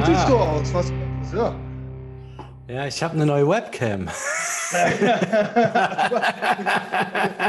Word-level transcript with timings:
gut 0.00 0.16
siehst 0.16 0.28
du 0.28 0.36
aus. 0.36 0.74
Was? 0.74 0.92
Ja. 1.34 1.54
Ja, 2.68 2.86
ich 2.86 3.02
habe 3.02 3.14
eine 3.14 3.26
neue 3.26 3.48
Webcam. 3.48 4.06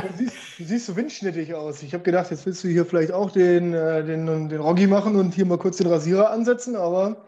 du, 0.02 0.18
siehst, 0.18 0.36
du 0.57 0.64
siehst 0.64 0.88
so 0.88 0.95
windschnittig 0.95 1.54
aus. 1.54 1.84
Ich 1.84 1.93
habe 1.93 2.04
gedacht, 2.04 2.32
jetzt 2.32 2.45
willst 2.45 2.64
du 2.64 2.68
hier 2.68 2.86
vielleicht 2.86 3.11
auch 3.11 3.29
den, 3.32 3.73
äh, 3.73 4.04
den, 4.04 4.50
den 4.50 4.59
Roggi 4.59 4.88
machen 4.88 5.16
und 5.16 5.34
hier 5.34 5.45
mal 5.45 5.59
kurz 5.59 5.77
den 5.77 5.88
Rasierer 5.88 6.32
ansetzen, 6.32 6.75
aber. 6.75 7.25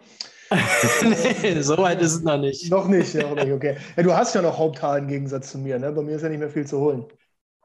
nee, 1.04 1.62
so 1.62 1.78
weit 1.78 2.02
ist 2.02 2.16
es 2.16 2.22
noch 2.24 2.40
nicht. 2.40 2.70
Noch 2.70 2.88
nicht, 2.88 3.14
ja, 3.14 3.34
nicht, 3.34 3.52
okay. 3.52 3.78
Ja, 3.96 4.04
du 4.04 4.14
hast 4.14 4.36
ja 4.36 4.42
noch 4.42 4.58
Haupthaar 4.58 4.98
im 4.98 5.08
Gegensatz 5.08 5.52
zu 5.52 5.60
mir, 5.60 5.80
ne? 5.80 5.92
Bei 5.92 6.02
mir 6.02 6.16
ist 6.16 6.24
ja 6.24 6.30
nicht 6.30 6.40
mehr 6.40 6.50
viel 6.50 6.66
zu 6.66 6.80
holen. 6.80 7.06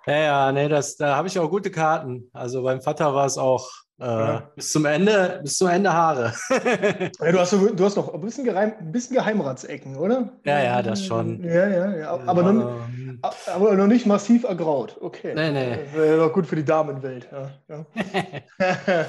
Ja, 0.06 0.18
ja, 0.18 0.52
nee, 0.52 0.68
das, 0.68 0.96
da 0.96 1.16
habe 1.16 1.29
ich 1.29 1.38
auch 1.38 1.50
gute 1.50 1.70
Karten. 1.70 2.30
Also 2.32 2.62
beim 2.62 2.82
Vater 2.82 3.14
war 3.14 3.27
es 3.27 3.36
auch 3.38 3.70
äh, 4.01 4.41
bis 4.55 4.70
zum 4.70 4.84
Ende, 4.84 5.41
bis 5.43 5.59
zum 5.59 5.69
Ende 5.69 5.93
Haare. 5.93 6.33
ja, 7.20 7.33
du, 7.33 7.39
hast, 7.39 7.52
du 7.52 7.84
hast 7.84 7.97
noch 7.97 8.15
ein 8.15 8.20
bisschen, 8.20 8.45
Geheim, 8.45 8.75
ein 8.79 8.93
bisschen 8.93 9.16
Geheimratsecken, 9.16 9.97
oder? 9.97 10.33
Ja, 10.45 10.62
ja, 10.62 10.83
das 10.83 11.05
schon. 11.05 11.43
Ja, 11.43 11.69
ja, 11.69 11.97
ja. 11.97 12.20
Aber, 12.27 12.42
ja. 12.42 12.53
Noch, 12.53 12.79
aber 13.48 13.75
noch 13.75 13.89
nicht 13.89 14.06
massiv 14.06 14.45
ergraut. 14.45 14.97
Okay. 15.01 15.34
Nee, 15.34 15.51
nee. 15.51 15.79
Wäre 15.95 16.19
doch 16.19 16.33
gut 16.33 16.47
für 16.47 16.55
die 16.55 16.65
Damenwelt. 16.65 17.29
Ja, 17.33 17.51
ja. 17.69 19.06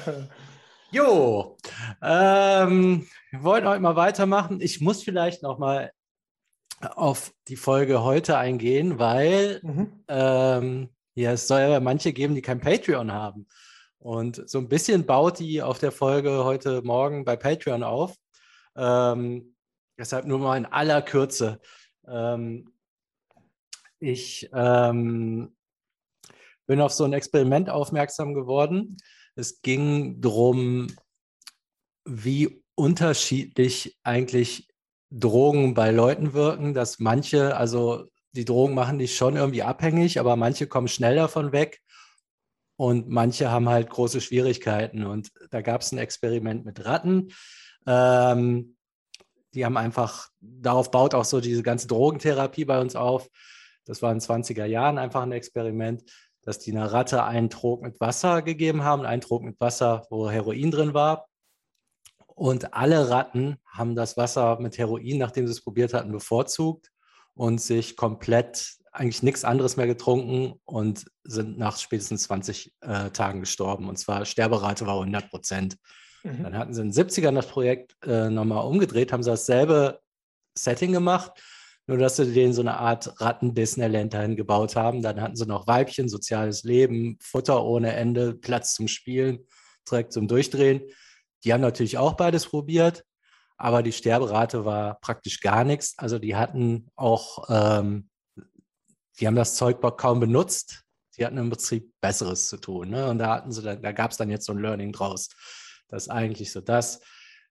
jo, 0.90 1.56
ähm, 2.02 3.06
wir 3.30 3.44
wollten 3.44 3.68
heute 3.68 3.80
mal 3.80 3.96
weitermachen. 3.96 4.60
Ich 4.60 4.80
muss 4.80 5.04
vielleicht 5.04 5.44
noch 5.44 5.58
mal 5.58 5.92
auf 6.80 7.32
die 7.46 7.56
Folge 7.56 8.02
heute 8.02 8.38
eingehen, 8.38 8.98
weil 8.98 9.60
mhm. 9.62 10.04
ähm, 10.08 10.88
ja, 11.14 11.32
es 11.32 11.46
soll 11.46 11.60
ja 11.60 11.80
manche 11.80 12.12
geben, 12.12 12.34
die 12.34 12.42
kein 12.42 12.60
Patreon 12.60 13.12
haben. 13.12 13.46
Und 14.00 14.48
so 14.48 14.58
ein 14.58 14.68
bisschen 14.68 15.04
baut 15.04 15.38
die 15.38 15.60
auf 15.62 15.78
der 15.78 15.92
Folge 15.92 16.44
heute 16.44 16.80
Morgen 16.82 17.24
bei 17.24 17.36
Patreon 17.36 17.82
auf. 17.82 18.16
Ähm, 18.74 19.54
deshalb 19.98 20.24
nur 20.24 20.38
mal 20.38 20.56
in 20.56 20.64
aller 20.64 21.02
Kürze. 21.02 21.60
Ähm, 22.08 22.72
ich 23.98 24.48
ähm, 24.54 25.54
bin 26.66 26.80
auf 26.80 26.92
so 26.92 27.04
ein 27.04 27.12
Experiment 27.12 27.68
aufmerksam 27.68 28.32
geworden. 28.32 28.96
Es 29.34 29.60
ging 29.60 30.22
darum, 30.22 30.86
wie 32.06 32.64
unterschiedlich 32.74 33.98
eigentlich 34.02 34.68
Drogen 35.10 35.74
bei 35.74 35.90
Leuten 35.90 36.32
wirken, 36.32 36.72
dass 36.72 37.00
manche, 37.00 37.54
also 37.54 38.06
die 38.32 38.46
Drogen 38.46 38.74
machen 38.74 38.98
dich 38.98 39.14
schon 39.14 39.36
irgendwie 39.36 39.62
abhängig, 39.62 40.18
aber 40.18 40.36
manche 40.36 40.66
kommen 40.66 40.88
schnell 40.88 41.16
davon 41.16 41.52
weg 41.52 41.82
und 42.80 43.10
manche 43.10 43.50
haben 43.50 43.68
halt 43.68 43.90
große 43.90 44.22
Schwierigkeiten. 44.22 45.04
Und 45.04 45.32
da 45.50 45.60
gab 45.60 45.82
es 45.82 45.92
ein 45.92 45.98
Experiment 45.98 46.64
mit 46.64 46.82
Ratten. 46.86 47.28
Ähm, 47.86 48.74
die 49.52 49.66
haben 49.66 49.76
einfach, 49.76 50.30
darauf 50.40 50.90
baut 50.90 51.14
auch 51.14 51.26
so 51.26 51.42
diese 51.42 51.62
ganze 51.62 51.88
Drogentherapie 51.88 52.64
bei 52.64 52.80
uns 52.80 52.96
auf. 52.96 53.28
Das 53.84 54.00
war 54.00 54.10
in 54.12 54.18
den 54.18 54.26
20er 54.26 54.64
Jahren 54.64 54.96
einfach 54.96 55.20
ein 55.20 55.32
Experiment, 55.32 56.10
dass 56.40 56.58
die 56.58 56.70
einer 56.70 56.90
Ratte 56.90 57.22
einen 57.22 57.50
Trog 57.50 57.82
mit 57.82 58.00
Wasser 58.00 58.40
gegeben 58.40 58.82
haben, 58.82 59.04
einen 59.04 59.20
Trog 59.20 59.42
mit 59.42 59.60
Wasser, 59.60 60.06
wo 60.08 60.30
Heroin 60.30 60.70
drin 60.70 60.94
war. 60.94 61.28
Und 62.28 62.72
alle 62.72 63.10
Ratten 63.10 63.58
haben 63.66 63.94
das 63.94 64.16
Wasser 64.16 64.58
mit 64.58 64.78
Heroin, 64.78 65.18
nachdem 65.18 65.46
sie 65.46 65.52
es 65.52 65.62
probiert 65.62 65.92
hatten, 65.92 66.12
bevorzugt 66.12 66.90
und 67.34 67.60
sich 67.60 67.94
komplett 67.94 68.79
eigentlich 68.92 69.22
nichts 69.22 69.44
anderes 69.44 69.76
mehr 69.76 69.86
getrunken 69.86 70.54
und 70.64 71.06
sind 71.24 71.58
nach 71.58 71.78
spätestens 71.78 72.24
20 72.24 72.74
äh, 72.80 73.10
Tagen 73.10 73.40
gestorben. 73.40 73.88
Und 73.88 73.98
zwar 73.98 74.24
Sterberate 74.24 74.86
war 74.86 74.94
100 74.94 75.30
Prozent. 75.30 75.76
Mhm. 76.24 76.42
Dann 76.42 76.58
hatten 76.58 76.74
sie 76.74 76.82
in 76.82 76.90
den 76.90 77.08
70ern 77.08 77.34
das 77.34 77.46
Projekt 77.46 77.96
äh, 78.04 78.28
nochmal 78.28 78.66
umgedreht, 78.66 79.12
haben 79.12 79.22
sie 79.22 79.30
dasselbe 79.30 80.00
Setting 80.58 80.92
gemacht, 80.92 81.32
nur 81.86 81.98
dass 81.98 82.16
sie 82.16 82.32
denen 82.32 82.52
so 82.52 82.60
eine 82.62 82.78
Art 82.78 83.20
Ratten-Disneyland 83.20 84.12
dahin 84.12 84.36
gebaut 84.36 84.76
haben. 84.76 85.02
Dann 85.02 85.20
hatten 85.20 85.36
sie 85.36 85.46
noch 85.46 85.66
Weibchen, 85.66 86.08
soziales 86.08 86.64
Leben, 86.64 87.16
Futter 87.22 87.64
ohne 87.64 87.92
Ende, 87.94 88.34
Platz 88.34 88.74
zum 88.74 88.88
Spielen, 88.88 89.46
direkt 89.88 90.12
zum 90.12 90.26
Durchdrehen. 90.26 90.82
Die 91.44 91.52
haben 91.52 91.62
natürlich 91.62 91.96
auch 91.96 92.14
beides 92.14 92.46
probiert, 92.46 93.04
aber 93.56 93.82
die 93.82 93.92
Sterberate 93.92 94.64
war 94.64 94.98
praktisch 95.00 95.40
gar 95.40 95.64
nichts. 95.64 95.94
Also 95.96 96.18
die 96.18 96.36
hatten 96.36 96.88
auch 96.96 97.44
ähm, 97.48 98.09
die 99.20 99.26
haben 99.26 99.36
das 99.36 99.54
Zeug 99.54 99.80
kaum 99.98 100.20
benutzt. 100.20 100.84
Die 101.16 101.26
hatten 101.26 101.36
im 101.36 101.50
Prinzip 101.50 101.92
Besseres 102.00 102.48
zu 102.48 102.56
tun. 102.56 102.90
Ne? 102.90 103.08
Und 103.08 103.18
da 103.18 103.36
hatten 103.36 103.52
sie, 103.52 103.62
da, 103.62 103.76
da 103.76 103.92
gab 103.92 104.10
es 104.10 104.16
dann 104.16 104.30
jetzt 104.30 104.46
so 104.46 104.52
ein 104.52 104.58
Learning 104.58 104.92
draus. 104.92 105.28
Das 105.88 106.04
ist 106.04 106.08
eigentlich 106.08 106.52
so 106.52 106.60
das, 106.60 107.00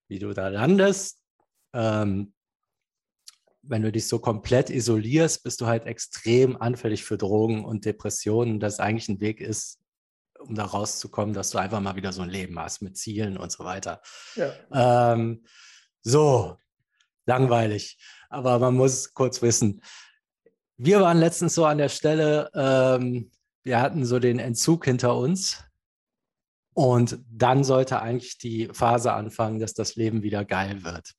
wie 0.08 0.18
du 0.18 0.34
da 0.34 0.48
landest. 0.48 1.22
Ähm, 1.74 2.34
wenn 3.62 3.84
du 3.84 3.92
dich 3.92 4.08
so 4.08 4.18
komplett 4.20 4.70
isolierst, 4.70 5.44
bist 5.44 5.62
du 5.62 5.68
halt 5.68 5.86
extrem 5.86 6.60
anfällig 6.60 7.04
für 7.04 7.18
Drogen 7.18 7.64
und 7.64 7.86
Depressionen. 7.86 8.60
Das 8.60 8.80
eigentlich 8.80 9.10
ein 9.10 9.22
Weg 9.22 9.42
ist, 9.42 9.80
um 10.40 10.56
da 10.56 10.66
rauszukommen, 10.66 11.36
dass 11.36 11.52
du 11.52 11.60
einfach 11.60 11.82
mal 11.82 11.96
wieder 11.96 12.14
so 12.14 12.22
ein 12.22 12.30
Leben 12.30 12.58
hast 12.58 12.82
mit 12.82 12.98
Zielen 12.98 13.38
und 13.38 13.52
so 13.52 13.66
weiter. 13.66 14.02
Ja. 14.36 15.14
Ähm, 15.14 15.46
so, 16.02 16.58
langweilig. 17.26 18.00
Aber 18.30 18.58
man 18.60 18.76
muss 18.76 19.14
kurz 19.14 19.42
wissen, 19.42 19.82
wir 20.80 21.02
waren 21.02 21.20
letztens 21.20 21.56
so 21.56 21.66
an 21.66 21.78
der 21.78 21.90
Stelle, 21.90 22.50
ähm, 22.56 23.30
wir 23.64 23.82
hatten 23.82 24.06
so 24.06 24.18
den 24.18 24.40
Entzug 24.40 24.86
hinter 24.86 25.16
uns. 25.16 25.64
Und 26.74 27.20
dann 27.30 27.66
sollte 27.66 28.02
eigentlich 28.02 28.38
die 28.38 28.70
Phase 28.72 29.12
anfangen, 29.12 29.60
dass 29.60 29.74
das 29.74 29.96
Leben 29.96 30.24
wieder 30.24 30.46
geil 30.46 30.84
wird. 30.86 31.12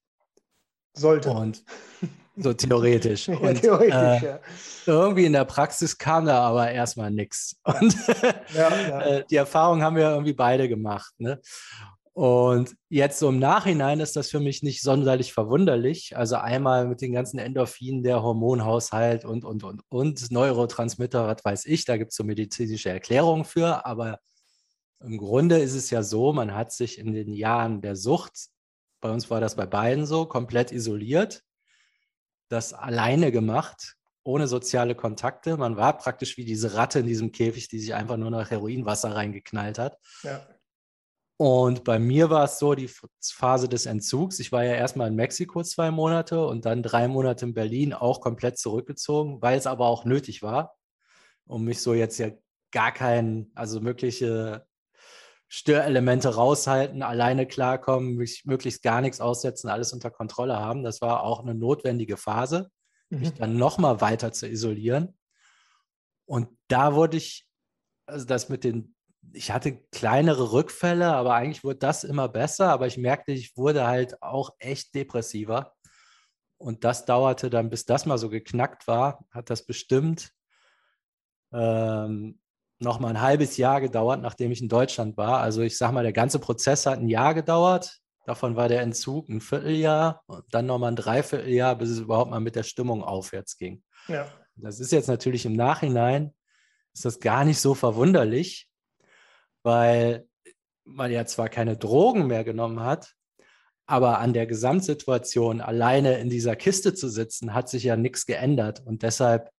Sollte. 0.95 1.31
Und 1.31 1.63
so 2.37 2.55
theoretisch. 2.55 3.29
ja, 3.29 3.37
und, 3.37 3.61
theoretisch, 3.61 3.93
äh, 3.93 4.25
ja. 4.25 4.41
Irgendwie 4.87 5.27
in 5.27 5.35
der 5.35 5.45
Praxis 5.45 5.99
kam 5.99 6.25
da 6.25 6.41
aber 6.41 6.71
erstmal 6.71 7.11
nichts. 7.11 7.57
Und 7.63 7.95
ja, 8.55 9.01
äh, 9.01 9.25
die 9.29 9.37
Erfahrung 9.37 9.83
haben 9.83 9.97
wir 9.97 10.09
irgendwie 10.09 10.33
beide 10.33 10.71
gemacht. 10.71 11.13
Ne? 11.19 11.39
Und 12.13 12.75
jetzt 12.89 13.19
so 13.21 13.29
im 13.29 13.39
Nachhinein 13.39 14.01
ist 14.01 14.17
das 14.17 14.31
für 14.31 14.41
mich 14.41 14.63
nicht 14.63 14.83
sonderlich 14.83 15.33
verwunderlich. 15.33 16.17
Also 16.17 16.37
einmal 16.37 16.87
mit 16.87 17.01
den 17.01 17.13
ganzen 17.13 17.39
Endorphinen, 17.39 18.03
der 18.03 18.23
Hormonhaushalt 18.23 19.25
und, 19.25 19.45
und, 19.45 19.63
und, 19.63 19.83
und 19.89 20.31
Neurotransmitter, 20.31 21.27
was 21.27 21.45
weiß 21.45 21.67
ich, 21.67 21.85
da 21.85 21.97
gibt 21.97 22.11
es 22.11 22.17
so 22.17 22.25
medizinische 22.25 22.91
Erklärungen 22.91 23.45
für. 23.45 23.87
Aber 23.87 24.19
im 25.01 25.19
Grunde 25.19 25.59
ist 25.59 25.75
es 25.75 25.91
ja 25.91 26.03
so, 26.03 26.33
man 26.33 26.55
hat 26.55 26.73
sich 26.73 26.99
in 26.99 27.13
den 27.13 27.33
Jahren 27.33 27.81
der 27.81 27.97
Sucht, 27.97 28.49
bei 29.01 29.11
uns 29.11 29.31
war 29.31 29.41
das 29.41 29.57
bei 29.57 29.67
beiden 29.67 30.05
so, 30.05 30.27
komplett 30.27 30.73
isoliert, 30.73 31.43
das 32.49 32.75
alleine 32.75 33.33
gemacht, 33.33 33.97
ohne 34.25 34.47
soziale 34.47 34.95
Kontakte. 34.95 35.57
Man 35.57 35.77
war 35.77 35.97
praktisch 35.97 36.37
wie 36.37 36.45
diese 36.45 36.75
Ratte 36.75 36.99
in 36.99 37.07
diesem 37.07 37.33
Käfig, 37.33 37.69
die 37.69 37.79
sich 37.79 37.95
einfach 37.95 38.19
nur 38.19 38.31
nach 38.31 38.51
Heroinwasser 38.51 39.15
reingeknallt 39.15 39.79
hat. 39.79 39.97
Ja. 40.23 40.47
Und 41.41 41.85
bei 41.85 41.99
mir 41.99 42.29
war 42.29 42.45
es 42.45 42.59
so, 42.59 42.75
die 42.75 42.91
Phase 43.23 43.67
des 43.67 43.87
Entzugs. 43.87 44.41
Ich 44.41 44.53
war 44.53 44.63
ja 44.63 44.75
erstmal 44.75 45.09
in 45.09 45.15
Mexiko 45.15 45.63
zwei 45.63 45.91
Monate 45.91 46.45
und 46.45 46.67
dann 46.67 46.83
drei 46.83 47.09
Monate 47.09 47.47
in 47.47 47.55
Berlin 47.55 47.95
auch 47.95 48.21
komplett 48.21 48.59
zurückgezogen, 48.59 49.41
weil 49.41 49.57
es 49.57 49.67
aber 49.67 49.87
auch 49.87 50.05
nötig 50.05 50.43
war, 50.43 50.77
um 51.47 51.65
mich 51.65 51.81
so 51.81 51.95
jetzt 51.95 52.19
ja 52.19 52.29
gar 52.73 52.93
kein, 52.93 53.51
also 53.55 53.81
mögliche 53.81 54.67
Störelemente 55.49 56.35
raushalten, 56.35 57.03
alleine 57.03 57.47
klarkommen, 57.47 58.17
mich 58.17 58.45
möglichst 58.45 58.83
gar 58.83 59.01
nichts 59.01 59.23
aussetzen, 59.23 59.71
alles 59.71 59.95
unter 59.95 60.11
Kontrolle 60.11 60.59
haben. 60.59 60.83
Das 60.83 61.01
war 61.01 61.23
auch 61.23 61.41
eine 61.41 61.55
notwendige 61.55 62.19
Phase, 62.19 62.71
mhm. 63.09 63.21
mich 63.21 63.33
dann 63.33 63.57
nochmal 63.57 64.03
weiter 64.03 64.31
zu 64.33 64.47
isolieren. 64.47 65.17
Und 66.27 66.49
da 66.69 66.95
wurde 66.95 67.17
ich, 67.17 67.49
also 68.05 68.27
das 68.27 68.51
mit 68.51 68.63
den 68.63 68.95
ich 69.33 69.51
hatte 69.51 69.77
kleinere 69.93 70.53
Rückfälle, 70.53 71.13
aber 71.15 71.35
eigentlich 71.35 71.65
wurde 71.65 71.79
das 71.79 72.05
immer 72.05 72.29
besser. 72.29 72.71
Aber 72.71 72.87
ich 72.87 72.99
merkte, 72.99 73.33
ich 73.33 73.57
wurde 73.57 73.87
halt 73.87 74.23
auch 74.23 74.51
echt 74.59 74.95
depressiver. 74.95 75.75
Und 76.59 76.85
das 76.85 77.05
dauerte 77.05 77.49
dann, 77.49 77.71
bis 77.71 77.87
das 77.87 78.07
mal 78.07 78.19
so 78.19 78.29
geknackt 78.29 78.87
war, 78.87 79.25
hat 79.31 79.51
das 79.51 79.65
bestimmt 79.65 80.33
ähm, 81.53 82.39
noch 82.81 83.01
mal 83.01 83.09
ein 83.09 83.21
halbes 83.21 83.57
Jahr 83.57 83.81
gedauert, 83.81 84.21
nachdem 84.21 84.53
ich 84.53 84.63
in 84.63 84.69
Deutschland 84.69 85.17
war. 85.17 85.41
Also 85.41 85.63
ich 85.63 85.77
sage 85.77 85.93
mal, 85.93 86.03
der 86.03 86.13
ganze 86.13 86.39
Prozess 86.39 86.87
hat 86.87 86.99
ein 86.99 87.09
Jahr 87.09 87.35
gedauert. 87.35 87.99
Davon 88.27 88.57
war 88.57 88.69
der 88.69 88.83
Entzug 88.83 89.29
ein 89.29 89.41
Vierteljahr 89.41 90.23
und 90.27 90.45
dann 90.51 90.67
noch 90.67 90.79
mal 90.79 90.89
ein 90.89 90.97
Dreivierteljahr, 90.97 91.77
bis 91.77 91.91
es 91.91 91.99
überhaupt 91.99 92.31
mal 92.31 92.41
mit 92.41 92.57
der 92.57 92.63
Stimmung 92.63 93.03
aufwärts 93.03 93.57
ging. 93.57 93.83
Ja. 94.09 94.27
Das 94.57 94.81
ist 94.81 94.93
jetzt 94.93 95.09
natürlich 95.09 95.47
im 95.47 95.55
Nachhinein, 95.55 96.35
ist 96.93 97.05
das 97.05 97.21
gar 97.21 97.45
nicht 97.45 97.61
so 97.61 97.75
verwunderlich, 97.75 98.70
weil 99.63 100.27
man 100.85 101.11
ja 101.11 101.25
zwar 101.27 101.49
keine 101.49 101.77
Drogen 101.77 102.27
mehr 102.27 102.45
genommen 102.45 102.81
hat, 102.81 103.15
aber 103.87 104.19
an 104.21 104.33
der 104.33 104.47
Gesamtsituation 104.47 105.61
alleine 105.61 106.19
in 106.19 106.31
dieser 106.31 106.57
Kiste 106.57 106.95
zu 106.95 107.09
sitzen, 107.09 107.55
hat 107.55 107.69
sich 107.69 107.85
ja 107.85 107.97
nichts 107.97 108.25
geändert. 108.27 108.83
Und 108.87 109.03
deshalb 109.03 109.51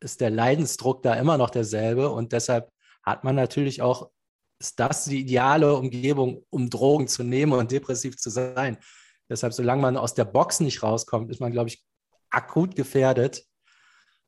ist 0.00 0.20
der 0.20 0.30
Leidensdruck 0.30 1.02
da 1.02 1.14
immer 1.14 1.38
noch 1.38 1.50
derselbe. 1.50 2.10
Und 2.10 2.32
deshalb 2.32 2.70
hat 3.02 3.24
man 3.24 3.36
natürlich 3.36 3.80
auch, 3.80 4.10
ist 4.58 4.78
das 4.80 5.04
die 5.04 5.20
ideale 5.20 5.74
Umgebung, 5.74 6.44
um 6.50 6.68
Drogen 6.68 7.08
zu 7.08 7.22
nehmen 7.22 7.52
und 7.52 7.70
depressiv 7.70 8.18
zu 8.18 8.28
sein. 8.28 8.78
Deshalb, 9.30 9.54
solange 9.54 9.80
man 9.80 9.96
aus 9.96 10.14
der 10.14 10.26
Box 10.26 10.60
nicht 10.60 10.82
rauskommt, 10.82 11.30
ist 11.30 11.40
man, 11.40 11.52
glaube 11.52 11.68
ich, 11.68 11.82
akut 12.30 12.76
gefährdet, 12.76 13.46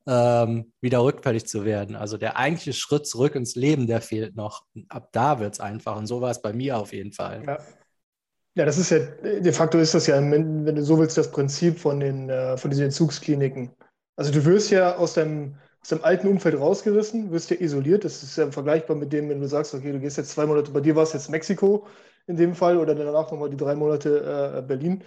ähm, 0.07 0.73
wieder 0.81 1.03
rückfällig 1.03 1.47
zu 1.47 1.65
werden. 1.65 1.97
Also 1.97 2.17
der 2.17 2.37
eigentliche 2.37 2.73
Schritt 2.73 3.07
zurück 3.07 3.35
ins 3.35 3.55
Leben, 3.55 3.87
der 3.87 4.01
fehlt 4.01 4.37
noch. 4.37 4.65
Ab 4.89 5.11
da 5.13 5.39
wird 5.39 5.55
es 5.55 5.61
einfach. 5.61 5.97
Und 5.97 6.07
so 6.07 6.21
war 6.21 6.31
es 6.31 6.43
bei 6.43 6.53
mir 6.53 6.79
auf 6.79 6.93
jeden 6.93 7.13
Fall. 7.13 7.43
Ja. 7.47 7.59
ja. 8.55 8.65
das 8.65 8.79
ist 8.79 8.91
ja, 8.91 8.99
de 8.99 9.53
facto 9.53 9.79
ist 9.79 9.95
das 9.95 10.07
ja, 10.07 10.17
wenn, 10.19 10.65
du 10.65 10.85
so 10.85 10.99
willst, 10.99 11.19
das 11.19 11.31
Prinzip 11.31 11.79
von, 11.79 12.01
den, 12.01 12.29
äh, 12.29 12.57
von 12.57 12.71
diesen 12.71 12.87
Entzugskliniken. 12.87 13.71
Also 14.17 14.33
du 14.33 14.45
wirst 14.45 14.71
ja 14.71 14.97
aus 14.97 15.15
deinem, 15.15 15.57
aus 15.81 15.89
deinem 15.89 16.05
alten 16.05 16.29
Umfeld 16.29 16.59
rausgerissen, 16.59 17.31
wirst 17.31 17.51
ja 17.51 17.57
isoliert. 17.61 18.05
Das 18.05 18.23
ist 18.23 18.37
ja 18.37 18.51
vergleichbar 18.51 18.97
mit 18.97 19.13
dem, 19.13 19.29
wenn 19.29 19.41
du 19.41 19.49
sagst, 19.49 19.75
okay, 19.75 19.93
du 19.93 20.01
gehst 20.01 20.17
jetzt 20.17 20.33
zwei 20.33 20.47
Monate, 20.47 20.73
bei 20.73 20.81
dir 20.81 20.97
war 20.97 21.05
es 21.05 21.13
jetzt 21.13 21.31
Mexiko 21.31 21.87
in 22.27 22.37
dem 22.37 22.55
Fall 22.55 22.77
oder 22.77 22.95
danach 22.95 23.31
nochmal 23.31 23.51
die 23.51 23.57
drei 23.57 23.75
Monate 23.75 24.59
äh, 24.59 24.63
Berlin. 24.63 25.03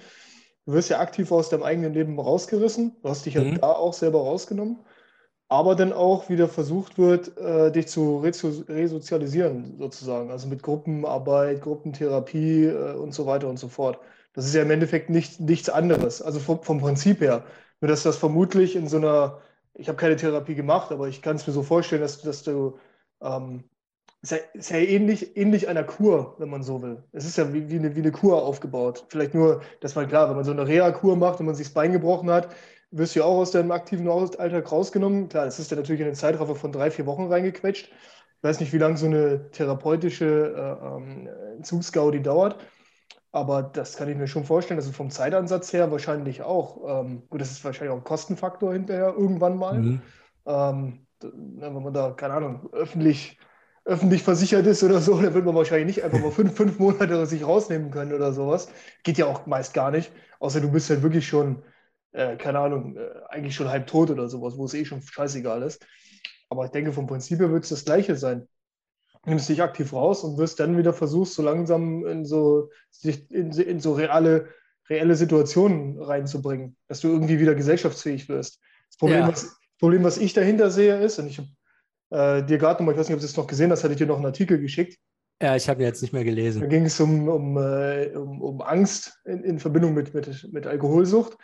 Du 0.66 0.74
wirst 0.74 0.90
ja 0.90 1.00
aktiv 1.00 1.32
aus 1.32 1.50
deinem 1.50 1.64
eigenen 1.64 1.94
Leben 1.94 2.20
rausgerissen. 2.20 2.96
Du 3.02 3.10
hast 3.10 3.26
dich 3.26 3.36
ja 3.36 3.44
mhm. 3.44 3.60
da 3.62 3.72
auch 3.72 3.94
selber 3.94 4.20
rausgenommen. 4.20 4.80
Aber 5.48 5.76
dann 5.76 5.94
auch 5.94 6.28
wieder 6.28 6.48
versucht 6.48 6.98
wird, 6.98 7.38
äh, 7.38 7.72
dich 7.72 7.88
zu 7.88 8.18
resozialisieren, 8.18 9.78
sozusagen. 9.78 10.32
Also 10.32 10.48
mit 10.48 10.64
Gruppenarbeit, 10.64 11.62
Gruppentherapie 11.62 12.66
äh, 12.66 12.94
und 12.96 13.14
so 13.14 13.28
weiter 13.28 13.48
und 13.48 13.58
so 13.58 13.68
fort. 13.68 14.00
Das 14.34 14.46
ist 14.48 14.56
ja 14.56 14.64
im 14.64 14.72
Endeffekt 14.72 15.12
nicht, 15.12 15.40
nichts 15.40 15.70
anderes. 15.70 16.22
Also 16.22 16.40
vom, 16.40 16.64
vom 16.64 16.80
Prinzip 16.82 17.22
her. 17.22 17.46
Nur 17.80 17.90
dass 17.90 18.04
das 18.04 18.18
vermutlich 18.18 18.76
in 18.76 18.88
so 18.88 18.98
einer, 18.98 19.40
ich 19.76 19.88
habe 19.88 19.98
keine 19.98 20.16
Therapie 20.16 20.56
gemacht, 20.56 20.92
aber 20.92 21.08
ich 21.08 21.22
kann 21.22 21.36
es 21.36 21.46
mir 21.46 21.54
so 21.54 21.62
vorstellen, 21.62 22.02
dass, 22.02 22.22
dass 22.22 22.42
du 22.44 22.80
ähm, 23.22 23.66
ist 24.26 24.32
ja, 24.32 24.38
ist 24.54 24.72
ja 24.72 24.78
ähnlich, 24.78 25.38
ähnlich 25.38 25.68
einer 25.68 25.84
Kur, 25.84 26.36
wenn 26.40 26.50
man 26.50 26.64
so 26.64 26.82
will. 26.82 27.04
Es 27.12 27.26
ist 27.26 27.38
ja 27.38 27.54
wie, 27.54 27.70
wie, 27.70 27.78
eine, 27.78 27.96
wie 27.96 28.00
eine 28.00 28.12
Kur 28.12 28.42
aufgebaut. 28.44 29.06
Vielleicht 29.10 29.36
nur, 29.36 29.62
dass 29.82 29.96
man 29.96 30.08
klar, 30.08 30.30
wenn 30.30 30.36
man 30.36 30.46
so 30.46 30.52
eine 30.52 30.68
Reha-Kur 30.68 31.16
macht 31.16 31.40
und 31.40 31.46
man 31.46 31.56
sich 31.56 31.68
das 31.68 31.74
Bein 31.74 31.92
gebrochen 31.92 32.30
hat, 32.32 32.50
wirst 32.90 33.16
du 33.16 33.20
ja 33.20 33.26
auch 33.26 33.38
aus 33.38 33.52
deinem 33.52 33.72
aktiven 33.72 34.08
Alltag 34.10 34.72
rausgenommen. 34.72 35.30
Klar, 35.30 35.46
es 35.46 35.60
ist 35.60 35.70
ja 35.70 35.78
natürlich 35.78 36.02
in 36.02 36.08
den 36.08 36.16
Zeitraffer 36.16 36.56
von 36.56 36.72
drei, 36.72 36.90
vier 36.90 37.06
Wochen 37.06 37.28
reingequetscht. 37.28 37.88
Ich 37.88 38.44
weiß 38.44 38.60
nicht, 38.60 38.74
wie 38.74 38.78
lange 38.78 38.98
so 38.98 39.06
eine 39.06 39.52
therapeutische 39.52 40.26
äh, 40.26 40.88
ähm, 40.88 41.30
Entzugsgaudi 41.58 42.22
dauert. 42.22 42.58
Aber 43.32 43.62
das 43.62 43.98
kann 43.98 44.10
ich 44.10 44.18
mir 44.18 44.28
schon 44.28 44.46
vorstellen. 44.46 44.80
Also 44.80 44.92
vom 44.92 45.12
Zeitansatz 45.12 45.72
her 45.72 45.92
wahrscheinlich 45.92 46.42
auch. 46.42 47.04
Ähm, 47.04 47.24
gut, 47.30 47.42
das 47.42 47.52
ist 47.52 47.64
wahrscheinlich 47.64 47.92
auch 47.92 47.98
ein 47.98 48.04
Kostenfaktor 48.04 48.74
hinterher 48.74 49.14
irgendwann 49.16 49.58
mal. 49.58 49.80
Mhm. 49.80 50.02
Ähm, 50.46 51.06
wenn 51.22 51.74
man 51.74 51.94
da, 51.94 52.12
keine 52.12 52.36
Ahnung, 52.36 52.70
öffentlich 52.72 53.38
öffentlich 53.86 54.24
versichert 54.24 54.66
ist 54.66 54.84
oder 54.84 55.00
so, 55.00 55.22
dann 55.22 55.34
wird 55.34 55.46
man 55.46 55.56
wahrscheinlich 55.56 55.96
nicht 55.98 56.04
einfach 56.04 56.20
mal 56.20 56.32
fünf, 56.32 56.56
fünf 56.56 56.80
Monate 56.80 57.26
sich 57.26 57.46
rausnehmen 57.46 57.92
können 57.92 58.14
oder 58.14 58.34
sowas. 58.34 58.68
Geht 59.04 59.18
ja 59.18 59.28
auch 59.28 59.46
meist 59.46 59.74
gar 59.74 59.92
nicht. 59.92 60.12
Außer 60.40 60.60
du 60.60 60.72
bist 60.72 60.90
halt 60.90 61.04
wirklich 61.04 61.28
schon, 61.28 61.64
äh, 62.12 62.36
keine 62.36 62.60
Ahnung, 62.60 62.98
äh, 62.98 63.10
eigentlich 63.30 63.56
schon 63.56 63.70
halb 63.70 63.88
tot 63.88 64.10
oder 64.10 64.28
sowas, 64.28 64.58
wo 64.58 64.66
es 64.66 64.74
eh 64.74 64.86
schon 64.86 65.02
scheißegal 65.02 65.62
ist. 65.62 65.86
Aber 66.50 66.66
ich 66.66 66.72
denke, 66.72 66.92
vom 66.92 67.08
Prinzip 67.08 67.40
her 67.40 67.52
wird 67.52 67.64
es 67.64 67.70
das 67.70 67.86
Gleiche 67.86 68.16
sein. 68.16 68.48
Du 69.24 69.30
nimmst 69.30 69.50
dich 69.50 69.62
aktiv 69.62 69.94
raus 69.94 70.24
und 70.24 70.38
wirst 70.38 70.60
dann 70.60 70.78
wieder 70.78 70.94
versuchst, 70.94 71.34
so 71.34 71.42
langsam 71.42 72.06
in 72.06 72.26
so, 72.26 72.70
in, 73.02 73.52
in 73.52 73.80
so 73.80 73.94
reale, 73.94 74.50
reelle 74.88 75.16
Situationen 75.16 76.00
reinzubringen, 76.00 76.76
dass 76.88 77.00
du 77.00 77.08
irgendwie 77.08 77.40
wieder 77.40 77.56
gesellschaftsfähig 77.56 78.30
wirst. 78.30 78.60
Das 78.90 78.98
Problem, 78.98 79.22
ja. 79.22 79.28
was, 79.28 79.58
Problem 79.80 80.04
was 80.04 80.18
ich 80.18 80.34
dahinter 80.34 80.70
sehe, 80.70 81.00
ist, 81.00 81.18
und 81.18 81.28
ich 81.28 81.40
habe 81.40 81.50
äh, 82.16 82.46
dir 82.46 82.58
gerade 82.58 82.82
nochmal, 82.82 82.94
ich 82.94 83.00
weiß 83.00 83.10
nicht, 83.10 83.16
ob 83.16 83.20
du 83.20 83.26
es 83.26 83.38
noch 83.38 83.48
gesehen 83.48 83.72
hast, 83.72 83.84
hatte 83.84 83.94
ich 83.94 84.00
dir 84.00 84.08
noch 84.08 84.18
einen 84.18 84.26
Artikel 84.26 84.60
geschickt. 84.60 84.98
Ja, 85.42 85.56
ich 85.56 85.68
habe 85.68 85.82
ihn 85.82 85.88
jetzt 85.88 86.02
nicht 86.02 86.14
mehr 86.14 86.24
gelesen. 86.24 86.62
Da 86.62 86.68
ging 86.68 86.86
es 86.86 87.00
um, 87.00 87.28
um, 87.28 87.58
äh, 87.58 88.12
um, 88.16 88.42
um 88.42 88.62
Angst 88.62 89.20
in, 89.26 89.44
in, 89.44 89.60
Verbindung 89.60 89.94
mit, 89.94 90.14
mit, 90.14 90.50
mit 90.54 90.66
Alkoholsucht. 90.66 91.38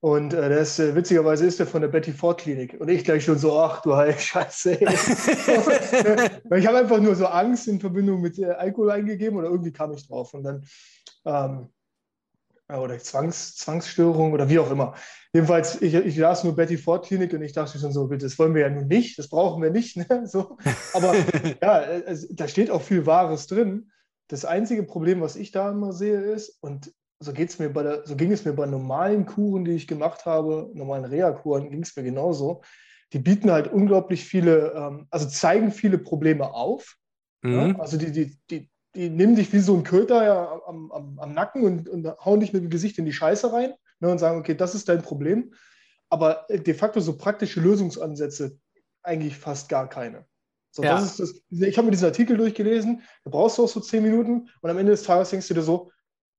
Und 0.00 0.34
äh, 0.34 0.50
das, 0.50 0.78
äh, 0.78 0.94
witzigerweise 0.94 1.46
ist 1.46 1.60
der 1.60 1.66
von 1.66 1.80
der 1.80 1.88
Betty 1.88 2.12
Ford 2.12 2.40
Klinik. 2.40 2.76
Und 2.78 2.88
ich 2.88 3.04
gleich 3.04 3.24
schon 3.24 3.38
so, 3.38 3.58
ach 3.58 3.80
du 3.82 3.96
Heil, 3.96 4.18
Scheiße. 4.18 4.72
ich 4.80 6.66
habe 6.66 6.78
einfach 6.78 7.00
nur 7.00 7.14
so 7.14 7.26
Angst 7.26 7.68
in 7.68 7.80
Verbindung 7.80 8.20
mit 8.20 8.38
äh, 8.38 8.46
Alkohol 8.46 8.90
eingegeben 8.90 9.38
oder 9.38 9.48
irgendwie 9.48 9.72
kam 9.72 9.92
ich 9.92 10.06
drauf. 10.06 10.34
Und 10.34 10.42
dann 10.42 10.64
ähm, 11.24 11.68
oder 12.80 12.98
Zwangs, 12.98 13.56
Zwangsstörung 13.56 14.32
oder 14.32 14.48
wie 14.48 14.58
auch 14.58 14.70
immer. 14.70 14.94
Jedenfalls, 15.32 15.80
ich, 15.80 15.94
ich 15.94 16.16
las 16.16 16.44
nur 16.44 16.54
Betty 16.54 16.76
Ford 16.76 17.06
Klinik 17.06 17.32
und 17.32 17.42
ich 17.42 17.52
dachte 17.52 17.78
schon 17.78 17.92
so, 17.92 18.06
das 18.06 18.38
wollen 18.38 18.54
wir 18.54 18.62
ja 18.62 18.70
nun 18.70 18.86
nicht, 18.86 19.18
das 19.18 19.28
brauchen 19.28 19.62
wir 19.62 19.70
nicht. 19.70 19.96
Ne? 20.08 20.26
So. 20.26 20.58
Aber 20.92 21.14
ja, 21.62 21.82
es, 21.82 22.28
da 22.30 22.48
steht 22.48 22.70
auch 22.70 22.82
viel 22.82 23.06
Wahres 23.06 23.46
drin. 23.46 23.90
Das 24.28 24.44
einzige 24.44 24.82
Problem, 24.82 25.20
was 25.20 25.36
ich 25.36 25.52
da 25.52 25.70
immer 25.70 25.92
sehe, 25.92 26.20
ist, 26.20 26.58
und 26.60 26.92
so, 27.22 27.32
geht's 27.32 27.58
mir 27.58 27.70
bei 27.70 27.82
der, 27.82 28.04
so 28.04 28.16
ging 28.16 28.32
es 28.32 28.44
mir 28.44 28.52
bei 28.52 28.66
normalen 28.66 29.26
Kuren, 29.26 29.64
die 29.64 29.72
ich 29.72 29.86
gemacht 29.86 30.26
habe, 30.26 30.70
normalen 30.74 31.04
Reha-Kuren, 31.04 31.70
ging 31.70 31.82
es 31.82 31.94
mir 31.96 32.02
genauso. 32.02 32.62
Die 33.12 33.18
bieten 33.18 33.50
halt 33.50 33.72
unglaublich 33.72 34.24
viele, 34.24 34.72
ähm, 34.74 35.06
also 35.10 35.28
zeigen 35.28 35.70
viele 35.70 35.98
Probleme 35.98 36.52
auf. 36.52 36.96
Mhm. 37.42 37.52
Ja? 37.52 37.78
Also 37.78 37.96
die, 37.96 38.10
die, 38.10 38.36
die, 38.50 38.70
die 38.94 39.08
nehmen 39.08 39.36
dich 39.36 39.52
wie 39.52 39.60
so 39.60 39.74
ein 39.74 39.84
Köter 39.84 40.24
ja, 40.24 40.60
am, 40.66 40.92
am, 40.92 41.18
am, 41.18 41.32
Nacken 41.32 41.62
und, 41.64 41.88
und, 41.88 42.06
hauen 42.24 42.40
dich 42.40 42.52
mit 42.52 42.62
dem 42.62 42.70
Gesicht 42.70 42.98
in 42.98 43.04
die 43.04 43.12
Scheiße 43.12 43.52
rein 43.52 43.72
ne, 44.00 44.10
und 44.10 44.18
sagen, 44.18 44.38
okay, 44.38 44.54
das 44.54 44.74
ist 44.74 44.88
dein 44.88 45.02
Problem. 45.02 45.54
Aber 46.10 46.46
de 46.50 46.74
facto 46.74 47.00
so 47.00 47.16
praktische 47.16 47.60
Lösungsansätze 47.60 48.58
eigentlich 49.02 49.36
fast 49.36 49.68
gar 49.68 49.88
keine. 49.88 50.26
So, 50.70 50.82
ja. 50.82 50.94
das 50.94 51.18
ist 51.18 51.20
das, 51.20 51.60
ich 51.60 51.76
habe 51.76 51.86
mir 51.86 51.92
diesen 51.92 52.06
Artikel 52.06 52.36
durchgelesen, 52.36 53.02
da 53.24 53.30
brauchst 53.30 53.58
du 53.58 53.64
auch 53.64 53.68
so 53.68 53.80
zehn 53.80 54.02
Minuten 54.02 54.48
und 54.60 54.70
am 54.70 54.78
Ende 54.78 54.92
des 54.92 55.02
Tages 55.02 55.30
denkst 55.30 55.48
du 55.48 55.54
dir 55.54 55.62
so, 55.62 55.90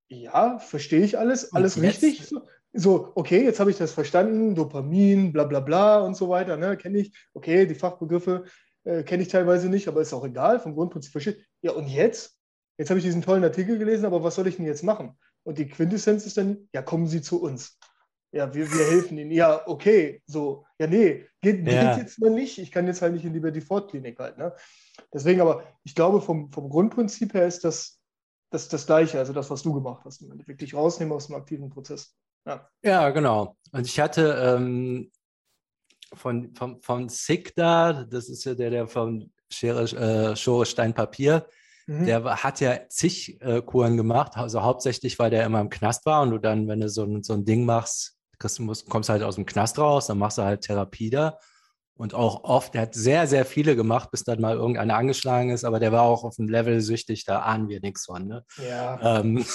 ja, 0.08 0.60
verstehe 0.60 1.04
ich 1.04 1.18
alles, 1.18 1.54
alles 1.54 1.82
richtig. 1.82 2.26
So, 2.26 2.42
so, 2.74 3.12
okay, 3.16 3.44
jetzt 3.44 3.60
habe 3.60 3.70
ich 3.70 3.78
das 3.78 3.92
verstanden, 3.92 4.56
Dopamin, 4.56 5.32
bla 5.32 5.44
bla 5.44 5.60
bla 5.60 6.00
und 6.00 6.16
so 6.16 6.30
weiter, 6.30 6.58
ne, 6.58 6.78
kenne 6.78 7.00
ich. 7.00 7.14
Okay, 7.34 7.68
die 7.68 7.76
Fachbegriffe 7.76 8.46
äh, 8.84 9.04
kenne 9.04 9.24
ich 9.24 9.30
teilweise 9.30 9.70
nicht, 9.70 9.88
aber 9.88 10.02
ist 10.02 10.14
auch 10.14 10.26
egal, 10.26 10.60
vom 10.60 10.74
Grundprinzip 10.74 11.12
verstehe 11.12 11.38
Ja, 11.62 11.72
und 11.74 11.88
jetzt? 11.88 12.33
Jetzt 12.78 12.90
habe 12.90 13.00
ich 13.00 13.06
diesen 13.06 13.22
tollen 13.22 13.44
Artikel 13.44 13.78
gelesen, 13.78 14.06
aber 14.06 14.24
was 14.24 14.36
soll 14.36 14.48
ich 14.48 14.58
denn 14.58 14.66
jetzt 14.66 14.84
machen? 14.84 15.18
Und 15.44 15.58
die 15.58 15.68
Quintessenz 15.68 16.25
ist 16.25 16.38
dann, 16.38 16.70
ja, 16.74 16.81
kommen 16.81 17.08
Sie 17.08 17.22
zu 17.22 17.42
uns. 17.42 17.78
Ja, 18.31 18.54
wir, 18.54 18.72
wir 18.72 18.86
helfen 18.86 19.18
Ihnen. 19.18 19.31
Ja, 19.31 19.68
okay, 19.68 20.24
so, 20.25 20.66
ja, 20.80 20.88
nee, 20.88 21.28
geht, 21.42 21.68
ja. 21.68 21.96
geht 21.96 22.06
jetzt 22.06 22.20
mal 22.20 22.31
nicht. 22.31 22.58
Ich 22.58 22.72
kann 22.72 22.88
jetzt 22.88 23.02
halt 23.02 23.14
nicht 23.14 23.25
in 23.25 23.34
die 23.34 23.40
Betty 23.40 23.62
Ford 23.62 23.92
Klinik 23.92 24.18
halt. 24.18 24.38
Ne? 24.38 24.54
Deswegen 25.14 25.42
aber, 25.42 25.64
ich 25.84 25.94
glaube, 25.94 26.20
vom, 26.20 26.52
vom 26.52 26.70
Grundprinzip 26.70 27.34
her 27.36 27.46
ist 27.46 27.64
das, 27.64 28.00
das 28.50 28.70
das 28.70 28.86
Gleiche, 28.88 29.20
also 29.20 29.34
das, 29.34 29.51
was 29.51 29.62
du 29.62 29.74
gemacht 29.74 30.03
hast. 30.06 30.24
Wirklich 30.48 30.74
rausnehmen 30.74 31.13
aus 31.13 31.27
dem 31.27 31.36
aktiven 31.36 31.70
Prozess. 31.70 32.15
Ja, 32.46 32.68
ja 32.84 33.10
genau. 33.12 33.56
Und 33.72 33.86
ich 33.86 34.00
hatte 34.00 34.56
ähm, 34.58 35.12
von, 36.13 36.53
von, 36.56 36.82
von 36.82 37.10
SICK 37.10 37.53
da, 37.56 38.03
das 38.03 38.30
ist 38.30 38.46
ja 38.46 38.56
der, 38.56 38.70
der 38.70 38.88
von 38.88 39.32
Schere, 39.51 39.84
äh, 39.84 40.36
Schere 40.36 40.65
Stein 40.65 40.94
Papier, 40.94 41.48
Mhm. 41.88 42.06
Der 42.06 42.24
hat 42.44 42.60
ja 42.60 42.80
zig 42.90 43.42
äh, 43.42 43.62
Kuren 43.62 43.98
gemacht, 43.98 44.38
also 44.38 44.62
hauptsächlich, 44.62 45.20
weil 45.20 45.30
der 45.30 45.46
immer 45.46 45.62
im 45.62 45.70
Knast 45.70 46.06
war 46.06 46.22
und 46.22 46.32
du 46.32 46.38
dann, 46.38 46.68
wenn 46.68 46.80
du 46.80 46.90
so, 46.90 47.04
ein, 47.04 47.24
so 47.24 47.34
ein 47.34 47.46
Ding 47.46 47.66
machst, 47.66 48.16
kriegst, 48.40 48.60
musst, 48.60 48.90
kommst 48.90 49.10
halt 49.10 49.24
aus 49.24 49.36
dem 49.36 49.46
Knast 49.46 49.78
raus, 49.80 50.08
dann 50.08 50.18
machst 50.18 50.38
du 50.38 50.44
halt 50.44 50.62
Therapie 50.62 51.10
da. 51.10 51.38
Und 51.96 52.16
auch 52.16 52.44
oft, 52.44 52.74
der 52.74 52.84
hat 52.84 52.96
sehr, 52.96 53.28
sehr 53.28 53.46
viele 53.46 53.75
gemacht, 53.75 54.10
bis 54.10 54.24
dann 54.24 54.42
mal 54.42 54.56
irgendeiner 54.56 54.96
angeschlagen 54.96 55.52
ist, 55.52 55.63
aber 55.63 55.80
der 55.80 55.92
war 55.92 56.02
auch 56.02 56.24
auf 56.24 56.38
dem 56.38 56.50
Level 56.50 56.82
süchtig, 56.82 57.24
da 57.24 57.42
ahnen 57.42 57.70
wir 57.70 57.82
nichts 57.82 58.06
von. 58.06 58.28
Ne? 58.28 58.44
Ja. 58.68 59.20
Ähm. 59.20 59.46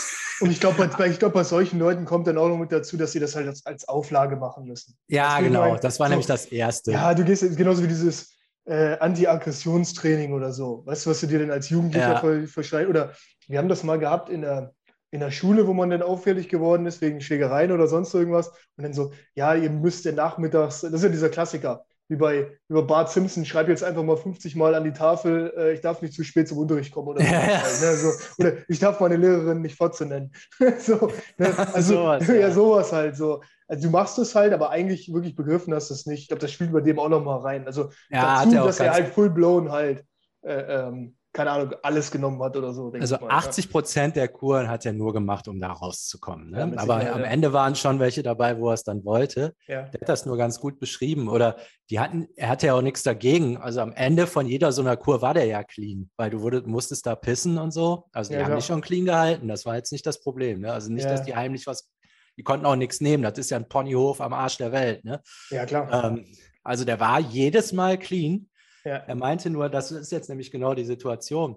Und 0.40 0.50
ich 0.52 0.60
glaube, 0.60 0.88
bei, 0.96 1.08
glaub, 1.08 1.32
bei 1.32 1.42
solchen 1.42 1.80
Leuten 1.80 2.04
kommt 2.04 2.28
dann 2.28 2.38
auch 2.38 2.48
noch 2.48 2.56
mit 2.56 2.70
dazu, 2.70 2.96
dass 2.96 3.10
sie 3.10 3.18
das 3.18 3.34
halt 3.34 3.48
als, 3.48 3.66
als 3.66 3.88
Auflage 3.88 4.36
machen 4.36 4.66
müssen. 4.66 4.96
Ja, 5.08 5.36
das 5.36 5.44
genau, 5.44 5.76
das 5.76 5.98
war 5.98 6.06
so, 6.06 6.10
nämlich 6.10 6.26
das 6.26 6.46
Erste. 6.46 6.92
Ja, 6.92 7.12
du 7.12 7.24
gehst 7.24 7.56
genauso 7.56 7.82
wie 7.82 7.88
dieses, 7.88 8.37
äh, 8.68 8.98
Anti-Aggressionstraining 8.98 10.32
oder 10.32 10.52
so. 10.52 10.82
Weißt 10.86 11.06
du, 11.06 11.10
was 11.10 11.20
du 11.20 11.26
dir 11.26 11.38
denn 11.38 11.50
als 11.50 11.70
Jugendlicher 11.70 12.22
ja. 12.22 12.46
verschreibst? 12.46 12.90
Oder 12.90 13.12
wir 13.48 13.58
haben 13.58 13.68
das 13.68 13.82
mal 13.82 13.98
gehabt 13.98 14.28
in 14.28 14.42
der, 14.42 14.74
in 15.10 15.20
der 15.20 15.30
Schule, 15.30 15.66
wo 15.66 15.72
man 15.72 15.90
dann 15.90 16.02
auffällig 16.02 16.48
geworden 16.48 16.84
ist 16.86 17.00
wegen 17.00 17.20
Schlägereien 17.20 17.72
oder 17.72 17.86
sonst 17.86 18.12
irgendwas. 18.14 18.48
Und 18.76 18.84
dann 18.84 18.92
so, 18.92 19.12
ja, 19.34 19.54
ihr 19.54 19.70
müsst 19.70 20.04
ja 20.04 20.12
nachmittags, 20.12 20.82
das 20.82 20.92
ist 20.92 21.02
ja 21.02 21.08
dieser 21.08 21.30
Klassiker, 21.30 21.86
wie 22.08 22.16
bei, 22.16 22.58
bei 22.68 22.80
Bart 22.80 23.10
Simpson, 23.10 23.44
schreib 23.44 23.68
jetzt 23.68 23.84
einfach 23.84 24.02
mal 24.02 24.16
50 24.16 24.56
Mal 24.56 24.74
an 24.74 24.84
die 24.84 24.92
Tafel, 24.92 25.52
äh, 25.56 25.72
ich 25.74 25.82
darf 25.82 26.00
nicht 26.00 26.14
zu 26.14 26.24
spät 26.24 26.48
zum 26.48 26.58
Unterricht 26.58 26.92
kommen 26.92 27.08
oder, 27.08 27.22
ja. 27.24 27.64
so, 27.64 27.86
ne? 27.86 27.96
so, 27.96 28.08
oder 28.38 28.52
ich 28.68 28.78
darf 28.78 28.98
meine 29.00 29.16
Lehrerin 29.16 29.60
nicht 29.60 29.76
fortzunennen. 29.76 30.32
so, 30.78 31.12
ne? 31.36 31.54
Also 31.74 31.94
sowas, 31.94 32.26
ja. 32.26 32.34
ja. 32.34 32.50
sowas 32.50 32.92
halt 32.92 33.16
so. 33.16 33.42
Also 33.66 33.88
du 33.88 33.90
machst 33.90 34.18
es 34.18 34.34
halt, 34.34 34.54
aber 34.54 34.70
eigentlich 34.70 35.12
wirklich 35.12 35.36
begriffen 35.36 35.74
hast 35.74 35.90
du 35.90 35.94
es 35.94 36.06
nicht. 36.06 36.22
Ich 36.22 36.28
glaube, 36.28 36.40
das 36.40 36.50
spielt 36.50 36.72
bei 36.72 36.80
dem 36.80 36.98
auch 36.98 37.10
nochmal 37.10 37.40
rein. 37.40 37.66
Also 37.66 37.90
ja, 38.08 38.44
dazu, 38.44 38.56
dass 38.56 38.80
er 38.80 38.92
halt 38.92 39.08
full 39.08 39.28
blown 39.28 39.70
halt 39.70 40.04
äh, 40.42 40.54
ähm, 40.54 41.17
keine 41.38 41.52
Ahnung, 41.52 41.72
alles 41.82 42.10
genommen 42.10 42.42
hat 42.42 42.56
oder 42.56 42.72
so. 42.72 42.92
Also 42.98 43.16
mal, 43.16 43.28
80 43.28 43.70
Prozent 43.70 44.16
ja. 44.16 44.22
der 44.22 44.28
Kuren 44.28 44.68
hat 44.68 44.84
er 44.84 44.92
nur 44.92 45.12
gemacht, 45.12 45.46
um 45.46 45.60
da 45.60 45.70
rauszukommen. 45.70 46.50
Ne? 46.50 46.72
Ja, 46.74 46.82
Aber 46.82 47.14
am 47.14 47.22
Ende 47.22 47.52
waren 47.52 47.76
schon 47.76 48.00
welche 48.00 48.24
dabei, 48.24 48.58
wo 48.58 48.70
er 48.70 48.74
es 48.74 48.82
dann 48.82 49.04
wollte. 49.04 49.54
Ja. 49.68 49.82
Der 49.82 50.00
hat 50.00 50.08
das 50.08 50.26
nur 50.26 50.36
ganz 50.36 50.58
gut 50.58 50.80
beschrieben. 50.80 51.28
Oder 51.28 51.56
die 51.90 52.00
hatten, 52.00 52.26
er 52.34 52.48
hatte 52.48 52.66
ja 52.66 52.74
auch 52.74 52.82
nichts 52.82 53.04
dagegen. 53.04 53.56
Also 53.56 53.80
am 53.80 53.92
Ende 53.92 54.26
von 54.26 54.48
jeder 54.48 54.72
so 54.72 54.82
einer 54.82 54.96
Kur 54.96 55.22
war 55.22 55.32
der 55.32 55.44
ja 55.44 55.62
clean, 55.62 56.10
weil 56.16 56.30
du 56.30 56.40
wurde, 56.40 56.62
musstest 56.66 57.06
da 57.06 57.14
pissen 57.14 57.56
und 57.56 57.70
so. 57.70 58.08
Also 58.12 58.34
die 58.34 58.44
haben 58.44 58.56
dich 58.56 58.66
schon 58.66 58.80
clean 58.80 59.04
gehalten. 59.04 59.46
Das 59.46 59.64
war 59.64 59.76
jetzt 59.76 59.92
nicht 59.92 60.06
das 60.06 60.20
Problem. 60.20 60.62
Ne? 60.62 60.72
Also 60.72 60.92
nicht, 60.92 61.06
dass 61.06 61.22
die 61.22 61.36
heimlich 61.36 61.68
was 61.68 61.88
die 62.36 62.42
konnten 62.44 62.66
auch 62.66 62.76
nichts 62.76 63.00
nehmen. 63.00 63.22
Das 63.22 63.36
ist 63.36 63.50
ja 63.50 63.56
ein 63.56 63.68
Ponyhof 63.68 64.20
am 64.20 64.32
Arsch 64.32 64.58
der 64.58 64.70
Welt. 64.70 65.04
Ne? 65.04 65.20
Ja, 65.50 65.66
klar. 65.66 66.04
Ähm, 66.04 66.24
also 66.64 66.84
der 66.84 66.98
war 66.98 67.20
jedes 67.20 67.72
Mal 67.72 67.96
clean. 67.96 68.48
Ja. 68.84 68.96
Er 68.96 69.14
meinte 69.14 69.50
nur, 69.50 69.68
das 69.68 69.90
ist 69.90 70.12
jetzt 70.12 70.28
nämlich 70.28 70.50
genau 70.50 70.74
die 70.74 70.84
Situation. 70.84 71.56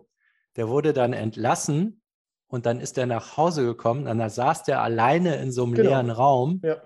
Der 0.56 0.68
wurde 0.68 0.94
dann 0.94 1.14
entlassen 1.14 2.02
und 2.48 2.66
dann 2.66 2.80
ist 2.82 2.98
er 2.98 3.06
nach 3.06 3.38
Hause 3.38 3.64
gekommen 3.64 4.08
und 4.08 4.18
dann 4.18 4.30
saß 4.30 4.64
der 4.64 4.82
alleine 4.82 5.36
in 5.38 5.52
so 5.52 5.64
einem 5.64 5.74
Genau. 5.76 5.90
leeren 5.90 6.10
Raum. 6.10 6.62
Ja. 6.64 6.78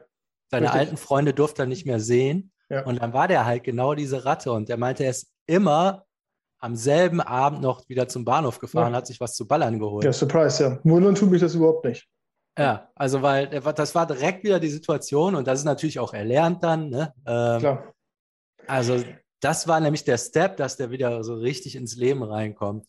Seine 0.51 0.65
Richtig. 0.67 0.79
alten 0.81 0.97
Freunde 0.97 1.33
durfte 1.33 1.63
er 1.63 1.65
nicht 1.65 1.85
mehr 1.85 1.99
sehen. 1.99 2.51
Ja. 2.69 2.83
Und 2.85 3.01
dann 3.01 3.13
war 3.13 3.27
der 3.27 3.45
halt 3.45 3.63
genau 3.63 3.95
diese 3.95 4.25
Ratte. 4.25 4.51
Und 4.51 4.69
er 4.69 4.77
meinte, 4.77 5.03
er 5.03 5.09
ist 5.11 5.31
immer 5.47 6.05
am 6.59 6.75
selben 6.75 7.21
Abend 7.21 7.61
noch 7.61 7.87
wieder 7.89 8.07
zum 8.07 8.25
Bahnhof 8.25 8.59
gefahren, 8.59 8.91
Ja. 8.93 8.97
hat 8.97 9.07
sich 9.07 9.19
was 9.19 9.35
zu 9.35 9.47
ballern 9.47 9.79
geholt. 9.79 10.03
Ja, 10.03 10.13
Surprise, 10.13 10.63
ja. 10.63 10.79
Wundern 10.83 11.15
tut 11.15 11.29
mich 11.31 11.41
das 11.41 11.55
überhaupt 11.55 11.85
nicht. 11.85 12.07
Ja, 12.57 12.89
also 12.95 13.21
weil 13.21 13.47
das 13.49 13.93
war 13.95 14.07
direkt 14.07 14.43
wieder 14.43 14.59
die 14.59 14.69
Situation 14.69 15.35
und 15.35 15.45
das 15.47 15.59
ist 15.59 15.65
natürlich 15.65 15.99
auch 15.99 16.13
erlernt 16.13 16.63
dann. 16.63 16.89
Ne? 16.89 17.13
Ähm, 17.27 17.59
Klar. 17.59 17.93
also 18.65 19.03
das 19.39 19.67
war 19.67 19.79
nämlich 19.79 20.03
der 20.03 20.17
Step, 20.17 20.57
dass 20.57 20.77
der 20.77 20.91
wieder 20.91 21.23
so 21.23 21.35
richtig 21.35 21.75
ins 21.75 21.95
Leben 21.95 22.23
reinkommt. 22.23 22.85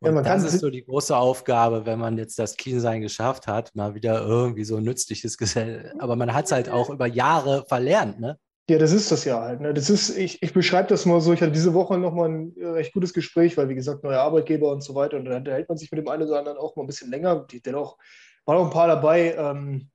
Ja, 0.00 0.08
Und 0.08 0.14
man 0.14 0.24
das 0.24 0.44
ist 0.44 0.60
so 0.60 0.70
die 0.70 0.84
große 0.84 1.16
Aufgabe, 1.16 1.84
wenn 1.84 1.98
man 1.98 2.18
jetzt 2.18 2.38
das 2.38 2.56
Clean-Sein 2.56 3.00
geschafft 3.00 3.46
hat, 3.46 3.74
mal 3.74 3.94
wieder 3.94 4.22
irgendwie 4.22 4.64
so 4.64 4.76
ein 4.76 4.84
nützliches 4.84 5.36
Gesell. 5.38 5.92
Aber 5.98 6.14
man 6.14 6.32
hat 6.34 6.46
es 6.46 6.52
halt 6.52 6.68
auch 6.68 6.88
über 6.90 7.06
Jahre 7.06 7.64
verlernt, 7.68 8.20
ne? 8.20 8.38
Ja, 8.70 8.76
das 8.76 8.92
ist 8.92 9.10
das 9.10 9.24
ja 9.24 9.40
halt. 9.40 9.62
Ne? 9.62 9.72
Das 9.72 9.88
ist, 9.88 10.10
ich, 10.10 10.42
ich 10.42 10.52
beschreibe 10.52 10.88
das 10.88 11.06
mal 11.06 11.22
so, 11.22 11.32
ich 11.32 11.40
hatte 11.40 11.52
diese 11.52 11.72
Woche 11.72 11.96
nochmal 11.96 12.28
ein 12.28 12.56
äh, 12.58 12.66
recht 12.66 12.92
gutes 12.92 13.14
Gespräch, 13.14 13.56
weil 13.56 13.70
wie 13.70 13.74
gesagt, 13.74 14.04
neuer 14.04 14.20
Arbeitgeber 14.20 14.70
und 14.70 14.82
so 14.82 14.94
weiter. 14.94 15.16
Und 15.16 15.24
dann 15.24 15.38
unterhält 15.38 15.70
man 15.70 15.78
sich 15.78 15.90
mit 15.90 15.98
dem 15.98 16.08
einen 16.08 16.24
oder 16.24 16.38
anderen 16.38 16.58
auch 16.58 16.76
mal 16.76 16.82
ein 16.82 16.86
bisschen 16.86 17.10
länger. 17.10 17.46
Die, 17.50 17.62
dennoch 17.62 17.96
waren 18.44 18.58
auch 18.58 18.66
ein 18.66 18.70
paar 18.70 18.88
dabei, 18.88 19.34
ähm, 19.34 19.88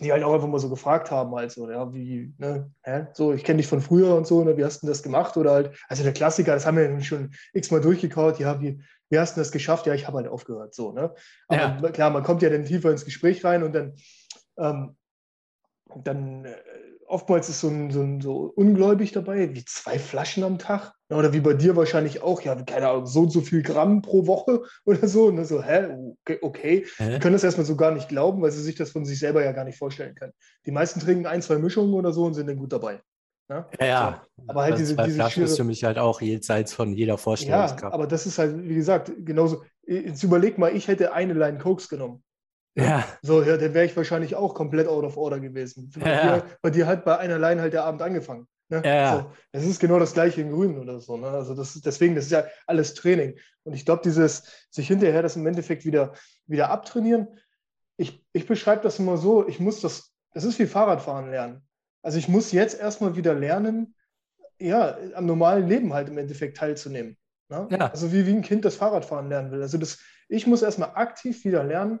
die 0.00 0.12
halt 0.12 0.22
auch 0.22 0.34
einfach 0.34 0.48
mal 0.48 0.58
so 0.58 0.68
gefragt 0.68 1.10
haben, 1.10 1.34
halt 1.34 1.50
so, 1.50 1.70
ja, 1.70 1.92
wie, 1.92 2.34
ne, 2.38 2.70
hä? 2.82 3.06
so, 3.12 3.32
ich 3.32 3.44
kenne 3.44 3.58
dich 3.58 3.66
von 3.66 3.80
früher 3.80 4.14
und 4.14 4.26
so, 4.26 4.44
ne, 4.44 4.56
wie 4.56 4.64
hast 4.64 4.82
du 4.82 4.86
das 4.86 5.02
gemacht? 5.02 5.36
Oder 5.36 5.52
halt, 5.52 5.78
also 5.88 6.02
der 6.02 6.12
Klassiker, 6.12 6.54
das 6.54 6.66
haben 6.66 6.76
wir 6.76 6.90
ja 6.90 7.00
schon 7.00 7.30
x-mal 7.52 7.80
durchgekaut, 7.80 8.38
ja, 8.38 8.60
wie, 8.60 8.80
wie 9.10 9.18
hast 9.18 9.36
du 9.36 9.40
das 9.40 9.52
geschafft? 9.52 9.86
Ja, 9.86 9.94
ich 9.94 10.06
habe 10.06 10.18
halt 10.18 10.28
aufgehört, 10.28 10.74
so, 10.74 10.92
ne? 10.92 11.14
Aber 11.48 11.90
klar, 11.90 12.10
man 12.10 12.22
kommt 12.22 12.42
ja 12.42 12.50
dann 12.50 12.64
tiefer 12.64 12.90
ins 12.90 13.04
Gespräch 13.04 13.44
rein 13.44 13.62
und 13.62 13.74
dann, 13.74 13.94
ähm, 14.58 14.96
dann 16.04 16.44
äh, 16.44 16.56
oftmals 17.08 17.48
ist 17.48 17.60
so 17.60 17.68
ein, 17.68 17.90
so 17.90 18.02
ein 18.02 18.20
so 18.20 18.52
ungläubig 18.54 19.12
dabei, 19.12 19.54
wie 19.54 19.64
zwei 19.64 19.98
Flaschen 19.98 20.44
am 20.44 20.58
Tag. 20.58 20.92
Ja, 21.10 21.16
Oder 21.16 21.32
wie 21.32 21.40
bei 21.40 21.54
dir 21.54 21.74
wahrscheinlich 21.76 22.22
auch, 22.22 22.42
ja, 22.42 22.54
keine 22.62 22.88
Ahnung, 22.88 23.06
so 23.06 23.22
und 23.22 23.30
so 23.30 23.40
viel 23.40 23.62
Gramm 23.62 24.02
pro 24.02 24.26
Woche 24.26 24.62
oder 24.84 25.08
so. 25.08 25.26
Und 25.26 25.36
dann 25.36 25.44
so, 25.46 25.62
hä, 25.62 25.88
okay, 26.22 26.38
okay. 26.42 26.86
Die 26.98 27.02
Hä? 27.04 27.18
können 27.18 27.32
das 27.32 27.44
erstmal 27.44 27.66
so 27.66 27.76
gar 27.76 27.92
nicht 27.92 28.08
glauben, 28.08 28.42
weil 28.42 28.50
sie 28.50 28.62
sich 28.62 28.74
das 28.76 28.90
von 28.90 29.04
sich 29.04 29.18
selber 29.18 29.42
ja 29.44 29.52
gar 29.52 29.64
nicht 29.64 29.78
vorstellen 29.78 30.14
können. 30.14 30.32
Die 30.66 30.70
meisten 30.70 31.00
trinken 31.00 31.26
ein, 31.26 31.42
zwei 31.42 31.56
Mischungen 31.58 31.94
oder 31.94 32.12
so 32.12 32.24
und 32.24 32.34
sind 32.34 32.46
dann 32.46 32.58
gut 32.58 32.72
dabei. 32.72 33.00
Ja, 33.50 33.66
Ja, 33.80 33.86
ja. 33.86 34.26
aber 34.46 34.62
halt 34.62 34.72
Also 34.72 34.82
diese, 34.84 34.94
zwei 34.96 35.04
diese 35.04 35.16
Flaschen 35.16 35.42
ist 35.44 35.50
schiere- 35.52 35.56
für 35.56 35.64
mich 35.64 35.84
halt 35.84 35.98
auch 35.98 36.20
jenseits 36.20 36.74
von 36.74 36.92
jeder 36.92 37.12
ja, 37.12 37.16
Vorstellungskraft. 37.16 37.94
aber 37.94 38.06
das 38.06 38.26
ist 38.26 38.38
halt, 38.38 38.62
wie 38.68 38.74
gesagt, 38.74 39.10
genauso. 39.24 39.62
Jetzt 39.86 40.22
überleg 40.22 40.58
mal, 40.58 40.76
ich 40.76 40.86
hätte 40.88 41.14
eine 41.14 41.32
Line 41.32 41.56
Cokes 41.58 41.88
genommen. 41.88 42.22
Ja, 42.78 43.04
So, 43.22 43.42
ja, 43.42 43.56
dann 43.56 43.74
wäre 43.74 43.86
ich 43.86 43.96
wahrscheinlich 43.96 44.36
auch 44.36 44.54
komplett 44.54 44.86
out 44.86 45.04
of 45.04 45.16
order 45.16 45.40
gewesen. 45.40 45.90
Bei, 45.98 46.10
Ja, 46.10 46.16
ja. 46.16 46.36
dir, 46.38 46.44
bei 46.62 46.70
dir 46.70 46.86
hat 46.86 47.04
bei 47.04 47.18
einer 47.18 47.38
Line 47.38 47.60
halt 47.60 47.72
der 47.72 47.84
Abend 47.84 48.02
angefangen. 48.02 48.46
Ne? 48.68 48.82
Ja. 48.84 49.16
So, 49.16 49.32
das 49.52 49.64
ist 49.64 49.80
genau 49.80 49.98
das 49.98 50.12
gleiche 50.12 50.40
in 50.40 50.52
Grün 50.52 50.78
oder 50.78 51.00
so. 51.00 51.16
Ne? 51.16 51.26
Also 51.28 51.54
das 51.54 51.80
deswegen, 51.80 52.14
das 52.14 52.26
ist 52.26 52.30
ja 52.32 52.44
alles 52.66 52.94
Training. 52.94 53.38
Und 53.64 53.72
ich 53.74 53.84
glaube, 53.84 54.02
dieses 54.04 54.44
sich 54.70 54.86
hinterher 54.86 55.22
das 55.22 55.36
im 55.36 55.46
Endeffekt 55.46 55.84
wieder, 55.84 56.12
wieder 56.46 56.70
abtrainieren, 56.70 57.28
ich, 57.96 58.24
ich 58.32 58.46
beschreibe 58.46 58.82
das 58.82 58.98
immer 58.98 59.16
so, 59.16 59.46
ich 59.48 59.58
muss 59.58 59.80
das, 59.80 60.12
das 60.32 60.44
ist 60.44 60.58
wie 60.58 60.66
Fahrradfahren 60.66 61.30
lernen. 61.30 61.66
Also 62.02 62.18
ich 62.18 62.28
muss 62.28 62.52
jetzt 62.52 62.78
erstmal 62.78 63.16
wieder 63.16 63.34
lernen, 63.34 63.94
ja, 64.60 64.96
am 65.14 65.26
normalen 65.26 65.66
Leben 65.68 65.92
halt 65.94 66.08
im 66.08 66.18
Endeffekt 66.18 66.56
teilzunehmen. 66.58 67.16
Ne? 67.48 67.66
Ja. 67.70 67.90
Also 67.90 68.12
wie, 68.12 68.26
wie 68.26 68.32
ein 68.32 68.42
Kind 68.42 68.64
das 68.64 68.76
Fahrradfahren 68.76 69.28
lernen 69.28 69.50
will. 69.50 69.62
Also 69.62 69.78
das, 69.78 69.98
ich 70.28 70.46
muss 70.46 70.62
erstmal 70.62 70.90
aktiv 70.94 71.44
wieder 71.44 71.64
lernen, 71.64 72.00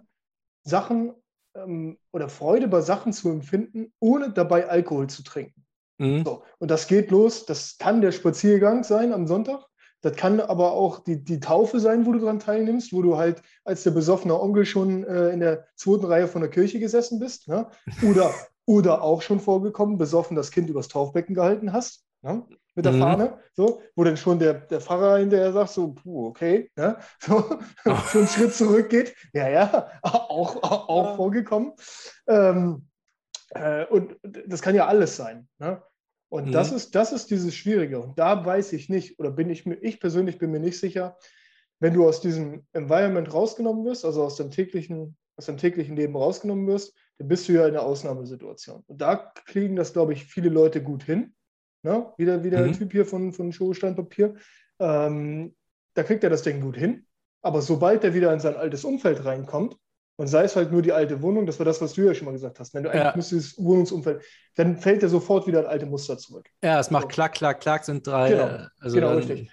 Sachen 0.64 1.14
ähm, 1.54 1.98
oder 2.12 2.28
Freude 2.28 2.68
bei 2.68 2.80
Sachen 2.80 3.12
zu 3.12 3.30
empfinden, 3.30 3.92
ohne 4.00 4.30
dabei 4.30 4.68
Alkohol 4.68 5.08
zu 5.08 5.22
trinken. 5.22 5.64
Mhm. 5.98 6.24
So, 6.24 6.42
und 6.58 6.70
das 6.70 6.86
geht 6.86 7.10
los, 7.10 7.46
das 7.46 7.76
kann 7.78 8.00
der 8.00 8.12
Spaziergang 8.12 8.84
sein 8.84 9.12
am 9.12 9.26
Sonntag, 9.26 9.66
das 10.00 10.14
kann 10.16 10.40
aber 10.40 10.72
auch 10.72 11.00
die, 11.00 11.24
die 11.24 11.40
Taufe 11.40 11.80
sein, 11.80 12.06
wo 12.06 12.12
du 12.12 12.20
daran 12.20 12.38
teilnimmst, 12.38 12.92
wo 12.92 13.02
du 13.02 13.16
halt 13.16 13.42
als 13.64 13.82
der 13.82 13.90
besoffene 13.90 14.40
Onkel 14.40 14.64
schon 14.64 15.02
äh, 15.04 15.30
in 15.30 15.40
der 15.40 15.66
zweiten 15.74 16.04
Reihe 16.04 16.28
von 16.28 16.40
der 16.40 16.50
Kirche 16.50 16.78
gesessen 16.78 17.18
bist. 17.18 17.48
Ne? 17.48 17.68
Oder, 18.08 18.32
oder 18.64 19.02
auch 19.02 19.22
schon 19.22 19.40
vorgekommen, 19.40 19.96
besoffen 19.96 20.36
das 20.36 20.50
Kind 20.50 20.68
übers 20.68 20.88
Taufbecken 20.88 21.34
gehalten 21.34 21.72
hast. 21.72 22.04
Ne? 22.20 22.44
Mit 22.78 22.84
der 22.84 22.92
Mhm. 22.92 23.00
Fahne, 23.00 23.38
so, 23.54 23.82
wo 23.96 24.04
dann 24.04 24.16
schon 24.16 24.38
der, 24.38 24.54
der 24.54 24.80
Pfarrer 24.80 25.18
hinterher 25.18 25.52
sagt, 25.52 25.70
so, 25.70 25.94
puh, 25.94 26.28
okay, 26.28 26.70
ne? 26.76 26.96
so, 27.20 27.58
schon 28.12 28.20
einen 28.20 28.28
Schritt 28.28 28.54
zurückgeht. 28.54 29.16
Ja, 29.32 29.48
ja, 29.48 29.90
auch, 30.02 30.62
auch, 30.62 30.88
auch 30.88 31.06
Ja. 31.06 31.16
vorgekommen. 31.16 31.72
Ähm, 32.28 32.86
äh, 33.50 33.84
und 33.86 34.14
das 34.22 34.62
kann 34.62 34.76
ja 34.76 34.86
alles 34.86 35.16
sein. 35.16 35.48
Ne? 35.58 35.82
Und 36.28 36.46
Mhm. 36.46 36.52
das, 36.52 36.70
ist, 36.70 36.94
das 36.94 37.10
ist 37.10 37.32
dieses 37.32 37.52
Schwierige. 37.56 37.98
Und 37.98 38.16
da 38.16 38.46
weiß 38.46 38.72
ich 38.74 38.88
nicht, 38.88 39.18
oder 39.18 39.32
bin 39.32 39.50
ich 39.50 39.66
mir, 39.66 39.74
ich 39.82 39.98
persönlich 39.98 40.38
bin 40.38 40.52
mir 40.52 40.60
nicht 40.60 40.78
sicher, 40.78 41.18
wenn 41.80 41.94
du 41.94 42.06
aus 42.06 42.20
diesem 42.20 42.64
Environment 42.74 43.34
rausgenommen 43.34 43.84
wirst, 43.86 44.04
also 44.04 44.22
aus 44.22 44.36
dem 44.36 44.52
täglichen, 44.52 45.16
aus 45.36 45.46
dem 45.46 45.56
täglichen 45.56 45.96
Leben 45.96 46.14
rausgenommen 46.14 46.68
wirst, 46.68 46.94
dann 47.18 47.26
bist 47.26 47.48
du 47.48 47.54
ja 47.54 47.62
in 47.66 47.74
einer 47.74 47.82
Ausnahmesituation. 47.82 48.84
Und 48.86 49.00
da 49.00 49.32
kriegen 49.46 49.74
das, 49.74 49.92
glaube 49.92 50.12
ich, 50.12 50.26
viele 50.26 50.48
Leute 50.48 50.80
gut 50.80 51.02
hin. 51.02 51.34
Ne? 51.82 52.12
Wieder, 52.16 52.42
wie 52.44 52.50
der 52.50 52.66
Mhm. 52.66 52.72
Typ 52.72 52.92
hier 52.92 53.06
von, 53.06 53.32
von 53.32 53.52
Showsteinpapier. 53.52 54.34
Ähm, 54.80 55.54
da 55.94 56.02
kriegt 56.02 56.24
er 56.24 56.30
das 56.30 56.42
Ding 56.42 56.60
gut 56.60 56.76
hin. 56.76 57.06
Aber 57.42 57.62
sobald 57.62 58.02
er 58.04 58.14
wieder 58.14 58.32
in 58.32 58.40
sein 58.40 58.56
altes 58.56 58.84
Umfeld 58.84 59.24
reinkommt, 59.24 59.76
und 60.20 60.26
sei 60.26 60.42
es 60.42 60.56
halt 60.56 60.72
nur 60.72 60.82
die 60.82 60.90
alte 60.92 61.22
Wohnung, 61.22 61.46
das 61.46 61.60
war 61.60 61.64
das, 61.64 61.80
was 61.80 61.92
du 61.92 62.02
ja 62.02 62.12
schon 62.12 62.24
mal 62.24 62.32
gesagt 62.32 62.58
hast, 62.58 62.74
wenn 62.74 62.82
du 62.82 62.90
eigentlich 62.90 63.04
Ja. 63.04 63.12
müsstest 63.14 63.56
Wohnungsumfeld, 63.62 64.20
dann 64.56 64.76
fällt 64.76 65.04
er 65.04 65.08
sofort 65.08 65.46
wieder 65.46 65.60
in 65.60 65.66
alte 65.66 65.86
Muster 65.86 66.18
zurück. 66.18 66.50
ja, 66.64 66.80
es 66.80 66.90
macht 66.90 67.02
So. 67.04 67.08
klack, 67.08 67.34
klack, 67.34 67.60
klack, 67.60 67.84
sind 67.84 68.04
drei. 68.04 68.30
Genau. 68.30 68.46
äh, 68.46 68.66
also 68.80 68.96
genau, 68.96 69.14
richtig. 69.14 69.48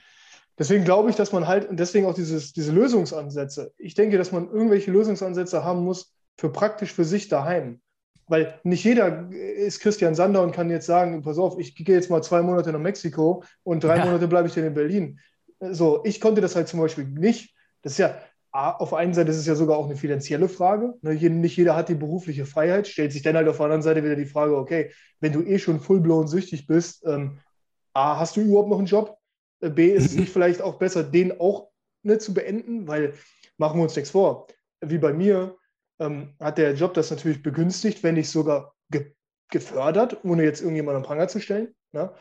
Deswegen 0.57 0.83
glaube 0.83 1.11
ich, 1.11 1.15
dass 1.15 1.31
man 1.31 1.47
halt, 1.47 1.69
und 1.69 1.79
deswegen 1.79 2.07
auch 2.07 2.15
dieses, 2.15 2.51
diese 2.53 2.71
Lösungsansätze, 2.71 3.73
ich 3.77 3.93
denke, 3.93 4.17
dass 4.17 4.31
man 4.31 4.49
irgendwelche 4.49 4.89
Lösungsansätze 4.89 5.63
haben 5.63 5.83
muss 5.83 6.15
für 6.35 6.49
praktisch 6.51 6.93
für 6.93 7.05
sich 7.05 7.27
daheim. 7.27 7.79
Weil 8.27 8.59
nicht 8.63 8.83
jeder 8.83 9.29
ist 9.31 9.79
Christian 9.81 10.15
Sander 10.15 10.41
und 10.41 10.51
kann 10.51 10.69
jetzt 10.69 10.87
sagen, 10.87 11.21
pass 11.21 11.37
auf, 11.37 11.59
ich 11.59 11.75
gehe 11.75 11.95
jetzt 11.95 12.09
mal 12.09 12.23
zwei 12.23 12.41
Monate 12.41 12.71
nach 12.71 12.79
Mexiko 12.79 13.43
und 13.63 13.83
drei 13.83 13.97
Ja. 13.97 14.05
Monate 14.05 14.27
bleibe 14.27 14.47
ich 14.47 14.55
dann 14.55 14.65
in 14.65 14.73
Berlin. 14.73 15.19
So, 15.59 16.01
ich 16.03 16.19
konnte 16.19 16.41
das 16.41 16.55
halt 16.55 16.67
zum 16.67 16.79
Beispiel 16.79 17.05
nicht. 17.05 17.55
Das 17.83 17.93
ist 17.93 17.97
ja, 17.99 18.17
auf 18.51 18.89
der 18.89 18.99
einen 18.99 19.13
Seite 19.13 19.31
ist 19.31 19.37
es 19.37 19.45
ja 19.45 19.55
sogar 19.55 19.77
auch 19.77 19.85
eine 19.85 19.95
finanzielle 19.95 20.49
Frage. 20.49 20.93
Ne, 21.01 21.13
Nicht 21.13 21.57
jeder 21.57 21.75
hat 21.75 21.89
die 21.89 21.95
berufliche 21.95 22.45
Freiheit. 22.45 22.87
Stellt 22.87 23.11
sich 23.11 23.21
dann 23.21 23.35
halt 23.35 23.47
auf 23.47 23.57
der 23.57 23.65
anderen 23.65 23.81
Seite 23.81 24.03
wieder 24.03 24.15
die 24.15 24.25
Frage, 24.25 24.55
okay, 24.57 24.91
wenn 25.19 25.33
du 25.33 25.43
eh 25.43 25.59
schon 25.59 25.79
full-blown 25.79 26.27
süchtig 26.27 26.65
bist, 26.65 27.05
ähm, 27.05 27.39
A, 27.93 28.19
hast 28.19 28.37
du 28.37 28.41
überhaupt 28.41 28.69
noch 28.69 28.77
einen 28.77 28.87
Job? 28.87 29.17
Äh, 29.61 29.69
B, 29.69 29.91
ist 29.91 30.05
es 30.05 30.15
nicht 30.15 30.29
vielleicht 30.33 30.61
auch 30.61 30.75
besser, 30.75 31.03
den 31.03 31.39
auch 31.39 31.69
ne, 32.03 32.17
zu 32.17 32.33
beenden? 32.33 32.87
Weil, 32.87 33.13
machen 33.57 33.79
wir 33.79 33.83
uns 33.83 33.95
nichts 33.95 34.11
vor, 34.11 34.47
wie 34.81 34.97
bei 34.97 35.13
mir, 35.13 35.55
ähm, 35.99 36.35
hat 36.39 36.57
der 36.57 36.73
Job 36.73 36.93
das 36.93 37.11
natürlich 37.11 37.43
begünstigt, 37.43 38.03
wenn 38.03 38.15
nicht 38.15 38.29
sogar 38.29 38.73
ge 38.89 39.13
gefördert, 39.51 40.25
ohne 40.25 40.43
jetzt 40.43 40.61
irgendjemanden 40.61 41.03
am 41.03 41.07
Pranger 41.07 41.27
zu 41.27 41.39
stellen. 41.39 41.75
Ne? 41.91 42.11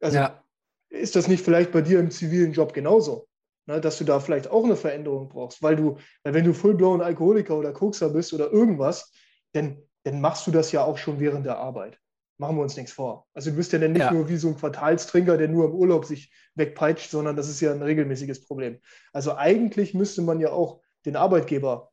Also 0.00 0.16
ja, 0.16 0.42
ist 0.88 1.14
das 1.14 1.28
nicht 1.28 1.44
vielleicht 1.44 1.72
bei 1.72 1.82
dir 1.82 2.00
im 2.00 2.10
zivilen 2.10 2.52
Job 2.52 2.72
genauso? 2.72 3.28
Ne, 3.66 3.80
dass 3.80 3.98
du 3.98 4.04
da 4.04 4.18
vielleicht 4.18 4.48
auch 4.48 4.64
eine 4.64 4.74
Veränderung 4.74 5.28
brauchst, 5.28 5.62
weil 5.62 5.76
du, 5.76 5.98
weil 6.24 6.32
wenn 6.32 6.44
du 6.46 6.54
full-blown 6.54 7.02
Alkoholiker 7.02 7.56
oder 7.56 7.72
Kokser 7.72 8.08
bist 8.08 8.32
oder 8.32 8.50
irgendwas, 8.50 9.12
dann, 9.52 9.82
dann 10.04 10.20
machst 10.22 10.46
du 10.46 10.50
das 10.50 10.72
ja 10.72 10.82
auch 10.82 10.96
schon 10.96 11.20
während 11.20 11.44
der 11.44 11.58
Arbeit. 11.58 11.98
Machen 12.38 12.56
wir 12.56 12.62
uns 12.62 12.76
nichts 12.76 12.92
vor. 12.92 13.28
Also 13.34 13.50
du 13.50 13.56
bist 13.56 13.72
ja 13.72 13.78
dann 13.78 13.92
nicht 13.92 14.00
Ja. 14.00 14.12
nur 14.12 14.30
wie 14.30 14.38
so 14.38 14.48
ein 14.48 14.56
Quartalstrinker, 14.56 15.36
der 15.36 15.48
nur 15.48 15.66
im 15.66 15.74
Urlaub 15.74 16.06
sich 16.06 16.32
wegpeitscht, 16.54 17.10
sondern 17.10 17.36
das 17.36 17.50
ist 17.50 17.60
ja 17.60 17.70
ein 17.70 17.82
regelmäßiges 17.82 18.46
Problem. 18.46 18.80
Also 19.12 19.36
eigentlich 19.36 19.92
müsste 19.92 20.22
man 20.22 20.40
ja 20.40 20.50
auch 20.50 20.80
den 21.04 21.16
Arbeitgeber 21.16 21.89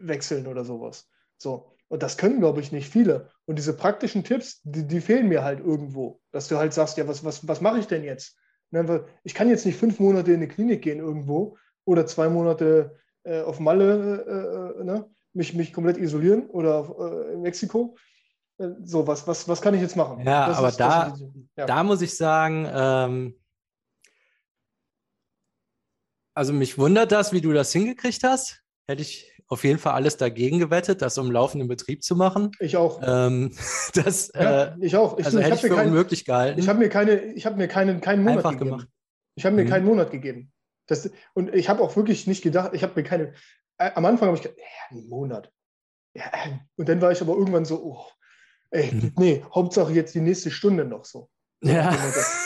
wechseln 0.00 0.46
oder 0.46 0.64
sowas. 0.64 1.08
So. 1.36 1.72
Und 1.88 2.02
das 2.02 2.18
können, 2.18 2.40
glaube 2.40 2.60
ich, 2.60 2.70
nicht 2.70 2.90
viele. 2.90 3.30
Und 3.46 3.56
diese 3.58 3.74
praktischen 3.74 4.22
Tipps, 4.22 4.60
die, 4.62 4.86
die 4.86 5.00
fehlen 5.00 5.28
mir 5.28 5.42
halt 5.42 5.60
irgendwo. 5.60 6.20
Dass 6.32 6.48
du 6.48 6.58
halt 6.58 6.74
sagst, 6.74 6.98
ja, 6.98 7.08
was, 7.08 7.24
was, 7.24 7.48
was 7.48 7.60
mache 7.60 7.78
ich 7.78 7.86
denn 7.86 8.04
jetzt? 8.04 8.36
Ne, 8.70 9.06
ich 9.24 9.32
kann 9.34 9.48
jetzt 9.48 9.64
nicht 9.64 9.78
fünf 9.78 9.98
Monate 9.98 10.30
in 10.32 10.36
eine 10.38 10.48
Klinik 10.48 10.82
gehen 10.82 10.98
irgendwo 10.98 11.56
oder 11.86 12.06
zwei 12.06 12.28
Monate 12.28 12.98
äh, 13.22 13.40
auf 13.40 13.60
Malle 13.60 14.76
äh, 14.76 14.80
äh, 14.80 14.84
ne, 14.84 15.10
mich, 15.32 15.54
mich 15.54 15.72
komplett 15.72 15.96
isolieren 15.96 16.46
oder 16.50 16.94
äh, 17.30 17.32
in 17.32 17.40
Mexiko. 17.40 17.96
Äh, 18.58 18.68
so, 18.84 19.06
was, 19.06 19.26
was, 19.26 19.48
was 19.48 19.62
kann 19.62 19.72
ich 19.72 19.80
jetzt 19.80 19.96
machen? 19.96 20.20
Ja, 20.26 20.48
aber 20.48 20.70
da- 20.72 21.14
sind 21.16 21.34
die- 21.34 21.48
ja. 21.56 21.64
da 21.64 21.82
muss 21.82 22.02
ich 22.02 22.14
sagen, 22.14 22.68
ähm, 22.70 23.34
also 26.34 26.52
mich 26.52 26.76
wundert 26.76 27.10
das, 27.10 27.32
wie 27.32 27.40
du 27.40 27.52
das 27.54 27.72
hingekriegt 27.72 28.22
hast. 28.22 28.62
Hätte 28.86 29.00
ich 29.00 29.37
auf 29.48 29.64
jeden 29.64 29.78
Fall 29.78 29.94
alles 29.94 30.16
dagegen 30.16 30.58
gewettet, 30.58 31.00
das 31.02 31.16
um 31.18 31.30
laufenden 31.30 31.68
Betrieb 31.68 32.02
zu 32.02 32.16
machen. 32.16 32.52
Ich 32.60 32.76
auch. 32.76 33.00
Ähm, 33.02 33.52
das, 33.94 34.30
ja, 34.34 34.64
äh, 34.64 34.76
ich 34.80 34.96
auch. 34.96 35.18
Ich, 35.18 35.26
also 35.26 35.38
ich 35.38 35.44
hätte 35.44 35.54
ich 35.56 35.60
für 35.62 35.68
kein, 35.70 35.88
unmöglich 35.88 36.24
gehalten. 36.24 36.60
Ich 36.60 36.68
habe 36.68 36.78
mir, 36.78 36.88
keine, 36.88 37.20
ich 37.32 37.46
hab 37.46 37.56
mir 37.56 37.68
keinen, 37.68 38.00
keinen 38.00 38.22
Monat 38.22 38.38
Einfach 38.38 38.52
gegeben. 38.52 38.70
gemacht. 38.70 38.88
Ich 39.34 39.46
habe 39.46 39.56
mir 39.56 39.64
mhm. 39.64 39.68
keinen 39.68 39.86
Monat 39.86 40.10
gegeben. 40.10 40.52
Das, 40.86 41.10
und 41.34 41.54
ich 41.54 41.68
habe 41.68 41.82
auch 41.82 41.96
wirklich 41.96 42.26
nicht 42.26 42.42
gedacht, 42.42 42.72
ich 42.74 42.82
habe 42.82 42.92
mir 42.96 43.04
keine, 43.04 43.32
äh, 43.78 43.90
am 43.94 44.04
Anfang 44.04 44.28
habe 44.28 44.36
ich 44.36 44.42
gedacht, 44.42 44.58
ja, 44.58 44.96
einen 44.96 45.08
Monat. 45.08 45.50
Ja, 46.14 46.24
äh, 46.24 46.58
und 46.76 46.88
dann 46.88 47.00
war 47.00 47.12
ich 47.12 47.20
aber 47.20 47.34
irgendwann 47.34 47.64
so, 47.64 47.82
oh, 47.82 48.06
ey, 48.70 48.92
mhm. 48.92 49.12
nee, 49.16 49.44
Hauptsache 49.54 49.92
jetzt 49.92 50.14
die 50.14 50.20
nächste 50.20 50.50
Stunde 50.50 50.84
noch 50.84 51.04
so. 51.04 51.30
Ja. 51.62 51.96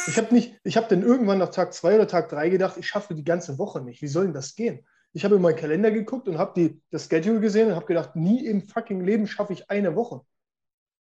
Ich 0.06 0.16
habe 0.16 0.32
nicht, 0.32 0.58
ich 0.64 0.76
habe 0.76 0.86
dann 0.88 1.02
irgendwann 1.02 1.38
nach 1.38 1.50
Tag 1.50 1.74
zwei 1.74 1.96
oder 1.96 2.06
Tag 2.06 2.28
drei 2.28 2.48
gedacht, 2.48 2.76
ich 2.78 2.86
schaffe 2.86 3.14
die 3.14 3.24
ganze 3.24 3.58
Woche 3.58 3.82
nicht. 3.82 4.00
Wie 4.02 4.08
soll 4.08 4.24
denn 4.24 4.34
das 4.34 4.54
gehen? 4.54 4.86
Ich 5.12 5.24
habe 5.24 5.36
in 5.36 5.42
meinen 5.42 5.56
Kalender 5.56 5.90
geguckt 5.90 6.28
und 6.28 6.38
habe 6.38 6.78
das 6.90 7.08
Schedule 7.08 7.40
gesehen 7.40 7.68
und 7.68 7.76
habe 7.76 7.86
gedacht, 7.86 8.16
nie 8.16 8.46
im 8.46 8.66
fucking 8.66 9.02
Leben 9.04 9.26
schaffe 9.26 9.52
ich 9.52 9.70
eine 9.70 9.94
Woche. 9.94 10.22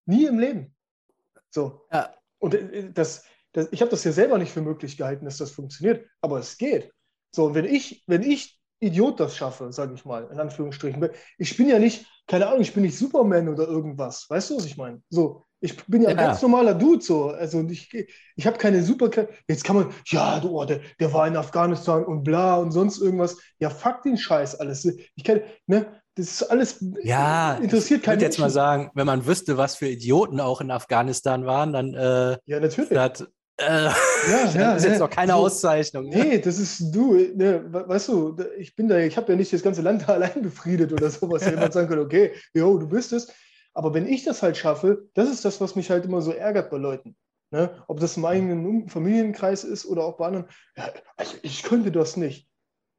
Nie 0.07 0.27
im 0.27 0.39
Leben. 0.39 0.75
So. 1.51 1.87
Ja. 1.93 2.15
Und 2.39 2.55
äh, 2.55 2.91
das, 2.93 3.25
das 3.53 3.69
ich 3.71 3.81
habe 3.81 3.91
das 3.91 4.05
ja 4.05 4.13
selber 4.13 4.39
nicht 4.39 4.53
für 4.53 4.63
möglich 4.63 4.97
gehalten, 4.97 5.25
dass 5.25 5.39
das 5.39 5.53
funktioniert, 5.53 6.09
aber 6.21 6.39
es 6.39 6.57
geht. 6.57 6.93
So, 7.31 7.47
und 7.47 7.55
wenn 7.55 7.65
ich, 7.65 8.03
wenn 8.07 8.23
ich 8.23 8.61
Idiot 8.81 9.21
das 9.21 9.37
schaffe, 9.37 9.73
sage 9.73 9.95
ich 9.95 10.05
mal, 10.05 10.29
in 10.33 10.41
Anführungsstrichen, 10.41 11.09
ich 11.39 11.57
bin 11.57 11.69
ja 11.69 11.79
nicht, 11.79 12.07
keine 12.27 12.49
Ahnung, 12.49 12.63
ich 12.63 12.75
bin 12.75 12.83
nicht 12.83 12.97
Superman 12.97 13.49
oder 13.49 13.69
irgendwas. 13.69 14.29
Weißt 14.29 14.51
du, 14.51 14.57
was 14.57 14.65
ich 14.65 14.77
meine? 14.77 15.03
So, 15.11 15.45
ich 15.61 15.77
bin 15.87 16.03
ja 16.03 16.11
ein 16.11 16.17
ganz 16.17 16.41
normaler 16.41 16.75
Dude 16.75 17.03
so. 17.03 17.29
Also 17.29 17.67
ich, 17.69 17.91
ich 18.37 18.47
habe 18.47 18.59
keine 18.59 18.83
super. 18.83 19.11
Jetzt 19.47 19.65
kann 19.65 19.77
man, 19.77 19.91
ja, 20.07 20.41
du, 20.41 20.59
oh, 20.59 20.65
der, 20.65 20.81
der 20.99 21.13
war 21.13 21.27
in 21.27 21.37
Afghanistan 21.37 22.05
und 22.05 22.25
bla 22.25 22.57
und 22.57 22.73
sonst 22.73 23.01
irgendwas. 23.01 23.37
Ja, 23.59 23.69
fuck 23.71 24.03
den 24.03 24.17
Scheiß 24.17 24.59
alles. 24.59 24.87
Ich 25.15 25.25
kann, 25.25 25.41
ne, 25.67 25.87
das 26.15 26.27
ist 26.27 26.43
alles 26.45 26.85
ja, 27.03 27.55
interessiert 27.55 28.03
keinen. 28.03 28.15
Ich 28.15 28.23
würde 28.23 28.25
jetzt 28.25 28.39
mal 28.39 28.51
sagen, 28.51 28.91
wenn 28.95 29.07
man 29.07 29.27
wüsste, 29.27 29.59
was 29.59 29.77
für 29.77 29.89
Idioten 29.89 30.41
auch 30.41 30.61
in 30.61 30.71
Afghanistan 30.71 31.47
waren, 31.47 31.73
dann 31.73 31.95
äh, 31.95 32.39
ja, 32.47 32.61
natürlich. 32.61 32.91
Das, 32.91 33.27
äh, 33.59 33.85
ja, 33.85 33.93
ja, 34.55 34.75
das 34.75 34.83
ist 34.85 34.89
jetzt 34.89 34.99
noch 35.01 35.11
keine 35.11 35.33
so, 35.33 35.39
Auszeichnung. 35.39 36.09
Ne? 36.09 36.17
Nee, 36.17 36.39
das 36.39 36.59
ist 36.59 36.95
du. 36.95 37.15
Ne, 37.15 37.65
weißt 37.71 38.09
du, 38.09 38.37
ich 38.59 38.75
bin 38.75 38.89
da, 38.89 38.99
ich 38.99 39.17
habe 39.17 39.33
ja 39.33 39.37
nicht 39.37 39.53
das 39.53 39.63
ganze 39.63 39.83
Land 39.83 40.09
da 40.09 40.13
allein 40.15 40.43
befriedet 40.43 40.93
oder 40.93 41.11
sowas. 41.11 41.45
Jemand 41.45 41.73
sagen 41.75 41.89
könnte, 41.89 42.05
okay, 42.05 42.33
jo, 42.55 42.79
du 42.79 42.89
bist 42.89 43.13
es. 43.13 43.29
Aber 43.81 43.95
wenn 43.95 44.07
ich 44.07 44.25
das 44.25 44.43
halt 44.43 44.59
schaffe, 44.59 45.09
das 45.15 45.31
ist 45.31 45.43
das, 45.47 45.59
was 45.63 45.75
mich 45.75 45.89
halt 45.89 46.05
immer 46.05 46.21
so 46.21 46.33
ärgert 46.33 46.69
bei 46.69 46.77
Leuten. 46.77 47.17
Ne? 47.51 47.83
Ob 47.89 47.99
das 47.99 48.19
im 48.19 48.27
eigenen 48.27 48.91
Familienkreis 48.91 49.65
ist 49.65 49.87
oder 49.87 50.05
auch 50.05 50.19
bei 50.19 50.27
anderen. 50.27 50.49
Ja, 50.77 50.93
also 51.17 51.39
ich 51.41 51.63
könnte 51.63 51.91
das 51.91 52.19
nicht. 52.19 52.47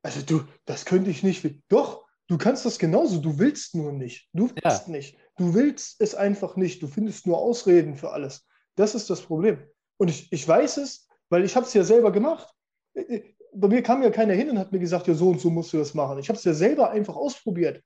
Also 0.01 0.21
du, 0.23 0.43
das 0.65 0.85
könnte 0.85 1.11
ich 1.11 1.21
nicht. 1.21 1.47
Doch, 1.69 2.07
du 2.25 2.39
kannst 2.39 2.65
das 2.65 2.79
genauso. 2.79 3.19
Du 3.19 3.37
willst 3.37 3.75
nur 3.75 3.91
nicht. 3.91 4.27
Du 4.33 4.49
willst 4.49 4.87
ja. 4.87 4.91
nicht. 4.91 5.19
Du 5.37 5.53
willst 5.53 6.01
es 6.01 6.15
einfach 6.15 6.55
nicht. 6.55 6.81
Du 6.81 6.87
findest 6.87 7.27
nur 7.27 7.37
Ausreden 7.37 7.95
für 7.95 8.09
alles. 8.09 8.47
Das 8.75 8.95
ist 8.95 9.07
das 9.11 9.21
Problem. 9.21 9.59
Und 9.97 10.07
ich, 10.07 10.33
ich 10.33 10.47
weiß 10.47 10.77
es, 10.77 11.07
weil 11.29 11.45
ich 11.45 11.55
habe 11.55 11.67
es 11.67 11.75
ja 11.75 11.83
selber 11.83 12.11
gemacht. 12.11 12.51
Äh, 12.95 13.01
äh, 13.01 13.35
bei 13.53 13.67
mir 13.67 13.83
kam 13.83 14.01
ja 14.01 14.09
keiner 14.09 14.33
hin 14.33 14.49
und 14.49 14.57
hat 14.57 14.71
mir 14.71 14.79
gesagt, 14.79 15.07
ja, 15.07 15.13
so 15.13 15.29
und 15.29 15.39
so 15.39 15.51
musst 15.51 15.73
du 15.73 15.77
das 15.77 15.93
machen. 15.93 16.17
Ich 16.17 16.27
habe 16.27 16.39
es 16.39 16.43
ja 16.43 16.55
selber 16.55 16.89
einfach 16.89 17.15
ausprobiert. 17.15 17.83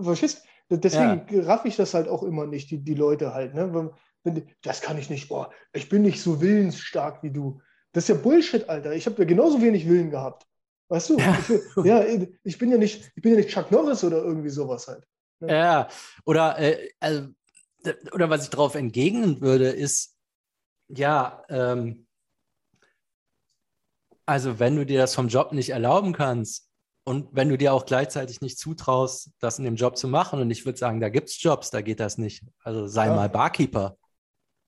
verstehst 0.00 0.42
Deswegen 0.76 1.26
ja. 1.30 1.42
raff 1.42 1.64
ich 1.64 1.76
das 1.76 1.94
halt 1.94 2.08
auch 2.08 2.22
immer 2.22 2.46
nicht, 2.46 2.70
die, 2.70 2.78
die 2.78 2.94
Leute 2.94 3.34
halt. 3.34 3.54
Ne? 3.54 3.90
Wenn, 4.24 4.46
das 4.62 4.80
kann 4.80 4.98
ich 4.98 5.10
nicht. 5.10 5.28
Boah, 5.28 5.50
ich 5.72 5.88
bin 5.88 6.02
nicht 6.02 6.22
so 6.22 6.40
willensstark 6.40 7.22
wie 7.22 7.30
du. 7.30 7.60
Das 7.92 8.04
ist 8.04 8.08
ja 8.08 8.14
Bullshit, 8.14 8.68
Alter. 8.68 8.92
Ich 8.92 9.06
habe 9.06 9.18
ja 9.18 9.24
genauso 9.24 9.60
wenig 9.60 9.88
Willen 9.88 10.10
gehabt. 10.10 10.46
Weißt 10.88 11.10
du? 11.10 11.18
Ja. 11.18 11.38
Ich, 11.38 11.84
ja, 11.84 12.04
ich 12.44 12.58
bin 12.58 12.70
ja 12.70 12.78
nicht, 12.78 13.12
ich 13.14 13.22
bin 13.22 13.32
ja 13.32 13.38
nicht 13.38 13.50
Chuck 13.50 13.70
Norris 13.70 14.04
oder 14.04 14.18
irgendwie 14.18 14.50
sowas 14.50 14.88
halt. 14.88 15.06
Ne? 15.40 15.52
Ja, 15.52 15.88
oder, 16.24 16.58
äh, 16.58 16.88
also, 17.00 17.28
oder 18.12 18.30
was 18.30 18.44
ich 18.44 18.50
darauf 18.50 18.74
entgegnen 18.74 19.40
würde, 19.40 19.68
ist, 19.68 20.16
ja, 20.88 21.44
ähm, 21.48 22.06
also 24.24 24.58
wenn 24.58 24.76
du 24.76 24.86
dir 24.86 24.98
das 25.00 25.14
vom 25.14 25.28
Job 25.28 25.52
nicht 25.52 25.70
erlauben 25.70 26.12
kannst, 26.12 26.71
und 27.04 27.28
wenn 27.32 27.48
du 27.48 27.58
dir 27.58 27.72
auch 27.72 27.84
gleichzeitig 27.84 28.40
nicht 28.40 28.58
zutraust, 28.58 29.30
das 29.40 29.58
in 29.58 29.64
dem 29.64 29.76
Job 29.76 29.96
zu 29.96 30.06
machen, 30.08 30.40
und 30.40 30.50
ich 30.50 30.64
würde 30.64 30.78
sagen, 30.78 31.00
da 31.00 31.08
gibt 31.08 31.28
es 31.28 31.42
Jobs, 31.42 31.70
da 31.70 31.80
geht 31.80 32.00
das 32.00 32.18
nicht. 32.18 32.44
Also 32.62 32.86
sei 32.86 33.06
ja. 33.06 33.14
mal 33.14 33.28
Barkeeper. 33.28 33.96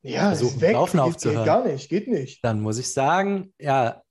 Ja, 0.02 0.28
Versuch, 0.28 0.60
weg. 0.60 0.72
Laufen 0.72 0.98
geht, 0.98 1.06
aufzuhören. 1.06 1.44
Geht 1.44 1.46
gar 1.46 1.64
nicht, 1.64 1.88
geht 1.88 2.08
nicht. 2.08 2.44
Dann 2.44 2.60
muss 2.60 2.78
ich 2.78 2.92
sagen, 2.92 3.54
ja, 3.58 4.02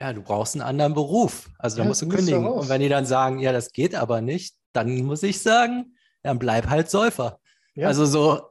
ja, 0.00 0.12
du 0.12 0.22
brauchst 0.22 0.54
einen 0.54 0.62
anderen 0.62 0.94
Beruf. 0.94 1.50
Also 1.58 1.78
da 1.78 1.82
ja, 1.82 1.88
musst 1.88 2.02
du 2.02 2.08
kündigen. 2.08 2.46
Und 2.46 2.68
wenn 2.68 2.80
die 2.80 2.88
dann 2.88 3.06
sagen, 3.06 3.38
ja, 3.38 3.52
das 3.52 3.72
geht 3.72 3.94
aber 3.94 4.20
nicht, 4.20 4.54
dann 4.72 5.02
muss 5.02 5.22
ich 5.22 5.42
sagen, 5.42 5.96
dann 6.22 6.38
bleib 6.38 6.68
halt 6.68 6.90
Säufer. 6.90 7.40
Ja. 7.74 7.88
Also 7.88 8.06
so, 8.06 8.50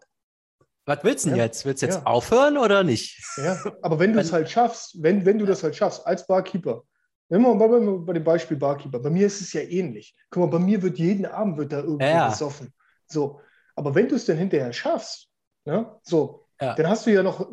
was 0.85 0.99
willst 1.03 1.25
du 1.25 1.29
denn 1.29 1.37
jetzt? 1.37 1.65
Willst 1.65 1.81
du 1.81 1.85
jetzt 1.85 2.05
aufhören 2.05 2.57
oder 2.57 2.83
nicht? 2.83 3.21
Ja, 3.37 3.61
aber 3.81 3.99
wenn 3.99 4.13
du 4.13 4.19
es 4.19 4.31
halt 4.31 4.49
schaffst, 4.49 5.01
wenn, 5.01 5.25
wenn 5.25 5.37
du 5.37 5.45
das 5.45 5.63
halt 5.63 5.75
schaffst, 5.75 6.05
als 6.05 6.25
Barkeeper, 6.25 6.83
Immer 7.29 7.55
bei, 7.55 7.67
bei, 7.67 7.79
bei, 7.79 8.13
dem 8.13 8.23
Beispiel 8.23 8.57
Barkeeper. 8.57 8.99
Bei 8.99 9.09
mir 9.09 9.27
ist 9.27 9.41
es 9.41 9.53
ja 9.53 9.61
ähnlich. 9.61 10.15
Guck 10.29 10.43
mal, 10.43 10.57
bei 10.57 10.63
mir 10.63 10.81
wird 10.81 10.97
jeden 10.97 11.25
Abend 11.25 11.57
wird 11.57 11.71
da 11.71 11.79
irgendwie 11.79 12.05
ja. 12.05 12.29
besoffen. 12.29 12.73
So. 13.05 13.39
Aber 13.75 13.93
wenn 13.95 14.07
du 14.07 14.15
es 14.15 14.25
dann 14.25 14.37
hinterher 14.37 14.73
schaffst, 14.73 15.29
ne, 15.65 15.95
so, 16.01 16.47
ja. 16.59 16.73
dann 16.73 16.87
hast 16.89 17.05
du 17.05 17.11
ja 17.11 17.23
noch, 17.23 17.49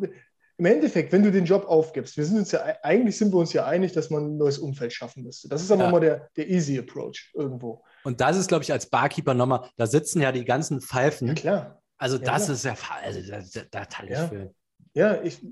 im 0.59 0.65
Endeffekt, 0.65 1.13
wenn 1.13 1.23
du 1.23 1.31
den 1.31 1.45
Job 1.45 1.67
aufgibst, 1.67 2.17
wir 2.17 2.25
sind 2.25 2.39
uns 2.39 2.53
ja, 2.53 2.65
eigentlich 2.83 3.19
sind 3.19 3.33
wir 3.33 3.39
uns 3.39 3.53
ja 3.53 3.67
einig, 3.67 3.93
dass 3.93 4.09
man 4.09 4.25
ein 4.25 4.37
neues 4.39 4.59
Umfeld 4.59 4.93
schaffen 4.93 5.23
müsste. 5.23 5.49
Das 5.49 5.63
ist 5.63 5.71
aber 5.71 5.85
ja. 5.85 5.91
mal 5.91 6.01
der, 6.01 6.31
der 6.37 6.49
easy 6.49 6.79
approach 6.79 7.31
irgendwo. 7.35 7.85
Und 8.05 8.21
das 8.21 8.39
ist, 8.39 8.49
glaube 8.49 8.65
ich, 8.65 8.73
als 8.73 8.87
Barkeeper 8.87 9.35
nochmal, 9.35 9.69
da 9.77 9.87
sitzen 9.87 10.23
ja 10.23 10.33
die 10.33 10.45
ganzen 10.45 10.81
Pfeifen. 10.81 11.29
Ja, 11.29 11.35
klar. 11.35 11.83
Also 11.99 12.17
ja, 12.17 12.25
das 12.25 12.45
klar. 12.45 12.55
ist 12.55 12.65
ja, 12.65 12.75
also 13.03 13.21
da, 13.31 13.41
da, 13.41 13.61
da 13.71 13.85
teile 13.85 14.13
ich 14.13 14.29
für. 14.31 14.55
Ja, 14.95 15.23
ich, 15.23 15.45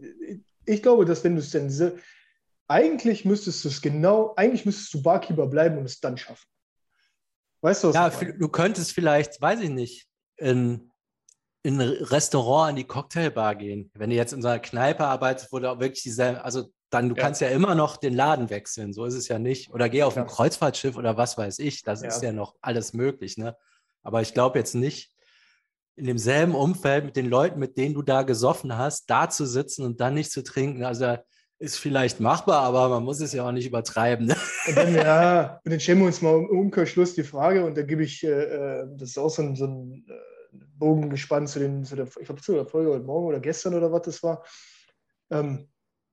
ich 0.65 0.83
glaube, 0.83 1.05
dass 1.05 1.23
wenn 1.23 1.35
du 1.35 1.41
es 1.41 1.51
denn 1.51 1.69
eigentlich 2.69 3.25
müsstest 3.25 3.65
du 3.65 3.69
es 3.69 3.81
genau, 3.81 4.35
eigentlich 4.37 4.65
müsstest 4.65 4.93
du 4.95 5.03
Barkeeper 5.03 5.47
bleiben 5.47 5.79
und 5.79 5.85
es 5.85 6.01
dann 6.01 6.17
schaffen. 6.17 6.47
Weißt 7.61 7.85
du, 7.85 7.89
was 7.89 7.95
Ja, 7.95 8.11
du 8.11 8.49
könntest 8.49 8.93
vielleicht, 8.93 9.41
weiß 9.41 9.61
ich 9.61 9.71
nicht, 9.71 10.07
in, 10.37 10.91
in 11.63 11.81
ein 11.81 11.89
Restaurant 11.89 12.71
an 12.71 12.77
die 12.77 12.85
Cocktailbar 12.85 13.55
gehen. 13.55 13.91
Wenn 13.95 14.11
du 14.11 14.17
jetzt 14.17 14.33
in 14.33 14.43
so 14.43 14.49
einer 14.49 14.59
Kneipe 14.59 15.05
arbeitest, 15.05 15.53
wo 15.53 15.59
du 15.59 15.71
auch 15.71 15.81
wirklich 15.81 16.03
dieselbe, 16.03 16.45
also 16.45 16.71
dann, 16.91 17.09
du 17.09 17.15
ja. 17.17 17.23
kannst 17.23 17.41
ja 17.41 17.49
immer 17.49 17.75
noch 17.75 17.97
den 17.97 18.15
Laden 18.15 18.51
wechseln, 18.51 18.93
so 18.93 19.05
ist 19.05 19.15
es 19.15 19.29
ja 19.29 19.39
nicht. 19.39 19.73
Oder 19.73 19.89
geh 19.89 20.03
auf 20.03 20.17
ja. 20.17 20.23
ein 20.23 20.29
Kreuzfahrtschiff 20.29 20.97
oder 20.97 21.17
was 21.17 21.39
weiß 21.39 21.59
ich, 21.59 21.83
das 21.83 22.03
ja. 22.03 22.09
ist 22.09 22.23
ja 22.23 22.33
noch 22.33 22.55
alles 22.61 22.93
möglich, 22.93 23.37
ne? 23.37 23.57
Aber 24.03 24.21
ich 24.21 24.35
glaube 24.35 24.59
jetzt 24.59 24.75
nicht, 24.75 25.11
in 25.97 26.07
demselben 26.07 26.55
Umfeld 26.55 27.05
mit 27.05 27.17
den 27.17 27.29
Leuten, 27.29 27.59
mit 27.59 27.77
denen 27.77 27.95
du 27.95 28.03
da 28.03 28.23
gesoffen 28.23 28.77
hast, 28.77 29.09
da 29.09 29.31
zu 29.31 29.47
sitzen 29.47 29.85
und 29.85 30.01
dann 30.01 30.15
nicht 30.15 30.31
zu 30.31 30.43
trinken. 30.43 30.85
Also 30.85 31.17
ist 31.65 31.79
vielleicht 31.79 32.21
machbar, 32.21 32.63
aber 32.63 32.89
man 32.89 33.03
muss 33.03 33.21
es 33.21 33.33
ja 33.33 33.47
auch 33.47 33.53
nicht 33.53 33.67
übertreiben. 33.67 34.27
Ne? 34.27 34.37
Und 34.69 34.77
dann, 34.77 34.95
ja, 34.95 35.61
und 35.65 35.71
dann 35.73 35.81
stellen 35.81 35.99
wir 35.99 36.07
uns 36.07 36.23
mal 36.23 36.35
im 36.37 36.47
Umkehrschluss 36.47 37.15
die 37.15 37.25
Frage, 37.25 37.65
und 37.65 37.77
da 37.77 37.83
gebe 37.83 38.05
ich, 38.05 38.23
äh, 38.23 38.29
äh, 38.29 38.87
das 38.97 39.11
ist 39.11 39.19
auch 39.19 39.31
so 39.31 39.43
ein, 39.43 39.57
so 39.57 39.67
ein 39.67 40.05
äh, 40.09 40.59
Bogen 40.79 41.11
gespannt 41.11 41.49
zu, 41.49 41.59
den, 41.59 41.85
zu 41.85 41.97
der, 41.97 42.07
ich 42.07 42.27
glaube, 42.27 42.43
zu 42.43 42.53
der 42.53 42.67
Folge 42.67 42.91
heute 42.91 43.05
Morgen 43.05 43.27
oder 43.27 43.41
gestern 43.41 43.75
oder 43.75 43.91
was 43.91 44.03
das 44.03 44.23
war. 44.23 44.45
Ähm, 45.31 45.69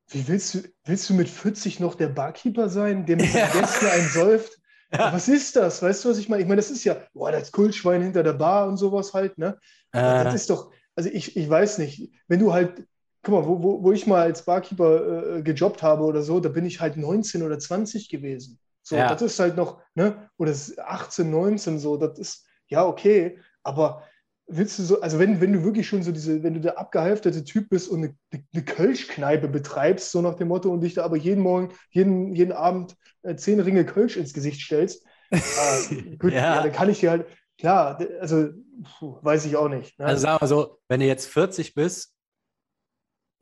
wie 0.07 0.27
willst 0.27 0.53
du, 0.53 0.59
willst 0.85 1.09
du 1.09 1.13
mit 1.13 1.29
40 1.29 1.79
noch 1.79 1.95
der 1.95 2.09
Barkeeper 2.09 2.69
sein, 2.69 3.05
der 3.05 3.17
mit 3.17 3.33
ja. 3.33 3.47
den 3.47 3.61
Gästen 3.61 3.85
einen 3.87 4.09
säuft? 4.09 4.57
Ja. 4.93 5.13
Was 5.13 5.29
ist 5.29 5.55
das? 5.55 5.81
Weißt 5.81 6.03
du, 6.03 6.09
was 6.09 6.17
ich 6.17 6.27
meine? 6.27 6.41
Ich 6.41 6.49
meine, 6.49 6.59
das 6.59 6.69
ist 6.69 6.83
ja, 6.83 6.97
boah, 7.13 7.31
das 7.31 7.53
Kultschwein 7.53 8.01
hinter 8.01 8.23
der 8.23 8.33
Bar 8.33 8.67
und 8.67 8.75
sowas 8.75 9.13
halt, 9.13 9.37
ne? 9.37 9.57
Äh. 9.93 10.25
Das 10.25 10.35
ist 10.35 10.49
doch, 10.49 10.69
also 10.97 11.09
ich, 11.09 11.37
ich 11.37 11.49
weiß 11.49 11.77
nicht, 11.77 12.11
wenn 12.27 12.41
du 12.41 12.51
halt 12.51 12.85
guck 13.23 13.33
mal, 13.33 13.45
wo, 13.45 13.61
wo, 13.61 13.83
wo 13.83 13.91
ich 13.91 14.07
mal 14.07 14.21
als 14.21 14.43
Barkeeper 14.43 15.37
äh, 15.37 15.41
gejobbt 15.43 15.83
habe 15.83 16.03
oder 16.03 16.21
so, 16.21 16.39
da 16.39 16.49
bin 16.49 16.65
ich 16.65 16.79
halt 16.79 16.97
19 16.97 17.43
oder 17.43 17.59
20 17.59 18.09
gewesen. 18.09 18.59
So, 18.83 18.95
ja. 18.95 19.07
das 19.07 19.21
ist 19.21 19.39
halt 19.39 19.55
noch, 19.55 19.81
ne, 19.93 20.29
oder 20.37 20.53
18, 20.85 21.29
19, 21.29 21.79
so, 21.79 21.97
das 21.97 22.17
ist, 22.17 22.47
ja, 22.67 22.85
okay, 22.85 23.37
aber 23.63 24.03
willst 24.47 24.79
du 24.79 24.83
so, 24.83 25.01
also 25.01 25.19
wenn, 25.19 25.39
wenn 25.39 25.53
du 25.53 25.63
wirklich 25.63 25.87
schon 25.87 26.03
so 26.03 26.11
diese, 26.11 26.43
wenn 26.43 26.55
du 26.55 26.59
der 26.59 26.79
abgehalfterte 26.79 27.43
Typ 27.43 27.69
bist 27.69 27.89
und 27.89 28.03
eine, 28.03 28.15
eine 28.53 28.65
Kölschkneipe 28.65 29.47
betreibst, 29.47 30.11
so 30.11 30.21
nach 30.21 30.35
dem 30.35 30.47
Motto, 30.47 30.71
und 30.71 30.81
dich 30.81 30.95
da 30.95 31.03
aber 31.03 31.17
jeden 31.17 31.41
Morgen, 31.41 31.73
jeden, 31.91 32.33
jeden 32.33 32.51
Abend 32.51 32.95
äh, 33.21 33.35
zehn 33.35 33.59
Ringe 33.59 33.85
Kölsch 33.85 34.17
ins 34.17 34.33
Gesicht 34.33 34.61
stellst, 34.61 35.05
äh, 35.29 36.17
gut, 36.17 36.33
ja. 36.33 36.55
ja. 36.55 36.63
dann 36.63 36.71
kann 36.71 36.89
ich 36.89 36.99
dir 36.99 37.11
halt, 37.11 37.27
klar, 37.57 37.99
also 38.19 38.49
puh, 38.97 39.17
weiß 39.21 39.45
ich 39.45 39.55
auch 39.55 39.69
nicht. 39.69 39.97
Ne? 39.99 40.05
Also 40.05 40.23
sagen 40.23 40.41
wir 40.41 40.47
so, 40.47 40.79
wenn 40.89 40.99
du 40.99 41.05
jetzt 41.05 41.27
40 41.27 41.75
bist 41.75 42.15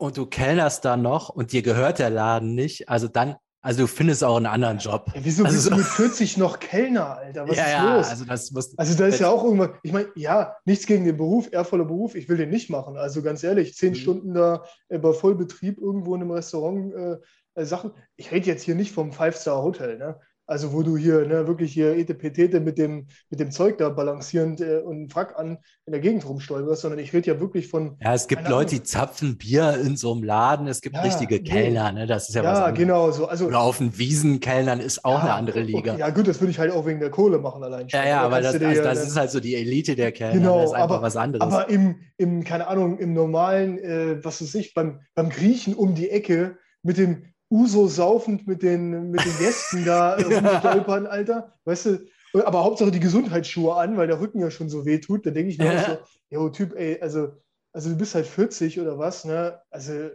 und 0.00 0.16
du 0.16 0.26
kellnerst 0.26 0.84
dann 0.84 1.02
noch 1.02 1.28
und 1.28 1.52
dir 1.52 1.62
gehört 1.62 1.98
der 1.98 2.08
Laden 2.08 2.54
nicht, 2.54 2.88
also 2.88 3.06
dann, 3.06 3.36
also 3.60 3.82
du 3.82 3.86
findest 3.86 4.24
auch 4.24 4.38
einen 4.38 4.46
anderen 4.46 4.78
Job. 4.78 5.12
Ja, 5.14 5.20
wieso 5.22 5.44
also 5.44 5.54
bist 5.54 5.64
so, 5.64 5.70
du 5.70 5.76
mit 5.76 5.86
40 5.86 6.38
noch 6.38 6.58
Kellner, 6.58 7.18
Alter? 7.18 7.46
Was 7.46 7.56
ja, 7.56 7.64
ist 7.64 7.72
ja, 7.72 7.96
los? 7.96 8.08
Also, 8.08 8.24
das 8.24 8.50
muss, 8.50 8.78
also 8.78 8.96
da 8.96 9.06
ist 9.06 9.20
ja 9.20 9.28
auch 9.28 9.44
irgendwann, 9.44 9.74
ich 9.82 9.92
meine, 9.92 10.08
ja, 10.16 10.56
nichts 10.64 10.86
gegen 10.86 11.04
den 11.04 11.18
Beruf, 11.18 11.52
ehrvoller 11.52 11.84
Beruf, 11.84 12.14
ich 12.14 12.30
will 12.30 12.38
den 12.38 12.48
nicht 12.48 12.70
machen. 12.70 12.96
Also 12.96 13.20
ganz 13.20 13.44
ehrlich, 13.44 13.76
zehn 13.76 13.90
mhm. 13.90 13.96
Stunden 13.96 14.34
da 14.34 14.64
äh, 14.88 14.98
bei 14.98 15.12
Vollbetrieb 15.12 15.78
irgendwo 15.78 16.14
in 16.14 16.22
einem 16.22 16.30
Restaurant 16.30 16.94
äh, 16.94 17.16
äh, 17.54 17.64
Sachen. 17.66 17.92
Ich 18.16 18.32
rede 18.32 18.46
jetzt 18.46 18.62
hier 18.62 18.74
nicht 18.74 18.92
vom 18.92 19.12
Five-Star-Hotel, 19.12 19.98
ne? 19.98 20.18
Also 20.50 20.72
wo 20.72 20.82
du 20.82 20.96
hier 20.96 21.26
ne, 21.26 21.46
wirklich 21.46 21.72
hier 21.72 21.96
Etepetete 21.96 22.58
mit 22.58 22.76
dem, 22.76 23.06
mit 23.30 23.38
dem 23.38 23.52
Zeug 23.52 23.78
da 23.78 23.88
balancierend 23.88 24.60
äh, 24.60 24.78
und 24.78 24.96
einen 24.96 25.08
Frack 25.08 25.38
an 25.38 25.58
in 25.86 25.92
der 25.92 26.00
Gegend 26.00 26.28
rumstolperst, 26.28 26.82
sondern 26.82 26.98
ich 26.98 27.12
rede 27.12 27.28
ja 27.28 27.38
wirklich 27.38 27.68
von. 27.68 27.96
Ja, 28.02 28.14
es 28.14 28.26
gibt 28.26 28.48
Leute, 28.48 28.74
die 28.74 28.82
zapfen 28.82 29.38
Bier 29.38 29.78
in 29.80 29.96
so 29.96 30.12
einem 30.12 30.24
Laden. 30.24 30.66
Es 30.66 30.80
gibt 30.80 30.96
ja, 30.96 31.02
richtige 31.02 31.36
nee. 31.36 31.42
Kellner, 31.42 31.92
ne? 31.92 32.08
Das 32.08 32.28
ist 32.28 32.34
ja, 32.34 32.42
ja 32.42 32.50
was 32.50 32.58
anderes. 32.58 32.78
genau 32.78 33.10
so. 33.12 33.26
Also, 33.26 33.46
Oder 33.46 33.60
auf 33.60 33.78
den 33.78 33.96
Wiesen 33.96 34.40
Kellnern 34.40 34.80
ist 34.80 35.04
auch 35.04 35.18
ja, 35.18 35.20
eine 35.20 35.34
andere 35.34 35.60
Liga. 35.60 35.92
Okay, 35.92 36.00
ja, 36.00 36.10
gut, 36.10 36.26
das 36.26 36.40
würde 36.40 36.50
ich 36.50 36.58
halt 36.58 36.72
auch 36.72 36.84
wegen 36.84 36.98
der 36.98 37.10
Kohle 37.10 37.38
machen 37.38 37.62
allein. 37.62 37.88
Schon. 37.88 38.00
Ja, 38.00 38.08
ja, 38.08 38.20
aber 38.22 38.40
das, 38.40 38.60
also, 38.60 38.82
das 38.82 39.06
ist 39.06 39.16
halt 39.16 39.30
so 39.30 39.38
die 39.38 39.54
Elite 39.54 39.94
der 39.94 40.10
Kellner. 40.10 40.34
Genau, 40.34 40.62
das 40.62 40.70
ist 40.70 40.74
einfach 40.74 40.96
aber, 40.96 41.02
was 41.02 41.16
anderes. 41.16 41.42
Aber 41.42 41.70
im, 41.70 41.94
im, 42.16 42.42
keine 42.42 42.66
Ahnung, 42.66 42.98
im 42.98 43.14
normalen, 43.14 43.78
äh, 43.78 44.24
was 44.24 44.42
weiß 44.42 44.56
ich, 44.56 44.74
beim, 44.74 44.98
beim 45.14 45.30
Griechen 45.30 45.74
um 45.74 45.94
die 45.94 46.10
Ecke 46.10 46.56
mit 46.82 46.98
dem 46.98 47.22
Uso 47.50 47.88
saufend 47.88 48.46
mit 48.46 48.62
den, 48.62 49.10
mit 49.10 49.24
den 49.24 49.38
Gästen 49.38 49.84
da 49.84 50.14
rumstolpern, 50.18 51.06
Alter. 51.06 51.52
Weißt 51.64 51.86
du, 51.86 51.98
aber 52.44 52.64
Hauptsache 52.64 52.92
die 52.92 53.00
Gesundheitsschuhe 53.00 53.74
an, 53.74 53.96
weil 53.96 54.06
der 54.06 54.20
Rücken 54.20 54.40
ja 54.40 54.50
schon 54.50 54.70
so 54.70 54.86
weh 54.86 54.98
tut. 54.98 55.26
Da 55.26 55.30
denke 55.30 55.50
ich 55.50 55.58
mir 55.58 55.72
ja. 55.72 55.80
auch 55.80 55.86
so, 55.86 55.98
jo, 56.30 56.48
Typ, 56.50 56.74
ey, 56.76 57.00
also, 57.00 57.32
also 57.72 57.90
du 57.90 57.96
bist 57.96 58.14
halt 58.14 58.26
40 58.26 58.80
oder 58.80 58.98
was, 58.98 59.24
ne? 59.24 59.60
Also, 59.70 60.10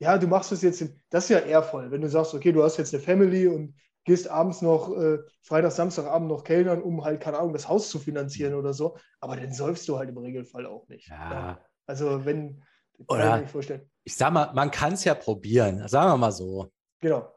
ja, 0.00 0.18
du 0.18 0.26
machst 0.26 0.50
das 0.50 0.62
jetzt, 0.62 0.84
das 1.10 1.24
ist 1.24 1.30
ja 1.30 1.38
ehrvoll, 1.38 1.92
wenn 1.92 2.00
du 2.00 2.08
sagst, 2.08 2.34
okay, 2.34 2.50
du 2.50 2.64
hast 2.64 2.78
jetzt 2.78 2.92
eine 2.92 3.02
Family 3.02 3.46
und 3.46 3.76
gehst 4.04 4.28
abends 4.28 4.60
noch, 4.60 4.96
äh, 4.96 5.18
Freitag, 5.42 5.70
Samstagabend 5.70 6.28
noch 6.28 6.42
Kellnern, 6.42 6.82
um 6.82 7.04
halt, 7.04 7.20
keine 7.20 7.38
Ahnung, 7.38 7.52
das 7.52 7.68
Haus 7.68 7.88
zu 7.90 8.00
finanzieren 8.00 8.54
oder 8.54 8.72
so. 8.72 8.96
Aber 9.20 9.36
dann 9.36 9.52
säufst 9.52 9.88
du 9.88 9.98
halt 9.98 10.08
im 10.08 10.18
Regelfall 10.18 10.66
auch 10.66 10.88
nicht. 10.88 11.08
Ja. 11.08 11.32
ja. 11.32 11.60
Also, 11.86 12.24
wenn, 12.24 12.64
oder, 13.06 13.44
ich 13.44 13.72
sag 14.06 14.32
mal, 14.32 14.52
man 14.52 14.70
kann 14.70 14.94
es 14.94 15.04
ja 15.04 15.14
probieren, 15.14 15.86
sagen 15.88 16.10
wir 16.10 16.16
mal 16.16 16.32
so. 16.32 16.72
Genau. 17.00 17.32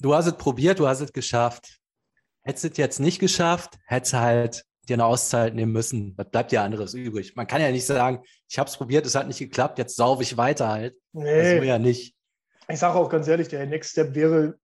Du 0.00 0.14
hast 0.14 0.26
es 0.26 0.34
probiert, 0.34 0.78
du 0.78 0.86
hast 0.86 1.00
es 1.00 1.12
geschafft. 1.12 1.78
Hättest 2.42 2.64
du 2.64 2.68
es 2.68 2.76
jetzt 2.76 3.00
nicht 3.00 3.18
geschafft, 3.18 3.78
hättest 3.86 4.12
du 4.12 4.20
halt 4.20 4.64
dir 4.88 4.94
eine 4.94 5.04
Auszeit 5.04 5.54
nehmen 5.54 5.72
müssen. 5.72 6.14
Was 6.16 6.30
bleibt 6.30 6.52
dir 6.52 6.62
anderes 6.62 6.94
übrig? 6.94 7.34
Man 7.34 7.46
kann 7.46 7.60
ja 7.60 7.70
nicht 7.70 7.86
sagen, 7.86 8.22
ich 8.48 8.58
habe 8.58 8.68
es 8.68 8.76
probiert, 8.76 9.04
es 9.06 9.14
hat 9.14 9.26
nicht 9.26 9.38
geklappt, 9.38 9.78
jetzt 9.78 9.96
saufe 9.96 10.22
ich 10.22 10.36
weiter 10.36 10.68
halt. 10.68 10.96
Nee. 11.12 11.58
Das 11.58 11.66
ja 11.66 11.78
nicht. 11.78 12.14
Ich 12.68 12.78
sage 12.78 12.98
auch 12.98 13.08
ganz 13.08 13.28
ehrlich, 13.28 13.48
der 13.48 13.66
Next 13.66 13.92
Step 13.92 14.14
wäre, 14.14 14.58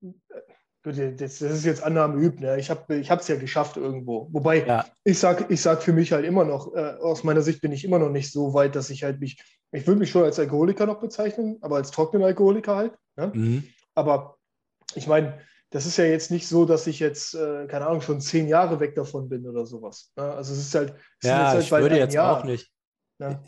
das, 0.83 1.41
ist 1.41 1.65
jetzt 1.65 1.83
Annahme 1.83 2.21
übt, 2.21 2.41
ne? 2.41 2.59
ich 2.59 2.71
habe 2.71 2.85
es 2.89 3.29
ja 3.29 3.37
geschafft 3.37 3.77
irgendwo. 3.77 4.29
Wobei 4.33 4.67
ja. 4.67 4.85
ich 5.05 5.19
sage 5.19 5.47
ich 5.49 5.63
sag 5.63 5.83
für 5.83 5.93
mich 5.93 6.13
halt 6.13 6.25
immer 6.25 6.45
noch, 6.45 6.75
äh, 6.75 6.97
aus 7.01 7.23
meiner 7.23 7.43
Sicht 7.43 7.61
bin 7.61 7.71
ich 7.73 7.85
immer 7.85 8.01
noch 8.01 8.11
nicht 8.11 8.33
so 8.33 8.53
weit, 8.53 8.75
dass 8.75 8.91
ich 8.91 9.05
halt 9.05 9.21
mich, 9.21 9.43
ich 9.71 9.87
würde 9.87 10.01
mich 10.01 10.11
schon 10.11 10.25
als 10.25 10.41
Alkoholiker 10.41 10.87
noch 10.87 11.01
bezeichnen, 11.01 11.59
aber 11.61 11.77
als 11.77 11.93
trockenen 11.93 12.25
Alkoholiker 12.25 12.75
halt. 12.75 12.95
Ne? 13.17 13.31
Mhm. 13.33 13.65
Aber 13.95 14.39
ich 14.95 15.07
meine, 15.07 15.39
das 15.71 15.87
ist 15.87 15.97
ja 15.97 16.05
jetzt 16.05 16.31
nicht 16.31 16.49
so, 16.49 16.65
dass 16.67 16.87
ich 16.87 16.99
jetzt, 16.99 17.35
äh, 17.35 17.67
keine 17.67 17.87
Ahnung, 17.87 18.03
schon 18.03 18.21
zehn 18.21 18.49
Jahre 18.49 18.81
weg 18.81 18.95
davon 18.95 19.29
bin 19.29 19.47
oder 19.47 19.65
sowas. 19.65 20.13
Ne? 20.17 20.25
Also 20.25 20.53
es 20.53 20.61
ist 20.61 20.75
halt. 20.75 20.95
Es 21.21 21.29
ja, 21.29 21.49
halt 21.49 21.63
ich 21.63 21.71
würde 21.71 21.97
jetzt 21.97 22.15
Jahr. 22.15 22.39
auch 22.39 22.45
nicht. 22.45 22.71
Ne? 23.19 23.41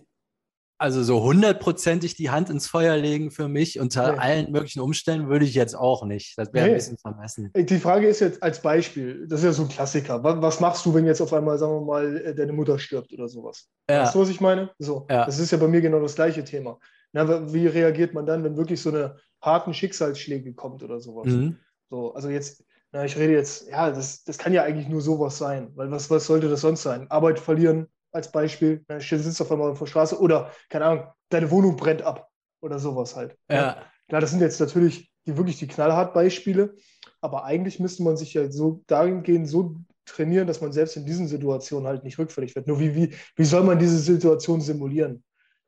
Also 0.77 1.03
so 1.05 1.23
hundertprozentig 1.23 2.17
die 2.17 2.31
Hand 2.31 2.51
ins 2.51 2.67
Feuer 2.67 2.97
legen 2.97 3.31
für 3.31 3.47
mich 3.49 3.79
unter 3.79 4.13
nee. 4.13 4.19
allen 4.19 4.53
möglichen 4.53 4.81
Umständen 4.81 5.29
würde 5.29 5.45
ich 5.45 5.55
jetzt 5.55 5.77
auch 5.77 6.05
nicht. 6.05 6.37
Das 6.37 6.53
wäre 6.53 6.67
nee. 6.67 6.73
ein 6.73 6.77
bisschen 6.77 6.99
vermessen. 6.99 7.53
Die 7.55 7.79
Frage 7.79 8.09
ist 8.09 8.21
jetzt 8.21 8.43
als 8.43 8.61
Beispiel, 8.61 9.27
das 9.29 9.41
ist 9.41 9.45
ja 9.45 9.53
so 9.53 9.63
ein 9.63 9.69
Klassiker. 9.69 10.23
Was 10.25 10.59
machst 10.61 10.85
du, 10.85 10.93
wenn 10.93 11.07
jetzt 11.07 11.21
auf 11.21 11.33
einmal, 11.33 11.59
sagen 11.59 11.75
wir 11.75 11.81
mal, 11.81 12.17
äh, 12.17 12.35
deine 12.35 12.53
Mutter 12.53 12.79
stirbt 12.79 13.13
oder 13.13 13.29
sowas? 13.29 13.69
Ja. 13.89 14.03
Weißt 14.03 14.17
du, 14.17 14.21
was 14.21 14.29
ich 14.29 14.41
meine? 14.41 14.71
So, 14.79 15.07
ja. 15.09 15.25
das 15.25 15.39
ist 15.39 15.53
ja 15.53 15.59
bei 15.59 15.69
mir 15.69 15.81
genau 15.81 16.01
das 16.01 16.17
gleiche 16.17 16.43
Thema. 16.43 16.79
Na, 17.13 17.53
wie 17.53 17.69
reagiert 17.69 18.13
man 18.13 18.27
dann, 18.27 18.43
wenn 18.43 18.57
wirklich 18.57 18.83
so 18.83 18.91
eine 18.91 19.17
harten 19.41 19.73
Schicksalsschläge 19.73 20.55
kommt 20.55 20.83
oder 20.83 20.99
sowas? 20.99 21.27
Mhm. 21.27 21.57
So, 21.89 22.13
also 22.15 22.29
jetzt, 22.29 22.65
na, 22.91 23.05
ich 23.05 23.17
rede 23.17 23.35
jetzt, 23.35 23.69
ja, 23.71 23.93
das, 23.93 24.25
das 24.25 24.39
kann 24.39 24.53
ja 24.53 24.65
eigentlich 24.65 24.89
nur 24.89 25.01
sowas 25.01 25.39
sein, 25.39 25.71
weil 25.77 25.93
was, 25.93 26.11
was 26.11 26.27
sollte 26.27 26.49
das 26.49 26.63
sonst 26.63 26.83
sein? 26.83 27.09
Arbeit 27.13 27.39
verlieren 27.39 27.87
als 28.15 28.31
Beispiel, 28.31 28.85
na, 28.89 29.01
sitzt 29.01 29.41
auf 29.41 29.51
einmal 29.51 29.71
auf 29.71 29.79
der 29.79 29.87
Straße 29.87 30.19
oder, 30.19 30.51
keine 30.71 30.85
Ahnung, 30.85 31.07
deine 31.31 31.51
Wohnung 31.51 31.77
brennt 31.77 32.03
ab 32.03 32.29
oder 32.63 32.79
sowas 32.79 33.17
halt. 33.17 33.37
Ja. 33.51 33.83
Klar, 34.09 34.21
das 34.21 34.31
sind 34.31 34.41
jetzt 34.41 34.61
natürlich 34.61 35.11
die 35.27 35.37
wirklich 35.37 35.59
die 35.59 35.67
knallhart 35.67 36.13
Beispiele, 36.13 36.77
aber 37.21 37.45
eigentlich 37.45 37.81
müsste 37.81 38.03
man 38.03 38.17
sich 38.17 38.35
ja 38.35 38.51
so 38.51 38.83
dahingehend 38.87 39.49
so 39.49 39.77
trainieren, 40.05 40.47
dass 40.47 40.61
man 40.61 40.73
selbst 40.73 40.97
in 40.97 41.07
diesen 41.07 41.27
Situationen 41.29 41.87
halt 41.87 42.05
nicht 42.05 42.19
rückfällig 42.19 42.55
wird. 42.55 42.67
Nur 42.67 42.79
wie, 42.79 42.95
wie, 42.95 43.15
wie 43.37 43.45
soll 43.45 43.65
man 43.65 43.79
diese 43.79 43.99
Situation 43.99 44.61
simulieren? 44.61 45.25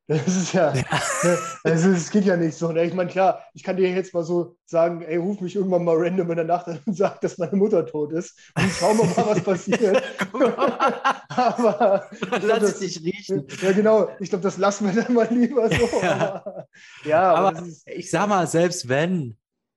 Das 0.08 0.24
ist 0.28 0.52
ja, 0.52 0.72
ja. 0.72 0.84
Ne, 1.24 1.38
also 1.64 1.90
es 1.90 2.10
geht 2.10 2.24
ja 2.24 2.36
nicht 2.36 2.56
so. 2.56 2.70
Ne? 2.70 2.84
Ich 2.84 2.94
meine, 2.94 3.10
klar, 3.10 3.42
ich 3.54 3.64
kann 3.64 3.76
dir 3.76 3.90
jetzt 3.90 4.14
mal 4.14 4.22
so 4.22 4.56
sagen, 4.64 5.02
ey, 5.02 5.16
ruf 5.16 5.40
mich 5.40 5.56
irgendwann 5.56 5.82
mal 5.84 5.96
random 5.96 6.30
in 6.30 6.36
der 6.36 6.44
Nacht 6.44 6.68
an 6.68 6.78
und 6.86 6.96
sag, 6.96 7.20
dass 7.22 7.38
meine 7.38 7.56
Mutter 7.56 7.84
tot 7.84 8.12
ist. 8.12 8.38
Und 8.56 8.70
schauen 8.70 8.98
wir 8.98 9.04
mal, 9.04 9.34
was 9.34 9.42
passiert. 9.42 10.02
aber 11.28 12.08
lass 12.40 12.62
es 12.62 12.78
dich 12.78 13.00
riechen. 13.02 13.48
Ja, 13.60 13.72
genau. 13.72 14.08
Ich 14.20 14.28
glaube, 14.28 14.44
das 14.44 14.58
lassen 14.58 14.86
wir 14.94 15.02
dann 15.02 15.12
mal 15.12 15.28
lieber 15.28 15.68
so. 15.68 15.88
Ja, 16.02 16.12
aber, 16.12 16.68
ja, 17.04 17.34
aber, 17.34 17.58
aber 17.58 17.66
ich 17.86 18.10
sag 18.10 18.28
mal, 18.28 18.46
selbst 18.46 18.88
wenn, 18.88 19.36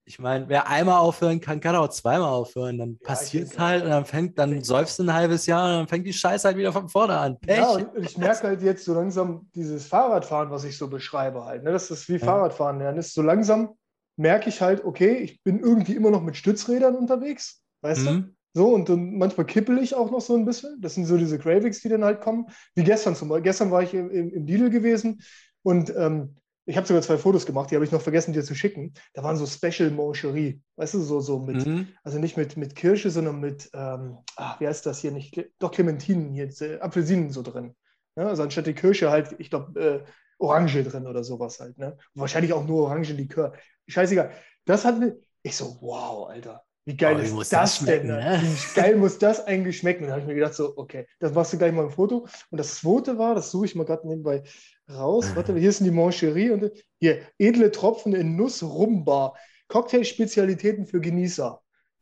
ich 0.10 0.17
meine, 0.17 0.50
wer 0.50 0.67
einmal 0.67 0.98
aufhören 0.98 1.39
kann, 1.39 1.60
kann 1.60 1.76
auch 1.76 1.89
zweimal 1.89 2.30
aufhören. 2.30 2.80
Dann 2.80 2.98
ja, 3.00 3.08
passiert 3.08 3.52
es 3.52 3.60
halt 3.60 3.84
und 3.84 3.91
dann 3.91 4.06
fängt, 4.06 4.39
dann 4.39 4.60
säufst 4.63 4.98
du 4.98 5.04
ein 5.04 5.13
halbes 5.13 5.45
Jahr 5.45 5.65
und 5.65 5.74
dann 5.74 5.88
fängt 5.88 6.08
die 6.08 6.13
Scheiße 6.13 6.48
halt 6.48 6.58
wieder 6.58 6.74
von 6.74 6.89
vorne 6.89 7.15
an. 7.15 7.39
Pech. 7.39 7.58
Ja, 7.58 7.69
und 7.74 8.04
ich 8.04 8.17
merke 8.17 8.48
halt 8.48 8.63
jetzt 8.63 8.86
so 8.86 8.95
langsam 8.95 9.48
dieses 9.54 9.86
Fahrradfahren, 9.86 10.50
was 10.50 10.63
ich 10.63 10.80
so 10.80 10.88
beschreibe 10.88 11.45
halt. 11.45 11.63
Ne? 11.63 11.72
Das 11.72 11.91
ist 11.91 12.10
wie 12.10 12.13
ja. 12.13 12.26
Fahrradfahren 12.26 12.80
lernen. 12.80 12.98
Ist 12.98 13.13
so 13.13 13.22
langsam 13.22 13.76
merke 14.17 14.50
ich 14.50 14.62
halt, 14.62 14.84
okay, 14.84 15.17
ich 15.17 15.43
bin 15.43 15.60
irgendwie 15.60 15.95
immer 15.95 16.10
noch 16.10 16.24
mit 16.24 16.36
Stützrädern 16.36 16.95
unterwegs. 16.95 17.62
Weißt 17.82 18.02
mhm. 18.02 18.06
du? 18.06 18.62
So, 18.62 18.74
und 18.74 18.89
dann 18.89 19.15
manchmal 19.15 19.45
kippel 19.45 19.78
ich 19.78 19.93
auch 19.93 20.10
noch 20.10 20.22
so 20.22 20.36
ein 20.36 20.43
bisschen. 20.43 20.82
Das 20.82 20.95
sind 20.95 21.06
so 21.06 21.17
diese 21.17 21.38
Cravings, 21.38 21.82
die 21.82 21.89
dann 21.89 22.04
halt 22.04 22.19
kommen. 22.19 22.48
Wie 22.74 22.84
gestern 22.84 23.15
zum 23.15 23.30
Beispiel. 23.30 23.43
Gestern 23.43 23.69
war 23.69 23.84
ich 23.84 23.93
im, 23.93 24.10
im, 24.10 24.34
im 24.34 24.45
Lidl 24.48 24.72
gewesen 24.72 25.22
und 25.62 25.93
ähm, 25.95 26.36
ich 26.69 26.77
habe 26.77 26.86
sogar 26.86 27.01
zwei 27.01 27.17
Fotos 27.17 27.47
gemacht, 27.47 27.71
die 27.71 27.75
habe 27.75 27.84
ich 27.84 27.91
noch 27.91 28.01
vergessen, 28.01 28.32
dir 28.32 28.43
zu 28.43 28.53
schicken. 28.53 28.93
Da 29.13 29.23
waren 29.23 29.36
so 29.36 29.47
Special 29.47 29.89
Moncherie, 29.89 30.62
weißt 30.75 30.93
du, 30.93 30.99
so, 30.99 31.19
so 31.19 31.39
mit, 31.39 31.65
mhm. 31.65 31.88
also 32.03 32.19
nicht 32.19 32.38
mit, 32.38 32.58
mit 32.58 32.75
Kirsche, 32.75 33.10
sondern 33.10 33.39
mit, 33.39 33.71
ähm, 33.73 34.19
ach, 34.36 34.60
wie 34.60 34.67
heißt 34.67 34.86
das 34.86 34.99
hier 34.99 35.10
nicht? 35.10 35.49
Doch 35.58 35.71
Clementinen 35.71 36.32
hier, 36.32 36.47
äh, 36.62 36.79
Apfelsinen 36.79 37.32
so 37.32 37.41
drin. 37.41 37.75
Ja, 38.15 38.27
also 38.27 38.43
anstatt 38.43 38.67
die 38.67 38.75
Kirsche 38.75 39.10
halt, 39.10 39.36
ich 39.39 39.49
glaube, 39.49 39.79
äh, 39.82 40.10
Orange 40.38 40.84
drin 40.84 41.08
oder 41.08 41.23
sowas 41.23 41.60
halt. 41.60 41.77
Ne? 41.79 41.97
wahrscheinlich 42.13 42.53
auch 42.53 42.65
nur 42.65 42.84
Orangenlikör. 42.84 43.53
Scheißegal. 43.88 44.32
Das 44.65 44.86
hat 44.86 44.99
mir, 44.99 45.17
ich 45.41 45.55
so, 45.55 45.79
wow, 45.82 46.29
Alter. 46.29 46.62
Wie 46.86 46.95
geil 46.95 47.17
oh, 47.17 47.41
ist 47.41 47.51
das, 47.51 47.79
das 47.79 47.86
denn? 47.86 48.08
Ne? 48.08 48.41
Wie 48.43 48.75
geil 48.79 48.95
muss 48.95 49.17
das 49.17 49.45
eigentlich 49.45 49.79
schmecken? 49.79 50.05
Da 50.05 50.12
habe 50.12 50.21
ich 50.21 50.27
mir 50.27 50.36
gedacht, 50.36 50.53
so, 50.53 50.77
okay, 50.77 51.08
das 51.19 51.34
machst 51.34 51.51
du 51.51 51.58
gleich 51.58 51.73
mal 51.73 51.86
ein 51.86 51.91
Foto. 51.91 52.27
Und 52.51 52.58
das 52.58 52.75
zweite 52.75 53.17
war, 53.17 53.34
das 53.34 53.49
suche 53.49 53.65
ich 53.65 53.75
mal 53.75 53.86
gerade 53.86 54.08
nebenbei 54.08 54.43
raus. 54.89 55.36
Warte, 55.36 55.56
hier 55.56 55.69
ist 55.69 55.80
die 55.80 55.91
Mancherie 55.91 56.52
und 56.52 56.71
hier 56.99 57.19
edle 57.38 57.71
Tropfen 57.71 58.13
in 58.13 58.36
Nuss 58.36 58.63
Rumbar. 58.63 59.36
Cocktailspezialitäten 59.67 60.86
für 60.86 60.99
Genießer. 60.99 61.62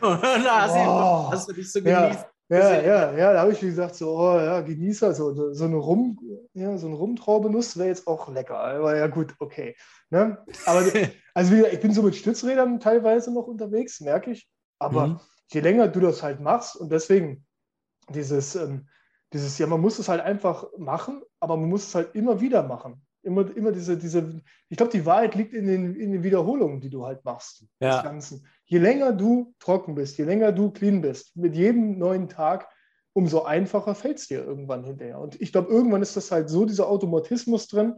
Na, 0.00 1.30
hast 1.30 1.48
du 1.48 1.52
dich 1.52 1.70
so 1.72 1.82
genießt? 1.82 2.26
Ja, 2.48 2.80
ja, 2.80 3.16
ja, 3.16 3.32
da 3.32 3.40
habe 3.40 3.52
ich 3.52 3.60
gesagt, 3.60 3.96
so, 3.96 4.16
oh, 4.16 4.38
ja, 4.38 4.60
Genießer, 4.60 5.12
so, 5.14 5.52
so 5.52 5.64
eine 5.64 5.76
Rum, 5.76 6.20
ja, 6.54 6.78
so 6.78 6.86
eine 6.86 6.94
Rumtraubenuss 6.94 7.76
wäre 7.76 7.88
jetzt 7.88 8.06
auch 8.06 8.28
lecker. 8.28 8.56
Aber 8.56 8.96
ja, 8.96 9.08
gut, 9.08 9.34
okay. 9.40 9.74
Ne? 10.10 10.38
Aber 10.64 10.78
also 11.34 11.52
wie 11.52 11.56
gesagt, 11.56 11.74
ich 11.74 11.80
bin 11.80 11.92
so 11.92 12.02
mit 12.02 12.14
Stützrädern 12.14 12.78
teilweise 12.78 13.34
noch 13.34 13.48
unterwegs, 13.48 14.00
merke 14.00 14.30
ich. 14.30 14.48
Aber 14.78 15.06
mhm. 15.08 15.20
je 15.50 15.60
länger 15.60 15.88
du 15.88 15.98
das 15.98 16.22
halt 16.22 16.38
machst 16.40 16.76
und 16.76 16.92
deswegen 16.92 17.44
dieses, 18.10 18.54
ähm, 18.54 18.86
dieses, 19.36 19.58
ja, 19.58 19.66
man 19.66 19.80
muss 19.80 19.98
es 19.98 20.08
halt 20.08 20.20
einfach 20.20 20.66
machen, 20.78 21.22
aber 21.40 21.56
man 21.56 21.68
muss 21.68 21.88
es 21.88 21.94
halt 21.94 22.14
immer 22.14 22.40
wieder 22.40 22.62
machen. 22.62 23.02
Immer, 23.22 23.54
immer 23.56 23.72
diese, 23.72 23.96
diese, 23.96 24.40
ich 24.68 24.76
glaube, 24.76 24.92
die 24.92 25.04
Wahrheit 25.04 25.34
liegt 25.34 25.52
in 25.52 25.66
den, 25.66 25.96
in 25.96 26.12
den 26.12 26.22
Wiederholungen, 26.22 26.80
die 26.80 26.90
du 26.90 27.04
halt 27.04 27.24
machst. 27.24 27.64
Ja. 27.80 28.02
Ganzen. 28.02 28.46
Je 28.64 28.78
länger 28.78 29.12
du 29.12 29.54
trocken 29.58 29.94
bist, 29.94 30.16
je 30.16 30.24
länger 30.24 30.52
du 30.52 30.70
clean 30.70 31.00
bist, 31.00 31.36
mit 31.36 31.54
jedem 31.56 31.98
neuen 31.98 32.28
Tag, 32.28 32.68
umso 33.12 33.42
einfacher 33.42 33.94
fällt 33.94 34.18
es 34.18 34.28
dir 34.28 34.44
irgendwann 34.44 34.84
hinterher. 34.84 35.18
Und 35.18 35.40
ich 35.40 35.50
glaube, 35.50 35.72
irgendwann 35.72 36.02
ist 36.02 36.16
das 36.16 36.30
halt 36.30 36.48
so, 36.48 36.64
dieser 36.64 36.88
Automatismus 36.88 37.66
drin. 37.66 37.94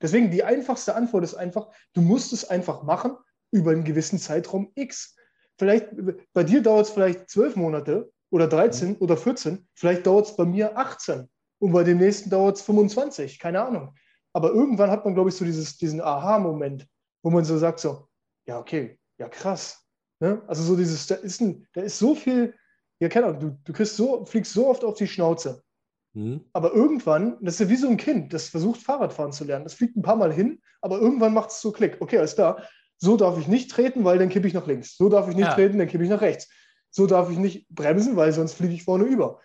Deswegen 0.00 0.30
die 0.30 0.44
einfachste 0.44 0.94
Antwort 0.94 1.24
ist 1.24 1.34
einfach, 1.34 1.68
du 1.92 2.00
musst 2.00 2.32
es 2.32 2.44
einfach 2.44 2.82
machen 2.82 3.16
über 3.52 3.70
einen 3.70 3.84
gewissen 3.84 4.18
Zeitraum 4.18 4.72
X. 4.74 5.16
Vielleicht, 5.58 5.88
bei 6.32 6.42
dir 6.42 6.62
dauert 6.62 6.86
es 6.86 6.92
vielleicht 6.92 7.30
zwölf 7.30 7.54
Monate 7.54 8.11
oder 8.32 8.48
13 8.48 8.88
mhm. 8.90 8.96
oder 8.98 9.16
14, 9.16 9.68
vielleicht 9.74 10.06
dauert 10.06 10.26
es 10.26 10.36
bei 10.36 10.44
mir 10.44 10.76
18 10.76 11.28
und 11.58 11.72
bei 11.72 11.84
dem 11.84 11.98
nächsten 11.98 12.30
dauert 12.30 12.56
es 12.56 12.62
25, 12.62 13.38
keine 13.38 13.62
Ahnung. 13.62 13.94
Aber 14.32 14.50
irgendwann 14.50 14.90
hat 14.90 15.04
man, 15.04 15.14
glaube 15.14 15.28
ich, 15.28 15.36
so 15.36 15.44
dieses, 15.44 15.76
diesen 15.76 16.00
Aha-Moment, 16.00 16.88
wo 17.22 17.30
man 17.30 17.44
so 17.44 17.58
sagt, 17.58 17.78
so, 17.78 18.08
ja, 18.46 18.58
okay, 18.58 18.98
ja, 19.18 19.28
krass. 19.28 19.86
Ne? 20.18 20.42
Also 20.46 20.62
so 20.62 20.76
dieses, 20.76 21.06
da 21.06 21.16
ist, 21.16 21.40
ein, 21.42 21.66
da 21.74 21.82
ist 21.82 21.98
so 21.98 22.14
viel, 22.14 22.54
ja, 23.00 23.08
keine 23.08 23.26
Ahnung, 23.26 23.40
du, 23.40 23.58
du 23.64 23.72
kriegst 23.72 23.96
so, 23.96 24.24
fliegst 24.24 24.54
so 24.54 24.68
oft 24.68 24.82
auf 24.82 24.94
die 24.94 25.06
Schnauze. 25.06 25.62
Mhm. 26.14 26.40
Aber 26.54 26.72
irgendwann, 26.72 27.36
das 27.42 27.54
ist 27.54 27.60
ja 27.60 27.68
wie 27.68 27.76
so 27.76 27.88
ein 27.88 27.98
Kind, 27.98 28.32
das 28.32 28.48
versucht 28.48 28.80
Fahrradfahren 28.80 29.32
zu 29.32 29.44
lernen. 29.44 29.64
Das 29.64 29.74
fliegt 29.74 29.96
ein 29.96 30.02
paar 30.02 30.16
Mal 30.16 30.32
hin, 30.32 30.62
aber 30.80 30.98
irgendwann 30.98 31.34
macht 31.34 31.50
es 31.50 31.60
so 31.60 31.70
Klick. 31.70 31.98
Okay, 32.00 32.18
alles 32.18 32.34
da. 32.34 32.62
So 32.96 33.16
darf 33.16 33.38
ich 33.38 33.48
nicht 33.48 33.70
treten, 33.70 34.04
weil 34.04 34.18
dann 34.18 34.30
kippe 34.30 34.46
ich 34.46 34.54
nach 34.54 34.66
links. 34.66 34.96
So 34.96 35.08
darf 35.08 35.28
ich 35.28 35.36
nicht 35.36 35.48
ja. 35.48 35.54
treten, 35.54 35.78
dann 35.78 35.88
kippe 35.88 36.04
ich 36.04 36.10
nach 36.10 36.20
rechts. 36.20 36.48
So 36.92 37.06
darf 37.06 37.30
ich 37.30 37.38
nicht 37.38 37.68
bremsen, 37.70 38.16
weil 38.16 38.32
sonst 38.32 38.54
fliege 38.54 38.74
ich 38.74 38.84
vorne 38.84 39.04
über. 39.04 39.40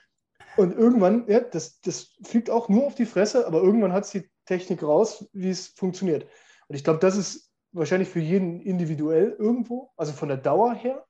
Und 0.57 0.77
irgendwann, 0.77 1.27
ja, 1.27 1.39
das, 1.39 1.79
das 1.81 2.15
fliegt 2.23 2.49
auch 2.49 2.69
nur 2.69 2.85
auf 2.85 2.95
die 2.95 3.05
Fresse, 3.05 3.47
aber 3.47 3.61
irgendwann 3.63 3.93
hat 3.93 4.05
es 4.05 4.11
die 4.11 4.29
Technik 4.45 4.83
raus, 4.83 5.27
wie 5.33 5.49
es 5.49 5.67
funktioniert. 5.67 6.27
Und 6.67 6.75
ich 6.75 6.83
glaube, 6.83 6.99
das 6.99 7.15
ist 7.15 7.51
wahrscheinlich 7.71 8.09
für 8.09 8.19
jeden 8.19 8.61
individuell 8.61 9.35
irgendwo, 9.39 9.91
also 9.97 10.13
von 10.13 10.27
der 10.29 10.37
Dauer 10.37 10.73
her, 10.73 11.05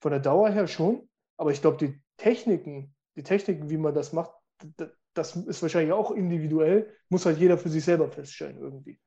von 0.00 0.12
der 0.12 0.20
Dauer 0.20 0.50
her 0.50 0.66
schon, 0.66 1.08
aber 1.36 1.50
ich 1.50 1.60
glaube, 1.60 1.78
die 1.78 2.00
Techniken, 2.16 2.94
die 3.16 3.22
Techniken, 3.22 3.70
wie 3.70 3.78
man 3.78 3.94
das 3.94 4.12
macht, 4.12 4.32
das 5.14 5.36
ist 5.36 5.62
wahrscheinlich 5.62 5.92
auch 5.92 6.10
individuell, 6.10 6.94
muss 7.08 7.26
halt 7.26 7.38
jeder 7.38 7.58
für 7.58 7.70
sich 7.70 7.84
selber 7.84 8.08
feststellen 8.08 8.58
irgendwie. 8.58 9.00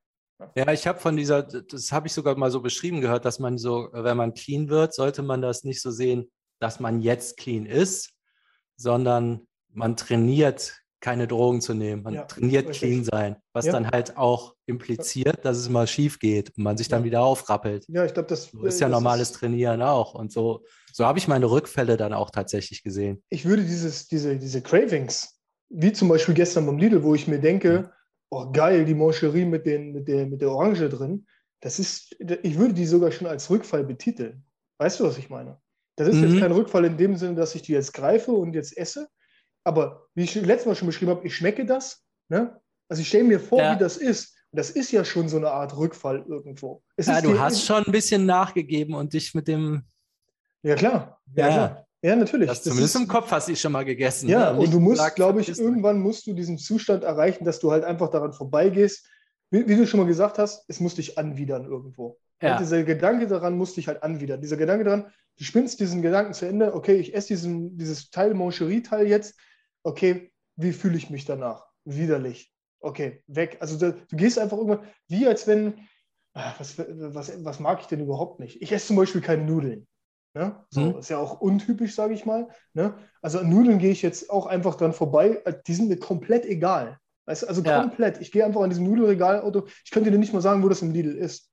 Ja, 0.56 0.71
ich 0.71 0.86
habe 0.86 0.99
von 0.99 1.17
dieser, 1.17 1.43
das 1.43 1.91
habe 1.91 2.08
ich 2.08 2.13
sogar 2.13 2.38
mal 2.38 2.51
so 2.51 2.62
beschrieben 2.62 3.01
gehört, 3.01 3.25
dass 3.25 3.39
man 3.39 3.58
so, 3.58 3.89
wenn 3.91 4.17
man 4.17 4.34
clean 4.34 4.69
wird, 4.69 4.93
sollte 4.93 5.23
man 5.23 5.41
das 5.41 5.63
nicht 5.63 5.82
so 5.82 5.91
sehen, 5.91 6.30
dass 6.60 6.80
man 6.80 7.02
jetzt 7.02 7.38
clean 7.38 7.65
ist, 7.65 8.13
sondern 8.76 9.48
man 9.70 9.96
trainiert, 9.96 10.82
keine 11.00 11.28
Drogen 11.28 11.62
zu 11.62 11.74
nehmen. 11.74 12.04
Man 12.04 12.15
ja, 12.15 12.24
trainiert 12.24 12.70
richtig. 12.70 12.89
clean 12.89 13.04
sein, 13.04 13.36
was 13.54 13.65
ja. 13.65 13.72
dann 13.72 13.89
halt 13.89 14.17
auch 14.17 14.56
impliziert, 14.65 15.46
dass 15.46 15.58
es 15.58 15.70
mal 15.70 15.88
schief 15.88 16.20
geht 16.20 16.50
und 16.58 16.63
man 16.63 16.78
sich 16.78 16.88
dann 16.88 17.02
ja. 17.02 17.06
wieder 17.06 17.22
aufrappelt. 17.22 17.86
Ja, 17.88 18.04
ich 18.04 18.13
glaube, 18.13 18.30
das 18.30 18.52
so 18.52 18.65
ist 18.65 18.80
ja 18.80 18.89
normales 18.89 19.32
ist, 19.32 19.38
Trainieren 19.38 19.82
auch. 19.82 20.15
Und 20.15 20.32
so, 20.32 20.65
so 20.91 21.06
habe 21.06 21.20
ich 21.20 21.28
meine 21.28 21.50
Rückfälle 21.50 21.98
dann 21.98 22.13
auch 22.13 22.32
tatsächlich 22.32 22.84
gesehen. 22.84 23.24
Ich 23.30 23.46
würde 23.46 23.63
dieses, 23.63 24.08
diese, 24.08 24.38
diese 24.38 24.62
Cravings, 24.62 25.39
wie 25.70 25.93
zum 25.93 26.08
Beispiel 26.10 26.34
gestern 26.34 26.65
beim 26.65 26.78
Lidl, 26.78 27.04
wo 27.04 27.13
ich 27.13 27.28
mir 27.28 27.39
denke, 27.39 27.91
oh 28.30 28.52
geil, 28.52 28.84
die 28.86 28.96
Moncherie 28.96 29.46
mit, 29.46 29.65
den, 29.65 29.93
mit, 29.93 30.08
der, 30.08 30.26
mit 30.26 30.41
der 30.41 30.52
Orange 30.52 30.89
drin, 30.89 31.28
das 31.62 31.80
ist, 31.80 32.15
ich 32.20 32.58
würde 32.58 32.74
die 32.74 32.86
sogar 32.86 33.12
schon 33.12 33.28
als 33.28 33.50
Rückfall 33.50 33.84
betiteln. 33.84 34.43
Weißt 34.80 35.00
du, 35.00 35.06
was 35.06 35.17
ich 35.17 35.30
meine? 35.30 35.60
Das 35.97 36.07
ist 36.07 36.15
mhm. 36.15 36.29
jetzt 36.29 36.39
kein 36.39 36.51
Rückfall 36.51 36.86
in 36.86 36.95
dem 36.95 37.17
Sinne, 37.17 37.36
dass 37.36 37.55
ich 37.55 37.63
die 37.63 37.73
jetzt 37.73 37.91
greife 37.93 38.31
und 38.31 38.53
jetzt 38.53 38.77
esse. 38.77 39.10
Aber 39.63 40.07
wie 40.13 40.23
ich 40.23 40.36
letztes 40.36 40.67
Mal 40.67 40.75
schon 40.75 40.86
beschrieben 40.86 41.12
habe, 41.12 41.25
ich 41.25 41.36
schmecke 41.36 41.65
das. 41.65 42.03
Ne? 42.29 42.57
Also 42.88 43.01
ich 43.01 43.07
stelle 43.10 43.25
mir 43.25 43.39
vor, 43.39 43.60
ja. 43.60 43.75
wie 43.75 43.79
das 43.79 43.97
ist. 43.97 44.36
Und 44.51 44.60
das 44.60 44.69
ist 44.69 44.91
ja 44.91 45.03
schon 45.03 45.27
so 45.27 45.38
eine 45.38 45.49
Art 45.49 45.75
Rückfall 45.75 46.23
irgendwo. 46.27 46.83
Es 46.95 47.07
ja, 47.07 47.19
du 47.19 47.38
hast 47.38 47.65
schon 47.65 47.83
ein 47.83 47.91
bisschen 47.91 48.25
nachgegeben 48.25 48.93
und 48.93 49.13
dich 49.13 49.33
mit 49.33 49.47
dem. 49.47 49.83
Ja, 50.62 50.75
klar. 50.75 51.19
Ja, 51.36 51.47
ja. 51.47 51.53
Klar. 51.53 51.88
ja 52.03 52.15
natürlich. 52.15 52.47
Das 52.47 52.63
zumindest 52.63 52.95
ist, 52.95 53.01
im 53.01 53.07
Kopf 53.07 53.31
hast 53.31 53.49
du 53.49 53.55
schon 53.55 53.71
mal 53.71 53.83
gegessen. 53.83 54.29
Ja, 54.29 54.53
ne? 54.53 54.60
und 54.60 54.71
du 54.71 54.79
musst, 54.79 55.15
glaube 55.15 55.41
ich, 55.41 55.49
irgendwann 55.49 55.99
musst 55.99 56.27
du 56.27 56.33
diesen 56.33 56.60
Zustand 56.60 57.03
erreichen, 57.03 57.43
dass 57.43 57.60
du 57.60 57.71
halt 57.71 57.83
einfach 57.83 58.12
daran 58.12 58.33
vorbeigehst. 58.33 59.05
Wie, 59.49 59.67
wie 59.67 59.75
du 59.75 59.88
schon 59.88 59.99
mal 59.99 60.07
gesagt 60.07 60.38
hast, 60.38 60.63
es 60.67 60.79
muss 60.79 60.95
dich 60.95 61.17
anwidern 61.17 61.65
irgendwo. 61.65 62.19
Ja. 62.41 62.58
dieser 62.58 62.84
Gedanke 62.84 63.28
daran 63.28 63.58
muss 63.58 63.73
dich 63.73 63.88
halt 63.88 64.04
anwidern. 64.04 64.41
Dieser 64.41 64.58
Gedanke 64.58 64.84
daran, 64.84 65.12
du 65.38 65.43
spinnst 65.43 65.80
diesen 65.80 66.02
Gedanken 66.02 66.34
zu 66.34 66.45
Ende, 66.45 66.73
okay, 66.73 66.95
ich 66.95 67.15
esse 67.15 67.30
diesen, 67.30 67.78
dieses 67.78 68.10
Teil, 68.12 68.34
Moncherie-Teil 68.34 69.08
jetzt, 69.08 69.39
okay, 69.84 70.32
wie 70.56 70.73
fühle 70.73 70.97
ich 70.97 71.10
mich 71.10 71.26
danach? 71.26 71.65
Widerlich. 71.86 72.54
Okay, 72.80 73.23
weg. 73.28 73.58
Also 73.60 73.78
da, 73.78 73.91
du 73.91 74.15
gehst 74.15 74.38
einfach 74.38 74.58
irgendwann, 74.58 74.86
wie 75.08 75.26
als 75.26 75.47
wenn, 75.47 75.88
ah, 76.34 76.54
was, 76.58 76.78
was, 76.78 77.43
was 77.43 77.60
mag 77.60 77.82
ich 77.82 77.88
denn 77.88 78.02
überhaupt 78.02 78.39
nicht? 78.39 78.62
Ich 78.62 78.71
esse 78.71 78.88
zum 78.88 78.97
Beispiel 78.97 79.21
keine 79.21 79.43
Nudeln. 79.43 79.88
Ne? 80.34 80.56
So, 80.69 80.82
mhm. 80.82 81.00
Ist 81.00 81.10
ja 81.10 81.17
auch 81.17 81.41
untypisch, 81.41 81.95
sage 81.95 82.13
ich 82.13 82.26
mal. 82.26 82.47
Ne? 82.73 82.93
Also 83.21 83.39
an 83.39 83.50
Nudeln 83.50 83.80
gehe 83.80 83.91
ich 83.91 84.04
jetzt 84.04 84.30
auch 84.30 84.45
einfach 84.45 84.76
dran 84.76 84.93
vorbei, 84.93 85.41
die 85.65 85.73
sind 85.73 85.89
mir 85.89 85.97
komplett 85.97 86.45
egal. 86.45 87.00
Weißt 87.26 87.47
also 87.47 87.62
ja. 87.62 87.82
komplett. 87.82 88.21
Ich 88.21 88.32
gehe 88.32 88.45
einfach 88.45 88.62
an 88.62 88.69
diesem 88.69 88.86
Nudelregalauto. 88.86 89.67
Ich 89.84 89.91
könnte 89.91 90.12
dir 90.12 90.17
nicht 90.17 90.34
mal 90.34 90.41
sagen, 90.41 90.63
wo 90.63 90.69
das 90.69 90.82
im 90.82 90.91
Lidl 90.91 91.15
ist. 91.15 91.52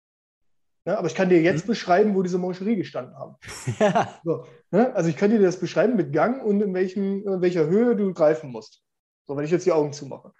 Ne? 0.84 0.98
Aber 0.98 1.06
ich 1.06 1.14
kann 1.14 1.28
dir 1.28 1.40
jetzt 1.40 1.64
mhm. 1.64 1.68
beschreiben, 1.68 2.14
wo 2.14 2.22
diese 2.22 2.38
Moncherie 2.38 2.76
gestanden 2.76 3.16
haben. 3.16 3.36
Ja. 3.78 4.20
So, 4.24 4.44
ne? 4.70 4.94
Also 4.94 5.08
ich 5.08 5.16
kann 5.16 5.30
dir 5.30 5.40
das 5.40 5.58
beschreiben 5.58 5.96
mit 5.96 6.12
Gang 6.12 6.44
und 6.44 6.60
in, 6.60 6.74
welchem, 6.74 7.26
in 7.26 7.40
welcher 7.40 7.66
Höhe 7.66 7.96
du 7.96 8.12
greifen 8.12 8.50
musst. 8.50 8.82
So, 9.26 9.36
wenn 9.36 9.44
ich 9.44 9.50
jetzt 9.50 9.66
die 9.66 9.72
Augen 9.72 9.92
zumache. 9.92 10.32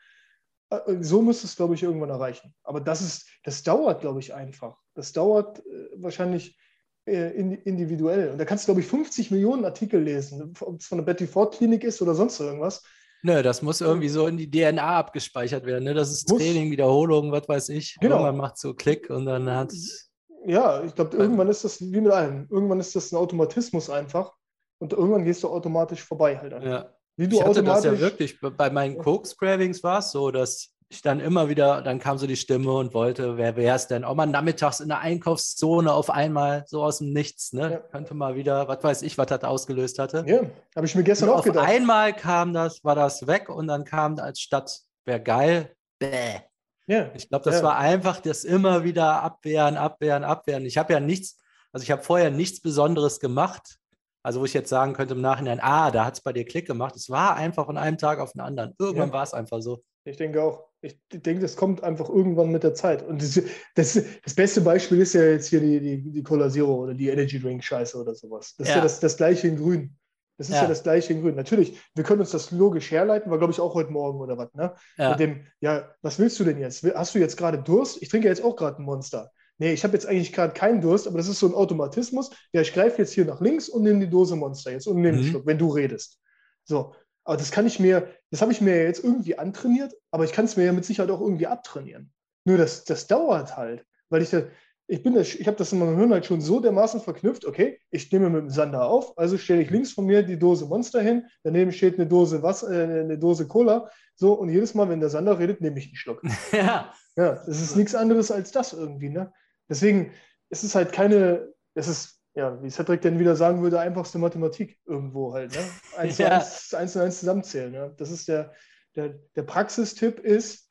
Äh, 0.70 0.76
äh, 0.92 1.02
so 1.02 1.22
müsste 1.22 1.46
es, 1.46 1.57
glaube 1.57 1.74
ich, 1.74 1.83
irgendwann 1.83 2.11
erreichen. 2.11 2.54
Aber 2.62 2.80
das 2.80 3.00
ist, 3.00 3.28
das 3.44 3.62
dauert, 3.62 4.00
glaube 4.00 4.20
ich, 4.20 4.35
einfach. 4.35 4.76
Das 4.94 5.12
dauert 5.12 5.61
äh, 5.61 5.88
wahrscheinlich 5.96 6.59
äh, 7.07 7.30
individuell. 7.30 8.30
Und 8.30 8.38
da 8.38 8.44
kannst 8.44 8.64
du, 8.64 8.66
glaube 8.66 8.80
ich, 8.80 8.87
50 8.87 9.30
Millionen 9.30 9.64
Artikel 9.64 10.02
lesen, 10.02 10.54
ob 10.61 10.80
es 10.80 10.87
von 10.87 10.98
der 10.98 11.04
Betty 11.04 11.26
Ford 11.26 11.54
Klinik 11.54 11.85
ist 11.85 12.00
oder 12.02 12.14
sonst 12.14 12.40
irgendwas. 12.40 12.83
Nö, 13.22 13.42
das 13.42 13.62
muss 13.62 13.80
irgendwie 13.80 14.11
so 14.11 14.26
in 14.26 14.37
die 14.37 14.50
DNA 14.50 14.98
abgespeichert 14.98 15.64
werden. 15.64 15.85
Ne? 15.85 15.94
Das 15.94 16.11
ist 16.11 16.28
Training, 16.28 16.70
Wiederholung, 16.70 17.33
was 17.33 17.48
weiß 17.48 17.68
ich. 17.70 17.96
Genau. 18.00 18.20
Man 18.20 18.37
macht 18.37 18.59
so 18.59 18.74
Klick 18.74 19.09
und 19.09 19.24
dann 19.24 19.50
hat 19.50 19.72
es 19.72 20.11
ja, 20.46 20.83
ich 20.83 20.94
glaube, 20.94 21.16
irgendwann 21.16 21.48
ist 21.48 21.64
das 21.64 21.80
wie 21.80 22.00
mit 22.00 22.12
allem. 22.12 22.46
Irgendwann 22.50 22.80
ist 22.80 22.94
das 22.94 23.12
ein 23.12 23.16
Automatismus 23.16 23.90
einfach 23.90 24.33
und 24.78 24.92
irgendwann 24.92 25.24
gehst 25.24 25.42
du 25.42 25.48
automatisch 25.48 26.02
vorbei 26.02 26.38
halt 26.38 26.54
einfach. 26.54 26.68
Ja. 26.68 26.90
Wie 27.16 27.28
du 27.28 27.37
ich 27.37 27.44
hatte 27.44 27.62
das 27.62 27.85
ja 27.85 27.98
wirklich, 27.98 28.40
bei 28.40 28.70
meinen 28.70 28.98
Koks-Cravings 28.98 29.83
war 29.85 30.00
es 30.00 30.11
so, 30.11 30.30
dass 30.30 30.74
ich 30.88 31.00
dann 31.02 31.20
immer 31.20 31.48
wieder, 31.48 31.80
dann 31.83 31.98
kam 31.98 32.18
so 32.18 32.26
die 32.26 32.37
Stimme 32.37 32.72
und 32.72 32.92
wollte, 32.92 33.37
wer 33.37 33.57
wäre 33.57 33.76
es 33.76 33.87
denn? 33.87 34.04
Auch 34.04 34.14
mal 34.14 34.26
nachmittags 34.26 34.80
in 34.80 34.88
der 34.88 35.00
Einkaufszone 35.00 35.92
auf 35.92 36.11
einmal, 36.11 36.64
so 36.66 36.83
aus 36.83 36.98
dem 36.98 37.12
Nichts, 37.12 37.52
ne? 37.52 37.70
Ja. 37.72 37.78
Könnte 37.78 38.14
mal 38.14 38.37
wieder, 38.37 38.68
was 38.68 38.83
weiß 38.83 39.02
ich, 39.02 39.16
was 39.16 39.26
das 39.26 39.42
ausgelöst 39.44 39.98
hatte. 39.98 40.24
Ja, 40.26 40.42
habe 40.76 40.87
ich 40.87 40.94
mir 40.94 41.02
gestern 41.02 41.28
und 41.28 41.35
auch 41.35 41.38
auf 41.38 41.44
gedacht. 41.44 41.64
Auf 41.64 41.70
einmal 41.70 42.12
kam 42.14 42.52
das, 42.52 42.85
war 42.85 42.94
das 42.94 43.26
weg 43.26 43.48
und 43.48 43.66
dann 43.66 43.85
kam 43.85 44.18
als 44.18 44.40
Stadt, 44.40 44.80
wäre 45.04 45.20
geil, 45.20 45.74
bäh. 45.98 46.40
Ja, 46.87 47.11
ich 47.14 47.29
glaube, 47.29 47.44
das 47.44 47.61
ja. 47.61 47.62
war 47.62 47.79
einfach 47.79 48.20
das 48.20 48.44
immer 48.44 48.85
wieder 48.85 49.23
abwehren, 49.23 49.77
abwehren, 49.77 50.25
abwehren. 50.25 50.66
Ich 50.66 50.77
habe 50.77 50.92
ja 50.92 51.01
nichts, 51.01 51.38
also 51.73 51.83
ich 51.83 51.90
habe 51.90 52.03
vorher 52.03 52.31
nichts 52.31 52.61
Besonderes 52.61 53.20
gemacht. 53.20 53.79
Also 54.23 54.40
wo 54.40 54.47
ich 54.47 54.55
jetzt 54.55 54.70
sagen 54.70 54.94
könnte 54.94 55.14
im 55.14 55.20
Nachhinein, 55.20 55.61
ah, 55.61 55.90
da 55.90 56.07
hat 56.07 56.14
es 56.14 56.23
bei 56.23 56.33
dir 56.33 56.47
Klick 56.47 56.66
gemacht. 56.66 56.97
Es 56.97 57.11
war 57.11 57.37
einfach 57.37 57.66
von 57.66 57.77
einem 57.77 57.99
Tag 57.99 58.20
auf 58.20 58.33
den 58.33 58.40
anderen. 58.40 58.75
Irgendwann 58.79 59.09
ja. 59.09 59.14
war 59.14 59.23
es 59.23 59.35
einfach 59.35 59.61
so. 59.61 59.85
Ich 60.05 60.16
denke 60.16 60.42
auch. 60.42 60.64
Ich 60.81 60.99
denke, 61.11 61.40
das 61.40 61.57
kommt 61.57 61.83
einfach 61.83 62.11
irgendwann 62.11 62.51
mit 62.51 62.62
der 62.62 62.75
Zeit. 62.75 63.03
Und 63.03 63.23
das, 63.23 63.40
das, 63.75 63.99
das 64.23 64.35
beste 64.35 64.61
Beispiel 64.61 65.01
ist 65.01 65.14
ja 65.14 65.25
jetzt 65.25 65.49
hier 65.49 65.61
die, 65.61 65.81
die, 65.81 66.11
die 66.11 66.23
Cola 66.23 66.51
Zero 66.51 66.75
oder 66.75 66.94
die 66.94 67.09
Energy 67.09 67.40
Drink 67.40 67.64
Scheiße 67.64 67.99
oder 67.99 68.14
sowas. 68.14 68.55
Das 68.57 68.68
ist 68.68 68.75
ja 68.75 68.83
das, 68.83 69.01
das 69.01 69.16
gleiche 69.16 69.49
in 69.49 69.57
Grün. 69.57 69.97
Das 70.37 70.49
ist 70.49 70.55
ja. 70.55 70.62
ja. 70.62 70.68
das 70.68 70.83
gleiche 70.83 71.12
in 71.12 71.23
Grün. 71.23 71.37
Natürlich, 71.37 71.79
wir 71.94 72.05
können 72.05 72.20
uns 72.20 72.31
das 72.31 72.51
logisch 72.51 72.90
herleiten, 72.90 73.31
war, 73.31 73.38
glaube 73.38 73.53
ich, 73.53 73.61
auch 73.61 73.75
heute 73.75 73.90
Morgen 73.90 74.20
oder 74.20 74.37
was, 74.37 74.53
ne? 74.55 74.75
Ja. 74.97 75.11
Mit 75.11 75.20
dem, 75.20 75.47
ja, 75.61 75.88
was 76.03 76.18
willst 76.18 76.38
du 76.40 76.44
denn 76.44 76.59
jetzt? 76.59 76.85
Hast 76.94 77.14
du 77.14 77.18
jetzt 77.18 77.37
gerade 77.37 77.62
Durst? 77.62 78.03
Ich 78.03 78.09
trinke 78.09 78.29
jetzt 78.29 78.42
auch 78.42 78.57
gerade 78.57 78.83
ein 78.83 78.85
Monster. 78.85 79.31
Nee, 79.59 79.73
ich 79.73 79.85
habe 79.85 79.94
jetzt 79.94 80.07
eigentlich 80.07 80.33
gerade 80.33 80.53
keinen 80.53 80.81
Durst, 80.81 81.07
aber 81.07 81.18
das 81.18 81.29
ist 81.29 81.38
so 81.38 81.47
ein 81.47 81.55
Automatismus. 81.55 82.31
Ja, 82.53 82.61
ich 82.61 82.73
greife 82.73 82.99
jetzt 82.99 83.12
hier 83.12 83.25
nach 83.25 83.40
links 83.40 83.68
und 83.68 83.85
nehme 83.85 84.01
die 84.01 84.11
Dose 84.11 84.35
Monster 84.35 84.73
jetzt 84.73 84.88
und 84.88 85.01
nehme 85.01 85.18
mhm. 85.18 85.25
Schluck, 85.25 85.47
wenn 85.47 85.59
du 85.59 85.68
redest. 85.68 86.18
So, 86.64 86.94
aber 87.25 87.37
das 87.37 87.53
kann 87.53 87.66
ich 87.66 87.79
mir, 87.79 88.09
das 88.31 88.42
habe 88.42 88.51
ich 88.51 88.61
mir 88.61 88.83
jetzt 88.83 89.05
irgendwie 89.05 89.38
antrainiert, 89.38 89.94
aber 90.11 90.25
ich 90.25 90.33
kann 90.33 90.44
es 90.47 90.57
mir 90.57 90.64
ja 90.64 90.73
mit 90.73 90.85
Sicherheit 90.85 91.11
auch 91.11 91.20
irgendwie 91.20 91.47
abtrainieren. 91.47 92.12
Nur 92.44 92.59
das, 92.59 92.85
das 92.85 93.07
dauert 93.07 93.57
halt, 93.57 93.85
weil 94.11 94.23
ich 94.23 94.31
da, 94.31 94.42
ich 94.87 95.03
bin 95.03 95.16
ich 95.16 95.47
habe 95.47 95.57
das 95.57 95.73
in 95.73 95.79
meinem 95.79 95.97
Hirn 95.97 96.12
halt 96.12 96.27
schon 96.27 96.40
so 96.40 96.61
dermaßen 96.61 97.01
verknüpft, 97.01 97.47
okay, 97.47 97.81
ich 97.90 98.11
nehme 98.12 98.29
mit 98.29 98.42
dem 98.42 98.51
Sander 98.51 98.85
auf, 98.85 99.16
also 99.16 99.38
stelle 99.38 99.62
ich 99.62 99.70
links 99.70 99.92
von 99.92 100.05
mir 100.05 100.23
die 100.23 100.38
Dose 100.38 100.66
Monster 100.66 101.01
hin, 101.01 101.27
daneben 101.42 101.73
steht 101.73 101.94
eine 101.94 102.07
Dose 102.07 102.42
Wasser, 102.42 102.70
äh, 102.70 103.01
eine 103.01 103.18
Dose 103.18 103.47
Cola, 103.47 103.90
so, 104.14 104.35
und 104.35 104.51
jedes 104.51 104.75
Mal, 104.75 104.88
wenn 104.88 105.01
der 105.01 105.09
Sander 105.09 105.38
redet, 105.38 105.61
nehme 105.61 105.79
ich 105.79 105.87
einen 105.87 105.97
Schluck. 105.97 106.23
Ja. 106.53 106.92
Ja, 107.16 107.35
das 107.47 107.61
ist 107.61 107.77
nichts 107.77 107.94
anderes 107.94 108.31
als 108.31 108.51
das 108.51 108.73
irgendwie, 108.73 109.09
ne? 109.09 109.33
Deswegen 109.68 110.12
ist 110.51 110.64
es 110.64 110.75
halt 110.75 110.92
keine, 110.92 111.49
es 111.75 111.87
ist, 111.88 112.20
ja, 112.35 112.61
wie 112.61 112.70
Cedric 112.70 113.03
denn 113.03 113.20
wieder 113.20 113.37
sagen 113.37 113.62
würde, 113.62 113.79
einfachste 113.79 114.18
Mathematik 114.18 114.79
irgendwo 114.85 115.33
halt, 115.33 115.53
ne? 115.53 115.64
Eins 115.97 116.18
ja. 116.18 116.40
zu 116.40 116.44
eins, 116.44 116.75
eins, 116.75 116.92
zu 116.92 117.03
eins 117.03 117.20
zusammenzählen, 117.20 117.73
ne? 117.73 117.94
Das 117.97 118.11
ist 118.11 118.29
der, 118.29 118.53
der, 118.97 119.14
der 119.37 119.42
Praxistipp 119.42 120.18
ist, 120.20 120.63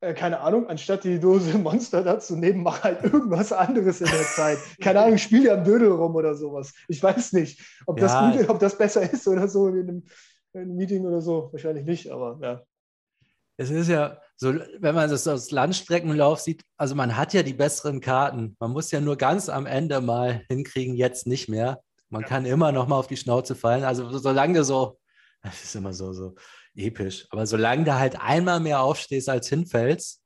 äh, 0.00 0.14
keine 0.14 0.40
Ahnung, 0.40 0.66
anstatt 0.68 1.04
die 1.04 1.20
Dose 1.20 1.56
Monster 1.58 2.02
da 2.02 2.18
zu 2.18 2.36
nehmen, 2.36 2.62
mach 2.62 2.82
halt 2.82 3.04
irgendwas 3.04 3.52
anderes 3.52 4.00
in 4.00 4.10
der 4.10 4.24
Zeit. 4.24 4.58
Keine 4.80 5.00
Ahnung, 5.00 5.18
spiel 5.18 5.44
ja 5.44 5.54
am 5.54 5.64
Dödel 5.64 5.90
rum 5.90 6.14
oder 6.14 6.34
sowas. 6.34 6.72
Ich 6.88 7.02
weiß 7.02 7.34
nicht, 7.34 7.60
ob, 7.86 8.00
ja. 8.00 8.32
das, 8.32 8.48
ob 8.48 8.58
das 8.58 8.76
besser 8.76 9.10
ist 9.10 9.28
oder 9.28 9.46
so 9.46 9.68
in 9.68 9.74
einem, 9.74 10.04
in 10.52 10.60
einem, 10.62 10.76
Meeting 10.76 11.04
oder 11.04 11.20
so. 11.20 11.50
Wahrscheinlich 11.52 11.84
nicht, 11.84 12.10
aber 12.10 12.38
ja. 12.42 12.62
Es 13.58 13.68
ist 13.68 13.88
ja 13.88 14.16
so, 14.36 14.54
wenn 14.78 14.94
man 14.94 15.10
das 15.10 15.28
aus 15.28 15.50
Landstreckenlauf 15.50 16.40
sieht, 16.40 16.62
also 16.78 16.94
man 16.94 17.18
hat 17.18 17.34
ja 17.34 17.42
die 17.42 17.52
besseren 17.52 18.00
Karten. 18.00 18.56
Man 18.58 18.70
muss 18.70 18.90
ja 18.90 19.02
nur 19.02 19.16
ganz 19.16 19.50
am 19.50 19.66
Ende 19.66 20.00
mal 20.00 20.44
hinkriegen, 20.48 20.94
jetzt 20.94 21.26
nicht 21.26 21.50
mehr. 21.50 21.82
Man 22.08 22.22
ja. 22.22 22.28
kann 22.28 22.46
immer 22.46 22.72
noch 22.72 22.88
mal 22.88 22.96
auf 22.96 23.06
die 23.06 23.18
Schnauze 23.18 23.54
fallen. 23.54 23.84
Also 23.84 24.16
solange 24.16 24.64
so, 24.64 24.98
das 25.42 25.62
ist 25.62 25.76
immer 25.76 25.92
so, 25.92 26.14
so 26.14 26.34
episch. 26.74 27.26
Aber 27.30 27.46
solange 27.46 27.84
du 27.84 27.94
halt 27.94 28.20
einmal 28.20 28.60
mehr 28.60 28.80
aufstehst 28.80 29.28
als 29.28 29.48
hinfällst, 29.48 30.22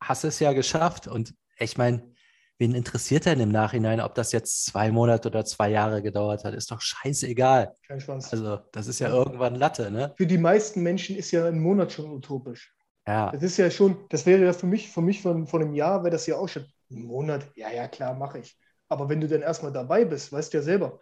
hast 0.00 0.24
du 0.24 0.28
es 0.28 0.40
ja 0.40 0.52
geschafft. 0.52 1.06
Und 1.06 1.34
ich 1.58 1.76
meine, 1.76 2.12
wen 2.58 2.74
interessiert 2.74 3.26
denn 3.26 3.40
im 3.40 3.50
Nachhinein, 3.50 4.00
ob 4.00 4.14
das 4.14 4.32
jetzt 4.32 4.66
zwei 4.66 4.90
Monate 4.90 5.28
oder 5.28 5.44
zwei 5.44 5.70
Jahre 5.70 6.02
gedauert 6.02 6.44
hat? 6.44 6.54
Ist 6.54 6.70
doch 6.70 6.80
scheißegal. 6.80 7.74
Kein 7.86 8.00
Schwanz. 8.00 8.32
Also, 8.32 8.58
das 8.72 8.86
ist 8.86 8.98
ja, 8.98 9.08
irgendwann 9.08 9.54
Latte, 9.54 9.90
ne? 9.90 10.14
Für 10.16 10.26
die 10.26 10.38
meisten 10.38 10.82
Menschen 10.82 11.16
ist 11.16 11.30
ja 11.30 11.46
ein 11.46 11.60
Monat 11.60 11.92
schon 11.92 12.10
utopisch. 12.10 12.74
Ja. 13.06 13.30
Das 13.32 13.42
ist 13.42 13.56
ja 13.56 13.70
schon, 13.70 14.04
das 14.10 14.26
wäre 14.26 14.44
ja 14.44 14.52
für 14.52 14.66
mich, 14.66 14.90
für 14.90 15.00
mich 15.00 15.22
von, 15.22 15.46
von 15.46 15.62
einem 15.62 15.74
Jahr, 15.74 16.02
wäre 16.02 16.10
das 16.10 16.26
ja 16.26 16.36
auch 16.36 16.48
schon 16.48 16.66
ein 16.90 17.02
Monat. 17.02 17.48
Ja, 17.56 17.70
ja, 17.70 17.88
klar, 17.88 18.14
mache 18.14 18.38
ich. 18.38 18.58
Aber 18.88 19.08
wenn 19.08 19.20
du 19.20 19.28
dann 19.28 19.42
erstmal 19.42 19.72
dabei 19.72 20.04
bist, 20.04 20.32
weißt 20.32 20.52
du 20.52 20.58
ja 20.58 20.62
selber, 20.62 21.00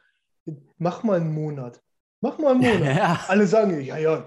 mach 0.78 1.02
mal 1.02 1.20
einen 1.20 1.32
Monat. 1.32 1.80
Mach 2.20 2.38
mal 2.38 2.52
einen 2.52 2.60
Monat. 2.60 2.96
Ja. 2.96 3.20
Alle 3.28 3.46
sagen, 3.46 3.80
ja, 3.80 3.96
ja, 3.96 4.24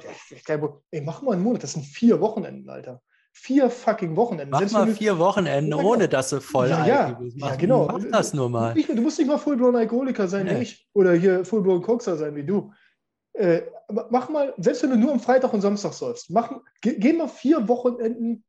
ey, 0.92 1.02
mach 1.02 1.22
mal 1.22 1.34
einen 1.34 1.44
Monat. 1.44 1.64
Das 1.64 1.74
sind 1.74 1.86
vier 1.86 2.20
Wochenenden, 2.22 2.70
Alter. 2.70 3.02
Vier 3.34 3.70
fucking 3.70 4.16
Wochenenden. 4.16 4.52
Mach 4.52 4.60
Selbst 4.60 4.74
mal 4.74 4.86
du, 4.86 4.94
vier 4.94 5.18
Wochenenden, 5.18 5.72
ja, 5.72 5.84
ohne 5.84 6.10
dass 6.10 6.30
du 6.30 6.42
voll 6.42 6.70
ja, 6.70 6.86
ja, 6.86 7.12
bist. 7.14 7.38
Mach, 7.38 7.52
ja, 7.52 7.56
genau. 7.56 7.88
Mach 7.88 8.04
das 8.12 8.34
nur 8.34 8.50
mal. 8.50 8.74
Du, 8.74 8.96
du 8.96 9.02
musst 9.02 9.20
nicht 9.20 9.28
mal 9.28 9.38
Fullblown 9.38 9.76
Alkoholiker 9.76 10.28
sein 10.28 10.46
nee. 10.46 10.58
wie 10.58 10.64
ich 10.64 10.88
oder 10.94 11.14
hier 11.14 11.46
Fullblown 11.46 11.82
Coxer 11.82 12.18
sein 12.18 12.36
wie 12.36 12.44
du. 12.44 12.74
Äh, 13.34 13.62
mach 14.10 14.28
mal, 14.30 14.54
selbst 14.58 14.84
wenn 14.84 14.90
du 14.92 14.98
nur 14.98 15.14
am 15.14 15.20
Freitag 15.20 15.54
und 15.54 15.62
Samstag 15.62 15.94
säufst, 15.94 16.30
mach, 16.30 16.52
geh, 16.82 16.96
geh 16.98 17.14
mal 17.14 17.30
vier 17.30 17.66
Wochenenden, 17.68 18.44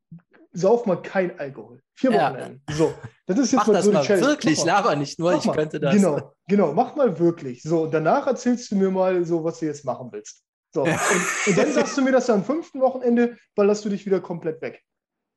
sauf 0.53 0.87
mal 0.87 1.01
kein 1.01 1.39
Alkohol. 1.39 1.83
Vier 1.95 2.13
Wochenenden. 2.13 2.63
So, 2.71 2.95
das 3.27 3.39
ist 3.39 3.53
jetzt 3.53 3.61
mach 3.61 3.67
mal 3.69 3.73
das 3.75 3.85
so 3.85 3.93
mal 3.93 4.03
Challenge. 4.03 4.27
wirklich, 4.27 4.65
laber 4.65 4.97
nicht 4.97 5.19
nur, 5.19 5.35
ich 5.35 5.51
könnte 5.51 5.81
das. 5.81 5.95
Genau, 5.95 6.33
genau, 6.49 6.73
mach 6.73 6.97
mal 6.97 7.19
wirklich. 7.19 7.63
So, 7.63 7.87
danach 7.87 8.27
erzählst 8.27 8.71
du 8.71 8.77
mir 8.77 8.91
mal 8.91 9.25
so, 9.25 9.45
was 9.45 9.61
du 9.61 9.67
jetzt 9.67 9.85
machen 9.85 10.09
willst. 10.13 10.43
So, 10.75 10.83
und, 10.83 10.99
und, 11.47 11.59
dann 11.59 11.73
sagst 11.73 11.97
du 11.99 12.03
mir 12.03 12.13
das 12.13 12.31
am 12.31 12.45
fünften 12.45 12.81
Wochenende, 12.81 13.37
ballerst 13.55 13.85
du 13.85 13.91
dich 13.91 14.07
wieder 14.07 14.21
komplett 14.21 14.63
weg. 14.63 14.83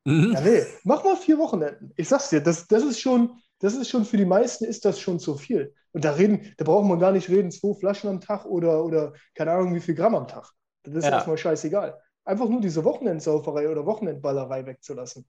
Mhm. 0.06 0.32
Ja, 0.34 0.42
nee, 0.42 0.64
mach 0.84 1.04
mal 1.04 1.18
vier 1.18 1.38
Wochenenden. 1.38 1.92
Ich 1.98 2.08
sag's 2.08 2.30
dir, 2.30 2.42
das, 2.42 2.68
das 2.68 2.84
ist 2.84 3.02
schon, 3.02 3.42
das 3.60 3.76
ist 3.76 3.90
schon 3.90 4.06
für 4.06 4.18
die 4.18 4.26
meisten 4.26 4.66
ist 4.66 4.86
das 4.86 5.00
schon 5.00 5.20
zu 5.20 5.36
viel. 5.36 5.74
Und 5.92 6.06
da 6.06 6.12
reden, 6.12 6.54
da 6.58 6.66
braucht 6.66 6.88
man 6.88 7.00
gar 7.00 7.12
nicht 7.12 7.30
reden, 7.30 7.52
zwei 7.52 7.74
Flaschen 7.78 8.10
am 8.10 8.22
Tag 8.22 8.46
oder, 8.46 8.84
oder 8.84 9.14
keine 9.34 9.52
Ahnung, 9.52 9.76
wie 9.76 9.82
viel 9.82 9.96
Gramm 9.96 10.16
am 10.16 10.28
Tag. 10.28 10.52
Das 10.84 10.96
ist 10.96 11.06
ja. 11.06 11.12
erstmal 11.12 11.38
scheißegal. 11.38 12.00
Einfach 12.26 12.50
nur 12.50 12.60
diese 12.60 12.84
Wochenendsauferei 12.84 13.70
oder 13.70 13.86
Wochenendballerei 13.86 14.66
wegzulassen. 14.66 15.26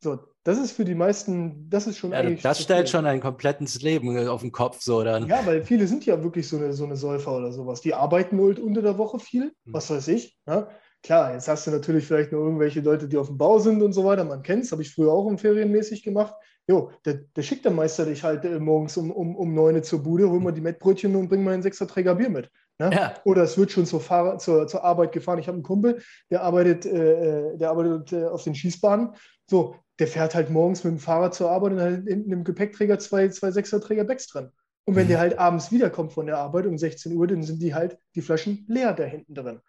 So, 0.00 0.18
das 0.42 0.58
ist 0.58 0.72
für 0.72 0.84
die 0.84 0.94
meisten, 0.94 1.70
das 1.70 1.86
ist 1.86 1.96
schon 1.96 2.12
ja, 2.12 2.18
eigentlich. 2.18 2.42
Das 2.42 2.60
stellt 2.60 2.90
schon 2.90 3.06
ein 3.06 3.20
komplettes 3.20 3.80
Leben 3.80 4.28
auf 4.28 4.42
den 4.42 4.52
Kopf, 4.52 4.82
so 4.82 5.02
dann. 5.02 5.26
Ja, 5.26 5.46
weil 5.46 5.62
viele 5.62 5.86
sind 5.86 6.04
ja 6.04 6.22
wirklich 6.22 6.46
so 6.46 6.58
eine, 6.58 6.74
so 6.74 6.84
eine 6.84 6.96
Säufer 6.96 7.34
oder 7.34 7.52
sowas. 7.52 7.80
Die 7.80 7.94
arbeiten 7.94 8.38
halt 8.38 8.58
unter 8.58 8.82
der 8.82 8.98
Woche 8.98 9.18
viel, 9.18 9.44
hm. 9.64 9.72
was 9.72 9.88
weiß 9.88 10.08
ich. 10.08 10.36
Ja? 10.46 10.68
Klar, 11.02 11.32
jetzt 11.32 11.48
hast 11.48 11.66
du 11.66 11.70
natürlich 11.70 12.06
vielleicht 12.06 12.32
nur 12.32 12.42
irgendwelche 12.42 12.80
Leute, 12.80 13.08
die 13.08 13.16
auf 13.16 13.28
dem 13.28 13.38
Bau 13.38 13.58
sind 13.58 13.82
und 13.82 13.94
so 13.94 14.04
weiter. 14.04 14.24
Man 14.24 14.42
kennt 14.42 14.64
es, 14.64 14.72
habe 14.72 14.82
ich 14.82 14.94
früher 14.94 15.12
auch 15.12 15.26
im 15.28 15.38
Ferienmäßig 15.38 16.02
gemacht. 16.02 16.34
Jo, 16.66 16.90
der, 17.04 17.20
der 17.36 17.42
schickt 17.42 17.64
der 17.64 17.72
Meister 17.72 18.06
dich 18.06 18.22
halt 18.24 18.44
äh, 18.44 18.58
morgens 18.58 18.96
um, 18.96 19.10
um, 19.10 19.36
um 19.36 19.54
9 19.54 19.74
Uhr 19.74 19.82
zur 19.82 20.02
Bude, 20.02 20.30
hol 20.30 20.40
mal 20.40 20.52
die 20.52 20.62
Mettbrötchen 20.62 21.14
und 21.14 21.28
bring 21.28 21.44
mal 21.44 21.52
einen 21.52 21.62
Sechserträger 21.62 22.14
Bier 22.14 22.30
mit. 22.30 22.50
Ne? 22.78 22.90
Ja. 22.92 23.14
Oder 23.24 23.42
es 23.42 23.56
wird 23.56 23.70
schon 23.70 23.86
zur, 23.86 24.00
Fahr 24.00 24.38
zur, 24.38 24.66
zur 24.66 24.84
Arbeit 24.84 25.12
gefahren. 25.12 25.38
Ich 25.38 25.46
habe 25.46 25.56
einen 25.56 25.62
Kumpel, 25.62 26.02
der 26.30 26.42
arbeitet, 26.42 26.86
äh, 26.86 27.50
äh, 27.52 27.56
der 27.56 27.70
arbeitet 27.70 28.12
äh, 28.12 28.26
auf 28.26 28.42
den 28.42 28.54
Schießbahnen. 28.54 29.10
So, 29.48 29.76
der 29.98 30.08
fährt 30.08 30.34
halt 30.34 30.50
morgens 30.50 30.82
mit 30.82 30.92
dem 30.92 30.98
Fahrrad 30.98 31.34
zur 31.34 31.50
Arbeit 31.50 31.72
und 31.72 31.80
hat 31.80 32.08
hinten 32.08 32.32
im 32.32 32.44
Gepäckträger 32.44 32.98
zwei, 32.98 33.28
zwei 33.28 33.50
Sechserträger 33.50 34.04
Becks 34.04 34.26
drin. 34.26 34.50
Und 34.86 34.96
wenn 34.96 35.04
mhm. 35.04 35.10
der 35.10 35.18
halt 35.20 35.38
abends 35.38 35.70
wiederkommt 35.70 36.12
von 36.12 36.26
der 36.26 36.38
Arbeit 36.38 36.66
um 36.66 36.76
16 36.76 37.16
Uhr, 37.16 37.26
dann 37.26 37.42
sind 37.42 37.62
die 37.62 37.74
halt 37.74 37.98
die 38.14 38.22
Flaschen 38.22 38.64
leer 38.68 38.92
da 38.92 39.04
hinten 39.04 39.34
drin. 39.34 39.60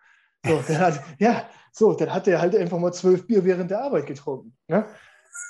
So, 0.45 0.61
dann 0.67 0.79
hat, 0.79 1.01
ja, 1.19 1.47
so, 1.71 1.93
dann 1.93 2.13
hat 2.13 2.27
der 2.27 2.41
halt 2.41 2.55
einfach 2.55 2.79
mal 2.79 2.93
zwölf 2.93 3.27
Bier 3.27 3.45
während 3.45 3.71
der 3.71 3.81
Arbeit 3.81 4.07
getrunken. 4.07 4.55
Ne? 4.67 4.85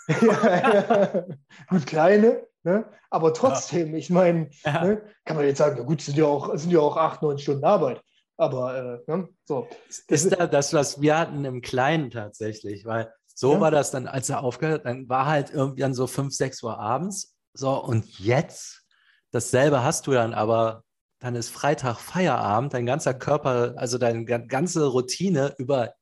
ja, 0.21 0.55
ja. 0.55 1.25
Gut, 1.69 1.85
kleine, 1.85 2.45
ne? 2.65 2.85
aber 3.09 3.33
trotzdem, 3.33 3.91
ja. 3.91 3.97
ich 3.97 4.09
meine, 4.09 4.49
ne? 4.65 5.01
kann 5.23 5.37
man 5.37 5.45
jetzt 5.45 5.59
sagen, 5.59 5.75
na 5.77 5.83
gut, 5.83 6.01
sind 6.01 6.17
ja 6.17 6.25
auch, 6.25 6.55
sind 6.57 6.71
ja 6.71 6.79
auch 6.79 6.97
acht, 6.97 7.21
neun 7.21 7.37
Stunden 7.37 7.63
Arbeit. 7.63 8.01
Aber 8.37 9.01
äh, 9.07 9.11
ne? 9.11 9.29
so. 9.45 9.67
Ist 10.07 10.31
da 10.31 10.47
das, 10.47 10.73
was 10.73 10.99
wir 10.99 11.17
hatten 11.17 11.45
im 11.45 11.61
Kleinen 11.61 12.11
tatsächlich, 12.11 12.85
weil 12.85 13.13
so 13.33 13.53
ja. 13.53 13.61
war 13.61 13.71
das 13.71 13.91
dann, 13.91 14.07
als 14.07 14.29
er 14.29 14.43
aufgehört 14.43 14.79
hat, 14.79 14.85
dann 14.85 15.07
war 15.07 15.27
halt 15.27 15.51
irgendwie 15.53 15.81
dann 15.81 15.93
so 15.93 16.07
fünf, 16.07 16.33
sechs 16.33 16.61
Uhr 16.63 16.77
abends. 16.77 17.35
So, 17.53 17.81
und 17.81 18.19
jetzt, 18.19 18.83
dasselbe 19.31 19.83
hast 19.83 20.07
du 20.07 20.11
dann, 20.11 20.33
aber 20.33 20.83
dann 21.19 21.35
ist 21.35 21.49
Freitag 21.49 21.97
Feierabend, 21.99 22.73
dein 22.73 22.85
ganzer 22.85 23.13
Körper, 23.13 23.73
also 23.77 23.97
deine 23.97 24.25
ganze 24.25 24.85
Routine 24.87 25.55
über 25.57 25.93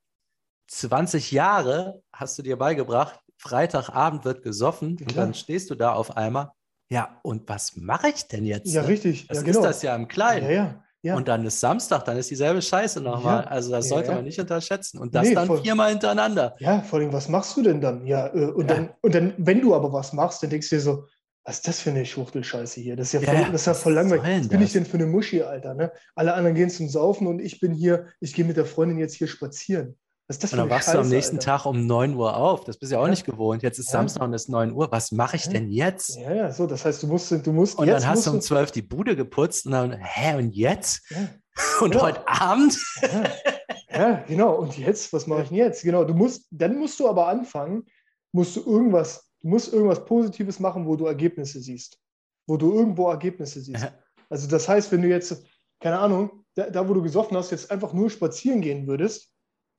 20 0.68 1.30
Jahre 1.30 2.02
hast 2.12 2.38
du 2.38 2.42
dir 2.42 2.56
beigebracht, 2.56 3.20
Freitagabend 3.38 4.24
wird 4.24 4.42
gesoffen 4.42 4.96
ja, 4.98 5.06
und 5.06 5.16
dann 5.16 5.34
stehst 5.34 5.70
du 5.70 5.74
da 5.74 5.92
auf 5.92 6.16
einmal. 6.16 6.50
Ja, 6.90 7.20
und 7.22 7.48
was 7.48 7.76
mache 7.76 8.08
ich 8.08 8.28
denn 8.28 8.44
jetzt? 8.44 8.72
Ja, 8.72 8.82
richtig. 8.82 9.26
Das 9.26 9.38
ja, 9.38 9.42
genau. 9.44 9.60
ist 9.60 9.64
das 9.64 9.82
ja 9.82 9.96
im 9.96 10.08
Kleinen. 10.08 10.50
Ja, 10.50 10.84
ja. 11.04 11.16
Und 11.16 11.28
dann 11.28 11.44
ist 11.44 11.60
Samstag, 11.60 12.06
dann 12.06 12.16
ist 12.16 12.30
dieselbe 12.30 12.62
Scheiße 12.62 12.98
nochmal. 13.02 13.44
Also 13.44 13.70
das 13.70 13.90
sollte 13.90 14.12
man 14.12 14.24
nicht 14.24 14.40
unterschätzen. 14.40 14.98
Und 14.98 15.14
das 15.14 15.28
nee, 15.28 15.34
dann 15.34 15.46
voll, 15.46 15.60
viermal 15.60 15.90
hintereinander. 15.90 16.56
Ja, 16.60 16.80
vor 16.80 16.98
allem, 16.98 17.12
was 17.12 17.28
machst 17.28 17.54
du 17.58 17.62
denn 17.62 17.82
dann? 17.82 18.06
Ja, 18.06 18.28
äh, 18.34 18.46
und, 18.46 18.70
Dann, 18.70 18.88
und 19.02 19.14
dann, 19.14 19.34
wenn 19.36 19.60
du 19.60 19.74
aber 19.74 19.92
was 19.92 20.14
machst, 20.14 20.42
dann 20.42 20.48
denkst 20.48 20.70
du 20.70 20.76
dir 20.76 20.80
so, 20.80 21.06
was 21.44 21.56
ist 21.56 21.68
das 21.68 21.80
für 21.80 21.90
eine 21.90 22.06
Schuchtelscheiße 22.06 22.80
hier? 22.80 22.96
Das 22.96 23.12
ist 23.12 23.20
ja 23.22 23.30
voll, 23.30 23.52
das 23.52 23.60
ist 23.60 23.66
ja 23.66 23.74
voll 23.74 23.92
langweilig. 23.92 24.24
Was 24.24 24.48
bin 24.48 24.62
ich 24.62 24.72
denn 24.72 24.86
für 24.86 24.96
eine 24.96 25.06
Muschi, 25.06 25.42
Alter? 25.42 25.74
Ne? 25.74 25.92
Alle 26.14 26.32
anderen 26.32 26.54
gehen 26.54 26.70
zum 26.70 26.88
Saufen 26.88 27.26
und 27.26 27.38
ich 27.38 27.60
bin 27.60 27.74
hier, 27.74 28.06
ich 28.20 28.32
gehe 28.32 28.46
mit 28.46 28.56
der 28.56 28.64
Freundin 28.64 28.96
jetzt 28.96 29.14
hier 29.14 29.28
spazieren. 29.28 29.98
Was 30.26 30.36
ist 30.36 30.44
das 30.44 30.52
und 30.52 30.58
dann 30.58 30.70
wachst 30.70 30.86
Scheiße, 30.86 30.96
du 30.96 31.02
am 31.02 31.08
nächsten 31.10 31.36
Alter? 31.36 31.58
Tag 31.58 31.66
um 31.66 31.86
9 31.86 32.14
Uhr 32.14 32.34
auf. 32.34 32.64
Das 32.64 32.78
bist 32.78 32.90
du 32.90 32.96
ja 32.96 33.00
auch 33.00 33.04
ja. 33.04 33.10
nicht 33.10 33.26
gewohnt. 33.26 33.62
Jetzt 33.62 33.78
ist 33.78 33.88
ja. 33.88 33.92
Samstag 33.92 34.22
und 34.22 34.32
es 34.32 34.44
ist 34.44 34.48
9 34.48 34.72
Uhr. 34.72 34.90
Was 34.90 35.12
mache 35.12 35.36
ich 35.36 35.48
denn 35.48 35.70
jetzt? 35.70 36.16
Ja, 36.16 36.34
ja, 36.34 36.52
so. 36.52 36.66
Das 36.66 36.84
heißt, 36.84 37.02
du 37.02 37.08
musst, 37.08 37.30
du 37.30 37.52
musst. 37.52 37.78
Und 37.78 37.86
dann 37.86 38.06
hast 38.06 38.26
du 38.26 38.30
um 38.30 38.40
12 38.40 38.70
die 38.70 38.82
Bude 38.82 39.16
geputzt 39.16 39.66
und 39.66 39.72
dann, 39.72 39.92
hä, 39.92 40.36
und 40.36 40.54
jetzt? 40.54 41.02
Ja. 41.10 41.28
Und 41.80 42.00
heute 42.00 42.26
Abend? 42.26 42.76
Ja. 43.00 43.24
ja, 43.90 44.24
genau. 44.26 44.56
Und 44.56 44.76
jetzt, 44.76 45.12
was 45.12 45.28
mache 45.28 45.42
ich 45.42 45.48
denn 45.50 45.58
jetzt? 45.58 45.84
Genau, 45.84 46.04
du 46.04 46.12
musst, 46.12 46.48
dann 46.50 46.76
musst 46.76 46.98
du 46.98 47.08
aber 47.08 47.28
anfangen, 47.28 47.84
musst 48.32 48.56
du 48.56 48.60
irgendwas, 48.64 49.30
du 49.40 49.48
musst 49.48 49.72
irgendwas 49.72 50.04
Positives 50.04 50.58
machen, 50.58 50.84
wo 50.84 50.96
du 50.96 51.06
Ergebnisse 51.06 51.60
siehst. 51.60 51.96
Wo 52.48 52.56
du 52.56 52.72
irgendwo 52.72 53.08
Ergebnisse 53.08 53.60
siehst. 53.60 53.86
Also 54.28 54.48
das 54.48 54.68
heißt, 54.68 54.90
wenn 54.90 55.02
du 55.02 55.08
jetzt, 55.08 55.44
keine 55.80 55.98
Ahnung, 56.00 56.44
da, 56.56 56.68
da, 56.70 56.88
wo 56.88 56.94
du 56.94 57.02
gesoffen 57.02 57.36
hast, 57.36 57.52
jetzt 57.52 57.70
einfach 57.70 57.92
nur 57.92 58.10
spazieren 58.10 58.60
gehen 58.60 58.86
würdest, 58.88 59.33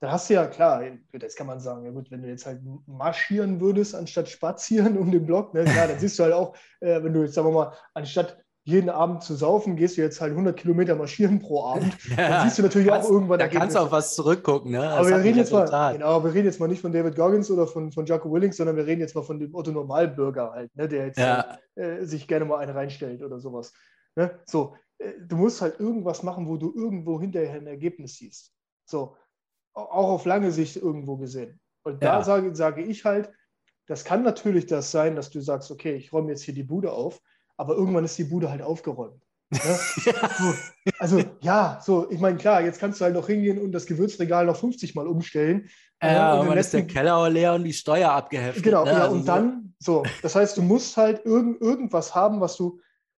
da 0.05 0.11
hast 0.11 0.29
du 0.29 0.35
ja, 0.35 0.47
klar, 0.47 0.83
jetzt 1.13 1.37
kann 1.37 1.47
man 1.47 1.59
sagen, 1.59 1.85
ja 1.85 1.91
gut, 1.91 2.09
wenn 2.11 2.21
du 2.21 2.27
jetzt 2.27 2.45
halt 2.45 2.61
marschieren 2.87 3.59
würdest, 3.59 3.95
anstatt 3.95 4.29
spazieren 4.29 4.97
um 4.97 5.11
den 5.11 5.25
Block, 5.25 5.53
ne, 5.53 5.63
klar, 5.63 5.87
dann 5.87 5.99
siehst 5.99 6.17
du 6.19 6.23
halt 6.23 6.33
auch, 6.33 6.55
äh, 6.79 7.03
wenn 7.03 7.13
du 7.13 7.21
jetzt, 7.21 7.33
sagen 7.33 7.47
wir 7.47 7.53
mal, 7.53 7.73
anstatt 7.93 8.37
jeden 8.63 8.89
Abend 8.89 9.21
zu 9.21 9.35
saufen, 9.35 9.75
gehst 9.75 9.97
du 9.97 10.01
jetzt 10.01 10.19
halt 10.21 10.31
100 10.31 10.57
Kilometer 10.57 10.95
marschieren 10.95 11.39
pro 11.39 11.65
Abend, 11.65 11.95
ja, 12.09 12.29
dann 12.29 12.43
siehst 12.43 12.57
du 12.57 12.63
natürlich 12.63 12.87
kannst, 12.87 13.07
auch 13.07 13.13
irgendwann 13.13 13.39
Da 13.39 13.47
kannst 13.47 13.75
du 13.75 13.79
auch 13.79 13.91
was 13.91 14.15
zurückgucken, 14.15 14.71
ne? 14.71 14.89
aber 14.89 15.07
wir 15.07 15.17
reden, 15.23 15.37
jetzt 15.37 15.51
mal, 15.51 15.93
genau, 15.93 16.23
wir 16.23 16.33
reden 16.33 16.45
jetzt 16.45 16.59
mal 16.59 16.67
nicht 16.67 16.81
von 16.81 16.91
David 16.91 17.15
Goggins 17.15 17.51
oder 17.51 17.67
von, 17.67 17.91
von 17.91 18.05
Jocko 18.05 18.31
Willings, 18.31 18.57
sondern 18.57 18.75
wir 18.75 18.87
reden 18.87 19.01
jetzt 19.01 19.15
mal 19.15 19.23
von 19.23 19.39
dem 19.39 19.53
Otto 19.53 19.71
Normalbürger 19.71 20.51
halt, 20.51 20.75
ne, 20.75 20.87
der 20.87 21.05
jetzt 21.07 21.19
ja. 21.19 21.45
halt, 21.75 22.01
äh, 22.01 22.05
sich 22.05 22.27
gerne 22.27 22.45
mal 22.45 22.57
einen 22.57 22.75
reinstellt 22.75 23.21
oder 23.21 23.39
sowas. 23.39 23.71
Ne? 24.15 24.31
So, 24.45 24.75
äh, 24.97 25.13
du 25.19 25.35
musst 25.35 25.61
halt 25.61 25.79
irgendwas 25.79 26.23
machen, 26.23 26.47
wo 26.47 26.57
du 26.57 26.73
irgendwo 26.75 27.19
hinterher 27.19 27.55
ein 27.55 27.67
Ergebnis 27.67 28.15
siehst. 28.15 28.51
So, 28.85 29.15
auch 29.75 30.09
auf 30.09 30.25
lange 30.25 30.51
Sicht 30.51 30.77
irgendwo 30.77 31.17
gesehen. 31.17 31.59
Und 31.83 32.01
da 32.01 32.23
sage, 32.23 32.55
sage 32.55 32.81
ich 32.81 33.05
halt, 33.05 33.29
das 33.88 34.03
kann 34.03 34.23
natürlich 34.23 34.65
das 34.65 34.91
sein, 34.91 35.15
dass 35.15 35.29
du 35.29 35.41
sagst, 35.41 35.69
okay, 35.69 35.93
ich 35.93 36.11
räume 36.11 36.31
jetzt 36.31 36.41
hier 36.41 36.53
die 36.53 36.63
Bude 36.63 36.91
auf, 36.91 37.21
aber 37.57 37.75
irgendwann 37.75 38.05
ist 38.05 38.17
die 38.17 38.23
Bude 38.23 38.49
halt 38.49 38.61
aufgeräumt. 38.61 39.21
Ne? 39.51 39.59
ja. 40.05 40.29
So, 40.38 40.53
also 40.99 41.23
ja, 41.41 41.79
so, 41.83 42.09
ich 42.09 42.19
meine, 42.19 42.38
klar, 42.38 42.61
jetzt 42.61 42.79
kannst 42.79 42.99
du 42.99 43.05
halt 43.05 43.13
noch 43.13 43.27
hingehen 43.27 43.59
und 43.59 43.71
das 43.71 43.85
Gewürzregal 43.85 44.45
noch 44.45 44.55
50 44.55 44.95
Mal 44.95 45.07
umstellen. 45.07 45.69
Ja, 46.01 46.33
und, 46.33 46.41
und 46.41 46.49
dann 46.49 46.57
ist 46.57 46.73
der 46.73 46.88
Keller 46.88 47.17
auch 47.17 47.27
leer 47.27 47.53
und 47.53 47.63
die 47.63 47.73
Steuer 47.73 48.11
abgeheftet. 48.11 48.63
Genau, 48.63 48.85
ne? 48.85 48.91
ja, 48.91 49.01
also 49.03 49.15
und 49.15 49.21
so. 49.21 49.25
dann, 49.25 49.75
so, 49.79 50.03
das 50.21 50.35
heißt, 50.35 50.57
du 50.57 50.61
musst 50.61 50.97
halt 50.97 51.25
irgend, 51.25 51.61
irgendwas 51.61 52.15
haben, 52.15 52.41
was 52.41 52.57
du, 52.57 52.79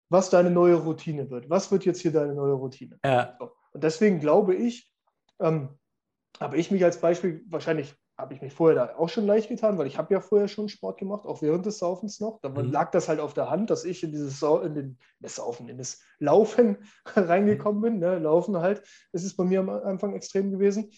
was 0.10 0.30
deine 0.30 0.50
neue 0.50 0.76
Routine 0.76 1.30
wird. 1.30 1.50
Was 1.50 1.72
wird 1.72 1.86
jetzt 1.86 2.02
hier 2.02 2.12
deine 2.12 2.34
neue 2.34 2.54
Routine? 2.54 2.98
Ja. 3.06 3.36
So. 3.40 3.52
Und 3.74 3.84
deswegen 3.84 4.20
glaube 4.20 4.56
ich, 4.56 4.92
ähm, 5.40 5.70
habe 6.40 6.58
ich 6.58 6.72
mich 6.72 6.84
als 6.84 7.00
Beispiel, 7.00 7.44
wahrscheinlich 7.48 7.96
habe 8.18 8.34
ich 8.34 8.42
mich 8.42 8.54
vorher 8.54 8.76
da 8.76 8.96
auch 8.98 9.10
schon 9.10 9.26
leicht 9.26 9.50
getan, 9.50 9.78
weil 9.78 9.88
ich 9.88 9.98
habe 9.98 10.14
ja 10.14 10.22
vorher 10.22 10.48
schon 10.48 10.70
Sport 10.70 10.98
gemacht, 10.98 11.26
auch 11.26 11.42
während 11.42 11.66
des 11.66 11.80
Saufens 11.80 12.20
noch. 12.20 12.40
Da 12.42 12.50
mhm. 12.50 12.72
lag 12.72 12.92
das 12.92 13.10
halt 13.10 13.20
auf 13.20 13.34
der 13.34 13.50
Hand, 13.50 13.70
dass 13.70 13.84
ich 13.84 14.04
in 14.04 14.12
dieses 14.12 14.40
Sau 14.40 14.60
in 14.62 14.74
den, 14.74 14.98
das 15.20 15.36
Saufen, 15.36 15.68
in 15.68 15.78
das 15.78 16.02
Laufen 16.20 16.78
reingekommen 17.16 17.82
bin. 17.82 18.00
Ne? 18.00 18.20
Laufen 18.20 18.58
halt, 18.58 18.84
das 19.12 19.24
ist 19.24 19.36
bei 19.36 19.44
mir 19.44 19.60
am 19.60 19.70
Anfang 19.70 20.16
extrem 20.16 20.52
gewesen. 20.52 20.92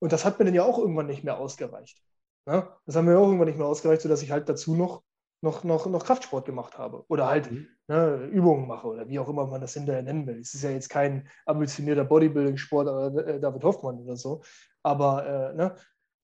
Und 0.00 0.12
das 0.12 0.24
hat 0.24 0.38
mir 0.38 0.44
dann 0.44 0.54
ja 0.54 0.64
auch 0.64 0.78
irgendwann 0.78 1.06
nicht 1.06 1.24
mehr 1.24 1.38
ausgereicht. 1.38 2.02
Ne? 2.46 2.68
Das 2.86 2.96
hat 2.96 3.04
mir 3.04 3.18
auch 3.18 3.26
irgendwann 3.26 3.48
nicht 3.48 3.58
mehr 3.58 3.66
ausgereicht, 3.66 4.02
sodass 4.02 4.22
ich 4.22 4.30
halt 4.30 4.48
dazu 4.48 4.74
noch 4.74 5.02
noch, 5.42 5.64
noch, 5.64 5.86
noch 5.86 6.04
Kraftsport 6.04 6.44
gemacht 6.44 6.78
habe 6.78 7.04
oder 7.08 7.28
halt 7.28 7.50
mhm. 7.50 7.68
ne, 7.88 8.28
Übungen 8.30 8.66
mache 8.66 8.86
oder 8.86 9.08
wie 9.08 9.18
auch 9.18 9.28
immer 9.28 9.46
man 9.46 9.60
das 9.60 9.74
hinterher 9.74 10.02
nennen 10.02 10.26
will. 10.26 10.38
Es 10.38 10.54
ist 10.54 10.62
ja 10.62 10.70
jetzt 10.70 10.90
kein 10.90 11.28
ambitionierter 11.46 12.04
Bodybuilding-Sport 12.04 12.88
oder 12.88 13.26
äh, 13.26 13.40
David 13.40 13.64
Hoffmann 13.64 14.00
oder 14.00 14.16
so, 14.16 14.42
aber 14.82 15.52
äh, 15.52 15.54
ne, 15.54 15.74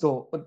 so 0.01 0.29
und 0.31 0.47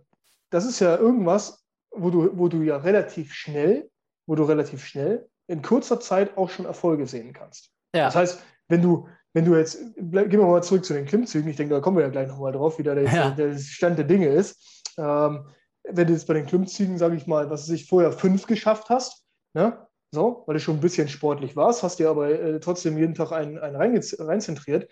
das 0.50 0.66
ist 0.66 0.80
ja 0.80 0.98
irgendwas, 0.98 1.64
wo 1.92 2.10
du, 2.10 2.38
wo 2.38 2.48
du 2.48 2.62
ja 2.62 2.78
relativ 2.78 3.34
schnell, 3.34 3.90
wo 4.28 4.36
du 4.36 4.44
relativ 4.44 4.86
schnell 4.86 5.30
in 5.48 5.62
kurzer 5.62 6.00
Zeit 6.00 6.38
auch 6.38 6.50
schon 6.50 6.66
Erfolge 6.66 7.08
sehen 7.08 7.34
kannst. 7.34 7.72
Ja. 7.96 8.06
Das 8.06 8.16
heißt, 8.16 8.44
wenn 8.68 8.82
du, 8.82 9.08
wenn 9.34 9.46
du 9.46 9.56
jetzt, 9.56 9.80
gehen 9.96 10.32
wir 10.32 10.46
mal 10.46 10.64
zurück 10.64 10.86
zu 10.86 10.94
den 10.94 11.06
Klimmzügen, 11.06 11.50
ich 11.50 11.58
denke, 11.58 11.74
da 11.74 11.82
kommen 11.82 11.98
wir 11.98 12.04
ja 12.04 12.10
gleich 12.10 12.28
nochmal 12.28 12.52
drauf, 12.52 12.78
wie 12.78 12.84
da 12.84 12.96
der, 12.96 13.04
ja. 13.04 13.32
der 13.32 13.58
Stand 13.58 13.98
der 13.98 14.06
Dinge 14.06 14.28
ist. 14.28 14.84
Ähm, 14.98 15.48
wenn 15.84 16.08
du 16.08 16.14
jetzt 16.14 16.28
bei 16.28 16.36
den 16.36 16.46
Klimmzügen, 16.46 16.98
sage 16.98 17.16
ich 17.16 17.26
mal, 17.26 17.50
was 17.50 17.66
du 17.66 17.72
sich 17.72 17.88
vorher 17.88 18.12
fünf 18.12 18.46
geschafft 18.46 18.90
hast, 18.90 19.24
ne? 19.54 19.88
so, 20.12 20.44
weil 20.46 20.56
du 20.56 20.60
schon 20.60 20.78
ein 20.78 20.82
bisschen 20.82 21.08
sportlich 21.08 21.56
warst, 21.56 21.84
hast 21.84 22.00
dir 22.00 22.10
aber 22.10 22.30
äh, 22.30 22.60
trotzdem 22.60 22.98
jeden 22.98 23.16
Tag 23.16 23.32
einen, 23.32 23.58
einen 23.60 23.76
reinzentriert, 23.76 24.90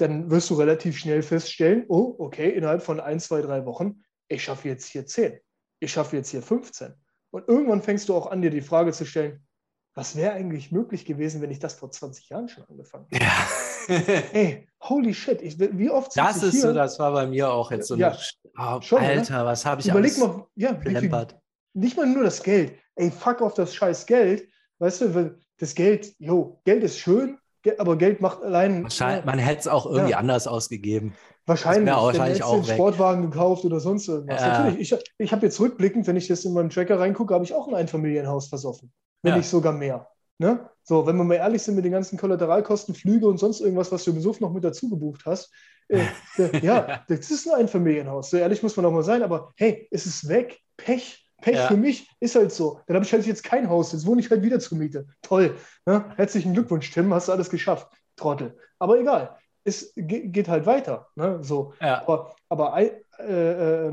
dann 0.00 0.30
wirst 0.30 0.50
du 0.50 0.54
relativ 0.54 0.98
schnell 0.98 1.22
feststellen, 1.22 1.84
oh, 1.88 2.14
okay, 2.18 2.50
innerhalb 2.50 2.82
von 2.82 3.00
ein, 3.00 3.20
zwei, 3.20 3.42
drei 3.42 3.64
Wochen, 3.66 4.02
ich 4.28 4.44
schaffe 4.44 4.68
jetzt 4.68 4.86
hier 4.86 5.06
10, 5.06 5.38
ich 5.80 5.92
schaffe 5.92 6.16
jetzt 6.16 6.30
hier 6.30 6.42
15. 6.42 6.94
Und 7.30 7.48
irgendwann 7.48 7.82
fängst 7.82 8.08
du 8.08 8.14
auch 8.14 8.30
an, 8.30 8.42
dir 8.42 8.50
die 8.50 8.60
Frage 8.60 8.92
zu 8.92 9.04
stellen, 9.04 9.46
was 9.94 10.16
wäre 10.16 10.32
eigentlich 10.32 10.70
möglich 10.70 11.04
gewesen, 11.04 11.42
wenn 11.42 11.50
ich 11.50 11.58
das 11.58 11.74
vor 11.74 11.90
20 11.90 12.28
Jahren 12.28 12.48
schon 12.48 12.64
angefangen 12.64 13.06
hätte? 13.10 13.24
Ja. 13.24 13.48
Ey, 14.32 14.68
holy 14.82 15.14
shit, 15.14 15.42
ich, 15.42 15.58
wie 15.58 15.90
oft 15.90 16.16
Das 16.16 16.42
ist 16.42 16.52
hier? 16.52 16.60
so, 16.60 16.72
das 16.72 16.98
war 16.98 17.12
bei 17.12 17.26
mir 17.26 17.50
auch 17.50 17.70
jetzt 17.70 17.88
so 17.88 17.96
ja, 17.96 18.16
eine, 18.56 18.76
oh, 18.76 18.80
schon, 18.80 19.00
Alter, 19.00 19.38
ne? 19.40 19.44
was 19.46 19.66
habe 19.66 19.80
ich 19.80 19.88
Überleg 19.88 20.16
mal, 20.18 20.46
ja, 20.54 20.78
viel, 20.78 21.26
nicht 21.74 21.96
mal 21.96 22.06
nur 22.06 22.24
das 22.24 22.42
Geld. 22.42 22.74
Ey, 22.94 23.10
fuck 23.10 23.42
auf 23.42 23.54
das 23.54 23.74
scheiß 23.74 24.06
Geld. 24.06 24.48
Weißt 24.78 25.00
du, 25.02 25.38
das 25.58 25.74
Geld, 25.74 26.14
jo, 26.18 26.60
Geld 26.64 26.82
ist 26.82 26.98
schön, 26.98 27.38
aber 27.78 27.96
Geld 27.96 28.20
macht 28.20 28.42
allein. 28.42 28.84
Wahrscheinlich, 28.84 29.24
man 29.24 29.38
hätte 29.38 29.60
es 29.60 29.68
auch 29.68 29.86
irgendwie 29.86 30.12
ja. 30.12 30.18
anders 30.18 30.46
ausgegeben. 30.46 31.14
Wahrscheinlich. 31.46 31.92
Auch, 31.92 32.06
wahrscheinlich 32.06 32.42
auch 32.42 32.54
einen 32.54 32.64
Sportwagen 32.64 33.22
gekauft 33.22 33.64
oder 33.64 33.80
sonst 33.80 34.08
irgendwas. 34.08 34.40
Ja. 34.40 34.64
Natürlich, 34.64 34.92
ich, 34.92 34.98
ich 35.18 35.32
habe 35.32 35.46
jetzt 35.46 35.58
rückblickend, 35.60 36.06
wenn 36.06 36.16
ich 36.16 36.28
jetzt 36.28 36.44
in 36.44 36.52
meinem 36.52 36.70
Tracker 36.70 36.98
reingucke, 37.00 37.34
habe 37.34 37.44
ich 37.44 37.54
auch 37.54 37.68
ein 37.68 37.74
Einfamilienhaus 37.74 38.48
versoffen. 38.48 38.92
Wenn 39.22 39.32
ja. 39.32 39.36
nicht 39.38 39.48
sogar 39.48 39.72
mehr. 39.72 40.06
Ne? 40.38 40.70
So, 40.84 41.06
wenn 41.06 41.16
wir 41.16 41.24
mal 41.24 41.34
ehrlich 41.34 41.62
sind 41.62 41.74
mit 41.74 41.84
den 41.84 41.92
ganzen 41.92 42.18
Kollateralkosten, 42.18 42.94
Flüge 42.94 43.26
und 43.26 43.38
sonst 43.38 43.60
irgendwas, 43.60 43.92
was 43.92 44.04
du 44.04 44.12
im 44.12 44.20
Suff 44.20 44.40
noch 44.40 44.52
mit 44.52 44.64
dazu 44.64 44.88
gebucht 44.88 45.22
hast, 45.26 45.52
äh, 45.88 46.04
äh, 46.38 46.58
ja, 46.64 47.04
das 47.08 47.30
ist 47.30 47.46
ein 47.46 47.60
Einfamilienhaus. 47.60 48.30
So 48.30 48.38
ehrlich 48.38 48.62
muss 48.62 48.76
man 48.76 48.86
auch 48.86 48.92
mal 48.92 49.02
sein, 49.02 49.22
aber 49.22 49.52
hey, 49.56 49.86
es 49.90 50.06
ist 50.06 50.28
weg. 50.28 50.58
Pech. 50.76 51.26
Pech 51.40 51.56
ja. 51.56 51.68
für 51.68 51.76
mich 51.76 52.10
ist 52.20 52.34
halt 52.34 52.52
so. 52.52 52.80
Dann 52.86 52.96
habe 52.96 53.04
ich 53.04 53.12
halt 53.12 53.26
jetzt 53.26 53.42
kein 53.42 53.68
Haus, 53.68 53.92
jetzt 53.92 54.06
wohne 54.06 54.20
ich 54.20 54.30
halt 54.30 54.42
wieder 54.42 54.60
zur 54.60 54.78
Miete. 54.78 55.06
Toll. 55.22 55.56
Ne? 55.86 56.04
Herzlichen 56.16 56.52
Glückwunsch, 56.52 56.90
Tim, 56.90 57.12
hast 57.12 57.28
du 57.28 57.32
alles 57.32 57.50
geschafft. 57.50 57.88
Trottel. 58.16 58.56
Aber 58.78 58.98
egal. 58.98 59.36
Es 59.64 59.92
geht 59.96 60.48
halt 60.48 60.66
weiter. 60.66 61.08
Ne? 61.16 61.38
So. 61.42 61.74
Ja. 61.80 62.02
Aber, 62.02 62.34
aber 62.48 62.78
äh, 62.78 62.86
äh, 63.18 63.92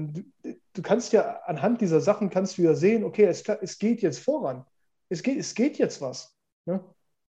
du, 0.74 0.82
kannst 0.82 1.14
ja 1.14 1.42
anhand 1.46 1.82
dieser 1.82 2.00
Sachen 2.00 2.30
kannst 2.30 2.58
du 2.58 2.62
ja 2.62 2.74
sehen, 2.74 3.04
okay, 3.04 3.26
es, 3.26 3.44
es 3.62 3.78
geht 3.78 4.02
jetzt 4.02 4.20
voran. 4.20 4.66
Es 5.10 5.24
geht, 5.24 5.40
es 5.40 5.54
geht 5.56 5.78
jetzt 5.78 6.02
was. 6.02 6.36
Ne? 6.66 6.84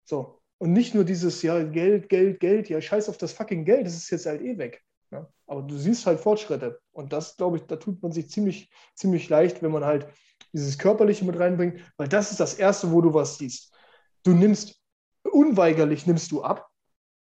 So. 0.04 0.40
Und 0.58 0.72
nicht 0.72 0.94
nur 0.94 1.04
dieses, 1.04 1.42
ja, 1.42 1.62
Geld, 1.62 2.08
Geld, 2.08 2.40
Geld, 2.40 2.68
ja, 2.68 2.80
scheiß 2.80 3.08
auf 3.08 3.18
das 3.18 3.32
fucking 3.32 3.64
Geld, 3.64 3.86
das 3.86 3.94
ist 3.94 4.10
jetzt 4.10 4.26
halt 4.26 4.42
eh 4.42 4.58
weg. 4.58 4.82
Ja? 5.10 5.28
Aber 5.46 5.62
du 5.62 5.76
siehst 5.76 6.06
halt 6.06 6.20
Fortschritte. 6.20 6.80
Und 6.92 7.12
das, 7.12 7.36
glaube 7.36 7.56
ich, 7.56 7.64
da 7.64 7.76
tut 7.76 8.02
man 8.02 8.12
sich 8.12 8.30
ziemlich, 8.30 8.70
ziemlich 8.94 9.28
leicht, 9.28 9.62
wenn 9.62 9.72
man 9.72 9.84
halt 9.84 10.08
dieses 10.52 10.78
Körperliche 10.78 11.24
mit 11.24 11.38
reinbringt, 11.38 11.80
weil 11.96 12.08
das 12.08 12.30
ist 12.30 12.40
das 12.40 12.54
Erste, 12.54 12.92
wo 12.92 13.00
du 13.00 13.14
was 13.14 13.38
siehst. 13.38 13.74
Du 14.22 14.32
nimmst, 14.32 14.80
unweigerlich 15.24 16.06
nimmst 16.06 16.30
du 16.32 16.42
ab, 16.42 16.68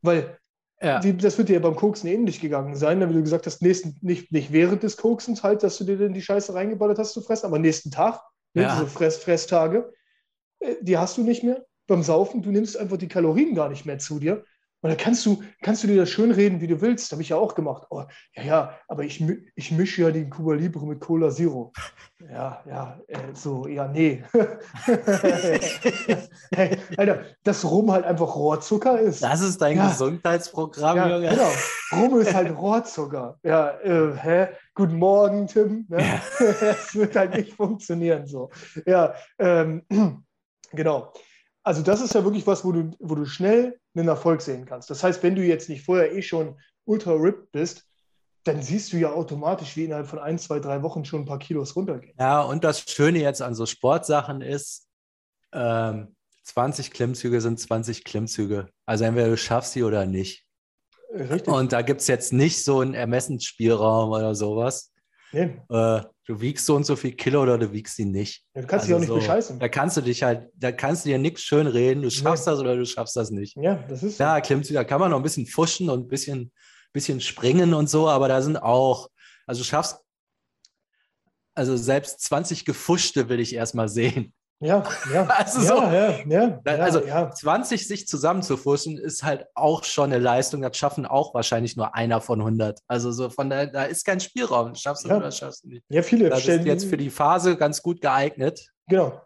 weil 0.02 0.38
ja. 0.82 1.00
das 1.00 1.38
wird 1.38 1.50
dir 1.50 1.54
ja 1.54 1.60
beim 1.60 1.76
Koksen 1.76 2.10
ähnlich 2.10 2.42
gegangen 2.42 2.76
sein, 2.76 3.00
ne? 3.00 3.10
wie 3.10 3.14
du 3.14 3.22
gesagt 3.22 3.46
hast, 3.46 3.62
nächsten, 3.62 3.98
nicht, 4.02 4.32
nicht 4.32 4.52
während 4.52 4.84
des 4.84 4.98
Koksens 4.98 5.44
halt, 5.44 5.64
dass 5.64 5.78
du 5.78 5.86
dir 5.86 5.98
denn 5.98 6.14
die 6.14 6.22
Scheiße 6.22 6.54
reingeballert 6.54 7.00
hast 7.00 7.14
zu 7.14 7.22
fressen, 7.22 7.46
aber 7.46 7.60
nächsten 7.60 7.92
Tag, 7.92 8.22
ne? 8.54 8.64
ja. 8.64 8.76
diese 8.76 8.88
Fress, 8.88 9.18
Fresstage, 9.18 9.94
äh, 10.60 10.76
die 10.82 10.98
hast 10.98 11.18
du 11.18 11.24
nicht 11.24 11.44
mehr. 11.44 11.66
Beim 11.88 12.04
Saufen, 12.04 12.42
du 12.42 12.52
nimmst 12.52 12.78
einfach 12.78 12.98
die 12.98 13.08
Kalorien 13.08 13.56
gar 13.56 13.70
nicht 13.70 13.86
mehr 13.86 14.00
zu 14.00 14.20
dir, 14.20 14.44
und 14.84 14.90
dann 14.90 14.98
kannst 14.98 15.26
du, 15.26 15.42
kannst 15.62 15.82
du 15.84 15.88
dir 15.88 15.96
das 15.96 16.10
schön 16.10 16.30
reden, 16.30 16.60
wie 16.60 16.68
du 16.68 16.82
willst. 16.82 17.10
Habe 17.14 17.22
ich 17.22 17.30
ja 17.30 17.38
auch 17.38 17.56
gemacht. 17.56 17.88
Oh, 17.90 18.04
ja, 18.36 18.44
ja, 18.44 18.78
aber 18.90 19.04
ich, 19.04 19.24
ich 19.56 19.72
mische 19.72 20.02
ja 20.02 20.12
den 20.12 20.30
Cuba 20.30 20.56
Libre 20.56 20.86
mit 20.86 21.00
Cola 21.00 21.30
Zero. 21.30 21.72
Ja, 22.30 22.62
ja, 22.68 23.00
äh, 23.08 23.18
so, 23.34 23.66
ja, 23.66 23.88
nee. 23.88 24.26
hey, 26.54 26.78
Alter, 26.98 27.24
dass 27.46 27.64
Rum 27.64 27.94
halt 27.94 28.04
einfach 28.04 28.36
Rohrzucker 28.36 29.00
ist. 29.00 29.24
Das 29.24 29.40
ist 29.40 29.62
dein 29.62 29.78
ja. 29.78 29.88
Gesundheitsprogramm, 29.88 30.98
ja, 30.98 31.10
Junge. 31.12 31.30
Genau, 31.30 31.52
Rum 31.94 32.20
ist 32.20 32.34
halt 32.34 32.54
Rohrzucker. 32.58 33.40
Ja, 33.42 33.80
äh, 33.80 34.18
hä? 34.18 34.48
Guten 34.76 34.98
Morgen, 34.98 35.48
Tim. 35.48 35.86
Ne? 35.88 36.04
Ja. 36.04 36.22
das 36.60 36.94
wird 36.94 37.16
halt 37.16 37.36
nicht 37.36 37.54
funktionieren 37.54 38.28
so. 38.28 38.50
Ja, 38.86 39.14
ähm, 39.40 39.84
genau. 40.74 41.14
Also 41.64 41.82
das 41.82 42.01
ist 42.01 42.14
ja 42.14 42.24
wirklich 42.24 42.45
was, 42.45 42.66
wo 42.66 42.72
du, 42.72 42.91
wo 42.99 43.16
du 43.16 43.26
schnell 43.26 43.80
einen 43.95 44.07
Erfolg 44.07 44.41
sehen 44.41 44.66
kannst. 44.66 44.89
Das 44.89 45.03
heißt, 45.03 45.24
wenn 45.24 45.36
du 45.36 45.43
jetzt 45.43 45.70
nicht 45.70 45.86
vorher 45.86 46.14
eh 46.14 46.22
schon 46.22 46.59
ultra 46.86 47.14
ripped 47.14 47.51
bist, 47.51 47.86
dann 48.43 48.61
siehst 48.61 48.91
du 48.91 48.97
ja 48.97 49.14
automatisch, 49.14 49.78
wie 49.78 49.86
innerhalb 49.86 50.07
von 50.07 50.20
ein, 50.20 50.38
zwei, 50.38 50.59
drei 50.59 50.84
Wochen 50.84 51.05
schon 51.05 51.22
ein 51.22 51.26
paar 51.26 51.39
Kilos 51.39 51.76
runtergehen. 51.76 52.14
Ja, 52.20 52.41
und 52.41 52.66
das 52.66 52.82
Schöne 52.82 53.20
jetzt 53.20 53.41
an 53.41 53.55
so 53.55 53.66
Sportsachen 53.66 54.41
ist, 54.41 54.88
ähm, 55.53 56.16
20 56.43 56.91
Klimmzüge 56.91 57.39
sind 57.39 57.59
20 57.59 58.03
Klimmzüge. 58.03 58.68
Also 58.86 59.05
entweder 59.05 59.30
du 59.30 59.38
schaffst 59.38 59.72
sie 59.74 59.84
oder 59.84 60.05
nicht. 60.05 60.45
Richtig. 61.14 61.47
Und 61.47 61.72
da 61.72 61.82
gibt 61.82 62.01
es 62.01 62.07
jetzt 62.07 62.34
nicht 62.34 62.64
so 62.64 62.82
einen 62.82 62.95
Ermessensspielraum 62.95 64.11
oder 64.11 64.36
sowas. 64.36 64.91
Nee. 65.32 65.61
Äh, 65.70 66.01
du 66.26 66.40
wiegst 66.40 66.66
so 66.66 66.76
und 66.76 66.86
so 66.86 66.96
viel 66.96 67.14
Kilo 67.14 67.42
oder 67.42 67.58
du 67.58 67.72
wiegst 67.72 67.96
sie 67.96 68.06
nicht. 68.06 68.44
Ja, 68.54 68.62
du 68.62 68.68
kannst 68.68 68.86
also 68.86 68.88
dich 68.88 68.96
auch 68.96 69.00
nicht 69.00 69.08
so, 69.10 69.16
bescheißen. 69.16 69.60
Da 69.60 69.68
kannst 69.68 69.98
du 69.98 70.02
dich 70.02 70.24
halt, 70.24 70.50
da 70.56 70.72
kannst 70.72 71.06
du 71.06 71.10
dir 71.10 71.18
nichts 71.18 71.42
schön 71.42 71.68
reden, 71.68 72.02
du 72.02 72.10
schaffst 72.10 72.46
nee. 72.46 72.52
das 72.52 72.60
oder 72.60 72.76
du 72.76 72.86
schaffst 72.86 73.16
das 73.16 73.32
nicht. 73.32 73.56
Ja, 73.58 73.76
das 73.76 74.04
ist. 74.04 74.20
Ja, 74.20 74.40
Klimmzüge, 74.42 74.76
da 74.76 74.84
kann 74.84 75.00
man 75.00 75.12
noch 75.12 75.18
ein 75.18 75.24
bisschen 75.24 75.46
fuschen 75.46 75.90
und 75.90 76.06
ein 76.06 76.08
bisschen, 76.08 76.52
bisschen 76.94 77.20
springen 77.20 77.74
und 77.74 77.90
so, 77.90 78.08
aber 78.08 78.28
da 78.28 78.42
sind 78.42 78.58
auch, 78.58 79.10
also 79.46 79.62
du 79.62 79.66
schaffst, 79.66 80.00
also 81.56 81.78
selbst 81.78 82.22
20 82.22 82.66
Gefuschte 82.66 83.30
will 83.30 83.40
ich 83.40 83.54
erstmal 83.54 83.90
sehen. 83.90 84.34
Ja, 84.64 84.84
ja. 85.11 85.28
Also, 85.38 85.59
ja, 85.59 85.68
so, 85.68 86.32
ja, 86.32 86.61
ja, 86.66 86.84
also 86.84 87.05
ja. 87.05 87.30
20 87.32 87.88
sich 87.88 88.07
zusammenzufuschen 88.07 88.97
ist 88.97 89.24
halt 89.24 89.45
auch 89.55 89.84
schon 89.84 90.05
eine 90.05 90.20
Leistung. 90.20 90.61
Das 90.61 90.78
schaffen 90.78 91.05
auch 91.05 91.34
wahrscheinlich 91.34 91.76
nur 91.76 91.95
einer 91.95 92.22
von 92.22 92.39
100. 92.39 92.80
Also 92.88 93.11
so 93.11 93.30
von 93.30 93.49
da, 93.49 93.66
da 93.66 93.84
ist 93.84 94.05
kein 94.05 94.20
Spielraum. 94.20 94.76
Schaffst 94.76 95.05
du 95.05 95.16
oder 95.16 95.32
schaffst 95.32 95.64
du 95.64 95.70
nicht. 95.70 95.84
Ja, 95.89 96.01
viele 96.01 96.30
das 96.30 96.43
stellen, 96.43 96.61
ist 96.61 96.66
jetzt 96.68 96.86
für 96.86 96.97
die 96.97 97.09
Phase 97.09 97.57
ganz 97.57 97.82
gut 97.82 98.01
geeignet. 98.01 98.68
Genau. 98.88 99.22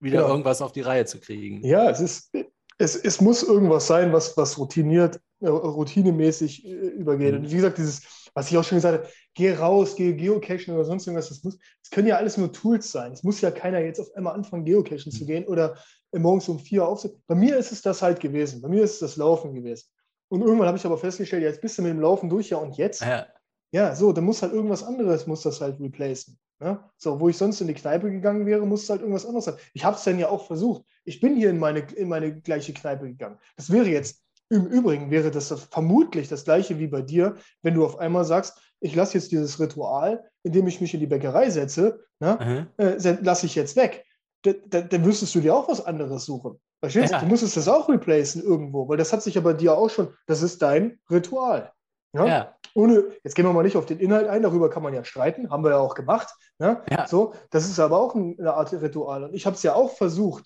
Wieder 0.00 0.18
genau. 0.18 0.30
irgendwas 0.30 0.62
auf 0.62 0.72
die 0.72 0.82
Reihe 0.82 1.06
zu 1.06 1.20
kriegen. 1.20 1.64
Ja, 1.66 1.90
es 1.90 2.00
ist, 2.00 2.32
es, 2.78 2.96
es 2.96 3.20
muss 3.20 3.42
irgendwas 3.42 3.86
sein, 3.86 4.12
was, 4.12 4.36
was 4.36 4.58
routiniert, 4.58 5.20
äh, 5.40 5.48
routinemäßig 5.48 6.66
äh, 6.66 6.68
übergeht. 6.68 7.32
Mhm. 7.32 7.40
Und 7.40 7.50
wie 7.50 7.56
gesagt, 7.56 7.78
dieses 7.78 8.02
was 8.36 8.50
ich 8.50 8.58
auch 8.58 8.64
schon 8.64 8.76
gesagt 8.76 8.98
habe, 8.98 9.12
geh 9.32 9.54
raus, 9.54 9.96
geh 9.96 10.12
geocachen 10.12 10.74
oder 10.74 10.84
sonst 10.84 11.06
irgendwas. 11.06 11.30
Das, 11.30 11.42
muss, 11.42 11.56
das 11.56 11.90
können 11.90 12.06
ja 12.06 12.18
alles 12.18 12.36
nur 12.36 12.52
Tools 12.52 12.92
sein. 12.92 13.12
Es 13.12 13.22
muss 13.22 13.40
ja 13.40 13.50
keiner 13.50 13.80
jetzt 13.80 13.98
auf 13.98 14.14
einmal 14.14 14.34
anfangen, 14.34 14.66
geocachen 14.66 15.10
zu 15.10 15.24
gehen 15.24 15.46
oder 15.46 15.78
morgens 16.12 16.46
um 16.50 16.58
vier 16.58 16.86
aufstehen. 16.86 17.14
Bei 17.26 17.34
mir 17.34 17.56
ist 17.56 17.72
es 17.72 17.80
das 17.80 18.02
halt 18.02 18.20
gewesen. 18.20 18.60
Bei 18.60 18.68
mir 18.68 18.82
ist 18.82 18.92
es 18.92 18.98
das 18.98 19.16
Laufen 19.16 19.54
gewesen. 19.54 19.86
Und 20.28 20.42
irgendwann 20.42 20.66
habe 20.66 20.76
ich 20.76 20.84
aber 20.84 20.98
festgestellt, 20.98 21.44
jetzt 21.44 21.62
bist 21.62 21.78
du 21.78 21.82
mit 21.82 21.92
dem 21.92 22.00
Laufen 22.00 22.28
durch, 22.28 22.50
ja 22.50 22.58
und 22.58 22.76
jetzt? 22.76 23.00
Ja, 23.00 23.26
ja 23.70 23.94
so, 23.94 24.12
dann 24.12 24.24
muss 24.24 24.42
halt 24.42 24.52
irgendwas 24.52 24.82
anderes, 24.82 25.26
muss 25.26 25.40
das 25.40 25.62
halt 25.62 25.80
replacen. 25.80 26.38
Ne? 26.58 26.78
So, 26.98 27.18
wo 27.18 27.30
ich 27.30 27.38
sonst 27.38 27.62
in 27.62 27.68
die 27.68 27.74
Kneipe 27.74 28.10
gegangen 28.10 28.44
wäre, 28.44 28.66
muss 28.66 28.82
es 28.82 28.90
halt 28.90 29.00
irgendwas 29.00 29.24
anderes 29.24 29.46
sein. 29.46 29.56
Ich 29.72 29.82
habe 29.82 29.96
es 29.96 30.04
dann 30.04 30.18
ja 30.18 30.28
auch 30.28 30.46
versucht. 30.46 30.84
Ich 31.04 31.20
bin 31.20 31.36
hier 31.36 31.48
in 31.48 31.58
meine, 31.58 31.80
in 31.96 32.08
meine 32.08 32.38
gleiche 32.38 32.74
Kneipe 32.74 33.06
gegangen. 33.06 33.38
Das 33.56 33.72
wäre 33.72 33.88
jetzt 33.88 34.25
im 34.48 34.66
Übrigen 34.66 35.10
wäre 35.10 35.30
das 35.30 35.52
vermutlich 35.70 36.28
das 36.28 36.44
gleiche 36.44 36.78
wie 36.78 36.86
bei 36.86 37.02
dir, 37.02 37.34
wenn 37.62 37.74
du 37.74 37.84
auf 37.84 37.98
einmal 37.98 38.24
sagst, 38.24 38.58
ich 38.80 38.94
lasse 38.94 39.14
jetzt 39.14 39.32
dieses 39.32 39.58
Ritual, 39.58 40.24
indem 40.42 40.66
ich 40.66 40.80
mich 40.80 40.94
in 40.94 41.00
die 41.00 41.06
Bäckerei 41.06 41.50
setze, 41.50 42.04
ne, 42.20 42.68
äh, 42.76 43.16
lasse 43.22 43.46
ich 43.46 43.54
jetzt 43.54 43.76
weg. 43.76 44.04
Dann, 44.42 45.02
müsstest 45.02 45.34
du 45.34 45.40
dir 45.40 45.56
auch 45.56 45.68
was 45.68 45.84
anderes 45.84 46.24
suchen. 46.24 46.60
Verstehst 46.80 47.12
ja. 47.12 47.20
du? 47.20 47.26
musstest 47.26 47.56
das 47.56 47.68
auch 47.68 47.88
replacen 47.88 48.42
irgendwo, 48.42 48.88
weil 48.88 48.96
das 48.96 49.12
hat 49.12 49.22
sich 49.22 49.34
ja 49.34 49.40
bei 49.40 49.54
dir 49.54 49.76
auch 49.76 49.90
schon, 49.90 50.14
das 50.26 50.42
ist 50.42 50.62
dein 50.62 51.00
Ritual. 51.10 51.72
Ja? 52.12 52.26
ja? 52.26 52.54
Ohne, 52.74 53.04
jetzt 53.24 53.34
gehen 53.34 53.46
wir 53.46 53.52
mal 53.52 53.62
nicht 53.62 53.76
auf 53.76 53.86
den 53.86 53.98
Inhalt 53.98 54.28
ein, 54.28 54.42
darüber 54.42 54.70
kann 54.70 54.82
man 54.82 54.94
ja 54.94 55.02
streiten, 55.02 55.50
haben 55.50 55.64
wir 55.64 55.70
ja 55.70 55.78
auch 55.78 55.94
gemacht. 55.94 56.28
Ne? 56.58 56.82
Ja. 56.90 57.08
So, 57.08 57.34
das 57.50 57.64
ist 57.64 57.80
aber 57.80 57.98
auch 57.98 58.14
eine 58.14 58.54
Art 58.54 58.72
Ritual. 58.72 59.24
Und 59.24 59.34
ich 59.34 59.46
habe 59.46 59.56
es 59.56 59.62
ja 59.62 59.74
auch 59.74 59.96
versucht, 59.96 60.44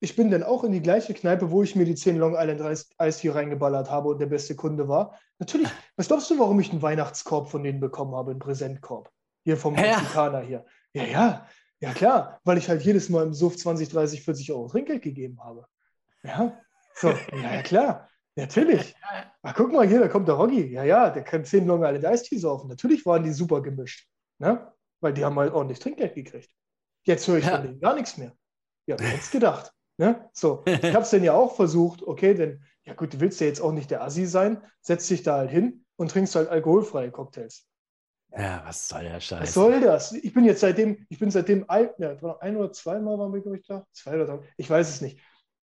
ich 0.00 0.16
bin 0.16 0.30
dann 0.30 0.42
auch 0.42 0.64
in 0.64 0.72
die 0.72 0.82
gleiche 0.82 1.14
Kneipe, 1.14 1.50
wo 1.50 1.62
ich 1.62 1.74
mir 1.74 1.84
die 1.84 1.94
10 1.94 2.16
Long 2.16 2.34
Island 2.36 2.60
Ice 3.00 3.20
Tea 3.20 3.30
reingeballert 3.30 3.90
habe 3.90 4.08
und 4.08 4.18
der 4.18 4.26
beste 4.26 4.54
Kunde 4.54 4.88
war. 4.88 5.18
Natürlich, 5.38 5.68
was 5.96 6.08
glaubst 6.08 6.30
du, 6.30 6.38
warum 6.38 6.60
ich 6.60 6.70
einen 6.70 6.82
Weihnachtskorb 6.82 7.50
von 7.50 7.62
denen 7.62 7.80
bekommen 7.80 8.14
habe, 8.14 8.30
einen 8.30 8.40
Präsentkorb? 8.40 9.10
Hier 9.44 9.56
vom 9.56 9.74
ja. 9.76 9.82
Mexikaner 9.82 10.40
hier. 10.40 10.64
Ja, 10.92 11.04
ja, 11.04 11.46
ja 11.80 11.92
klar, 11.92 12.40
weil 12.44 12.58
ich 12.58 12.68
halt 12.68 12.82
jedes 12.82 13.08
Mal 13.08 13.24
im 13.24 13.34
Suff 13.34 13.56
20, 13.56 13.88
30, 13.88 14.22
40 14.22 14.52
Euro 14.52 14.68
Trinkgeld 14.68 15.02
gegeben 15.02 15.38
habe. 15.42 15.66
Ja, 16.22 16.58
so, 16.94 17.10
ja, 17.32 17.54
ja 17.54 17.62
klar, 17.62 18.08
natürlich. 18.34 18.94
Ach, 19.42 19.54
guck 19.54 19.72
mal 19.72 19.86
hier, 19.86 20.00
da 20.00 20.08
kommt 20.08 20.28
der 20.28 20.34
Roggi. 20.34 20.66
Ja, 20.72 20.84
ja, 20.84 21.10
der 21.10 21.22
kann 21.22 21.44
10 21.44 21.66
Long 21.66 21.84
Island 21.84 22.04
Ice 22.04 22.24
Tea 22.24 22.38
saufen. 22.38 22.68
Natürlich 22.68 23.06
waren 23.06 23.22
die 23.22 23.32
super 23.32 23.62
gemischt, 23.62 24.08
ne? 24.38 24.72
weil 25.00 25.12
die 25.12 25.24
haben 25.24 25.38
halt 25.38 25.52
ordentlich 25.52 25.78
Trinkgeld 25.78 26.14
gekriegt. 26.14 26.50
Jetzt 27.04 27.28
höre 27.28 27.38
ich 27.38 27.44
ja. 27.44 27.56
von 27.56 27.62
denen 27.62 27.80
gar 27.80 27.94
nichts 27.94 28.16
mehr. 28.16 28.32
Ja, 28.86 28.96
wer 28.98 29.08
hätte 29.08 29.30
gedacht? 29.30 29.72
Ne? 29.98 30.28
So, 30.32 30.62
ich 30.66 30.94
habe 30.94 31.04
es 31.04 31.10
dann 31.10 31.24
ja 31.24 31.32
auch 31.34 31.56
versucht, 31.56 32.02
okay, 32.02 32.34
denn, 32.34 32.62
ja 32.84 32.94
gut, 32.94 33.14
du 33.14 33.20
willst 33.20 33.40
ja 33.40 33.46
jetzt 33.46 33.60
auch 33.60 33.72
nicht 33.72 33.90
der 33.90 34.02
Assi 34.02 34.26
sein, 34.26 34.62
setz 34.80 35.08
dich 35.08 35.22
da 35.22 35.36
halt 35.36 35.50
hin 35.50 35.84
und 35.96 36.10
trinkst 36.10 36.34
halt 36.34 36.48
alkoholfreie 36.48 37.10
Cocktails. 37.10 37.66
Ja, 38.36 38.62
was 38.66 38.88
soll 38.88 39.04
der 39.04 39.20
Scheiß? 39.20 39.40
Was 39.40 39.54
soll 39.54 39.80
das? 39.80 40.12
Ich 40.12 40.34
bin 40.34 40.44
jetzt 40.44 40.60
seitdem, 40.60 41.06
ich 41.08 41.18
bin 41.18 41.30
seitdem 41.30 41.64
ein, 41.68 41.88
ja, 41.98 42.16
ein 42.40 42.56
oder 42.56 42.72
zweimal 42.72 43.18
waren 43.18 43.32
wir, 43.32 43.40
glaube 43.40 43.58
ich, 43.58 43.66
da. 43.66 43.86
Zwei 43.92 44.14
oder 44.16 44.26
drei. 44.26 44.40
Ich 44.58 44.68
weiß 44.68 44.88
es 44.88 45.00
nicht. 45.00 45.20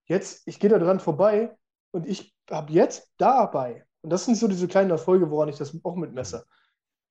Jetzt, 0.08 0.48
ich 0.48 0.60
gehe 0.60 0.70
da 0.70 0.80
dran 0.80 1.00
vorbei 1.00 1.56
und 1.92 2.08
ich 2.08 2.36
habe 2.50 2.72
jetzt 2.74 3.12
dabei, 3.18 3.86
und 4.02 4.10
das 4.10 4.26
sind 4.26 4.36
so 4.36 4.48
diese 4.48 4.68
kleinen 4.68 4.90
Erfolge, 4.90 5.30
woran 5.30 5.50
ich 5.50 5.58
das 5.58 5.78
auch 5.84 5.96
mitmesse. 5.96 6.46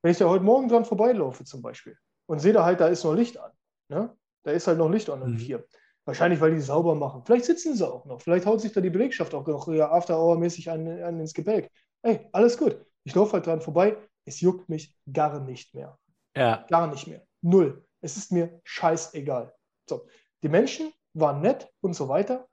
Wenn 0.02 0.12
ich 0.12 0.18
da 0.18 0.28
heute 0.28 0.44
Morgen 0.44 0.68
dran 0.68 0.84
vorbeilaufe 0.84 1.44
zum 1.44 1.62
Beispiel 1.62 1.96
und 2.26 2.40
sehe 2.40 2.52
da 2.52 2.64
halt, 2.64 2.80
da 2.80 2.88
ist 2.88 3.04
noch 3.04 3.14
Licht 3.14 3.38
an. 3.38 3.52
Ne? 3.88 4.16
Da 4.42 4.50
ist 4.50 4.66
halt 4.66 4.78
noch 4.78 4.90
Licht 4.90 5.08
an 5.08 5.22
um 5.22 5.32
mhm. 5.32 5.38
vier. 5.38 5.64
Wahrscheinlich, 6.06 6.40
weil 6.40 6.54
die 6.54 6.60
sauber 6.60 6.94
machen. 6.94 7.22
Vielleicht 7.24 7.46
sitzen 7.46 7.74
sie 7.74 7.86
auch 7.86 8.04
noch. 8.04 8.20
Vielleicht 8.20 8.44
haut 8.44 8.60
sich 8.60 8.72
da 8.72 8.80
die 8.80 8.90
Belegschaft 8.90 9.34
auch 9.34 9.46
noch 9.46 9.68
ja, 9.68 9.90
After-Hour-mäßig 9.90 10.70
an, 10.70 10.86
an 11.02 11.20
ins 11.20 11.32
Gebälk. 11.32 11.70
Ey, 12.02 12.28
alles 12.32 12.58
gut. 12.58 12.76
Ich 13.04 13.14
laufe 13.14 13.32
halt 13.32 13.46
dran 13.46 13.62
vorbei. 13.62 13.96
Es 14.26 14.40
juckt 14.40 14.68
mich 14.68 14.94
gar 15.10 15.40
nicht 15.40 15.74
mehr. 15.74 15.98
Ja. 16.36 16.66
Gar 16.68 16.88
nicht 16.88 17.06
mehr. 17.06 17.22
Null. 17.40 17.86
Es 18.02 18.18
ist 18.18 18.32
mir 18.32 18.60
scheißegal. 18.64 19.54
So. 19.88 20.06
Die 20.42 20.48
Menschen 20.48 20.92
waren 21.14 21.40
nett 21.40 21.72
und 21.80 21.94
so 21.94 22.08
weiter. 22.08 22.48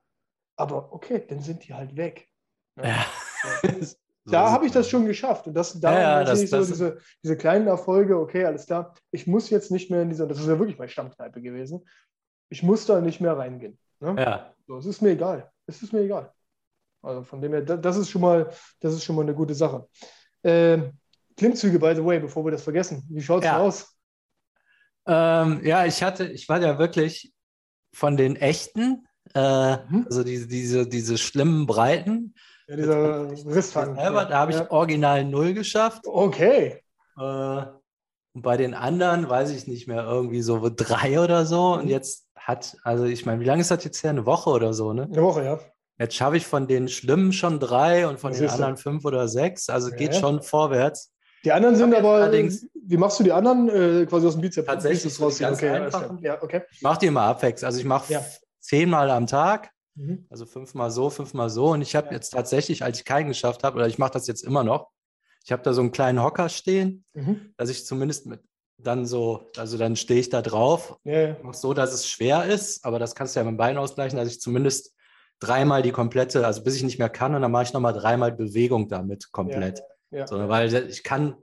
Aber 0.56 0.93
okay, 0.93 1.26
dann 1.28 1.41
sind 1.41 1.68
die 1.68 1.74
halt 1.74 1.97
weg. 1.97 2.30
Ne? 2.78 2.88
Ja. 2.88 3.06
so 3.82 3.97
da 4.32 4.52
habe 4.52 4.66
ich 4.66 4.72
das 4.72 4.88
schon 4.89 5.06
geschafft. 5.06 5.47
Und 5.47 5.56
das, 5.56 5.78
da 5.80 5.93
ja, 5.93 5.99
ja, 5.99 6.24
das, 6.24 6.38
sehe 6.39 6.45
ich 6.45 6.52
so 6.52 6.66
diese, 6.66 6.99
diese 7.22 7.36
kleinen 7.36 7.68
Erfolge, 7.68 8.18
okay, 8.18 8.45
alles 8.45 8.66
klar. 8.66 8.95
Ich 9.12 9.28
muss 9.28 9.49
jetzt 9.49 9.72
nicht 9.72 9.91
mehr 9.91 10.04
in 10.04 10.10
dieser, 10.10 10.28
das 10.28 10.39
ist 10.39 10.47
ja 10.47 10.58
wirklich 10.58 10.78
meine 10.78 10.89
Stammkneipe 10.89 11.41
gewesen. 11.41 11.86
Ich 12.52 12.62
muss 12.62 12.86
da 12.86 12.99
nicht 12.99 13.22
mehr 13.22 13.38
reingehen. 13.38 13.80
Ne? 14.02 14.16
Ja. 14.18 14.54
So, 14.68 14.78
es 14.78 14.86
ist 14.86 15.02
mir 15.02 15.12
egal. 15.12 15.49
Es 15.68 15.82
ist 15.82 15.93
mir 15.93 16.02
egal. 16.02 16.32
Also 17.02 17.24
von 17.24 17.41
dem 17.41 17.54
her, 17.54 17.62
das 17.62 17.97
ist 17.97 18.10
schon 18.10 18.22
mal, 18.22 18.52
das 18.82 18.93
ist 18.93 19.04
schon 19.04 19.16
mal 19.16 19.24
eine 19.24 19.34
gute 19.34 19.56
Sache. 19.56 19.88
Ähm, 20.43 20.91
Klimmzüge, 21.38 21.80
by 21.80 21.93
the 21.95 22.04
way, 22.04 22.20
bevor 22.20 22.45
wir 22.45 22.52
das 22.52 22.64
vergessen. 22.64 23.04
Wie 23.10 23.22
schaut 23.22 23.43
es 23.43 23.45
ja. 23.45 23.58
aus? 23.58 23.95
Ähm, 25.08 25.62
ja, 25.64 25.86
ich 25.86 26.04
hatte, 26.04 26.28
ich 26.28 26.47
war 26.49 26.62
ja 26.62 26.78
wirklich 26.78 27.34
von 27.93 28.18
den 28.18 28.36
echten, 28.36 29.08
äh, 29.34 29.78
mhm. 29.78 30.06
also 30.06 30.24
diese, 30.24 30.47
diese, 30.47 30.88
diese 30.88 31.18
schlimmen 31.18 31.66
Breiten. 31.66 32.36
Ja, 32.68 32.76
dieser 32.76 33.32
Rissfang. 33.47 33.95
Selber, 33.95 34.26
da 34.26 34.39
habe 34.39 34.52
ich 34.52 34.72
original 34.72 35.24
null 35.24 35.54
geschafft. 35.54 36.06
Okay. 36.06 36.84
Äh, 37.18 37.66
und 38.34 38.43
bei 38.43 38.58
den 38.58 38.74
anderen 38.74 39.28
weiß 39.28 39.52
ich 39.52 39.68
nicht 39.68 39.88
mehr, 39.88 40.04
irgendwie 40.04 40.41
so 40.41 40.70
drei 40.70 41.20
oder 41.20 41.45
so. 41.45 41.74
Und 41.74 41.86
mhm. 41.86 41.91
jetzt 41.91 42.31
hat, 42.46 42.78
also 42.84 43.06
ich 43.06 43.26
meine, 43.26 43.42
wie 43.42 43.46
lange 43.46 43.62
ist 43.62 43.72
das 43.72 43.84
jetzt 43.84 44.04
her? 44.04 44.12
Eine 44.12 44.26
Woche 44.26 44.50
oder 44.50 44.74
so, 44.74 44.94
ne? 44.94 45.04
Eine 45.04 45.22
Woche, 45.22 45.44
ja. 45.44 45.60
Jetzt 45.98 46.16
schaffe 46.16 46.38
ich 46.38 46.48
von 46.48 46.68
den 46.68 46.88
Schlimmen 46.88 47.32
schon 47.32 47.60
drei 47.60 48.08
und 48.08 48.20
von 48.20 48.32
das 48.32 48.39
den 48.39 48.50
anderen 48.50 48.76
so. 48.76 48.84
fünf 48.84 49.06
oder 49.06 49.28
sechs. 49.28 49.70
Also 49.70 49.89
ja. 49.89 49.96
geht 49.96 50.16
schon 50.16 50.42
vorwärts. 50.42 51.14
Die 51.44 51.52
anderen 51.52 51.76
sind 51.76 51.94
aber, 51.94 52.14
allerdings, 52.14 52.68
wie 52.74 52.98
machst 52.98 53.20
du 53.20 53.24
die 53.24 53.32
anderen 53.32 53.70
äh, 53.70 54.06
quasi 54.06 54.28
aus 54.28 54.34
dem 54.34 54.42
Bizeps? 54.42 54.68
Tatsächlich 54.68 55.20
raus. 55.20 55.39
Ganz 55.39 55.58
okay, 55.58 55.70
einfach. 55.70 56.20
Ja, 56.22 56.42
okay. 56.42 56.64
Ich 56.72 56.82
mache 56.82 57.00
die 57.00 57.08
immer 57.08 57.22
abwechselnd. 57.22 57.66
Also 57.66 57.80
ich 57.80 57.86
mache 57.86 58.14
ja. 58.14 58.26
zehnmal 58.60 59.10
am 59.10 59.28
Tag, 59.28 59.72
mhm. 59.96 60.26
also 60.30 60.46
fünfmal 60.46 60.92
so, 60.92 61.10
fünfmal 61.10 61.50
so. 61.50 61.72
Und 61.72 61.82
ich 61.82 61.96
habe 61.96 62.08
ja. 62.08 62.14
jetzt 62.14 62.32
tatsächlich, 62.32 62.84
als 62.84 63.00
ich 63.00 63.06
keinen 63.06 63.28
geschafft 63.28 63.64
habe, 63.64 63.78
oder 63.78 63.88
ich 63.88 63.98
mache 63.98 64.12
das 64.12 64.28
jetzt 64.28 64.44
immer 64.44 64.64
noch, 64.64 64.89
ich 65.44 65.52
habe 65.52 65.64
da 65.64 65.74
so 65.74 65.82
einen 65.82 65.92
kleinen 65.92 66.22
Hocker 66.22 66.50
stehen, 66.50 67.06
mhm. 67.14 67.54
dass 67.58 67.70
ich 67.70 67.86
zumindest 67.86 68.28
mit 68.28 68.42
dann 68.84 69.06
so, 69.06 69.50
also 69.58 69.78
dann 69.78 69.96
stehe 69.96 70.20
ich 70.20 70.30
da 70.30 70.42
drauf, 70.42 70.98
ja. 71.04 71.36
mache 71.42 71.58
so, 71.58 71.74
dass 71.74 71.94
es 71.94 72.08
schwer 72.08 72.46
ist, 72.46 72.84
aber 72.86 73.00
das 73.00 73.16
kannst 73.16 73.36
du 73.36 73.40
ja 73.40 73.44
mit 73.44 73.54
dem 73.54 73.58
Bein 73.58 73.78
ausgleichen, 73.78 74.18
dass 74.18 74.30
ich 74.30 74.42
zumindest 74.42 74.96
dreimal 75.40 75.82
die 75.82 75.92
komplette, 75.92 76.46
also 76.46 76.64
bis 76.64 76.76
ich 76.76 76.84
nicht 76.84 77.00
mehr 77.00 77.10
kann, 77.10 77.36
und 77.36 77.42
dann 77.42 77.52
mache 77.52 77.64
ich 77.64 77.74
nochmal 77.74 77.94
dreimal 77.94 78.32
Bewegung 78.32 78.88
damit 78.88 79.32
komplett. 79.32 79.82
Ja. 80.12 80.28
So, 80.28 80.38
weil 80.50 80.74
ich 80.90 81.04
kann, 81.04 81.36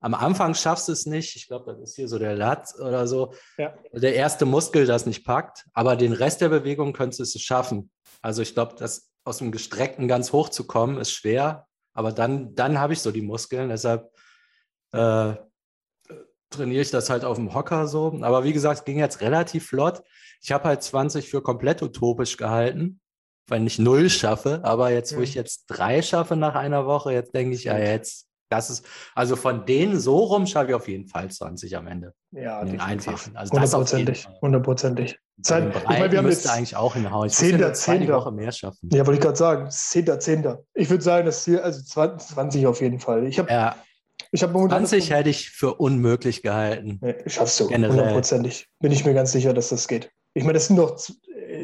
am 0.00 0.14
Anfang 0.14 0.54
schaffst 0.54 0.88
du 0.88 0.92
es 0.92 1.06
nicht. 1.06 1.36
Ich 1.36 1.46
glaube, 1.48 1.72
das 1.72 1.90
ist 1.90 1.96
hier 1.96 2.08
so 2.08 2.18
der 2.18 2.34
Lat 2.34 2.72
oder 2.78 3.06
so. 3.06 3.34
Ja. 3.56 3.74
Der 3.92 4.14
erste 4.14 4.44
Muskel 4.46 4.86
das 4.86 5.06
nicht 5.06 5.24
packt, 5.24 5.66
aber 5.72 5.96
den 5.96 6.12
Rest 6.12 6.40
der 6.40 6.48
Bewegung 6.48 6.92
könntest 6.92 7.18
du 7.18 7.38
es 7.38 7.42
schaffen. 7.42 7.90
Also 8.22 8.42
ich 8.42 8.54
glaube, 8.54 8.74
das 8.78 9.10
aus 9.24 9.38
dem 9.38 9.52
Gestreckten 9.52 10.08
ganz 10.08 10.32
hoch 10.32 10.48
zu 10.48 10.66
kommen, 10.66 10.98
ist 10.98 11.12
schwer. 11.12 11.66
Aber 11.92 12.12
dann, 12.12 12.54
dann 12.54 12.78
habe 12.78 12.92
ich 12.92 13.00
so 13.00 13.10
die 13.10 13.22
Muskeln. 13.22 13.68
Deshalb 13.68 14.10
äh, 14.92 15.34
trainiere 16.50 16.82
ich 16.82 16.90
das 16.90 17.10
halt 17.10 17.24
auf 17.24 17.36
dem 17.36 17.54
Hocker 17.54 17.86
so. 17.86 18.18
Aber 18.22 18.44
wie 18.44 18.52
gesagt, 18.52 18.80
es 18.80 18.84
ging 18.84 18.98
jetzt 18.98 19.20
relativ 19.20 19.66
flott. 19.66 20.02
Ich 20.40 20.52
habe 20.52 20.64
halt 20.64 20.82
20 20.82 21.28
für 21.28 21.42
komplett 21.42 21.82
utopisch 21.82 22.36
gehalten 22.36 23.00
wenn 23.48 23.66
ich 23.66 23.78
null 23.78 24.08
schaffe. 24.10 24.60
Aber 24.62 24.90
jetzt, 24.90 25.16
wo 25.16 25.20
ich 25.20 25.34
jetzt 25.34 25.64
drei 25.68 26.02
schaffe 26.02 26.36
nach 26.36 26.54
einer 26.54 26.86
Woche, 26.86 27.12
jetzt 27.12 27.34
denke 27.34 27.54
ich, 27.54 27.64
ja, 27.64 27.78
jetzt, 27.78 28.26
das 28.50 28.70
ist, 28.70 28.86
also 29.14 29.36
von 29.36 29.66
denen 29.66 29.98
so 29.98 30.18
rum 30.18 30.46
schaffe 30.46 30.68
ich 30.68 30.74
auf 30.74 30.88
jeden 30.88 31.06
Fall 31.08 31.30
20 31.30 31.76
am 31.76 31.86
Ende. 31.86 32.14
Ja, 32.30 32.64
den 32.64 32.80
einfachen. 32.80 33.36
Also 33.36 33.52
hundertprozentig. 33.52 34.28
Hundertprozentig. 34.40 35.18
Zeit, 35.40 35.74
ich 35.74 35.84
meine, 35.84 36.10
wir 36.10 36.18
haben 36.18 36.28
jetzt 36.28 36.50
eigentlich 36.50 36.74
auch 36.74 36.94
hinhauen. 36.94 37.28
Ich 37.28 37.34
Zehnter, 37.34 37.72
Zehnter. 37.72 38.14
Woche 38.14 38.32
mehr 38.32 38.50
schaffen. 38.50 38.88
Ja, 38.92 39.06
wollte 39.06 39.18
ich 39.18 39.24
gerade 39.24 39.36
sagen. 39.36 39.70
Zehnter, 39.70 40.18
Zehnter. 40.18 40.64
Ich 40.74 40.90
würde 40.90 41.04
sagen, 41.04 41.26
das 41.26 41.44
Ziel, 41.44 41.60
also 41.60 41.80
20 41.82 42.66
auf 42.66 42.80
jeden 42.80 42.98
Fall. 42.98 43.26
Ich 43.26 43.38
habe 43.38 43.50
ja. 43.50 43.76
Ich 44.32 44.42
hab 44.42 44.52
20 44.52 45.10
hätte 45.10 45.30
ich 45.30 45.50
für 45.50 45.74
unmöglich 45.74 46.42
gehalten. 46.42 46.98
Nee, 47.00 47.16
schaffst 47.26 47.58
du, 47.60 47.68
hundertprozentig. 47.68 48.66
Bin 48.80 48.92
ich 48.92 49.04
mir 49.04 49.14
ganz 49.14 49.32
sicher, 49.32 49.54
dass 49.54 49.70
das 49.70 49.88
geht. 49.88 50.10
Ich 50.34 50.44
meine, 50.44 50.54
das 50.54 50.66
sind 50.66 50.76
doch 50.76 50.98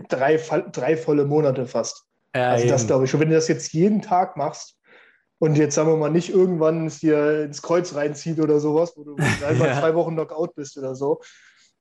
drei, 0.08 0.36
drei 0.72 0.96
volle 0.96 1.24
Monate 1.26 1.66
fast. 1.66 2.04
Ja, 2.34 2.50
also 2.50 2.66
das 2.66 2.86
glaube 2.86 3.04
ich. 3.04 3.14
Und 3.14 3.20
wenn 3.20 3.28
du 3.28 3.34
das 3.34 3.48
jetzt 3.48 3.72
jeden 3.72 4.02
Tag 4.02 4.36
machst 4.36 4.76
und 5.38 5.56
jetzt 5.56 5.74
sagen 5.74 5.88
wir 5.90 5.96
mal 5.96 6.10
nicht 6.10 6.30
irgendwann 6.30 6.86
es 6.86 7.00
dir 7.00 7.44
ins 7.44 7.62
Kreuz 7.62 7.94
reinzieht 7.94 8.40
oder 8.40 8.58
sowas, 8.60 8.94
wo 8.96 9.04
du 9.04 9.16
einfach 9.46 9.66
ja. 9.66 9.78
zwei 9.78 9.94
Wochen 9.94 10.14
Knockout 10.14 10.54
bist 10.54 10.76
oder 10.76 10.94
so, 10.94 11.20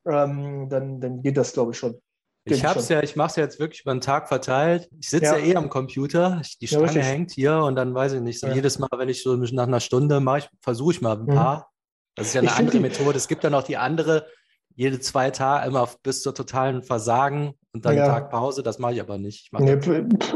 ähm, 0.06 0.68
dann, 0.70 1.00
dann 1.00 1.22
geht 1.22 1.38
das 1.38 1.54
glaube 1.54 1.72
ich 1.72 1.78
schon. 1.78 2.00
Ich 2.46 2.66
hab's 2.66 2.88
schon. 2.88 2.98
ja, 2.98 3.04
ich 3.04 3.16
mache 3.16 3.30
es 3.30 3.36
ja 3.38 3.44
jetzt 3.44 3.60
wirklich 3.60 3.82
über 3.82 3.94
den 3.94 4.02
Tag 4.02 4.28
verteilt. 4.28 4.90
Ich 5.00 5.10
sitze 5.10 5.26
ja. 5.26 5.38
ja. 5.38 5.46
eh 5.46 5.56
am 5.56 5.70
Computer, 5.70 6.42
die 6.60 6.68
Stange 6.68 7.00
ja, 7.00 7.02
hängt 7.02 7.32
hier 7.32 7.58
und 7.58 7.76
dann 7.76 7.94
weiß 7.94 8.14
ich 8.14 8.22
nicht, 8.22 8.40
so 8.40 8.48
jedes 8.48 8.80
Mal, 8.80 8.90
wenn 8.98 9.08
ich 9.08 9.24
so 9.24 9.36
nach 9.36 9.68
einer 9.68 9.80
Stunde 9.80 10.20
mache, 10.20 10.50
versuche 10.62 10.94
ich 10.94 11.02
mal 11.02 11.18
ein 11.18 11.24
mhm. 11.26 11.36
paar. 11.36 11.72
Das 12.16 12.28
ist 12.28 12.34
ja 12.34 12.42
eine 12.42 12.50
ich 12.50 12.56
andere 12.56 12.80
Methode. 12.80 13.18
Es 13.18 13.28
gibt 13.28 13.44
dann 13.44 13.54
auch 13.54 13.64
die 13.64 13.78
andere, 13.78 14.28
jede 14.76 15.00
zwei 15.00 15.32
Tage 15.32 15.68
immer 15.68 15.90
bis 16.04 16.22
zur 16.22 16.36
totalen 16.36 16.84
Versagen 16.84 17.54
und 17.76 17.86
dann 17.86 17.98
ja. 17.98 18.06
Tag 18.06 18.30
Pause, 18.30 18.62
das 18.62 18.78
mache 18.78 18.94
ich 18.94 19.02
aber 19.02 19.18
nicht. 19.18 19.50
Ich, 19.52 19.60
nee, 19.60 19.80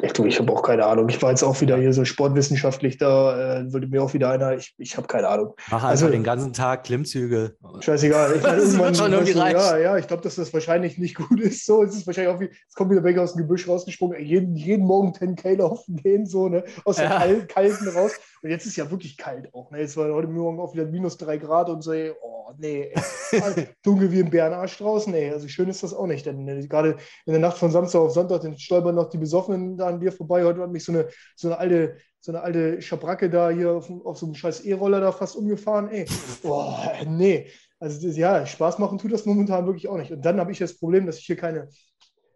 ich, 0.02 0.20
ich 0.20 0.40
habe 0.40 0.52
auch 0.52 0.64
keine 0.64 0.88
Ahnung. 0.88 1.08
Ich 1.08 1.22
war 1.22 1.30
jetzt 1.30 1.44
auch 1.44 1.62
wieder 1.62 1.78
hier 1.78 1.94
so 1.94 2.04
sportwissenschaftlich, 2.04 2.98
da 2.98 3.60
äh, 3.60 3.72
würde 3.72 3.86
mir 3.86 4.02
auch 4.02 4.16
wieder 4.16 4.32
einer, 4.32 4.56
ich, 4.56 4.74
ich 4.80 4.98
habe 4.98 5.06
keine 5.06 5.28
Ahnung. 5.28 5.54
Mach 5.70 5.84
also 5.84 6.10
den 6.10 6.24
ganzen 6.24 6.52
Tag 6.52 6.86
Klimmzüge. 6.86 7.56
Scheißegal. 7.80 8.38
Ich 8.38 8.42
meine, 8.44 8.58
irgendwann, 8.58 8.96
schon 8.96 9.14
irgendwie 9.14 9.34
du, 9.34 9.40
ja, 9.40 9.78
ja, 9.78 9.98
ich 9.98 10.08
glaube, 10.08 10.24
dass 10.24 10.34
das 10.34 10.52
wahrscheinlich 10.52 10.98
nicht 10.98 11.14
gut 11.14 11.40
ist. 11.40 11.64
So, 11.64 11.84
es 11.84 11.96
ist 11.96 12.08
wahrscheinlich 12.08 12.34
auch 12.34 12.40
wie, 12.40 12.50
es 12.68 12.74
kommt 12.74 12.90
wieder 12.90 13.04
weg 13.04 13.20
aus 13.20 13.34
dem 13.34 13.44
Gebüsch 13.44 13.68
rausgesprungen, 13.68 14.20
jeden, 14.26 14.56
jeden 14.56 14.88
Morgen 14.88 15.12
10K 15.12 15.58
laufen 15.58 15.98
gehen, 15.98 16.26
so, 16.26 16.50
ne, 16.50 16.64
aus 16.86 16.96
der 16.96 17.06
ja. 17.06 17.20
Kal 17.20 17.46
Kalten 17.46 17.88
raus. 17.90 18.14
Und 18.42 18.50
jetzt 18.50 18.66
ist 18.66 18.78
ja 18.78 18.90
wirklich 18.90 19.18
kalt 19.18 19.54
auch, 19.54 19.70
ne. 19.70 19.80
Jetzt 19.80 19.96
war 19.96 20.12
heute 20.12 20.28
Morgen 20.28 20.60
auch 20.60 20.74
wieder 20.74 20.86
minus 20.86 21.18
drei 21.18 21.38
Grad 21.38 21.70
und 21.70 21.84
so, 21.84 21.92
ey, 21.92 22.14
oh, 22.20 22.52
nee, 22.58 22.92
ey, 23.32 23.68
dunkel 23.84 24.12
wie 24.12 24.22
ein 24.22 24.30
Bärenarsch 24.30 24.78
draußen, 24.78 25.14
ey. 25.14 25.32
Also 25.32 25.48
schön 25.48 25.70
ist 25.70 25.84
das 25.84 25.94
auch 25.94 26.08
nicht, 26.08 26.26
denn 26.26 26.46
ne, 26.46 26.68
gerade 26.68 26.98
in 27.28 27.34
der 27.34 27.42
Nacht 27.42 27.58
von 27.58 27.72
Samstag 27.72 28.00
auf 28.00 28.14
Sonntag, 28.14 28.42
dann 28.42 28.58
stolpern 28.58 28.96
noch 28.96 29.10
die 29.10 29.18
Besoffenen 29.18 29.78
da 29.78 29.88
an 29.88 30.00
dir 30.00 30.14
vorbei. 30.14 30.46
Heute 30.46 30.62
hat 30.62 30.72
mich 30.72 30.86
so 30.86 30.94
eine, 30.94 31.10
so 31.36 31.50
eine 31.50 31.58
alte, 31.58 31.98
so 32.22 32.32
eine 32.32 32.42
alte 32.42 32.82
Schabracke 32.82 33.30
da 33.30 33.50
hier 33.50 33.74
auf, 33.74 33.92
auf 34.06 34.18
so 34.18 34.26
einem 34.26 34.36
scheiß 34.36 34.62
E-Roller 34.62 35.02
da 35.02 35.12
fast 35.12 35.36
umgefahren. 35.36 35.90
Ey, 35.90 36.06
boah, 36.42 36.94
nee. 37.06 37.52
Also 37.80 38.08
ja, 38.08 38.46
Spaß 38.46 38.80
machen 38.80 38.98
tut 38.98 39.12
das 39.12 39.26
momentan 39.26 39.66
wirklich 39.66 39.90
auch 39.90 39.98
nicht. 39.98 40.12
Und 40.12 40.26
dann 40.26 40.40
habe 40.40 40.54
ich 40.54 40.58
das 40.58 40.80
Problem, 40.80 41.06
dass 41.06 41.20
ich 41.20 41.26
hier 41.26 41.36
keine, 41.36 41.68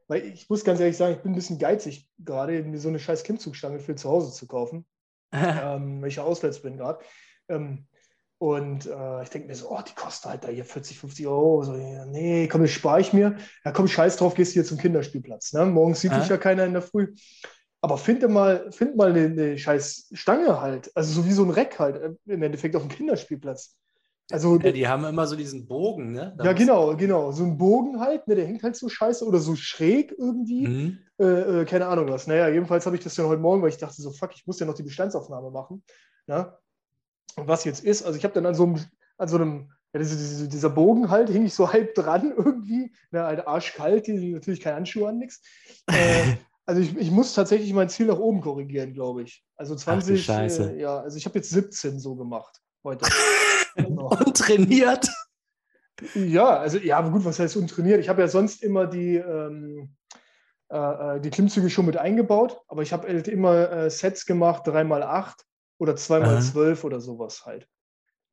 weil 0.09 0.25
ich 0.25 0.49
muss 0.49 0.65
ganz 0.65 0.81
ehrlich 0.81 0.97
sagen, 0.97 1.15
ich 1.15 1.21
bin 1.21 1.31
ein 1.31 1.35
bisschen 1.35 1.57
geizig, 1.57 2.09
gerade 2.19 2.61
mir 2.61 2.77
so 2.77 2.89
eine 2.89 2.99
scheiß 2.99 3.23
Klimmzugstange 3.23 3.79
für 3.79 3.95
zu 3.95 4.09
Hause 4.09 4.33
zu 4.33 4.45
kaufen, 4.45 4.85
ähm, 5.31 6.01
weil 6.01 6.09
ich 6.09 6.19
auswärts 6.19 6.61
bin 6.61 6.75
gerade. 6.75 7.01
Ähm, 7.47 7.87
und 8.41 8.87
äh, 8.87 9.21
ich 9.21 9.29
denke 9.29 9.49
mir 9.49 9.53
so, 9.53 9.69
oh, 9.69 9.81
die 9.87 9.93
kosten 9.93 10.27
halt 10.27 10.43
da 10.43 10.47
hier 10.47 10.65
40, 10.65 10.97
50 10.97 11.27
Euro. 11.27 11.61
So, 11.61 11.73
nee, 11.73 12.47
komm, 12.47 12.63
das 12.63 12.71
spare 12.71 12.99
ich 12.99 13.13
mir. 13.13 13.35
Ja, 13.63 13.71
komm, 13.71 13.87
scheiß 13.87 14.17
drauf, 14.17 14.33
gehst 14.33 14.53
du 14.53 14.53
hier 14.53 14.65
zum 14.65 14.79
Kinderspielplatz. 14.79 15.53
Ne? 15.53 15.67
Morgens 15.67 16.01
sieht 16.01 16.11
dich 16.11 16.27
ja 16.27 16.37
keiner 16.37 16.65
in 16.65 16.73
der 16.73 16.81
Früh. 16.81 17.13
Aber 17.81 17.99
finde 17.99 18.29
mal, 18.29 18.71
find 18.71 18.95
mal 18.95 19.11
eine, 19.11 19.25
eine, 19.25 19.59
scheiß 19.59 20.09
Stange 20.13 20.59
halt. 20.59 20.89
Also 20.95 21.21
so 21.21 21.27
wie 21.27 21.33
so 21.33 21.43
ein 21.43 21.51
Reck 21.51 21.77
halt 21.77 21.97
äh, 21.97 22.33
im 22.33 22.41
Endeffekt 22.41 22.75
auf 22.75 22.81
dem 22.81 22.89
Kinderspielplatz. 22.89 23.75
Also, 24.31 24.57
ja, 24.57 24.71
die 24.71 24.87
haben 24.87 25.05
immer 25.05 25.27
so 25.27 25.35
diesen 25.35 25.67
Bogen, 25.67 26.13
ne? 26.13 26.33
Da 26.35 26.45
ja, 26.45 26.53
genau, 26.53 26.95
genau. 26.95 27.31
So 27.31 27.43
ein 27.43 27.59
Bogen 27.59 27.99
halt, 27.99 28.27
ne, 28.27 28.33
der 28.33 28.47
hängt 28.47 28.63
halt 28.63 28.75
so 28.75 28.89
scheiße 28.89 29.23
oder 29.23 29.37
so 29.37 29.55
schräg 29.55 30.15
irgendwie. 30.17 30.67
Mhm. 30.67 30.97
Äh, 31.19 31.61
äh, 31.61 31.65
keine 31.65 31.85
Ahnung 31.85 32.09
was. 32.09 32.25
Naja, 32.25 32.47
jedenfalls 32.47 32.87
habe 32.87 32.95
ich 32.95 33.03
das 33.03 33.13
dann 33.13 33.27
heute 33.27 33.41
Morgen, 33.41 33.61
weil 33.61 33.69
ich 33.69 33.77
dachte 33.77 34.01
so, 34.01 34.09
fuck, 34.09 34.31
ich 34.33 34.47
muss 34.47 34.59
ja 34.59 34.65
noch 34.65 34.73
die 34.73 34.81
Bestandsaufnahme 34.81 35.51
machen. 35.51 35.83
Ja? 36.25 36.57
Was 37.35 37.63
jetzt 37.63 37.83
ist, 37.83 38.03
also 38.03 38.17
ich 38.17 38.23
habe 38.23 38.33
dann 38.33 38.45
an 38.45 38.55
so 38.55 38.63
einem, 38.63 38.79
an 39.17 39.27
so 39.27 39.37
einem 39.37 39.71
ja, 39.93 39.99
diese, 39.99 40.15
diese, 40.15 40.47
dieser 40.47 40.69
Bogen 40.69 41.09
halt, 41.09 41.29
hing 41.29 41.45
ich 41.45 41.53
so 41.53 41.71
halb 41.71 41.95
dran 41.95 42.31
irgendwie. 42.37 42.93
Ne, 43.11 43.23
halt 43.23 43.47
arschkalt, 43.47 44.07
die, 44.07 44.33
natürlich 44.33 44.61
kein 44.61 44.75
Handschuh 44.75 45.05
an, 45.05 45.19
nix. 45.19 45.41
Äh, 45.87 46.35
also 46.65 46.81
ich, 46.81 46.95
ich 46.97 47.11
muss 47.11 47.33
tatsächlich 47.33 47.73
mein 47.73 47.89
Ziel 47.89 48.07
nach 48.07 48.19
oben 48.19 48.41
korrigieren, 48.41 48.93
glaube 48.93 49.23
ich. 49.23 49.43
Also 49.57 49.75
20, 49.75 50.29
Ach, 50.29 50.39
äh, 50.39 50.79
ja, 50.79 50.99
also 50.99 51.17
ich 51.17 51.25
habe 51.25 51.37
jetzt 51.37 51.49
17 51.49 51.99
so 51.99 52.15
gemacht. 52.15 52.61
heute. 52.83 53.05
und 53.75 54.37
trainiert? 54.37 55.09
Ja, 56.15 56.57
also 56.57 56.77
ja, 56.77 56.97
aber 56.97 57.11
gut, 57.11 57.25
was 57.25 57.39
heißt 57.39 57.57
untrainiert? 57.57 57.99
Ich 57.99 58.09
habe 58.09 58.21
ja 58.21 58.27
sonst 58.27 58.63
immer 58.63 58.87
die, 58.87 59.17
ähm, 59.17 59.95
äh, 60.69 60.77
äh 60.77 61.19
die 61.19 61.29
Klimmzüge 61.29 61.69
schon 61.69 61.85
mit 61.85 61.97
eingebaut, 61.97 62.59
aber 62.67 62.81
ich 62.81 62.91
habe 62.91 63.07
halt 63.07 63.27
immer 63.27 63.71
äh, 63.71 63.89
Sets 63.89 64.25
gemacht, 64.25 64.65
3x8 64.67 65.33
oder 65.81 65.93
2x12 65.93 66.83
oder 66.83 67.01
sowas 67.01 67.43
halt. 67.43 67.67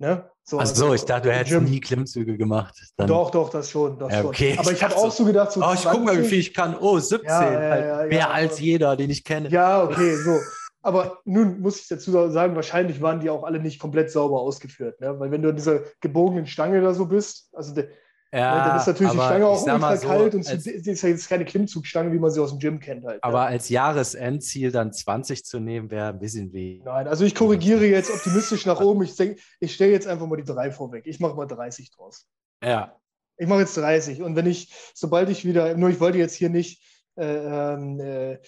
Ne? 0.00 0.30
So, 0.44 0.60
Ach 0.60 0.66
so, 0.66 0.84
also, 0.84 0.94
ich 0.94 1.04
dachte, 1.04 1.28
du 1.28 1.34
hättest 1.34 1.50
Gym. 1.56 1.64
nie 1.64 1.80
Klimmzüge 1.80 2.36
gemacht. 2.36 2.74
Dann. 2.96 3.08
Doch, 3.08 3.30
doch, 3.30 3.48
das 3.48 3.70
schon. 3.70 3.98
Das 3.98 4.12
ja, 4.12 4.24
okay. 4.24 4.50
Schon. 4.50 4.58
Aber 4.60 4.72
ich 4.72 4.82
habe 4.82 4.94
auch 4.94 5.10
so 5.10 5.24
gedacht, 5.24 5.52
so 5.52 5.60
oh, 5.60 5.72
ich 5.74 5.82
gucke 5.82 6.04
mal, 6.04 6.22
wie 6.22 6.28
viel 6.28 6.38
ich 6.38 6.54
kann. 6.54 6.76
Oh, 6.78 6.98
17. 6.98 7.26
Ja, 7.26 7.80
ja, 7.80 7.96
halt 7.96 8.10
mehr 8.10 8.30
als 8.30 8.60
jeder, 8.60 8.96
den 8.96 9.10
ich 9.10 9.24
kenne. 9.24 9.48
Ja, 9.48 9.82
okay, 9.82 10.14
so. 10.16 10.38
Aber 10.82 11.18
nun 11.24 11.60
muss 11.60 11.80
ich 11.80 11.88
dazu 11.88 12.12
sagen, 12.30 12.54
wahrscheinlich 12.54 13.00
waren 13.00 13.18
die 13.18 13.30
auch 13.30 13.42
alle 13.42 13.60
nicht 13.60 13.80
komplett 13.80 14.12
sauber 14.12 14.40
ausgeführt. 14.40 15.00
Ne? 15.00 15.18
Weil 15.18 15.30
wenn 15.30 15.42
du 15.42 15.48
an 15.48 15.56
dieser 15.56 15.80
gebogenen 16.00 16.46
Stange 16.46 16.80
da 16.80 16.94
so 16.94 17.06
bist, 17.06 17.48
also 17.52 17.74
der, 17.74 17.88
ja, 18.30 18.58
ne, 18.58 18.68
dann 18.68 18.76
ist 18.76 18.86
natürlich 18.86 19.12
die 19.12 19.18
Stange 19.18 19.46
auch 19.46 19.62
ultra 19.62 19.96
so, 19.96 20.06
kalt 20.06 20.34
und 20.34 20.46
als, 20.46 20.66
ist 20.66 21.02
ja 21.02 21.08
jetzt 21.08 21.28
keine 21.28 21.46
Klimmzugstange, 21.46 22.12
wie 22.12 22.18
man 22.18 22.30
sie 22.30 22.40
aus 22.40 22.50
dem 22.50 22.58
Gym 22.58 22.78
kennt 22.78 23.06
halt. 23.06 23.24
Aber 23.24 23.38
ja. 23.38 23.46
als 23.46 23.70
Jahresendziel 23.70 24.70
dann 24.70 24.92
20 24.92 25.44
zu 25.44 25.60
nehmen, 25.60 25.90
wäre 25.90 26.08
ein 26.08 26.18
bisschen 26.18 26.52
weh. 26.52 26.82
Nein, 26.84 27.08
also 27.08 27.24
ich 27.24 27.34
korrigiere 27.34 27.86
jetzt 27.86 28.10
optimistisch 28.10 28.66
nach 28.66 28.80
oben. 28.80 29.02
Ich, 29.02 29.14
ich 29.60 29.74
stelle 29.74 29.92
jetzt 29.92 30.06
einfach 30.06 30.26
mal 30.26 30.36
die 30.36 30.44
3 30.44 30.70
vorweg. 30.72 31.06
Ich 31.06 31.20
mache 31.20 31.34
mal 31.34 31.46
30 31.46 31.90
draus. 31.90 32.26
Ja. 32.62 32.94
Ich 33.38 33.46
mache 33.46 33.60
jetzt 33.60 33.76
30. 33.76 34.20
Und 34.20 34.36
wenn 34.36 34.46
ich, 34.46 34.72
sobald 34.94 35.30
ich 35.30 35.46
wieder, 35.46 35.74
nur 35.76 35.88
ich 35.88 36.00
wollte 36.00 36.18
jetzt 36.18 36.34
hier 36.34 36.50
nicht 36.50 36.82
äh, 37.16 37.24
ähm, 37.24 37.98
äh, 38.00 38.38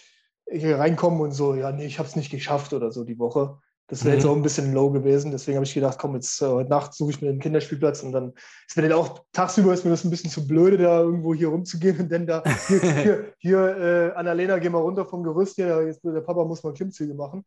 hier 0.51 0.79
reinkommen 0.79 1.21
und 1.21 1.33
so, 1.33 1.55
ja, 1.55 1.73
nee, 1.73 1.87
ich 1.87 1.99
habe 1.99 2.09
es 2.09 2.17
nicht 2.17 2.31
geschafft 2.31 2.73
oder 2.73 2.91
so 2.91 3.05
die 3.05 3.19
Woche. 3.19 3.59
Das 3.91 4.05
wäre 4.05 4.15
mhm. 4.15 4.21
jetzt 4.21 4.29
auch 4.29 4.37
ein 4.37 4.43
bisschen 4.43 4.73
low 4.73 4.91
gewesen. 4.91 5.33
Deswegen 5.33 5.57
habe 5.57 5.67
ich 5.67 5.75
gedacht, 5.75 5.99
komm, 5.99 6.15
jetzt 6.15 6.41
äh, 6.41 6.47
heute 6.47 6.71
Nacht 6.71 6.95
suche 6.95 7.11
ich 7.11 7.21
mir 7.21 7.29
den 7.29 7.41
Kinderspielplatz 7.41 8.05
und 8.05 8.13
dann 8.13 8.33
ist 8.69 8.77
mir 8.77 8.89
dann 8.89 8.93
auch 8.93 9.25
tagsüber 9.33 9.75
ist 9.75 9.85
mir 9.85 9.91
das 9.91 10.05
ein 10.05 10.11
bisschen 10.11 10.31
zu 10.31 10.47
blöde, 10.47 10.79
da 10.79 11.01
irgendwo 11.01 11.35
hier 11.35 11.49
rumzugehen 11.49 11.99
und 12.01 12.13
dann 12.13 12.25
da 12.27 12.45
hier, 12.69 12.81
hier, 13.03 13.35
hier 13.39 13.77
äh, 13.77 14.13
Annalena, 14.13 14.59
geh 14.59 14.69
mal 14.69 14.79
runter 14.79 15.05
vom 15.05 15.25
Gerüst 15.25 15.57
hier, 15.57 15.85
jetzt, 15.87 16.05
der 16.05 16.21
Papa 16.21 16.45
muss 16.45 16.63
mal 16.63 16.73
Klimmzüge 16.73 17.15
machen. 17.15 17.45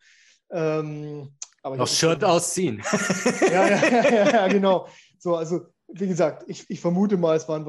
Ähm, 0.51 1.29
aber 1.61 1.77
Noch 1.77 1.87
Shirt 1.87 2.21
ausziehen. 2.25 2.83
ja, 3.49 3.67
ja, 3.67 4.09
ja, 4.09 4.29
ja, 4.29 4.47
genau. 4.49 4.87
So, 5.17 5.37
also 5.37 5.67
wie 5.87 6.07
gesagt, 6.07 6.43
ich, 6.47 6.69
ich 6.69 6.81
vermute 6.81 7.15
mal, 7.15 7.37
es 7.37 7.47
waren, 7.47 7.65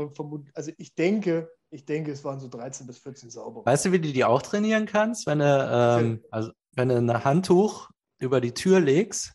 also 0.53 0.73
ich 0.77 0.95
denke, 0.97 1.49
ich 1.71 1.85
denke, 1.85 2.11
es 2.11 2.25
waren 2.25 2.41
so 2.41 2.49
13 2.49 2.89
bis 2.89 2.99
14 2.99 3.31
sauber. 3.31 3.65
Weißt 3.65 3.85
du, 3.85 3.93
wie 3.93 4.01
du 4.01 4.13
die 4.13 4.25
auch 4.25 4.43
trainieren 4.43 4.87
kannst? 4.87 5.27
Wenn 5.27 5.39
du, 5.39 5.45
ähm, 5.45 6.25
also, 6.33 6.51
wenn 6.73 6.89
du 6.89 6.97
ein 6.97 7.25
Handtuch 7.25 7.91
über 8.25 8.41
die 8.41 8.53
Tür 8.53 8.81
legst, 8.81 9.33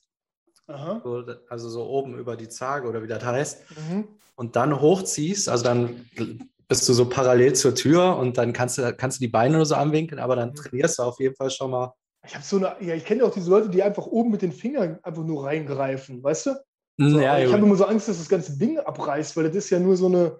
so, 0.68 1.24
also 1.50 1.70
so 1.70 1.86
oben 1.86 2.18
über 2.18 2.36
die 2.36 2.50
Zage 2.50 2.88
oder 2.88 3.02
wie 3.02 3.08
das 3.08 3.24
heißt, 3.24 3.64
mhm. 3.90 4.08
und 4.36 4.56
dann 4.56 4.80
hochziehst, 4.80 5.50
also 5.50 5.64
dann 5.64 6.06
bist 6.68 6.88
du 6.88 6.94
so 6.94 7.10
parallel 7.10 7.54
zur 7.54 7.74
Tür 7.74 8.18
und 8.18 8.38
dann 8.38 8.54
kannst 8.54 8.78
du, 8.78 8.94
kannst 8.94 9.20
du 9.20 9.22
die 9.22 9.32
Beine 9.32 9.58
nur 9.58 9.66
so 9.66 9.76
anwinkeln, 9.76 10.20
aber 10.20 10.36
dann 10.36 10.50
mhm. 10.50 10.56
trainierst 10.56 11.00
du 11.00 11.04
auf 11.04 11.20
jeden 11.20 11.36
Fall 11.36 11.50
schon 11.50 11.72
mal. 11.72 11.94
Ich 12.26 12.36
habe 12.36 12.44
so 12.44 12.58
eine, 12.58 12.76
ja, 12.82 12.96
ich 12.96 13.06
kenne 13.06 13.24
auch 13.24 13.34
diese 13.34 13.50
Leute, 13.50 13.70
die 13.70 13.82
einfach 13.82 14.06
oben 14.06 14.30
mit 14.32 14.42
den 14.42 14.52
Fingern 14.52 15.00
einfach 15.04 15.24
nur 15.24 15.46
reingreifen, 15.46 16.22
weißt 16.22 16.48
du? 16.48 16.56
So, 16.98 17.20
ja, 17.20 17.40
ich 17.40 17.52
habe 17.52 17.66
immer 17.66 17.78
so 17.78 17.86
Angst, 17.86 18.10
dass 18.10 18.18
das 18.18 18.28
ganze 18.28 18.58
Ding 18.58 18.78
abreißt, 18.78 19.38
weil 19.38 19.46
das 19.46 19.56
ist 19.56 19.70
ja 19.70 19.80
nur 19.80 19.96
so 19.96 20.08
eine, 20.08 20.38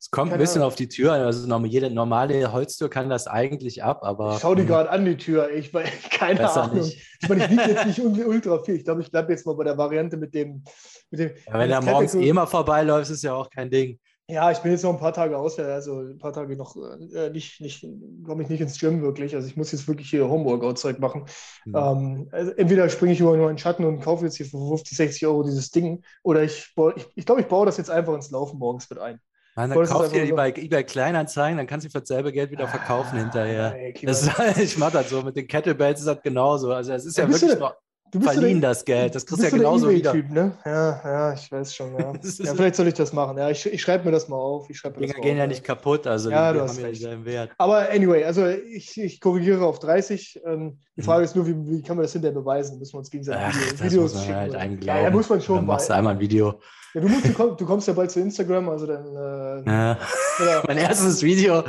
es 0.00 0.10
kommt 0.10 0.32
ein 0.32 0.38
bisschen 0.38 0.62
auf 0.62 0.76
die 0.76 0.88
Tür 0.88 1.12
an. 1.12 1.20
Also 1.20 1.58
jede 1.66 1.90
normale 1.90 2.50
Holztür 2.52 2.88
kann 2.88 3.10
das 3.10 3.26
eigentlich 3.26 3.84
ab, 3.84 4.00
aber. 4.02 4.34
Ich 4.34 4.40
schau 4.40 4.54
die 4.54 4.62
hm. 4.62 4.68
gerade 4.68 4.88
an, 4.88 5.04
die 5.04 5.18
Tür. 5.18 5.50
Ich 5.50 5.74
meine, 5.74 5.90
keine 6.10 6.50
Ahnung. 6.50 6.78
Nicht. 6.78 7.02
Ich 7.20 7.28
meine, 7.28 7.44
ich 7.44 7.50
wiege 7.50 7.68
jetzt 7.68 7.86
nicht 7.86 8.00
ultra 8.00 8.62
viel. 8.62 8.76
Ich 8.76 8.84
glaube, 8.84 9.02
ich 9.02 9.10
bleibe 9.10 9.30
jetzt 9.30 9.44
mal 9.44 9.54
bei 9.54 9.64
der 9.64 9.76
Variante 9.76 10.16
mit 10.16 10.32
dem. 10.32 10.64
Mit 11.10 11.20
dem 11.20 11.32
ja, 11.46 11.58
wenn 11.58 11.70
er 11.70 11.82
morgens 11.82 12.14
eh 12.14 12.32
mal 12.32 12.46
vorbeiläuft, 12.46 13.10
ist 13.10 13.22
ja 13.22 13.34
auch 13.34 13.50
kein 13.50 13.68
Ding. 13.68 13.98
Ja, 14.26 14.50
ich 14.50 14.58
bin 14.58 14.70
jetzt 14.70 14.84
noch 14.84 14.92
ein 14.92 15.00
paar 15.00 15.12
Tage 15.12 15.36
aus, 15.36 15.58
also 15.58 16.00
ein 16.00 16.18
paar 16.18 16.32
Tage 16.32 16.56
noch 16.56 16.76
äh, 16.76 17.30
nicht, 17.30 17.60
nicht 17.60 17.84
komme 18.24 18.44
ich 18.44 18.48
nicht 18.48 18.60
ins 18.60 18.78
Gym 18.78 19.02
wirklich. 19.02 19.34
Also 19.34 19.48
ich 19.48 19.56
muss 19.56 19.72
jetzt 19.72 19.88
wirklich 19.88 20.08
hier 20.08 20.28
Homeworkout-Zeug 20.28 21.00
machen. 21.00 21.26
Mhm. 21.66 21.74
Ähm, 21.76 22.28
also 22.30 22.52
entweder 22.52 22.88
springe 22.88 23.12
ich 23.12 23.20
über 23.20 23.36
nur 23.36 23.48
einen 23.48 23.58
Schatten 23.58 23.84
und 23.84 24.00
kaufe 24.00 24.24
jetzt 24.24 24.36
hier 24.36 24.46
für 24.46 24.66
50, 24.68 24.96
60 24.96 25.26
Euro 25.26 25.42
dieses 25.42 25.72
Ding, 25.72 26.04
oder 26.22 26.44
ich, 26.44 26.72
ich, 26.96 27.06
ich 27.16 27.26
glaube, 27.26 27.40
ich 27.40 27.48
baue 27.48 27.66
das 27.66 27.76
jetzt 27.76 27.90
einfach 27.90 28.14
ins 28.14 28.30
Laufen 28.30 28.58
morgens 28.58 28.88
mit 28.88 29.00
ein. 29.00 29.20
Dann 29.56 29.70
kauf 29.84 30.10
dir 30.10 30.24
die 30.24 30.32
bei 30.32 30.50
eBay 30.50 30.84
Kleinanzeigen, 30.84 31.58
dann 31.58 31.66
kannst 31.66 31.86
du 31.86 31.90
für 31.90 32.00
dasselbe 32.00 32.32
Geld 32.32 32.50
wieder 32.50 32.68
verkaufen 32.68 33.16
ah, 33.16 33.20
hinterher. 33.20 33.74
Ey, 33.76 33.94
das, 34.02 34.28
ich 34.58 34.78
mache 34.78 34.92
das 34.92 35.10
so, 35.10 35.22
mit 35.22 35.36
den 35.36 35.46
Kettlebells 35.46 36.00
ist 36.00 36.06
das 36.06 36.22
genauso. 36.22 36.72
Also 36.72 36.92
es 36.92 37.04
ist 37.04 37.18
ja, 37.18 37.24
ja 37.24 37.30
wirklich 37.30 37.58
noch 37.58 37.74
verliehen, 38.18 38.60
das 38.60 38.84
Geld. 38.84 39.14
Das 39.14 39.24
kriegst 39.24 39.42
du 39.42 39.46
ja 39.46 39.50
genauso 39.50 39.88
wieder. 39.90 40.14
Ne? 40.14 40.52
Ja, 40.64 41.00
ja, 41.04 41.32
ich 41.34 41.50
weiß 41.50 41.74
schon. 41.74 41.96
Ja. 41.96 42.12
ja 42.22 42.54
vielleicht 42.54 42.74
soll 42.74 42.88
ich 42.88 42.94
das 42.94 43.12
machen. 43.12 43.38
Ja, 43.38 43.50
ich, 43.50 43.64
ich 43.66 43.80
schreibe 43.80 44.04
mir 44.04 44.12
das 44.12 44.28
mal 44.28 44.36
auf. 44.36 44.68
Ich 44.70 44.82
mir 44.82 44.90
Dinger 44.90 45.14
gehen 45.14 45.32
auf, 45.32 45.38
ja 45.38 45.46
nicht 45.46 45.64
kaputt, 45.64 46.06
also 46.06 46.30
ja, 46.30 46.52
die, 46.52 46.60
haben 46.60 46.76
ja 46.76 46.86
denselben 46.86 47.24
Wert. 47.24 47.50
Aber 47.58 47.88
anyway, 47.90 48.24
also 48.24 48.46
ich, 48.46 49.00
ich 49.00 49.20
korrigiere 49.20 49.64
auf 49.64 49.78
30. 49.78 50.40
Ähm, 50.44 50.78
die 50.96 51.02
Frage 51.02 51.20
mhm. 51.20 51.24
ist 51.24 51.36
nur, 51.36 51.46
wie, 51.46 51.54
wie 51.66 51.82
kann 51.82 51.96
man 51.96 52.04
das 52.04 52.12
hinterher 52.12 52.34
beweisen? 52.34 52.78
Müssen 52.78 52.94
wir 52.94 52.98
uns 52.98 53.10
gegenseitig 53.10 53.56
Ach, 53.76 53.84
Videos 53.84 54.20
schicken? 54.20 54.34
Halt 54.34 54.84
ja, 54.84 55.00
ja, 55.00 55.10
muss 55.10 55.28
man 55.28 55.40
schon. 55.40 55.56
Dann 55.56 55.66
machst 55.66 55.88
du 55.88 55.94
einmal 55.94 56.14
ein 56.14 56.20
Video. 56.20 56.60
Ja, 56.94 57.00
du, 57.00 57.08
musst, 57.08 57.24
du, 57.24 57.32
kommst, 57.32 57.60
du, 57.60 57.66
kommst, 57.66 57.88
ja 57.88 57.94
bald 57.94 58.10
zu 58.10 58.20
Instagram, 58.20 58.68
also 58.68 58.86
dann. 58.86 59.06
Äh, 59.06 59.70
ja. 59.70 59.98
Ja. 60.44 60.62
mein 60.66 60.78
erstes 60.78 61.22
Video. 61.22 61.62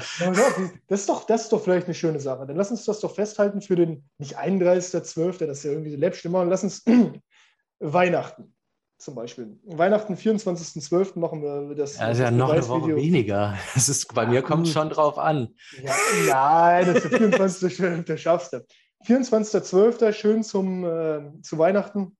Das 0.87 1.01
ist, 1.01 1.09
doch, 1.09 1.25
das 1.25 1.43
ist 1.43 1.53
doch 1.53 1.63
vielleicht 1.63 1.85
eine 1.85 1.93
schöne 1.93 2.19
Sache. 2.19 2.45
Dann 2.47 2.55
lass 2.55 2.71
uns 2.71 2.85
das 2.85 2.99
doch 2.99 3.13
festhalten 3.13 3.61
für 3.61 3.75
den, 3.75 4.03
nicht 4.17 4.39
31.12., 4.39 5.45
das 5.45 5.59
ist 5.59 5.63
ja 5.63 5.71
irgendwie 5.71 5.91
so 5.91 5.97
Labstimme, 5.97 6.43
lass 6.45 6.63
uns 6.63 6.83
Weihnachten 7.79 8.53
zum 9.01 9.15
Beispiel. 9.15 9.59
Weihnachten, 9.65 10.13
24.12. 10.13 11.19
machen 11.19 11.41
wir 11.41 11.75
das. 11.75 11.97
Ja, 11.97 12.07
das 12.07 12.17
ist 12.17 12.23
ja 12.23 12.31
noch 12.31 12.51
eine 12.51 12.67
Woche 12.67 12.95
weniger. 12.95 13.57
Das 13.73 13.89
ist, 13.89 14.13
bei 14.13 14.25
mir 14.27 14.41
kommt 14.41 14.67
es 14.67 14.73
schon 14.73 14.89
drauf 14.89 15.17
an. 15.17 15.55
Ja, 15.83 15.93
nein, 16.27 16.85
das 16.85 17.05
ist 17.05 17.11
der 17.11 17.19
24.12., 17.19 18.03
der 18.03 18.17
schaffst 18.17 18.53
du. 18.53 18.65
24.12. 19.07 20.13
schön 20.13 20.43
zum, 20.43 20.85
äh, 20.85 21.41
zu 21.41 21.57
Weihnachten. 21.57 22.15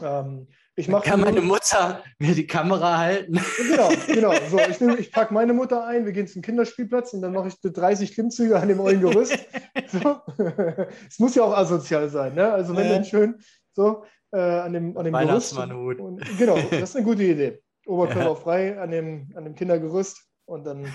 Ähm, 0.00 0.48
ich 0.76 0.88
mach 0.88 1.04
Kann 1.04 1.20
meine 1.20 1.40
Mutter 1.40 2.02
mir 2.18 2.34
die 2.34 2.46
Kamera 2.46 2.98
halten? 2.98 3.40
Genau, 3.68 3.90
genau. 4.08 4.32
So, 4.50 4.58
ich, 4.58 4.80
ich 4.98 5.12
packe 5.12 5.32
meine 5.32 5.52
Mutter 5.52 5.86
ein, 5.86 6.04
wir 6.04 6.12
gehen 6.12 6.26
zum 6.26 6.42
Kinderspielplatz 6.42 7.12
und 7.12 7.22
dann 7.22 7.32
mache 7.32 7.48
ich 7.48 7.60
30 7.60 8.12
Klimmzüge 8.12 8.58
an 8.58 8.68
dem 8.68 8.80
ollen 8.80 9.00
Gerüst. 9.00 9.38
So. 9.88 10.20
Es 11.08 11.18
muss 11.18 11.34
ja 11.34 11.44
auch 11.44 11.56
asozial 11.56 12.08
sein, 12.08 12.34
ne? 12.34 12.52
Also 12.52 12.76
wenn 12.76 12.86
äh. 12.86 12.90
dann 12.90 13.04
schön 13.04 13.36
so 13.72 14.04
äh, 14.32 14.38
an 14.38 14.72
dem, 14.72 14.96
an 14.96 15.04
dem 15.04 15.14
Gerüst. 15.14 15.56
Und, 15.56 16.38
genau, 16.38 16.56
das 16.70 16.90
ist 16.90 16.96
eine 16.96 17.04
gute 17.04 17.22
Idee. 17.22 17.62
Oberkörper 17.86 18.30
ja. 18.30 18.34
frei 18.34 18.80
an 18.80 18.90
dem, 18.90 19.32
an 19.34 19.44
dem 19.44 19.54
Kindergerüst 19.54 20.24
und 20.46 20.64
dann. 20.64 20.92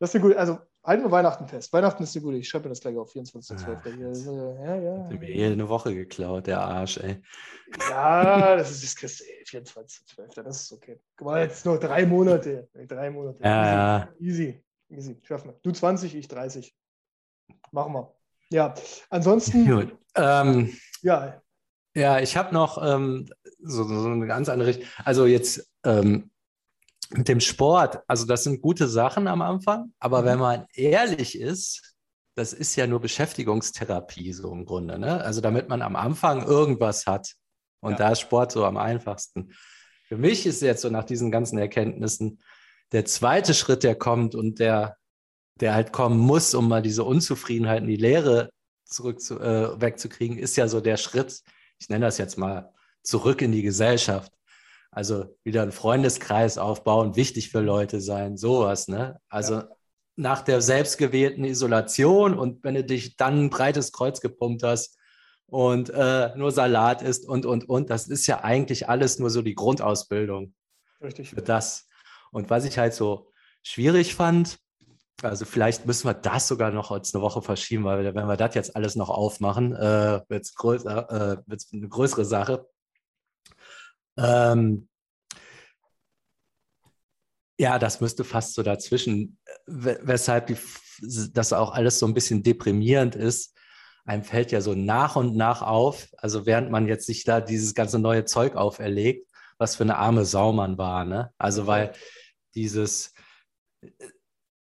Das 0.00 0.10
ist 0.10 0.14
eine 0.14 0.22
gute, 0.22 0.38
also 0.38 0.58
halten 0.84 1.02
wir 1.02 1.10
Weihnachten 1.10 1.48
fest. 1.48 1.72
Weihnachten 1.72 2.02
ist 2.02 2.14
eine 2.14 2.24
gute. 2.24 2.36
Ich 2.36 2.48
schreibe 2.48 2.64
mir 2.64 2.70
das 2.70 2.80
gleich 2.80 2.96
auf 2.96 3.12
24.12. 3.12 4.64
Ja, 4.64 4.76
ja. 4.76 5.04
Hat 5.04 5.20
mir 5.20 5.28
eh 5.28 5.46
eine 5.46 5.68
Woche 5.68 5.94
geklaut, 5.94 6.46
der 6.46 6.60
Arsch, 6.60 6.98
ey. 6.98 7.22
Ja, 7.88 8.56
das 8.56 8.70
ist 8.70 8.84
das 8.84 8.96
kriegst 8.96 9.20
du 9.20 9.58
24.12. 9.58 10.42
Das 10.42 10.62
ist 10.62 10.72
okay. 10.72 11.00
Guck 11.16 11.26
mal, 11.26 11.42
jetzt 11.42 11.64
nur 11.64 11.78
drei 11.78 12.06
Monate. 12.06 12.68
Drei 12.86 13.10
Monate. 13.10 13.42
Ja, 13.42 14.08
easy. 14.18 14.42
Easy. 14.42 14.64
Easy. 14.90 15.20
Schaffen 15.22 15.50
wir. 15.50 15.58
Du 15.62 15.72
20, 15.72 16.14
ich 16.14 16.28
30. 16.28 16.74
Machen 17.72 17.94
wir. 17.94 18.14
Ja, 18.50 18.74
ansonsten. 19.10 19.66
Gut. 19.70 19.96
Ähm, 20.14 20.76
ja. 21.02 21.40
Ja, 21.96 22.18
ich 22.18 22.36
habe 22.36 22.52
noch 22.52 22.82
ähm, 22.82 23.28
so, 23.60 23.84
so, 23.84 24.08
eine 24.08 24.26
ganz 24.26 24.48
andere 24.48 24.68
Richtung. 24.68 24.88
Also 25.04 25.26
jetzt 25.26 25.70
ähm, 25.84 26.30
mit 27.10 27.28
dem 27.28 27.40
Sport, 27.40 28.00
also 28.06 28.26
das 28.26 28.44
sind 28.44 28.62
gute 28.62 28.88
Sachen 28.88 29.26
am 29.26 29.42
Anfang, 29.42 29.92
aber 29.98 30.22
mhm. 30.22 30.26
wenn 30.26 30.38
man 30.38 30.66
ehrlich 30.74 31.38
ist, 31.38 31.94
das 32.34 32.52
ist 32.52 32.74
ja 32.76 32.86
nur 32.86 33.00
Beschäftigungstherapie 33.00 34.32
so 34.32 34.52
im 34.52 34.64
Grunde. 34.64 34.98
Ne? 34.98 35.22
Also 35.22 35.40
damit 35.40 35.68
man 35.68 35.82
am 35.82 35.96
Anfang 35.96 36.44
irgendwas 36.44 37.06
hat. 37.06 37.34
Und 37.80 37.92
ja. 37.92 37.98
da 37.98 38.12
ist 38.12 38.20
Sport 38.20 38.52
so 38.52 38.64
am 38.64 38.76
einfachsten. 38.76 39.52
Für 40.08 40.16
mich 40.16 40.46
ist 40.46 40.62
jetzt 40.62 40.82
so 40.82 40.90
nach 40.90 41.04
diesen 41.04 41.30
ganzen 41.30 41.58
Erkenntnissen 41.58 42.40
der 42.92 43.04
zweite 43.04 43.54
Schritt, 43.54 43.82
der 43.82 43.94
kommt 43.94 44.34
und 44.34 44.58
der, 44.58 44.96
der 45.60 45.74
halt 45.74 45.92
kommen 45.92 46.18
muss, 46.18 46.54
um 46.54 46.68
mal 46.68 46.82
diese 46.82 47.04
Unzufriedenheit 47.04 47.82
in 47.82 47.88
die 47.88 47.96
Lehre 47.96 48.50
zurück 48.84 49.20
zu, 49.20 49.40
äh, 49.40 49.80
wegzukriegen, 49.80 50.38
ist 50.38 50.56
ja 50.56 50.68
so 50.68 50.80
der 50.80 50.96
Schritt, 50.96 51.40
ich 51.78 51.88
nenne 51.88 52.06
das 52.06 52.18
jetzt 52.18 52.36
mal, 52.36 52.72
zurück 53.02 53.42
in 53.42 53.52
die 53.52 53.62
Gesellschaft. 53.62 54.32
Also 54.94 55.36
wieder 55.42 55.62
einen 55.62 55.72
Freundeskreis 55.72 56.56
aufbauen, 56.56 57.16
wichtig 57.16 57.50
für 57.50 57.58
Leute 57.58 58.00
sein, 58.00 58.36
sowas. 58.36 58.86
Ne? 58.86 59.18
Also 59.28 59.54
ja. 59.54 59.68
nach 60.14 60.42
der 60.42 60.60
selbstgewählten 60.60 61.44
Isolation 61.44 62.38
und 62.38 62.62
wenn 62.62 62.76
du 62.76 62.84
dich 62.84 63.16
dann 63.16 63.46
ein 63.46 63.50
breites 63.50 63.90
Kreuz 63.90 64.20
gepumpt 64.20 64.62
hast 64.62 64.96
und 65.46 65.90
äh, 65.90 66.30
nur 66.36 66.52
Salat 66.52 67.02
isst 67.02 67.28
und, 67.28 67.44
und, 67.44 67.68
und, 67.68 67.90
das 67.90 68.06
ist 68.06 68.28
ja 68.28 68.44
eigentlich 68.44 68.88
alles 68.88 69.18
nur 69.18 69.30
so 69.30 69.42
die 69.42 69.56
Grundausbildung 69.56 70.54
Richtig. 71.02 71.30
für 71.30 71.42
das. 71.42 71.88
Und 72.30 72.48
was 72.48 72.64
ich 72.64 72.78
halt 72.78 72.94
so 72.94 73.32
schwierig 73.64 74.14
fand, 74.14 74.58
also 75.22 75.44
vielleicht 75.44 75.86
müssen 75.86 76.06
wir 76.06 76.14
das 76.14 76.46
sogar 76.46 76.70
noch 76.70 76.92
als 76.92 77.12
eine 77.12 77.22
Woche 77.22 77.42
verschieben, 77.42 77.82
weil 77.82 78.14
wenn 78.14 78.26
wir 78.28 78.36
das 78.36 78.54
jetzt 78.54 78.76
alles 78.76 78.94
noch 78.94 79.10
aufmachen, 79.10 79.74
äh, 79.74 80.20
wird 80.28 80.44
es 80.44 80.54
äh, 80.62 81.76
eine 81.76 81.88
größere 81.88 82.24
Sache. 82.24 82.68
Ähm, 84.16 84.88
ja, 87.58 87.78
das 87.78 88.00
müsste 88.00 88.24
fast 88.24 88.54
so 88.54 88.62
dazwischen, 88.62 89.38
weshalb 89.66 90.48
die, 90.48 90.56
das 91.32 91.52
auch 91.52 91.72
alles 91.72 91.98
so 91.98 92.06
ein 92.06 92.14
bisschen 92.14 92.42
deprimierend 92.42 93.14
ist. 93.14 93.54
Einem 94.04 94.24
fällt 94.24 94.52
ja 94.52 94.60
so 94.60 94.74
nach 94.74 95.16
und 95.16 95.36
nach 95.36 95.62
auf, 95.62 96.08
also 96.18 96.46
während 96.46 96.70
man 96.70 96.88
jetzt 96.88 97.06
sich 97.06 97.24
da 97.24 97.40
dieses 97.40 97.74
ganze 97.74 97.98
neue 97.98 98.24
Zeug 98.24 98.54
auferlegt, 98.56 99.28
was 99.56 99.76
für 99.76 99.84
eine 99.84 99.96
arme 99.96 100.24
Sau 100.24 100.52
man 100.52 100.76
war. 100.78 101.04
Ne? 101.04 101.32
Also 101.38 101.66
weil 101.66 101.92
dieses, 102.54 103.14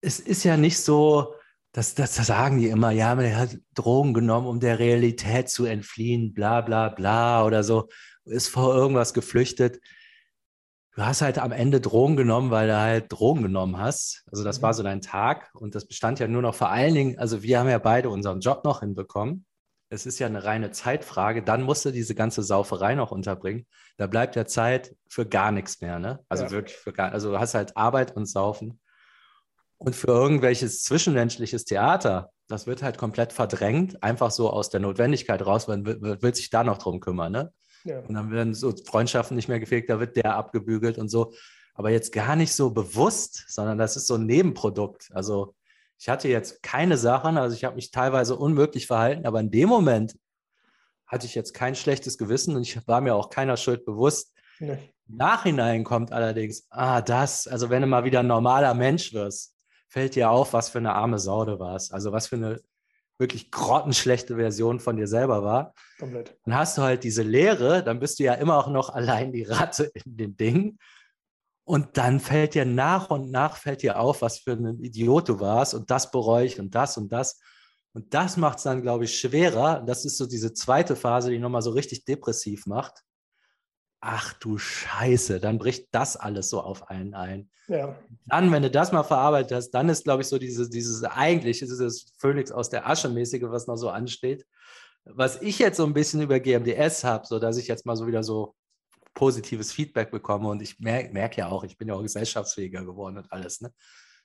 es 0.02 0.20
ist 0.20 0.44
ja 0.44 0.58
nicht 0.58 0.80
so, 0.80 1.34
das, 1.72 1.96
das 1.96 2.16
sagen 2.16 2.60
die 2.60 2.68
immer, 2.68 2.91
ja, 2.91 3.16
man 3.16 3.36
hat 3.36 3.58
Drogen 3.74 4.14
genommen, 4.14 4.46
um 4.46 4.60
der 4.60 4.78
Realität 4.78 5.50
zu 5.50 5.66
entfliehen, 5.66 6.34
bla 6.34 6.62
bla 6.62 6.89
bla 6.89 7.44
oder 7.46 7.64
so, 7.64 7.89
ist 8.26 8.47
vor 8.47 8.74
irgendwas 8.76 9.13
geflüchtet. 9.13 9.80
Du 10.95 11.01
hast 11.03 11.21
halt 11.21 11.39
am 11.39 11.51
Ende 11.51 11.82
Drogen 11.82 12.15
genommen, 12.15 12.51
weil 12.51 12.67
du 12.67 12.78
halt 12.78 13.11
Drogen 13.11 13.41
genommen 13.41 13.78
hast. 13.78 14.24
Also 14.32 14.43
das 14.43 14.59
mhm. 14.59 14.63
war 14.63 14.74
so 14.74 14.84
dein 14.84 15.01
Tag 15.01 15.49
und 15.55 15.74
das 15.74 15.88
bestand 15.88 16.19
ja 16.19 16.28
nur 16.28 16.43
noch 16.43 16.53
vor 16.53 16.69
allen 16.69 16.93
Dingen, 16.93 17.17
also 17.17 17.41
wir 17.41 17.59
haben 17.59 17.69
ja 17.69 17.80
beide 17.80 18.09
unseren 18.09 18.41
Job 18.41 18.63
noch 18.63 18.82
hinbekommen. 18.82 19.45
Es 19.89 20.05
ist 20.05 20.19
ja 20.19 20.28
eine 20.28 20.43
reine 20.43 20.71
Zeitfrage. 20.71 21.43
Dann 21.43 21.63
musst 21.63 21.86
du 21.86 21.91
diese 21.91 22.15
ganze 22.15 22.41
Sauferei 22.41 22.95
noch 22.95 23.11
unterbringen. 23.11 23.67
Da 23.97 24.07
bleibt 24.07 24.36
ja 24.36 24.45
Zeit 24.45 24.95
für 25.07 25.28
gar 25.28 25.51
nichts 25.51 25.82
mehr, 25.82 25.99
ne? 25.99 26.19
Also 26.30 26.45
ja. 26.45 26.51
wirklich 26.51 26.78
für 26.78 26.93
gar, 26.93 27.11
also 27.11 27.32
du 27.32 27.39
hast 27.39 27.53
halt 27.53 27.78
Arbeit 27.78 28.15
und 28.15 28.26
Saufen. 28.26 28.80
Und 29.78 29.95
für 29.95 30.07
irgendwelches 30.07 30.82
zwischenmenschliches 30.84 31.65
Theater, 31.65 32.32
das 32.47 32.67
wird 32.67 32.82
halt 32.82 32.97
komplett 32.97 33.34
verdrängt, 33.34 34.01
einfach 34.01 34.32
so 34.32 34.49
aus 34.49 34.69
der 34.69 34.80
Notwendigkeit 34.80 35.45
raus, 35.45 35.67
man 35.67 35.86
will, 35.86 36.21
will 36.21 36.36
sich 36.36 36.49
da 36.49 36.63
noch 36.63 36.78
drum 36.78 36.99
kümmern. 36.99 37.32
Ne? 37.32 37.53
Ja. 37.84 38.00
Und 38.00 38.14
dann 38.14 38.32
werden 38.32 38.54
so 38.54 38.74
Freundschaften 38.76 39.36
nicht 39.36 39.48
mehr 39.48 39.60
gefegt, 39.60 39.90
da 39.90 40.00
wird 40.00 40.16
der 40.16 40.36
abgebügelt 40.36 40.98
und 40.98 41.10
so. 41.10 41.34
Aber 41.74 41.90
jetzt 41.90 42.12
gar 42.12 42.36
nicht 42.36 42.54
so 42.54 42.70
bewusst, 42.72 43.46
sondern 43.48 43.78
das 43.78 43.98
ist 43.98 44.08
so 44.08 44.16
ein 44.16 44.26
Nebenprodukt. 44.26 45.10
Also 45.14 45.56
ich 45.98 46.10
hatte 46.10 46.28
jetzt 46.28 46.62
keine 46.64 46.98
Sachen, 46.98 47.38
also 47.38 47.56
ich 47.56 47.64
habe 47.64 47.76
mich 47.76 47.92
teilweise 47.92 48.36
unmöglich 48.36 48.88
verhalten, 48.88 49.26
aber 49.26 49.40
in 49.40 49.52
dem 49.52 49.70
Moment 49.70 50.18
hatte 51.08 51.26
ich 51.26 51.36
jetzt 51.36 51.54
kein 51.54 51.76
schlechtes 51.76 52.18
Gewissen 52.18 52.56
und 52.56 52.64
ich 52.64 52.88
war 52.88 53.02
mir 53.02 53.16
auch 53.16 53.30
keiner 53.30 53.58
Schuld 53.58 53.86
bewusst. 53.86 54.34
Nee. 54.60 54.94
Nachhinein 55.08 55.84
kommt 55.84 56.12
allerdings, 56.12 56.66
ah, 56.70 57.02
das, 57.02 57.48
also 57.48 57.70
wenn 57.70 57.82
du 57.82 57.88
mal 57.88 58.04
wieder 58.04 58.22
ein 58.22 58.28
normaler 58.28 58.74
Mensch 58.74 59.14
wirst, 59.14 59.54
fällt 59.88 60.16
dir 60.16 60.32
auf, 60.32 60.54
was 60.54 60.70
für 60.70 60.80
eine 60.80 60.94
arme 60.94 61.20
Sau 61.20 61.46
du 61.46 61.60
warst. 61.60 61.94
Also 61.94 62.12
was 62.12 62.28
für 62.28 62.38
eine 62.38 62.62
wirklich 63.18 63.51
grottenschlechte 63.51 64.36
Version 64.36 64.80
von 64.80 64.97
dir 64.97 65.07
selber 65.07 65.43
war. 65.43 65.74
Komplett. 65.99 66.38
Dann 66.45 66.55
hast 66.55 66.78
du 66.78 66.82
halt 66.82 67.03
diese 67.03 67.24
Lehre, 67.24 67.84
dann 67.84 67.99
bist 67.99 68.20
du 68.20 68.24
ja 68.24 68.34
immer 68.34 68.57
auch 68.57 68.70
noch 68.70 68.89
allein 68.89 69.32
die 69.32 69.43
Ratte 69.43 69.91
in 69.93 70.18
den 70.18 70.38
Dingen. 70.38 70.80
Und 71.66 71.97
dann 71.97 72.20
fällt 72.20 72.55
dir 72.55 72.66
nach 72.66 73.09
und 73.09 73.32
nach 73.32 73.55
fällt 73.55 73.84
dir 73.84 73.99
auf, 73.99 74.22
was 74.22 74.39
für 74.39 74.51
ein 74.51 74.84
Idiot 74.84 75.30
du 75.30 75.39
warst 75.39 75.74
und 75.74 75.89
das 75.89 76.11
bereue 76.11 76.45
ich 76.45 76.59
und 76.59 76.76
das 76.76 76.97
und 76.97 77.11
das. 77.11 77.39
Und 77.93 78.14
das 78.14 78.38
macht 78.38 78.57
es 78.57 78.64
dann, 78.64 78.82
glaube 78.82 79.05
ich, 79.05 79.18
schwerer. 79.18 79.84
Das 79.86 80.03
ist 80.03 80.18
so 80.18 80.26
diese 80.26 80.53
zweite 80.53 80.95
Phase, 80.95 81.30
die 81.30 81.39
nochmal 81.39 81.61
so 81.61 81.70
richtig 81.70 82.05
depressiv 82.05 82.66
macht 82.66 83.03
ach 84.04 84.34
du 84.34 84.58
Scheiße, 84.58 85.39
dann 85.39 85.58
bricht 85.58 85.88
das 85.91 86.18
alles 86.18 86.49
so 86.49 86.62
auf 86.62 86.89
einen 86.89 87.14
ein. 87.14 87.49
Ja. 87.68 87.97
Dann, 88.26 88.51
wenn 88.51 88.62
du 88.62 88.70
das 88.70 88.91
mal 88.91 89.04
verarbeitet 89.04 89.54
hast, 89.54 89.72
dann 89.72 89.88
ist, 89.88 90.04
glaube 90.04 90.22
ich, 90.22 90.28
so 90.28 90.38
dieses, 90.38 90.70
dieses 90.70 91.04
eigentliche, 91.06 91.66
dieses 91.66 92.14
Phönix 92.18 92.51
aus 92.51 92.70
der 92.70 92.88
Asche 92.88 93.08
mäßige, 93.10 93.43
was 93.43 93.68
noch 93.68 93.78
so 93.78 93.89
ansteht. 93.89 94.45
Was 95.06 95.41
ich 95.41 95.58
jetzt 95.60 95.78
so 95.78 95.86
ein 95.86 95.93
bisschen 95.93 96.22
über 96.22 96.39
GMDS 96.39 97.06
habe, 97.06 97.26
so 97.26 97.39
dass 97.39 97.58
ich 97.58 97.68
jetzt 97.68 97.86
mal 97.86 97.95
so 97.95 98.06
wieder 98.06 98.24
so 98.24 98.56
positives 99.14 99.72
Feedback 99.72 100.12
bekomme 100.12 100.49
und 100.49 100.62
ich 100.62 100.80
merke 100.80 101.14
merk 101.14 101.38
ja 101.38 101.47
auch, 101.47 101.64
ich 101.64 101.78
bin 101.78 101.88
ja 101.88 101.93
auch 101.93 102.01
gesellschaftsfähiger 102.01 102.84
geworden 102.84 103.18
und 103.18 103.32
alles. 103.32 103.62
Ne? 103.62 103.72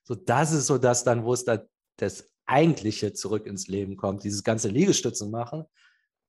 So, 0.02 0.16
das 0.16 0.52
ist 0.52 0.66
so 0.66 0.78
das 0.78 1.04
dann, 1.04 1.24
wo 1.24 1.32
es 1.32 1.44
da 1.44 1.62
das 1.98 2.28
Eigentliche 2.46 3.12
zurück 3.12 3.46
ins 3.46 3.68
Leben 3.68 3.96
kommt, 3.96 4.24
dieses 4.24 4.42
ganze 4.42 4.68
Liegestützen 4.68 5.30
machen. 5.30 5.64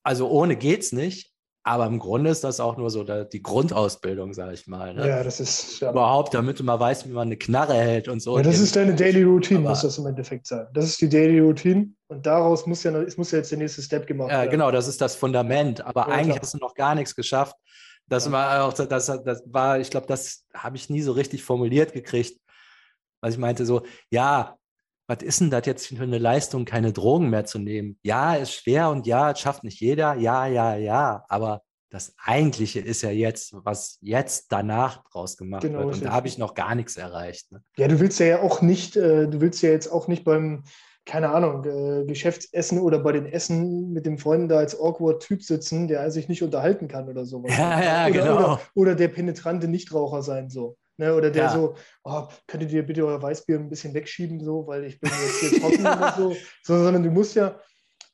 Also 0.03 0.29
ohne 0.29 0.55
geht's 0.55 0.91
nicht, 0.91 1.33
aber 1.69 1.85
im 1.85 1.99
Grunde 1.99 2.31
ist 2.31 2.43
das 2.43 2.59
auch 2.59 2.77
nur 2.77 2.89
so 2.89 3.03
die 3.03 3.43
Grundausbildung, 3.43 4.33
sage 4.33 4.53
ich 4.53 4.65
mal. 4.65 4.95
Ne? 4.95 5.07
Ja, 5.07 5.23
das 5.23 5.39
ist. 5.39 5.79
Ja. 5.79 5.91
Überhaupt, 5.91 6.33
damit 6.33 6.59
du 6.59 6.63
mal 6.63 6.79
weißt, 6.79 7.07
wie 7.07 7.13
man 7.13 7.27
eine 7.27 7.37
Knarre 7.37 7.75
hält 7.75 8.07
und 8.07 8.21
so. 8.21 8.37
Ja, 8.37 8.43
das 8.43 8.57
ist 8.57 8.75
deine 8.75 8.95
Daily 8.95 9.21
Routine, 9.21 9.59
muss 9.59 9.81
das 9.81 9.99
im 9.99 10.07
Endeffekt 10.07 10.47
sein. 10.47 10.65
Das 10.73 10.85
ist 10.85 10.99
die 10.99 11.07
Daily 11.07 11.39
Routine 11.39 11.89
und 12.07 12.25
daraus 12.25 12.65
muss 12.65 12.81
ja, 12.81 12.91
es 13.03 13.17
muss 13.17 13.29
ja 13.29 13.37
jetzt 13.37 13.51
der 13.51 13.59
nächste 13.59 13.83
Step 13.83 14.07
gemacht 14.07 14.31
werden. 14.31 14.45
Ja, 14.45 14.49
genau, 14.49 14.71
das 14.71 14.87
ist 14.87 14.99
das 14.99 15.13
Fundament. 15.15 15.85
Aber 15.85 16.07
ja, 16.07 16.15
eigentlich 16.15 16.29
klar. 16.37 16.41
hast 16.41 16.53
du 16.55 16.57
noch 16.57 16.73
gar 16.73 16.95
nichts 16.95 17.13
geschafft. 17.13 17.55
Das 18.07 18.31
war 18.31 18.63
auch, 18.63 18.73
das, 18.73 18.87
das 18.87 19.43
war, 19.45 19.79
ich 19.79 19.91
glaube, 19.91 20.07
das 20.07 20.45
habe 20.55 20.75
ich 20.75 20.89
nie 20.89 21.03
so 21.03 21.11
richtig 21.11 21.43
formuliert 21.43 21.93
gekriegt. 21.93 22.41
Was 23.21 23.35
ich 23.35 23.39
meinte, 23.39 23.67
so, 23.67 23.83
ja, 24.09 24.57
was 25.09 25.23
ist 25.23 25.41
denn 25.41 25.49
das 25.49 25.65
jetzt 25.65 25.87
für 25.87 26.03
eine 26.03 26.19
Leistung, 26.19 26.65
keine 26.65 26.93
Drogen 26.93 27.31
mehr 27.31 27.43
zu 27.43 27.57
nehmen? 27.57 27.97
Ja, 28.03 28.35
ist 28.35 28.53
schwer 28.53 28.91
und 28.91 29.07
ja, 29.07 29.31
es 29.31 29.39
schafft 29.39 29.63
nicht 29.63 29.79
jeder. 29.79 30.13
Ja, 30.13 30.45
ja, 30.45 30.75
ja. 30.75 31.25
Aber 31.29 31.63
das 31.89 32.13
Eigentliche 32.23 32.79
ist 32.79 33.01
ja 33.01 33.09
jetzt, 33.09 33.55
was 33.65 33.97
jetzt 34.01 34.51
danach 34.51 35.03
draus 35.09 35.35
gemacht 35.35 35.63
genau, 35.63 35.79
wird. 35.79 35.95
Und 35.95 36.05
da 36.05 36.11
habe 36.11 36.27
ich 36.27 36.37
noch 36.37 36.53
gar 36.53 36.75
nichts 36.75 36.95
erreicht. 36.95 37.51
Ne? 37.51 37.63
Ja, 37.77 37.87
du 37.87 37.99
willst 37.99 38.19
ja 38.19 38.39
auch 38.43 38.61
nicht, 38.61 38.97
äh, 38.97 39.27
du 39.27 39.41
willst 39.41 39.63
ja 39.63 39.71
jetzt 39.71 39.87
auch 39.87 40.07
nicht 40.07 40.23
beim, 40.23 40.63
keine 41.05 41.29
Ahnung, 41.29 41.65
äh, 41.65 42.05
Geschäftsessen 42.05 42.79
oder 42.79 42.99
bei 42.99 43.11
den 43.11 43.25
Essen 43.25 43.91
mit 43.91 44.05
dem 44.05 44.19
Freunden 44.19 44.47
da 44.47 44.57
als 44.57 44.79
awkward 44.79 45.23
Typ 45.23 45.41
sitzen, 45.41 45.87
der 45.87 46.11
sich 46.11 46.29
nicht 46.29 46.43
unterhalten 46.43 46.87
kann 46.87 47.09
oder 47.09 47.25
sowas. 47.25 47.51
Ja, 47.57 47.81
ja, 47.81 48.03
oder, 48.03 48.11
genau. 48.11 48.35
Oder, 48.35 48.61
oder 48.75 48.95
der 48.95 49.07
penetrante 49.07 49.67
Nichtraucher 49.67 50.21
sein, 50.21 50.51
so. 50.51 50.77
Ne, 50.99 51.15
oder 51.15 51.31
der 51.31 51.43
ja. 51.43 51.49
so, 51.49 51.75
oh, 52.03 52.27
könntet 52.45 52.73
ihr 52.73 52.85
bitte 52.85 53.05
euer 53.05 53.21
Weißbier 53.21 53.57
ein 53.57 53.69
bisschen 53.69 53.93
wegschieben, 53.93 54.41
so, 54.41 54.67
weil 54.67 54.83
ich 54.83 54.99
bin 54.99 55.09
jetzt 55.09 55.39
hier 55.39 55.59
trocken 55.61 55.79
oder 55.79 56.13
so. 56.17 56.35
so. 56.61 56.83
Sondern 56.83 57.03
du 57.03 57.09
musst 57.09 57.35
ja, 57.35 57.57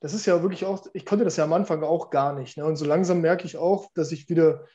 das 0.02 0.14
ist 0.14 0.28
ja 0.28 0.40
wirklich 0.44 0.66
auch, 0.66 0.86
ich 0.94 1.04
konnte 1.04 1.26
das 1.26 1.36
ja 1.36 1.46
am 1.46 1.54
Anfang 1.54 1.82
auch 1.82 2.12
gar 2.12 2.38
nicht. 2.38 2.58
Ne? 2.58 2.64
Und 2.64 2.76
so 2.76 2.86
langsam 2.86 3.22
merke 3.22 3.48
ich 3.48 3.58
auch, 3.58 3.90
dass 3.96 4.12
ich 4.12 4.30
wieder 4.30 4.66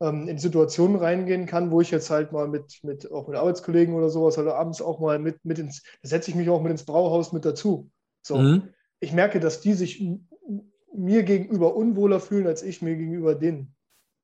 ähm, 0.00 0.26
in 0.26 0.36
Situationen 0.36 0.96
reingehen 0.96 1.46
kann, 1.46 1.70
wo 1.70 1.80
ich 1.80 1.92
jetzt 1.92 2.10
halt 2.10 2.32
mal 2.32 2.48
mit, 2.48 2.80
mit 2.82 3.08
auch 3.12 3.28
mit 3.28 3.36
Arbeitskollegen 3.36 3.94
oder 3.94 4.10
sowas, 4.10 4.36
halt 4.36 4.48
abends 4.48 4.82
auch 4.82 4.98
mal 4.98 5.20
mit, 5.20 5.44
mit 5.44 5.60
ins, 5.60 5.84
da 6.02 6.08
setze 6.08 6.32
ich 6.32 6.36
mich 6.36 6.50
auch 6.50 6.62
mit 6.62 6.72
ins 6.72 6.84
Brauhaus 6.84 7.32
mit 7.32 7.44
dazu. 7.44 7.88
So. 8.26 8.36
Mhm. 8.36 8.74
Ich 8.98 9.12
merke, 9.12 9.38
dass 9.38 9.60
die 9.60 9.74
sich 9.74 10.04
mir 10.92 11.22
gegenüber 11.22 11.76
unwohler 11.76 12.18
fühlen, 12.18 12.48
als 12.48 12.64
ich 12.64 12.82
mir 12.82 12.96
gegenüber 12.96 13.36
denen. 13.36 13.76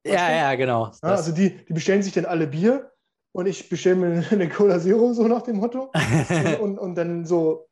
Ja, 0.05 0.33
ja, 0.33 0.55
genau. 0.57 0.91
Ja, 1.01 1.11
also 1.11 1.31
die, 1.31 1.65
die 1.65 1.73
bestellen 1.73 2.03
sich 2.03 2.13
dann 2.13 2.25
alle 2.25 2.49
Bier 2.49 2.91
und 3.37 3.45
ich 3.45 3.69
bestelle 3.69 3.97
mir 3.97 4.25
eine 4.31 4.49
Cola 4.49 4.81
Zero, 4.81 5.13
so 5.13 5.29
nach 5.29 5.43
dem 5.43 5.57
Motto. 5.57 5.91
und, 5.93 6.61
und, 6.61 6.79
und, 6.79 6.95
dann 6.95 7.27
so 7.27 7.69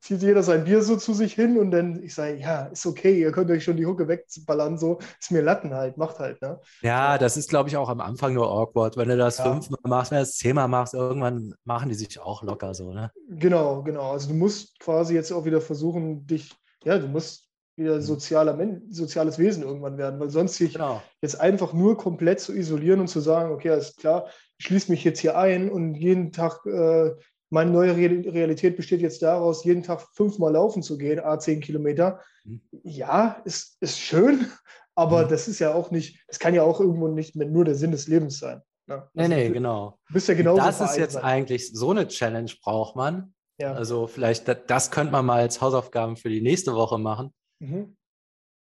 zieht 0.00 0.22
jeder 0.22 0.42
sein 0.42 0.64
Bier 0.64 0.82
so 0.82 0.96
zu 0.96 1.12
sich 1.12 1.34
hin 1.34 1.58
und 1.58 1.70
dann 1.70 2.02
ich 2.02 2.14
sage, 2.14 2.38
ja, 2.38 2.64
ist 2.64 2.86
okay, 2.86 3.20
ihr 3.20 3.30
könnt 3.30 3.50
euch 3.50 3.62
schon 3.62 3.76
die 3.76 3.84
Hucke 3.84 4.08
wegballern, 4.08 4.78
so 4.78 4.98
ist 5.20 5.30
mir 5.30 5.42
Latten 5.42 5.74
halt, 5.74 5.98
macht 5.98 6.18
halt. 6.18 6.40
Ne? 6.40 6.58
Ja, 6.80 7.18
das 7.18 7.36
ist, 7.36 7.50
glaube 7.50 7.68
ich, 7.68 7.76
auch 7.76 7.90
am 7.90 8.00
Anfang 8.00 8.32
nur 8.32 8.50
awkward. 8.50 8.96
Wenn 8.96 9.10
du 9.10 9.18
das 9.18 9.36
ja. 9.36 9.44
fünfmal 9.44 9.78
machst, 9.84 10.12
wenn 10.12 10.18
du 10.18 10.22
das 10.22 10.36
zehnmal 10.36 10.66
machst, 10.66 10.94
irgendwann 10.94 11.54
machen 11.64 11.90
die 11.90 11.94
sich 11.94 12.18
auch 12.18 12.42
locker 12.42 12.72
so, 12.72 12.92
ne? 12.92 13.12
Genau, 13.28 13.82
genau. 13.82 14.12
Also 14.12 14.30
du 14.30 14.34
musst 14.34 14.80
quasi 14.80 15.14
jetzt 15.14 15.30
auch 15.30 15.44
wieder 15.44 15.60
versuchen, 15.60 16.26
dich, 16.26 16.54
ja, 16.84 16.98
du 16.98 17.06
musst 17.06 17.52
wieder 17.76 17.96
mhm. 17.96 18.02
sozialer 18.02 18.58
soziales 18.90 19.38
Wesen 19.38 19.62
irgendwann 19.62 19.98
werden, 19.98 20.18
weil 20.20 20.30
sonst 20.30 20.56
sich 20.56 20.72
genau. 20.72 21.02
jetzt 21.20 21.40
einfach 21.40 21.72
nur 21.72 21.96
komplett 21.96 22.40
zu 22.40 22.54
isolieren 22.54 23.00
und 23.00 23.08
zu 23.08 23.20
sagen, 23.20 23.52
okay, 23.52 23.70
alles 23.70 23.94
klar, 23.96 24.26
schließe 24.64 24.90
mich 24.90 25.04
jetzt 25.04 25.20
hier 25.20 25.36
ein 25.36 25.70
und 25.70 25.94
jeden 25.94 26.32
Tag, 26.32 26.64
äh, 26.66 27.10
meine 27.50 27.70
neue 27.70 27.96
Realität 27.96 28.76
besteht 28.76 29.00
jetzt 29.00 29.22
daraus, 29.22 29.64
jeden 29.64 29.82
Tag 29.82 30.06
fünfmal 30.14 30.52
laufen 30.52 30.82
zu 30.82 30.96
gehen, 30.96 31.20
a 31.20 31.38
zehn 31.38 31.60
Kilometer. 31.60 32.20
Mhm. 32.44 32.62
Ja, 32.82 33.42
ist, 33.44 33.76
ist 33.80 33.98
schön, 33.98 34.46
aber 34.94 35.24
mhm. 35.24 35.28
das 35.28 35.48
ist 35.48 35.58
ja 35.58 35.74
auch 35.74 35.90
nicht, 35.90 36.22
das 36.28 36.38
kann 36.38 36.54
ja 36.54 36.62
auch 36.62 36.80
irgendwo 36.80 37.08
nicht 37.08 37.36
nur 37.36 37.64
der 37.64 37.74
Sinn 37.74 37.92
des 37.92 38.08
Lebens 38.08 38.38
sein. 38.38 38.62
Ne? 38.86 39.08
Nee, 39.14 39.22
also, 39.22 39.34
nee, 39.34 39.50
genau. 39.50 39.98
Bist 40.10 40.28
ja 40.28 40.34
genauso 40.34 40.62
das 40.62 40.80
ist 40.80 40.96
jetzt 40.96 41.14
sein. 41.14 41.24
eigentlich 41.24 41.72
so 41.72 41.90
eine 41.90 42.08
Challenge 42.08 42.50
braucht 42.62 42.96
man. 42.96 43.34
Ja. 43.58 43.74
Also 43.74 44.06
vielleicht, 44.06 44.48
das, 44.48 44.58
das 44.66 44.90
könnte 44.90 45.12
man 45.12 45.26
mal 45.26 45.40
als 45.40 45.60
Hausaufgaben 45.60 46.16
für 46.16 46.30
die 46.30 46.40
nächste 46.40 46.74
Woche 46.74 46.98
machen 46.98 47.32
Mhm. 47.62 47.96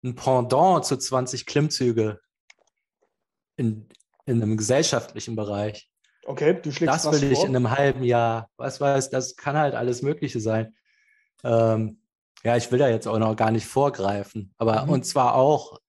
Ein 0.04 0.16
Pendant 0.16 0.86
zu 0.86 0.98
20 0.98 1.46
Klimmzüge 1.46 2.22
in, 3.58 3.90
in 4.28 4.42
einem 4.42 4.58
gesellschaftlichen 4.58 5.36
Bereich. 5.36 5.90
Okay, 6.26 6.60
du 6.62 6.72
schlägst 6.72 7.06
Das 7.06 7.22
will 7.22 7.32
ich 7.32 7.40
vor? 7.40 7.48
in 7.48 7.56
einem 7.56 7.72
halben 7.72 8.04
Jahr. 8.04 8.50
Was 8.58 8.82
weiß, 8.82 9.10
das 9.10 9.36
kann 9.38 9.58
halt 9.58 9.74
alles 9.74 10.02
Mögliche 10.02 10.40
sein. 10.42 10.76
Ähm, 11.44 12.02
ja, 12.44 12.58
ich 12.58 12.72
will 12.72 12.80
da 12.80 12.90
jetzt 12.90 13.08
auch 13.08 13.18
noch 13.18 13.36
gar 13.36 13.52
nicht 13.52 13.66
vorgreifen. 13.66 14.54
Aber 14.58 14.84
mhm. 14.84 14.90
und 14.92 15.06
zwar 15.06 15.36
auch 15.36 15.80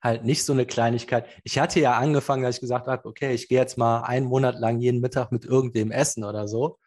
halt 0.00 0.24
nicht 0.24 0.44
so 0.44 0.52
eine 0.52 0.66
Kleinigkeit. 0.66 1.26
Ich 1.44 1.58
hatte 1.58 1.80
ja 1.80 1.98
angefangen, 1.98 2.42
dass 2.42 2.56
ich 2.56 2.60
gesagt 2.60 2.86
habe, 2.86 3.06
okay, 3.08 3.34
ich 3.34 3.48
gehe 3.48 3.58
jetzt 3.58 3.76
mal 3.78 4.02
einen 4.02 4.26
Monat 4.26 4.58
lang 4.58 4.78
jeden 4.80 5.00
Mittag 5.00 5.32
mit 5.32 5.44
irgendwem 5.44 5.90
essen 5.90 6.24
oder 6.24 6.48
so. 6.48 6.78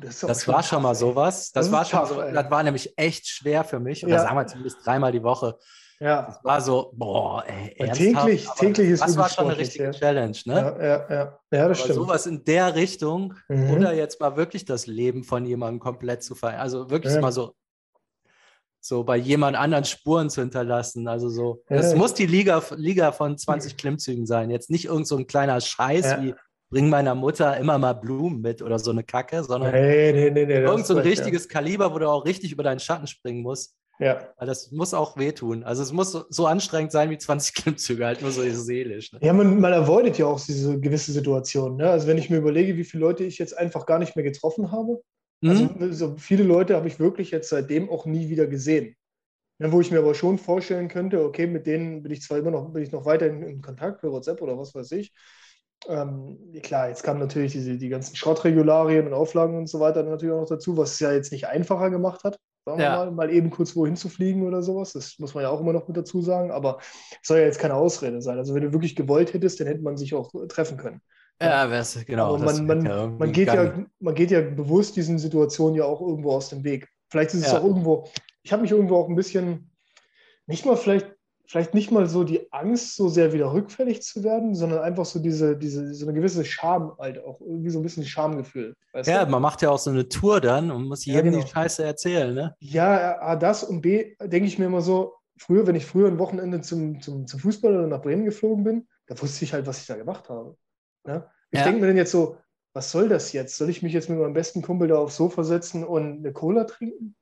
Das, 0.00 0.20
das 0.20 0.46
war 0.48 0.62
schon 0.62 0.82
mal 0.82 0.94
sowas. 0.94 1.52
Das, 1.52 1.66
das 1.66 1.72
war 1.72 1.84
schon 1.84 2.00
tough, 2.00 2.08
so, 2.08 2.20
das 2.20 2.50
war 2.50 2.62
nämlich 2.62 2.92
echt 2.96 3.26
schwer 3.28 3.64
für 3.64 3.80
mich. 3.80 4.04
Oder 4.04 4.14
ja. 4.14 4.22
sagen 4.22 4.36
wir 4.36 4.46
zumindest 4.46 4.84
dreimal 4.84 5.12
die 5.12 5.22
Woche. 5.22 5.58
Ja. 6.00 6.22
Das 6.22 6.44
war 6.44 6.60
so, 6.60 6.92
boah, 6.94 7.44
ey, 7.46 7.90
täglich, 7.92 8.46
täglich 8.56 8.90
ist 8.90 9.02
Das 9.02 9.16
war 9.16 9.28
schon 9.28 9.46
eine 9.46 9.56
richtige 9.56 9.84
ja. 9.84 9.90
Challenge, 9.92 10.36
ne? 10.44 10.54
Ja, 10.54 10.82
ja, 10.82 10.86
ja. 10.86 11.08
ja 11.08 11.38
das 11.50 11.60
aber 11.62 11.74
stimmt. 11.74 11.94
Sowas 11.94 12.26
in 12.26 12.44
der 12.44 12.74
Richtung 12.74 13.34
mhm. 13.48 13.70
oder 13.70 13.94
jetzt 13.94 14.20
mal 14.20 14.36
wirklich 14.36 14.64
das 14.64 14.86
Leben 14.86 15.24
von 15.24 15.46
jemandem 15.46 15.80
komplett 15.80 16.22
zu 16.22 16.34
verändern. 16.34 16.62
Also 16.62 16.90
wirklich 16.90 17.14
ja. 17.14 17.20
mal 17.20 17.32
so, 17.32 17.54
so 18.80 19.04
bei 19.04 19.16
jemand 19.16 19.56
anderen 19.56 19.84
Spuren 19.84 20.30
zu 20.30 20.40
hinterlassen. 20.40 21.08
Also 21.08 21.28
so, 21.28 21.62
es 21.68 21.94
muss 21.94 22.14
die 22.14 22.26
Liga, 22.26 22.62
Liga 22.76 23.12
von 23.12 23.38
20 23.38 23.76
Klimmzügen 23.76 24.26
sein. 24.26 24.50
Jetzt 24.50 24.70
nicht 24.70 24.86
irgend 24.86 25.06
so 25.06 25.16
ein 25.16 25.26
kleiner 25.26 25.60
Scheiß 25.60 26.20
wie 26.20 26.34
bring 26.70 26.88
meiner 26.88 27.14
Mutter 27.14 27.56
immer 27.56 27.78
mal 27.78 27.92
Blumen 27.92 28.40
mit 28.40 28.60
oder 28.60 28.80
so 28.80 28.90
eine 28.90 29.04
Kacke, 29.04 29.44
sondern 29.44 29.72
nee, 29.72 30.12
nee, 30.12 30.30
nee, 30.30 30.54
irgend 30.54 30.86
so 30.86 30.96
ein 30.96 31.02
richtiges 31.02 31.48
Kaliber, 31.48 31.94
wo 31.94 31.98
du 32.00 32.08
auch 32.08 32.24
richtig 32.24 32.50
über 32.50 32.64
deinen 32.64 32.80
Schatten 32.80 33.06
springen 33.06 33.42
musst. 33.42 33.76
Ja. 33.98 34.28
Weil 34.38 34.46
das 34.46 34.72
muss 34.72 34.92
auch 34.92 35.16
wehtun. 35.16 35.62
Also 35.62 35.82
es 35.82 35.92
muss 35.92 36.12
so 36.28 36.46
anstrengend 36.46 36.92
sein 36.92 37.10
wie 37.10 37.18
20 37.18 37.54
Klimmzüge, 37.54 38.04
halt 38.04 38.22
nur 38.22 38.30
so 38.30 38.42
seelisch. 38.42 39.12
Ne? 39.12 39.20
Ja, 39.22 39.32
man, 39.32 39.60
man 39.60 39.72
avoidet 39.72 40.18
ja 40.18 40.26
auch 40.26 40.40
diese 40.40 40.80
gewisse 40.80 41.12
Situation. 41.12 41.76
Ne? 41.76 41.88
Also 41.88 42.06
wenn 42.06 42.18
ich 42.18 42.30
mir 42.30 42.38
überlege, 42.38 42.76
wie 42.76 42.84
viele 42.84 43.02
Leute 43.02 43.24
ich 43.24 43.38
jetzt 43.38 43.56
einfach 43.56 43.86
gar 43.86 43.98
nicht 43.98 44.16
mehr 44.16 44.24
getroffen 44.24 44.72
habe. 44.72 45.00
Also 45.44 45.64
mhm. 45.64 45.92
so 45.92 46.16
viele 46.16 46.42
Leute 46.42 46.74
habe 46.74 46.88
ich 46.88 46.98
wirklich 46.98 47.30
jetzt 47.30 47.50
seitdem 47.50 47.90
auch 47.90 48.06
nie 48.06 48.30
wieder 48.30 48.46
gesehen. 48.46 48.96
Ja, 49.58 49.70
wo 49.70 49.80
ich 49.80 49.90
mir 49.90 49.98
aber 49.98 50.14
schon 50.14 50.38
vorstellen 50.38 50.88
könnte, 50.88 51.22
okay, 51.22 51.46
mit 51.46 51.66
denen 51.66 52.02
bin 52.02 52.10
ich 52.12 52.22
zwar 52.22 52.38
immer 52.38 52.50
noch, 52.50 52.72
bin 52.72 52.82
ich 52.82 52.92
noch 52.92 53.04
weiter 53.04 53.26
in, 53.26 53.42
in 53.42 53.62
Kontakt 53.62 54.00
per 54.00 54.10
WhatsApp 54.10 54.40
oder 54.42 54.58
was 54.58 54.74
weiß 54.74 54.90
ich. 54.92 55.12
Ähm, 55.86 56.38
klar, 56.62 56.88
jetzt 56.88 57.02
kamen 57.02 57.20
natürlich 57.20 57.52
diese, 57.52 57.76
die 57.76 57.90
ganzen 57.90 58.16
Schrottregularien 58.16 59.06
und 59.06 59.12
Auflagen 59.12 59.56
und 59.56 59.68
so 59.68 59.80
weiter 59.80 60.02
natürlich 60.02 60.34
auch 60.34 60.40
noch 60.40 60.48
dazu, 60.48 60.76
was 60.78 60.94
es 60.94 61.00
ja 61.00 61.12
jetzt 61.12 61.30
nicht 61.30 61.46
einfacher 61.46 61.90
gemacht 61.90 62.24
hat 62.24 62.38
sagen 62.64 62.80
ja. 62.80 62.92
wir 62.92 63.06
mal, 63.06 63.10
mal 63.12 63.30
eben 63.30 63.50
kurz 63.50 63.76
wohin 63.76 63.96
zu 63.96 64.08
fliegen 64.08 64.46
oder 64.46 64.62
sowas. 64.62 64.92
Das 64.92 65.18
muss 65.18 65.34
man 65.34 65.42
ja 65.42 65.50
auch 65.50 65.60
immer 65.60 65.72
noch 65.72 65.86
mit 65.86 65.96
dazu 65.96 66.22
sagen, 66.22 66.50
aber 66.50 66.78
es 66.80 67.28
soll 67.28 67.38
ja 67.38 67.44
jetzt 67.44 67.58
keine 67.58 67.74
Ausrede 67.74 68.22
sein. 68.22 68.38
Also 68.38 68.54
wenn 68.54 68.62
du 68.62 68.72
wirklich 68.72 68.96
gewollt 68.96 69.34
hättest, 69.34 69.60
dann 69.60 69.66
hätte 69.66 69.82
man 69.82 69.96
sich 69.96 70.14
auch 70.14 70.30
treffen 70.48 70.76
können. 70.76 71.00
Ja, 71.42 71.70
wär's, 71.70 71.98
genau. 72.06 72.34
Aber 72.34 72.44
man, 72.44 72.66
man, 72.66 72.86
ja 72.86 73.06
man, 73.06 73.32
geht 73.32 73.48
ja, 73.48 73.84
man 73.98 74.14
geht 74.14 74.30
ja 74.30 74.40
bewusst 74.40 74.96
diesen 74.96 75.18
Situationen 75.18 75.76
ja 75.76 75.84
auch 75.84 76.00
irgendwo 76.00 76.32
aus 76.32 76.48
dem 76.48 76.64
Weg. 76.64 76.88
Vielleicht 77.08 77.34
ist 77.34 77.46
es 77.46 77.52
ja. 77.52 77.58
auch 77.58 77.64
irgendwo, 77.64 78.08
ich 78.42 78.52
habe 78.52 78.62
mich 78.62 78.70
irgendwo 78.70 78.96
auch 78.96 79.08
ein 79.08 79.16
bisschen, 79.16 79.70
nicht 80.46 80.64
mal 80.64 80.76
vielleicht 80.76 81.14
vielleicht 81.46 81.74
nicht 81.74 81.90
mal 81.90 82.06
so 82.08 82.24
die 82.24 82.50
Angst, 82.52 82.96
so 82.96 83.08
sehr 83.08 83.32
wieder 83.32 83.52
rückfällig 83.52 84.02
zu 84.02 84.24
werden, 84.24 84.54
sondern 84.54 84.80
einfach 84.80 85.04
so 85.04 85.18
diese, 85.18 85.56
diese, 85.56 85.94
so 85.94 86.06
eine 86.06 86.14
gewisse 86.14 86.44
Scham 86.44 86.96
halt 86.98 87.22
auch, 87.22 87.40
irgendwie 87.40 87.70
so 87.70 87.78
ein 87.78 87.82
bisschen 87.82 88.04
Schamgefühl. 88.04 88.74
ja, 89.04 89.24
du? 89.24 89.30
man 89.30 89.42
macht 89.42 89.62
ja 89.62 89.70
auch 89.70 89.78
so 89.78 89.90
eine 89.90 90.08
Tour 90.08 90.40
dann 90.40 90.70
und 90.70 90.88
muss 90.88 91.04
jedem 91.04 91.26
ja, 91.26 91.30
genau. 91.32 91.44
die 91.44 91.50
Scheiße 91.50 91.84
erzählen, 91.84 92.34
ne? 92.34 92.54
Ja, 92.60 93.20
A, 93.20 93.36
das 93.36 93.62
und 93.62 93.82
B, 93.82 94.14
denke 94.20 94.46
ich 94.46 94.58
mir 94.58 94.66
immer 94.66 94.80
so, 94.80 95.14
früher, 95.36 95.66
wenn 95.66 95.74
ich 95.74 95.86
früher 95.86 96.08
ein 96.08 96.18
Wochenende 96.18 96.60
zum, 96.60 97.00
zum, 97.00 97.26
zum 97.26 97.40
Fußball 97.40 97.74
oder 97.74 97.86
nach 97.86 98.02
Bremen 98.02 98.24
geflogen 98.24 98.64
bin, 98.64 98.88
da 99.06 99.20
wusste 99.20 99.44
ich 99.44 99.52
halt, 99.52 99.66
was 99.66 99.80
ich 99.80 99.86
da 99.86 99.96
gemacht 99.96 100.28
habe. 100.28 100.56
Ne? 101.06 101.28
Ich 101.50 101.58
ja. 101.58 101.64
denke 101.66 101.80
mir 101.80 101.88
dann 101.88 101.96
jetzt 101.96 102.12
so, 102.12 102.38
was 102.72 102.90
soll 102.90 103.08
das 103.08 103.32
jetzt? 103.32 103.56
Soll 103.56 103.68
ich 103.68 103.82
mich 103.82 103.92
jetzt 103.92 104.08
mit 104.08 104.18
meinem 104.18 104.32
besten 104.32 104.62
Kumpel 104.62 104.88
da 104.88 104.96
aufs 104.96 105.16
Sofa 105.16 105.44
setzen 105.44 105.84
und 105.84 106.18
eine 106.18 106.32
Cola 106.32 106.64
trinken? 106.64 107.14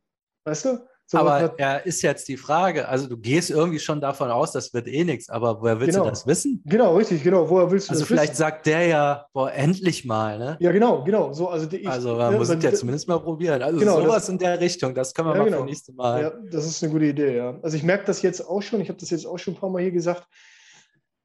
Weißt 0.44 0.64
du? 0.64 0.86
So 1.12 1.18
aber 1.18 1.54
ja, 1.58 1.76
ist 1.76 2.00
jetzt 2.00 2.26
die 2.26 2.38
Frage, 2.38 2.88
also 2.88 3.06
du 3.06 3.18
gehst 3.18 3.50
irgendwie 3.50 3.78
schon 3.78 4.00
davon 4.00 4.30
aus, 4.30 4.52
das 4.52 4.72
wird 4.72 4.88
eh 4.88 5.04
nichts, 5.04 5.28
aber 5.28 5.60
woher 5.60 5.78
willst 5.78 5.92
genau. 5.92 6.04
du 6.04 6.10
das 6.10 6.26
wissen? 6.26 6.62
Genau, 6.64 6.96
richtig, 6.96 7.22
genau. 7.22 7.50
Woher 7.50 7.70
willst 7.70 7.88
du 7.88 7.90
also 7.90 8.00
das 8.00 8.08
vielleicht 8.08 8.30
wissen? 8.30 8.38
sagt 8.38 8.64
der 8.64 8.86
ja, 8.86 9.26
boah, 9.34 9.52
endlich 9.52 10.06
mal, 10.06 10.38
ne? 10.38 10.56
Ja, 10.58 10.72
genau, 10.72 11.04
genau. 11.04 11.30
So, 11.34 11.50
also 11.50 11.68
ich, 11.70 11.86
also 11.86 12.16
man 12.16 12.32
ne, 12.32 12.38
muss 12.38 12.48
es 12.48 12.64
ja 12.64 12.72
zumindest 12.72 13.08
mal 13.08 13.18
probieren. 13.18 13.60
Also 13.60 13.78
genau, 13.78 14.00
sowas 14.00 14.14
das, 14.14 14.28
in 14.30 14.38
der 14.38 14.58
Richtung, 14.58 14.94
das 14.94 15.12
können 15.12 15.28
wir 15.28 15.34
ja, 15.34 15.40
mal 15.40 15.44
genau. 15.44 15.58
für 15.58 15.64
nächste 15.66 15.92
Mal. 15.92 16.22
Ja, 16.22 16.32
das 16.50 16.64
ist 16.64 16.82
eine 16.82 16.90
gute 16.90 17.04
Idee, 17.04 17.36
ja. 17.36 17.58
Also 17.60 17.76
ich 17.76 17.82
merke 17.82 18.06
das 18.06 18.22
jetzt 18.22 18.48
auch 18.48 18.62
schon, 18.62 18.80
ich 18.80 18.88
habe 18.88 18.98
das 18.98 19.10
jetzt 19.10 19.26
auch 19.26 19.38
schon 19.38 19.52
ein 19.52 19.60
paar 19.60 19.68
Mal 19.68 19.82
hier 19.82 19.92
gesagt. 19.92 20.26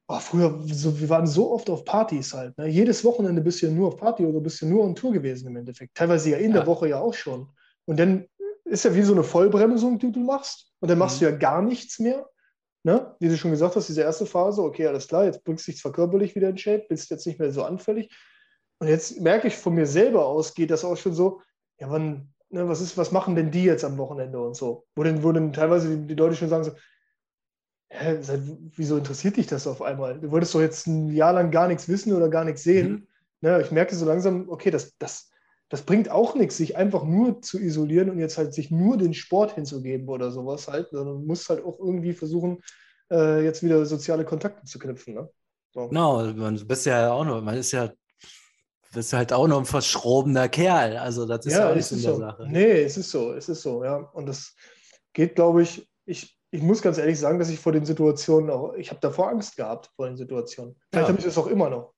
Oh, 0.10 0.20
früher, 0.20 0.60
so, 0.66 1.00
wir 1.00 1.08
waren 1.08 1.28
so 1.28 1.50
oft 1.54 1.70
auf 1.70 1.86
Partys 1.86 2.34
halt. 2.34 2.58
Ne? 2.58 2.68
Jedes 2.68 3.06
Wochenende 3.06 3.42
bist 3.42 3.62
du 3.62 3.68
ja 3.68 3.72
nur 3.72 3.88
auf 3.88 3.96
Party 3.96 4.26
oder 4.26 4.42
bist 4.42 4.62
du 4.62 4.66
nur 4.66 4.84
on 4.84 4.96
Tour 4.96 5.14
gewesen 5.14 5.48
im 5.48 5.56
Endeffekt. 5.56 5.96
Teilweise 5.96 6.32
ja 6.32 6.38
in 6.40 6.52
ja. 6.52 6.58
der 6.58 6.68
Woche 6.68 6.90
ja 6.90 7.00
auch 7.00 7.14
schon. 7.14 7.48
Und 7.86 7.98
dann 7.98 8.26
ist 8.70 8.86
ja 8.86 8.94
wie 8.96 9.02
so 9.02 9.14
eine 9.14 9.24
Vollbremsung, 9.24 10.00
die 10.00 10.12
du 10.12 10.20
machst. 10.20 10.72
Und 10.80 10.90
dann 10.90 10.98
machst 10.98 11.22
mhm. 11.22 11.26
du 11.26 11.32
ja 11.32 11.38
gar 11.38 11.62
nichts 11.62 12.00
mehr. 12.00 12.30
Ne? 12.84 13.16
Wie 13.20 13.28
du 13.28 13.38
schon 13.38 13.52
gesagt 13.52 13.76
hast, 13.76 13.90
diese 13.90 14.02
erste 14.02 14.26
Phase, 14.26 14.62
okay, 14.62 14.88
alles 14.88 15.08
klar, 15.08 15.26
jetzt 15.26 15.44
bringst 15.44 15.68
du 15.68 15.72
dich 15.72 15.82
zwar 15.82 15.92
körperlich 15.92 16.36
wieder 16.36 16.50
in 16.50 16.58
Shape, 16.58 16.86
bist 16.88 17.10
jetzt 17.10 17.26
nicht 17.26 17.40
mehr 17.40 17.52
so 17.52 17.64
anfällig. 17.64 18.10
Und 18.80 18.88
jetzt 18.88 19.20
merke 19.20 19.48
ich 19.48 19.58
von 19.58 19.74
mir 19.74 19.88
selber 19.88 20.26
aus, 20.26 20.54
geht 20.54 20.72
das 20.72 20.86
auch 20.86 20.96
schon 20.96 21.14
so, 21.14 21.42
ja, 21.80 21.90
wann, 21.90 22.34
ne, 22.50 22.68
was, 22.68 22.82
ist, 22.82 22.98
was 22.98 23.12
machen 23.12 23.36
denn 23.36 23.52
die 23.52 23.64
jetzt 23.64 23.84
am 23.84 23.98
Wochenende 23.98 24.40
und 24.40 24.56
so? 24.56 24.86
Wo 24.96 25.04
denn, 25.04 25.24
wo 25.24 25.32
denn 25.32 25.52
teilweise 25.54 25.90
die, 25.90 26.08
die 26.08 26.14
Leute 26.14 26.36
schon 26.36 26.50
sagen 26.50 26.64
so, 26.64 26.72
hä, 27.90 28.22
seit, 28.22 28.42
wieso 28.76 28.98
interessiert 28.98 29.38
dich 29.38 29.48
das 29.48 29.68
auf 29.68 29.82
einmal? 29.82 30.20
Du 30.20 30.32
wolltest 30.32 30.54
doch 30.54 30.62
jetzt 30.62 30.88
ein 30.88 31.10
Jahr 31.10 31.34
lang 31.34 31.52
gar 31.52 31.68
nichts 31.68 31.90
wissen 31.90 32.14
oder 32.14 32.30
gar 32.30 32.46
nichts 32.46 32.64
sehen. 32.64 32.90
Mhm. 32.90 33.08
Ne, 33.42 33.62
ich 33.62 33.72
merke 33.72 33.96
so 33.96 34.06
langsam, 34.06 34.50
okay, 34.50 34.72
das, 34.72 34.98
das, 34.98 35.30
das 35.70 35.82
bringt 35.82 36.10
auch 36.10 36.36
nichts, 36.36 36.58
sich 36.58 36.78
einfach 36.78 37.04
nur 37.04 37.42
zu 37.42 37.60
isolieren 37.60 38.10
und 38.10 38.20
jetzt 38.20 38.38
halt 38.38 38.54
sich 38.54 38.72
nur 38.72 38.98
den 38.98 39.14
Sport 39.14 39.56
hinzugeben 39.56 40.08
oder 40.08 40.32
sowas 40.32 40.68
halt, 40.68 40.90
sondern 40.92 41.16
man 41.16 41.26
muss 41.26 41.50
halt 41.50 41.64
auch 41.64 41.78
irgendwie 41.80 42.14
versuchen, 42.14 42.62
äh, 43.12 43.44
jetzt 43.44 43.64
wieder 43.64 43.86
soziale 43.86 44.26
Kontakte 44.26 44.66
zu 44.66 44.80
knüpfen. 44.80 45.16
Ne? 45.16 45.30
So. 45.74 45.90
Genau, 45.90 46.24
man 46.24 46.68
bist 46.68 46.86
ja 46.86 47.12
auch 47.12 47.26
nur, 47.26 47.42
man 47.42 47.58
ist 47.58 47.72
ja 47.72 47.92
bist 48.94 49.14
halt 49.14 49.34
auch 49.34 49.48
noch 49.48 49.60
ein 49.60 49.66
verschrobener 49.66 50.50
Kerl. 50.50 50.98
Also 50.98 51.26
das 51.26 51.46
ist 51.46 51.54
ja, 51.54 51.60
ja 51.60 51.72
auch 51.72 51.76
nicht 51.76 51.92
in 51.92 52.02
der 52.02 52.14
so. 52.14 52.20
Sache. 52.20 52.48
Nee, 52.50 52.82
es 52.84 52.98
ist 52.98 53.12
so, 53.12 53.34
es 53.34 53.50
ist 53.50 53.62
so, 53.62 53.84
ja. 53.84 53.98
Und 53.98 54.26
das 54.28 54.56
geht, 55.14 55.36
glaube 55.36 55.62
ich, 55.62 55.88
ich, 56.06 56.38
ich 56.52 56.62
muss 56.62 56.82
ganz 56.82 56.98
ehrlich 56.98 57.20
sagen, 57.20 57.40
dass 57.40 57.50
ich 57.50 57.60
vor 57.60 57.74
den 57.74 57.86
Situationen 57.86 58.50
auch, 58.50 58.74
ich 58.74 58.90
habe 58.90 59.00
davor 59.02 59.30
Angst 59.30 59.58
gehabt 59.58 59.92
vor 59.96 60.08
den 60.08 60.18
Situationen. 60.18 60.76
Vielleicht 60.90 61.08
ja. 61.08 61.10
habe 61.10 61.20
ich 61.20 61.26
das 61.26 61.38
auch 61.38 61.48
immer 61.48 61.70
noch. 61.70 61.94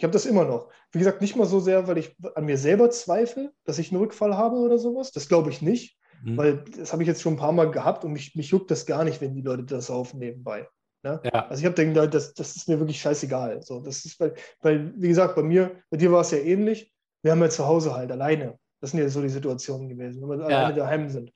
Ich 0.00 0.04
habe 0.04 0.14
das 0.14 0.24
immer 0.24 0.46
noch. 0.46 0.70
Wie 0.92 0.98
gesagt, 0.98 1.20
nicht 1.20 1.36
mal 1.36 1.44
so 1.44 1.60
sehr, 1.60 1.86
weil 1.86 1.98
ich 1.98 2.16
an 2.34 2.46
mir 2.46 2.56
selber 2.56 2.88
zweifle, 2.88 3.52
dass 3.64 3.78
ich 3.78 3.90
einen 3.90 4.00
Rückfall 4.00 4.34
habe 4.34 4.56
oder 4.56 4.78
sowas. 4.78 5.12
Das 5.12 5.28
glaube 5.28 5.50
ich 5.50 5.60
nicht, 5.60 5.98
mhm. 6.22 6.38
weil 6.38 6.64
das 6.64 6.94
habe 6.94 7.02
ich 7.02 7.06
jetzt 7.06 7.20
schon 7.20 7.34
ein 7.34 7.38
paar 7.38 7.52
Mal 7.52 7.70
gehabt 7.70 8.02
und 8.06 8.12
mich, 8.12 8.34
mich 8.34 8.48
juckt 8.48 8.70
das 8.70 8.86
gar 8.86 9.04
nicht, 9.04 9.20
wenn 9.20 9.34
die 9.34 9.42
Leute 9.42 9.64
das 9.64 9.88
saufen 9.88 10.18
nebenbei. 10.18 10.66
Ne? 11.02 11.20
Ja. 11.22 11.48
Also 11.48 11.60
ich 11.60 11.66
habe 11.66 11.74
gedacht, 11.74 12.14
das, 12.14 12.32
das 12.32 12.56
ist 12.56 12.66
mir 12.66 12.78
wirklich 12.78 12.98
scheißegal. 12.98 13.62
So, 13.62 13.82
das 13.82 14.06
ist, 14.06 14.18
weil, 14.18 14.32
weil, 14.62 14.94
wie 14.96 15.08
gesagt, 15.08 15.34
bei 15.34 15.42
mir, 15.42 15.82
bei 15.90 15.98
dir 15.98 16.10
war 16.10 16.22
es 16.22 16.30
ja 16.30 16.38
ähnlich. 16.38 16.94
Wir 17.20 17.32
haben 17.32 17.42
ja 17.42 17.50
zu 17.50 17.66
Hause 17.66 17.94
halt 17.94 18.10
alleine. 18.10 18.58
Das 18.80 18.92
sind 18.92 19.00
ja 19.00 19.08
so 19.10 19.20
die 19.20 19.28
Situationen 19.28 19.90
gewesen, 19.90 20.22
wenn 20.22 20.38
wir 20.38 20.48
ja. 20.48 20.60
alleine 20.60 20.76
daheim 20.76 21.10
sind. 21.10 21.30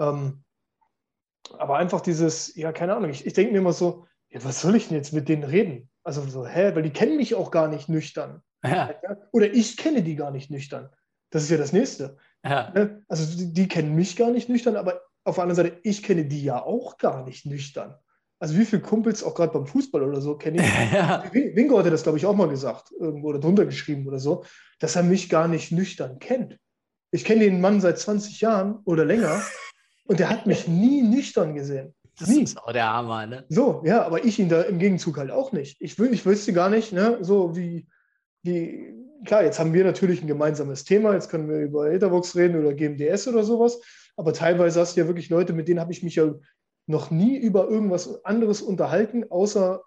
Ähm, 0.00 0.42
aber 1.56 1.76
einfach 1.76 2.00
dieses, 2.00 2.56
ja, 2.56 2.72
keine 2.72 2.96
Ahnung, 2.96 3.10
ich, 3.10 3.24
ich 3.24 3.32
denke 3.32 3.52
mir 3.52 3.58
immer 3.58 3.72
so, 3.72 4.06
ja, 4.28 4.42
was 4.42 4.60
soll 4.60 4.74
ich 4.74 4.88
denn 4.88 4.96
jetzt 4.96 5.12
mit 5.12 5.28
denen 5.28 5.44
reden? 5.44 5.88
Also 6.04 6.22
so, 6.22 6.46
hä, 6.46 6.74
weil 6.74 6.82
die 6.82 6.90
kennen 6.90 7.16
mich 7.16 7.34
auch 7.34 7.50
gar 7.50 7.68
nicht 7.68 7.88
nüchtern. 7.88 8.42
Ja. 8.64 8.94
Oder 9.32 9.52
ich 9.52 9.76
kenne 9.76 10.02
die 10.02 10.16
gar 10.16 10.30
nicht 10.30 10.50
nüchtern. 10.50 10.90
Das 11.30 11.44
ist 11.44 11.50
ja 11.50 11.56
das 11.56 11.72
Nächste. 11.72 12.16
Ja. 12.44 12.70
Ne? 12.74 13.04
Also 13.08 13.36
die, 13.36 13.52
die, 13.52 13.68
kennen 13.68 13.94
mich 13.94 14.16
gar 14.16 14.30
nicht 14.30 14.48
nüchtern, 14.48 14.76
aber 14.76 15.02
auf 15.24 15.36
der 15.36 15.44
anderen 15.44 15.68
Seite, 15.68 15.80
ich 15.82 16.02
kenne 16.02 16.24
die 16.24 16.42
ja 16.42 16.62
auch 16.62 16.98
gar 16.98 17.24
nicht 17.24 17.46
nüchtern. 17.46 17.94
Also 18.40 18.58
wie 18.58 18.64
viele 18.64 18.82
Kumpels, 18.82 19.22
auch 19.22 19.34
gerade 19.34 19.52
beim 19.52 19.66
Fußball 19.66 20.02
oder 20.02 20.20
so, 20.20 20.36
kenne 20.36 20.58
ich. 20.58 20.92
Ja. 20.92 21.24
Winko 21.32 21.78
hatte 21.78 21.90
das, 21.90 22.02
glaube 22.02 22.18
ich, 22.18 22.26
auch 22.26 22.34
mal 22.34 22.48
gesagt, 22.48 22.90
irgendwo 22.98 23.28
oder 23.28 23.38
drunter 23.38 23.64
geschrieben 23.64 24.06
oder 24.06 24.18
so, 24.18 24.44
dass 24.80 24.96
er 24.96 25.04
mich 25.04 25.28
gar 25.28 25.46
nicht 25.46 25.70
nüchtern 25.70 26.18
kennt. 26.18 26.58
Ich 27.12 27.24
kenne 27.24 27.44
den 27.44 27.60
Mann 27.60 27.80
seit 27.80 27.98
20 27.98 28.40
Jahren 28.40 28.80
oder 28.84 29.04
länger 29.04 29.40
und 30.06 30.18
der 30.18 30.28
hat 30.28 30.46
mich 30.46 30.66
nie 30.66 31.02
nüchtern 31.02 31.54
gesehen. 31.54 31.94
Das 32.22 32.30
Nie. 32.30 32.44
ist 32.44 32.56
auch 32.56 32.72
der 32.72 32.92
Hammer, 32.92 33.26
ne? 33.26 33.44
So, 33.48 33.82
ja, 33.84 34.04
aber 34.04 34.24
ich 34.24 34.38
ihn 34.38 34.48
da 34.48 34.62
im 34.62 34.78
Gegenzug 34.78 35.18
halt 35.18 35.32
auch 35.32 35.50
nicht. 35.50 35.76
Ich, 35.80 35.98
will, 35.98 36.12
ich 36.12 36.24
wüsste 36.24 36.52
gar 36.52 36.70
nicht, 36.70 36.92
ne, 36.92 37.18
so 37.20 37.56
wie, 37.56 37.88
wie, 38.44 38.94
klar, 39.24 39.42
jetzt 39.42 39.58
haben 39.58 39.72
wir 39.72 39.82
natürlich 39.82 40.22
ein 40.22 40.28
gemeinsames 40.28 40.84
Thema, 40.84 41.14
jetzt 41.14 41.30
können 41.30 41.48
wir 41.48 41.58
über 41.58 41.90
Etherbox 41.90 42.36
reden 42.36 42.60
oder 42.60 42.74
GMDS 42.74 43.26
oder 43.26 43.42
sowas, 43.42 43.80
aber 44.16 44.32
teilweise 44.32 44.80
hast 44.80 44.96
du 44.96 45.00
ja 45.00 45.08
wirklich 45.08 45.30
Leute, 45.30 45.52
mit 45.52 45.66
denen 45.66 45.80
habe 45.80 45.90
ich 45.90 46.04
mich 46.04 46.14
ja 46.14 46.32
noch 46.86 47.10
nie 47.10 47.36
über 47.36 47.68
irgendwas 47.68 48.24
anderes 48.24 48.62
unterhalten, 48.62 49.28
außer, 49.28 49.82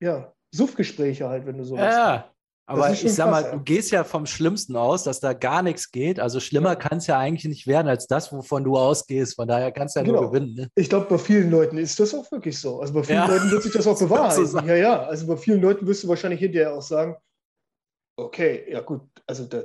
ja, 0.00 0.32
Suffgespräche 0.52 1.28
halt, 1.28 1.44
wenn 1.44 1.58
du 1.58 1.64
sowas. 1.64 1.92
Ja, 1.94 2.30
aber 2.68 2.92
ich 2.92 3.14
sag 3.14 3.30
mal, 3.30 3.50
du 3.50 3.60
gehst 3.60 3.90
ja 3.92 4.04
vom 4.04 4.26
Schlimmsten 4.26 4.76
aus, 4.76 5.02
dass 5.02 5.20
da 5.20 5.32
gar 5.32 5.62
nichts 5.62 5.90
geht. 5.90 6.20
Also 6.20 6.38
schlimmer 6.38 6.70
ja. 6.70 6.76
kann 6.76 6.98
es 6.98 7.06
ja 7.06 7.18
eigentlich 7.18 7.46
nicht 7.46 7.66
werden 7.66 7.88
als 7.88 8.06
das, 8.06 8.30
wovon 8.30 8.62
du 8.62 8.76
ausgehst. 8.76 9.36
Von 9.36 9.48
daher 9.48 9.72
kannst 9.72 9.96
du 9.96 10.00
ja 10.00 10.04
genau. 10.04 10.20
nur 10.20 10.30
gewinnen. 10.30 10.54
Ne? 10.54 10.68
Ich 10.74 10.90
glaube, 10.90 11.06
bei 11.08 11.16
vielen 11.16 11.50
Leuten 11.50 11.78
ist 11.78 11.98
das 11.98 12.14
auch 12.14 12.30
wirklich 12.30 12.58
so. 12.60 12.80
Also 12.80 12.92
bei 12.92 13.02
vielen 13.02 13.20
ja. 13.20 13.26
Leuten 13.26 13.50
wird 13.50 13.62
sich 13.62 13.72
das 13.72 13.86
auch 13.86 13.98
bewahrheiten. 13.98 14.68
Ja, 14.68 14.76
ja. 14.76 15.02
Also 15.02 15.26
bei 15.26 15.38
vielen 15.38 15.62
Leuten 15.62 15.86
wirst 15.86 16.04
du 16.04 16.08
wahrscheinlich 16.08 16.40
hinterher 16.40 16.74
auch 16.74 16.82
sagen, 16.82 17.16
okay, 18.18 18.70
ja 18.70 18.80
gut, 18.80 19.00
also 19.26 19.44
da, 19.44 19.62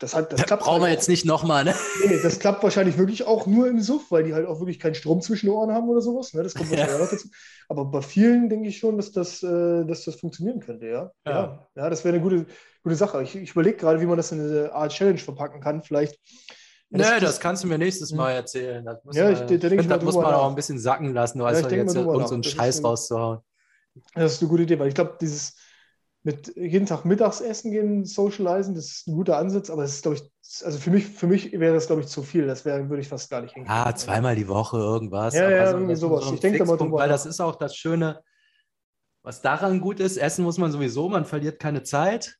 das, 0.00 0.16
hat, 0.16 0.32
das, 0.32 0.40
das 0.40 0.46
klappt. 0.46 0.64
Brauchen 0.64 0.80
wir 0.80 0.88
halt 0.88 0.94
jetzt 0.94 1.08
nicht 1.08 1.24
nochmal, 1.24 1.64
ne? 1.64 1.74
Nee, 2.04 2.20
das 2.20 2.40
klappt 2.40 2.62
wahrscheinlich 2.64 2.98
wirklich 2.98 3.24
auch 3.24 3.46
nur 3.46 3.68
im 3.68 3.80
Suff, 3.80 4.10
weil 4.10 4.24
die 4.24 4.34
halt 4.34 4.46
auch 4.46 4.58
wirklich 4.58 4.80
keinen 4.80 4.96
Strom 4.96 5.20
zwischen 5.20 5.46
den 5.46 5.54
Ohren 5.54 5.72
haben 5.72 5.88
oder 5.88 6.00
sowas. 6.00 6.34
Ne? 6.34 6.42
Das 6.42 6.54
kommt 6.54 6.70
wahrscheinlich 6.70 6.98
ja. 6.98 7.04
auch 7.04 7.10
dazu. 7.10 7.28
Aber 7.68 7.84
bei 7.84 8.02
vielen 8.02 8.48
denke 8.48 8.68
ich 8.68 8.78
schon, 8.78 8.96
dass 8.96 9.12
das, 9.12 9.44
äh, 9.44 9.84
dass 9.84 10.04
das 10.04 10.16
funktionieren 10.16 10.58
könnte, 10.58 10.86
ja. 10.86 11.12
Ja, 11.24 11.32
ja, 11.32 11.68
ja 11.76 11.90
das 11.90 12.04
wäre 12.04 12.14
eine 12.14 12.22
gute, 12.22 12.46
gute 12.82 12.96
Sache. 12.96 13.22
Ich, 13.22 13.36
ich 13.36 13.52
überlege 13.52 13.76
gerade, 13.76 14.00
wie 14.00 14.06
man 14.06 14.16
das 14.16 14.32
in 14.32 14.40
eine 14.40 14.72
Art 14.72 14.92
Challenge 14.92 15.18
verpacken 15.18 15.60
kann. 15.60 15.84
Vielleicht 15.84 16.18
Ja, 16.90 16.98
das, 16.98 17.20
das, 17.20 17.40
kannst 17.40 17.62
du 17.62 17.68
mir 17.68 17.78
nächstes 17.78 18.10
hm. 18.10 18.16
Mal 18.16 18.32
erzählen. 18.32 18.84
Das 18.84 19.04
muss 19.04 19.14
ja, 19.14 19.30
man, 19.30 19.34
ich, 19.34 19.40
ich, 19.42 19.50
ich 19.52 19.60
finde, 19.60 19.88
das 19.88 20.02
muss 20.02 20.16
man 20.16 20.24
nach. 20.24 20.38
auch 20.40 20.48
ein 20.48 20.56
bisschen 20.56 20.80
sacken 20.80 21.14
lassen, 21.14 21.38
nur 21.38 21.46
als 21.46 21.60
ja, 21.60 21.68
jetzt 21.68 21.94
irgend 21.94 22.28
so 22.28 22.34
einen 22.34 22.42
Scheiß 22.42 22.82
rauszuhauen. 22.82 23.38
Das 24.14 24.32
ist 24.32 24.42
eine 24.42 24.48
gute 24.48 24.64
Idee, 24.64 24.78
weil 24.80 24.88
ich 24.88 24.94
glaube, 24.94 25.16
dieses 25.20 25.54
mit 26.22 26.54
jeden 26.56 26.86
Tag 26.86 27.04
mittags 27.04 27.40
essen 27.40 27.70
gehen, 27.70 28.04
socialisen, 28.04 28.74
das 28.74 28.86
ist 28.86 29.08
ein 29.08 29.14
guter 29.14 29.38
Ansatz, 29.38 29.70
aber 29.70 29.84
es 29.84 29.94
ist, 29.94 30.02
glaube 30.02 30.18
ich, 30.18 30.64
also 30.64 30.78
für 30.78 30.90
mich, 30.90 31.06
für 31.06 31.26
mich 31.26 31.52
wäre 31.52 31.74
das, 31.74 31.86
glaube 31.86 32.02
ich, 32.02 32.08
zu 32.08 32.22
viel. 32.22 32.46
Das 32.46 32.64
wäre, 32.64 32.88
würde 32.90 33.00
ich 33.00 33.08
fast 33.08 33.30
gar 33.30 33.40
nicht 33.40 33.54
hinkriegen. 33.54 33.74
Ah, 33.74 33.94
zweimal 33.94 34.36
die 34.36 34.48
Woche 34.48 34.76
irgendwas. 34.76 35.34
Ja, 35.34 35.48
ja, 35.48 35.60
also, 35.60 35.76
irgendwie 35.76 35.96
sowas. 35.96 36.24
So 36.24 36.34
ich 36.34 36.40
denke 36.40 36.58
da 36.58 36.64
mal 36.64 36.76
drüber. 36.76 36.98
Weil 36.98 37.08
das 37.08 37.24
ist 37.24 37.40
auch 37.40 37.56
das 37.56 37.76
Schöne, 37.76 38.22
was 39.22 39.42
daran 39.42 39.80
gut 39.80 40.00
ist, 40.00 40.16
essen 40.16 40.44
muss 40.44 40.58
man 40.58 40.72
sowieso, 40.72 41.08
man 41.08 41.24
verliert 41.24 41.58
keine 41.58 41.82
Zeit. 41.82 42.36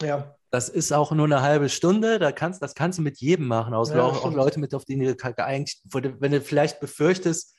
Ja. 0.00 0.34
Das 0.50 0.68
ist 0.68 0.92
auch 0.92 1.12
nur 1.12 1.26
eine 1.26 1.42
halbe 1.42 1.68
Stunde, 1.68 2.18
da 2.18 2.32
kannst, 2.32 2.62
das 2.62 2.74
kannst 2.74 2.98
du 2.98 3.02
mit 3.02 3.18
jedem 3.18 3.46
machen, 3.46 3.74
aus 3.74 3.90
ja, 3.90 4.02
auch, 4.02 4.24
auch, 4.24 4.32
Leute, 4.32 4.60
mit 4.60 4.74
auf 4.74 4.84
die 4.86 4.96
du 4.96 5.44
eigentlich, 5.44 5.82
wenn 5.92 6.32
du 6.32 6.40
vielleicht 6.40 6.80
befürchtest, 6.80 7.54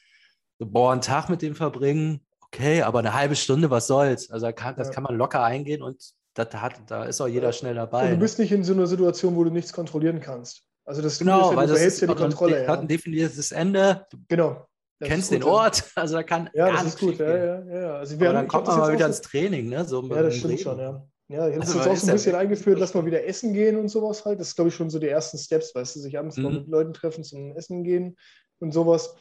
boah, 0.58 0.92
einen 0.92 1.02
Tag 1.02 1.30
mit 1.30 1.44
dem 1.44 1.54
verbringen, 1.54 2.26
okay, 2.54 2.82
aber 2.82 3.00
eine 3.00 3.14
halbe 3.14 3.36
Stunde, 3.36 3.70
was 3.70 3.88
soll's? 3.88 4.30
Also 4.30 4.52
kann, 4.52 4.76
das 4.76 4.88
ja. 4.88 4.94
kann 4.94 5.04
man 5.04 5.16
locker 5.16 5.44
eingehen 5.44 5.82
und 5.82 5.98
das 6.34 6.54
hat, 6.54 6.76
da 6.88 7.06
ist 7.06 7.20
auch 7.22 7.28
jeder 7.28 7.52
schnell 7.52 7.76
dabei. 7.76 8.06
Und 8.06 8.12
du 8.12 8.18
bist 8.18 8.40
nicht 8.40 8.52
in 8.52 8.64
so 8.64 8.74
einer 8.74 8.88
Situation, 8.88 9.36
wo 9.36 9.44
du 9.44 9.50
nichts 9.50 9.74
kontrollieren 9.74 10.20
kannst. 10.20 10.64
Also 10.86 11.02
das 11.02 11.20
genau, 11.20 11.52
ja, 11.52 11.58
weil 11.58 11.68
du 11.68 11.74
das 11.74 11.84
ist, 11.84 12.02
ja 12.02 12.08
die 12.08 12.16
Kontrolle. 12.16 12.68
Hat 12.68 12.80
ein 12.80 12.88
definiertes 12.88 13.52
Ende. 13.52 14.08
Genau. 14.28 14.68
Du 15.00 15.08
kennst 15.08 15.32
den 15.32 15.44
Ort, 15.44 15.84
also 15.96 16.16
da 16.16 16.24
kann 16.24 16.50
ja, 16.54 16.72
das 16.72 16.86
ist 16.86 17.00
gut. 17.00 17.18
Ja, 17.20 17.38
ja, 17.38 17.64
ja. 17.64 17.96
Also 17.96 18.20
wir 18.20 18.28
haben, 18.30 18.36
dann 18.36 18.48
kommt 18.48 18.68
man 18.68 18.80
mal 18.80 18.94
wieder 18.94 19.06
ins 19.06 19.22
Training, 19.22 19.70
ne? 19.70 19.86
So 19.86 20.04
ja, 20.04 20.24
das 20.24 20.36
stimmt 20.36 20.54
Reden. 20.54 20.64
schon, 20.64 20.80
ja. 20.80 21.08
Ja, 21.32 21.48
ich 21.48 21.54
habe 21.54 21.62
also, 21.62 21.78
jetzt 21.78 21.88
auch 21.88 21.96
so 21.96 22.08
ein 22.08 22.14
bisschen 22.14 22.36
eingeführt, 22.36 22.82
dass 22.82 22.96
wir 22.96 23.06
wieder 23.06 23.24
essen 23.24 23.54
gehen 23.54 23.78
und 23.78 23.90
sowas 23.90 24.26
halt. 24.26 24.40
Das 24.40 24.48
ist, 24.48 24.56
glaube 24.56 24.70
ich, 24.70 24.76
schon 24.76 24.90
so 24.90 24.98
die 24.98 25.08
ersten 25.08 25.38
Steps, 25.38 25.76
weißt 25.76 25.96
du, 25.96 26.00
sich 26.00 26.18
abends 26.18 26.38
mhm. 26.38 26.44
mal 26.44 26.54
mit 26.54 26.68
Leuten 26.68 26.94
treffen 26.94 27.24
zum 27.24 27.56
Essen 27.56 27.84
gehen 27.84 28.18
und 28.60 28.74
sowas. 28.74 29.16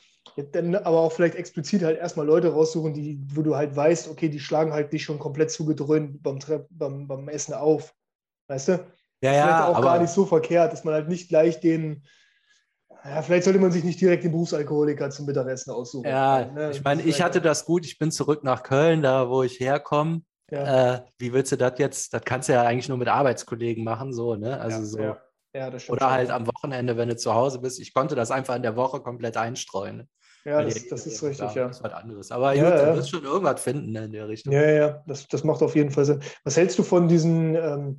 Dann 0.53 0.75
aber 0.75 1.01
auch 1.01 1.13
vielleicht 1.13 1.35
explizit 1.35 1.83
halt 1.83 1.99
erstmal 1.99 2.27
Leute 2.27 2.53
raussuchen, 2.53 2.95
die, 2.95 3.21
wo 3.35 3.43
du 3.43 3.57
halt 3.57 3.75
weißt, 3.75 4.09
okay, 4.09 4.29
die 4.29 4.41
schlagen 4.41 4.73
halt 4.73 4.93
dich 4.93 5.05
schon 5.05 5.19
komplett 5.19 5.51
zugedröhnt 5.51 6.23
beim, 6.23 6.39
beim, 6.71 7.07
beim 7.07 7.29
Essen 7.29 7.55
auf. 7.55 7.95
Weißt 8.49 8.69
du? 8.69 8.73
Ja, 9.21 9.33
ja. 9.33 9.45
Vielleicht 9.45 9.63
auch 9.63 9.77
aber 9.77 9.87
gar 9.87 10.01
nicht 10.01 10.13
so 10.13 10.27
verkehrt, 10.27 10.73
dass 10.73 10.85
man 10.85 10.95
halt 10.95 11.09
nicht 11.09 11.29
gleich 11.29 11.61
den, 11.61 12.05
ja, 13.05 13.23
vielleicht 13.23 13.45
sollte 13.45 13.59
man 13.59 13.73
sich 13.73 13.85
nicht 13.85 14.01
direkt 14.01 14.25
den 14.25 14.33
Berufsalkoholiker 14.33 15.11
zum 15.11 15.27
Mittagessen 15.27 15.71
aussuchen. 15.71 16.09
Ja, 16.09 16.45
ne? 16.45 16.71
ich 16.71 16.83
meine, 16.83 17.03
ich 17.03 17.23
hatte 17.23 17.41
das 17.41 17.65
gut, 17.65 17.85
ich 17.87 17.99
bin 17.99 18.11
zurück 18.11 18.45
nach 18.45 18.63
Köln, 18.63 19.03
da 19.03 19.29
wo 19.29 19.43
ich 19.43 19.61
herkomme. 19.61 20.23
Ja. 20.51 20.95
Äh, 20.95 21.01
wie 21.19 21.33
willst 21.33 21.53
du 21.53 21.57
das 21.57 21.79
jetzt? 21.79 22.15
Das 22.15 22.23
kannst 22.25 22.49
du 22.49 22.55
ja 22.55 22.63
eigentlich 22.63 22.89
nur 22.89 22.99
mit 22.99 23.09
Arbeitskollegen 23.09 23.85
machen, 23.85 24.13
so, 24.13 24.35
ne? 24.35 24.59
Also 24.59 24.79
ja, 24.79 24.85
so. 24.85 24.99
Ja. 24.99 25.21
Ja, 25.55 25.73
Oder 25.89 26.11
halt 26.11 26.31
am 26.31 26.47
Wochenende, 26.47 26.97
wenn 26.97 27.09
du 27.09 27.17
zu 27.17 27.35
Hause 27.35 27.59
bist. 27.59 27.81
Ich 27.81 27.95
konnte 27.95 28.15
das 28.15 28.31
einfach 28.31 28.55
in 28.55 28.63
der 28.63 28.77
Woche 28.77 29.01
komplett 29.01 29.37
einstreuen. 29.37 30.09
Ja, 30.49 30.63
das, 30.63 30.87
das 30.89 31.07
ist 31.07 31.23
richtig, 31.23 31.55
ja. 31.55 31.69
Das 31.69 31.79
ist 31.79 31.85
was 31.85 31.93
anderes. 31.93 32.31
Aber 32.31 32.55
ja, 32.55 32.65
gut, 32.65 32.79
ja. 32.79 32.91
du 32.91 32.97
wirst 32.97 33.11
schon 33.11 33.25
irgendwas 33.25 33.61
finden 33.61 33.95
in 33.95 34.13
der 34.13 34.29
Richtung. 34.29 34.53
Ja, 34.53 34.71
ja, 34.71 35.05
das, 35.07 35.29
das 35.29 35.45
macht 35.45 35.63
auf 35.63 35.77
jeden 35.77 35.91
Fall 35.91 36.05
Sinn. 36.05 36.21
Was 36.45 36.57
hältst 36.57 36.79
du 36.79 36.83
von 36.83 37.09
diesen, 37.09 37.55
ähm, 37.55 37.99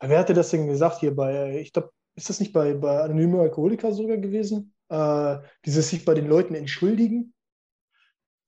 wer 0.00 0.18
hatte 0.18 0.34
das 0.34 0.50
denn 0.50 0.68
gesagt 0.68 1.00
hier 1.00 1.14
bei, 1.14 1.58
ich 1.58 1.72
glaube, 1.72 1.90
ist 2.14 2.28
das 2.28 2.40
nicht 2.40 2.52
bei, 2.52 2.74
bei 2.74 3.00
Anonyme 3.00 3.40
Alkoholiker 3.40 3.92
sogar 3.92 4.16
gewesen? 4.16 4.74
Äh, 4.88 5.38
dieses 5.64 5.90
sich 5.90 6.04
bei 6.04 6.14
den 6.14 6.28
Leuten 6.28 6.54
entschuldigen? 6.54 7.34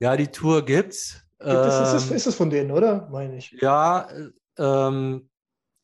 Ja, 0.00 0.16
die 0.16 0.28
Tour 0.28 0.64
gibt's. 0.64 1.24
Gibt 1.38 1.52
es, 1.52 1.80
ist, 1.80 1.92
es, 1.94 2.10
ähm, 2.10 2.16
ist 2.16 2.26
es 2.26 2.34
von 2.34 2.50
denen, 2.50 2.70
oder? 2.70 3.08
Meine 3.10 3.36
ich. 3.36 3.50
Ja, 3.60 4.08
ähm, 4.58 5.28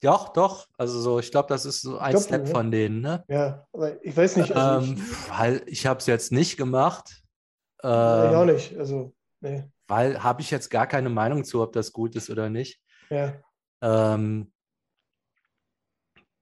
doch, 0.03 0.29
doch. 0.31 0.67
Also 0.77 1.01
so, 1.01 1.19
ich 1.19 1.31
glaube, 1.31 1.49
das 1.49 1.64
ist 1.64 1.81
so 1.81 1.99
ein 1.99 2.11
glaub, 2.11 2.23
Step 2.23 2.47
ja. 2.47 2.55
von 2.55 2.71
denen, 2.71 3.01
ne? 3.01 3.25
Ja, 3.29 3.67
aber 3.73 4.05
ich 4.05 4.17
weiß 4.17 4.37
nicht. 4.37 4.55
Also 4.55 4.87
ähm, 4.87 4.97
ich, 4.99 5.31
weil 5.31 5.62
ich 5.67 5.87
habe 5.87 6.01
es 6.01 6.07
jetzt 6.07 6.33
nicht 6.33 6.57
gemacht. 6.57 7.23
Ähm, 7.83 8.31
ich 8.31 8.37
auch 8.37 8.45
nicht. 8.45 8.79
Also, 8.79 9.14
nee. 9.41 9.64
Weil 9.87 10.22
habe 10.22 10.43
ich 10.43 10.51
jetzt 10.51 10.70
gar 10.70 10.87
keine 10.87 11.09
Meinung 11.09 11.45
zu, 11.45 11.62
ob 11.62 11.72
das 11.72 11.93
gut 11.93 12.16
ist 12.16 12.31
oder 12.31 12.51
nicht. 12.51 12.81
Ja. 13.11 13.35
Ähm, 13.83 14.53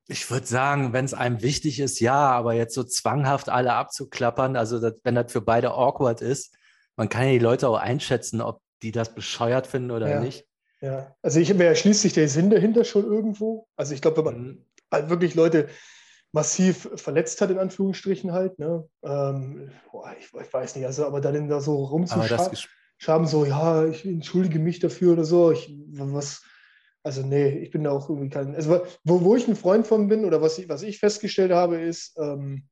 ich 0.06 0.30
würde 0.30 0.46
sagen, 0.46 0.92
wenn 0.92 1.04
es 1.04 1.14
einem 1.14 1.42
wichtig 1.42 1.80
ist, 1.80 2.00
ja, 2.00 2.30
aber 2.30 2.52
jetzt 2.54 2.74
so 2.74 2.84
zwanghaft 2.84 3.48
alle 3.48 3.72
abzuklappern, 3.72 4.56
also 4.56 4.78
das, 4.78 4.94
wenn 5.02 5.14
das 5.14 5.32
für 5.32 5.40
beide 5.40 5.72
awkward 5.72 6.20
ist, 6.20 6.56
man 6.96 7.08
kann 7.08 7.24
ja 7.24 7.32
die 7.32 7.38
Leute 7.38 7.68
auch 7.68 7.78
einschätzen, 7.78 8.40
ob 8.40 8.60
die 8.82 8.92
das 8.92 9.14
bescheuert 9.14 9.66
finden 9.66 9.90
oder 9.90 10.08
ja. 10.08 10.20
nicht. 10.20 10.46
Ja, 10.80 11.16
also 11.22 11.40
ich 11.40 11.52
mir 11.54 11.64
erschließt 11.64 12.02
sich 12.02 12.12
der 12.12 12.28
Sinn 12.28 12.50
dahinter 12.50 12.84
schon 12.84 13.04
irgendwo. 13.04 13.66
Also 13.76 13.94
ich 13.94 14.02
glaube, 14.02 14.18
wenn 14.18 14.24
man 14.24 14.42
mhm. 14.42 14.64
halt 14.92 15.08
wirklich 15.08 15.34
Leute 15.34 15.68
massiv 16.34 16.90
verletzt 16.96 17.40
hat, 17.40 17.50
in 17.50 17.58
Anführungsstrichen 17.58 18.32
halt, 18.32 18.58
ne? 18.58 18.88
Ähm, 19.04 19.70
boah, 19.92 20.12
ich, 20.18 20.26
ich, 20.26 20.52
weiß 20.52 20.74
nicht, 20.74 20.84
also 20.84 21.06
aber 21.06 21.20
dann 21.20 21.48
da 21.48 21.60
so 21.60 21.84
rumzuschaben, 21.84 23.26
so, 23.26 23.44
ja, 23.44 23.86
ich 23.86 24.04
entschuldige 24.04 24.58
mich 24.58 24.80
dafür 24.80 25.12
oder 25.12 25.24
so, 25.24 25.52
ich, 25.52 25.72
was, 25.92 26.42
also 27.04 27.22
nee, 27.24 27.50
ich 27.58 27.70
bin 27.70 27.84
da 27.84 27.92
auch 27.92 28.10
irgendwie 28.10 28.30
kein, 28.30 28.56
also 28.56 28.84
wo, 29.04 29.22
wo 29.22 29.36
ich 29.36 29.46
ein 29.46 29.54
Freund 29.54 29.86
von 29.86 30.08
bin 30.08 30.24
oder 30.24 30.42
was 30.42 30.58
ich, 30.58 30.68
was 30.68 30.82
ich 30.82 30.98
festgestellt 30.98 31.52
habe, 31.52 31.80
ist, 31.80 32.18
ähm, 32.18 32.66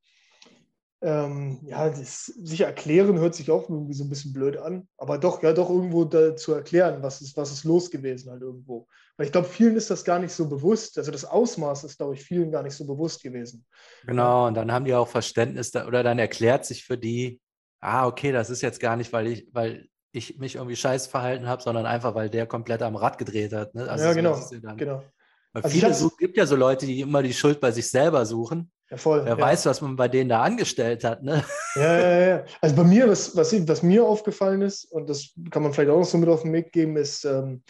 ähm, 1.03 1.59
ja, 1.65 1.89
das, 1.89 2.27
sich 2.27 2.61
erklären 2.61 3.19
hört 3.19 3.35
sich 3.35 3.51
auch 3.51 3.69
irgendwie 3.69 3.93
so 3.93 4.05
ein 4.05 4.09
bisschen 4.09 4.31
blöd 4.31 4.55
an, 4.55 4.87
aber 4.97 5.17
doch, 5.17 5.43
ja, 5.43 5.51
doch 5.51 5.69
irgendwo 5.69 6.05
da 6.05 6.35
zu 6.35 6.53
erklären, 6.53 7.03
was 7.03 7.21
ist, 7.21 7.35
was 7.35 7.51
ist 7.51 7.65
los 7.65 7.91
gewesen 7.91 8.31
halt 8.31 8.41
irgendwo. 8.41 8.87
Weil 9.17 9.25
ich 9.25 9.33
glaube, 9.33 9.49
vielen 9.49 9.75
ist 9.75 9.89
das 9.89 10.05
gar 10.05 10.19
nicht 10.19 10.31
so 10.31 10.47
bewusst, 10.47 10.97
also 10.97 11.11
das 11.11 11.25
Ausmaß 11.25 11.83
ist, 11.83 11.97
glaube 11.97 12.13
ich, 12.13 12.23
vielen 12.23 12.51
gar 12.51 12.63
nicht 12.63 12.75
so 12.75 12.85
bewusst 12.85 13.21
gewesen. 13.21 13.65
Genau, 14.07 14.47
und 14.47 14.55
dann 14.55 14.71
haben 14.71 14.85
die 14.85 14.95
auch 14.95 15.09
Verständnis 15.09 15.71
da, 15.71 15.87
oder 15.87 16.03
dann 16.03 16.19
erklärt 16.19 16.65
sich 16.65 16.85
für 16.85 16.97
die, 16.97 17.41
ah, 17.81 18.07
okay, 18.07 18.31
das 18.31 18.49
ist 18.49 18.61
jetzt 18.61 18.79
gar 18.79 18.95
nicht, 18.95 19.11
weil 19.11 19.27
ich, 19.27 19.49
weil 19.51 19.89
ich 20.13 20.37
mich 20.39 20.55
irgendwie 20.55 20.77
scheiß 20.77 21.07
verhalten 21.07 21.47
habe, 21.47 21.61
sondern 21.61 21.85
einfach, 21.85 22.15
weil 22.15 22.29
der 22.29 22.47
komplett 22.47 22.81
am 22.81 22.95
Rad 22.95 23.17
gedreht 23.17 23.51
hat. 23.51 23.75
Ne? 23.75 23.89
Also 23.89 24.05
ja, 24.05 24.13
genau, 24.13 24.37
ja 24.37 24.73
genau. 24.75 25.03
Weil 25.51 25.63
also 25.63 25.77
viele 25.77 25.93
so, 25.93 26.09
gibt 26.17 26.37
ja 26.37 26.45
so 26.45 26.55
Leute, 26.55 26.85
die 26.85 27.01
immer 27.01 27.21
die 27.21 27.33
Schuld 27.33 27.59
bei 27.59 27.71
sich 27.71 27.89
selber 27.89 28.25
suchen. 28.25 28.71
Ja, 28.89 28.97
voll. 28.97 29.25
Wer 29.25 29.37
ja. 29.37 29.39
weiß, 29.39 29.65
was 29.65 29.81
man 29.81 29.95
bei 29.95 30.07
denen 30.07 30.29
da 30.29 30.41
angestellt 30.41 31.03
hat, 31.03 31.23
ne? 31.23 31.43
Ja, 31.75 31.99
ja, 31.99 32.19
ja. 32.27 32.45
Also 32.61 32.75
bei 32.75 32.83
mir, 32.83 33.09
was, 33.09 33.35
was, 33.35 33.51
was 33.67 33.83
mir 33.83 34.05
aufgefallen 34.05 34.61
ist, 34.61 34.85
und 34.85 35.09
das 35.09 35.33
kann 35.49 35.63
man 35.63 35.73
vielleicht 35.73 35.89
auch 35.89 35.99
noch 35.99 36.05
so 36.05 36.17
mit 36.17 36.29
auf 36.29 36.43
den 36.43 36.53
Weg 36.53 36.71
geben, 36.71 36.97
ist 36.97 37.25
ähm, 37.25 37.63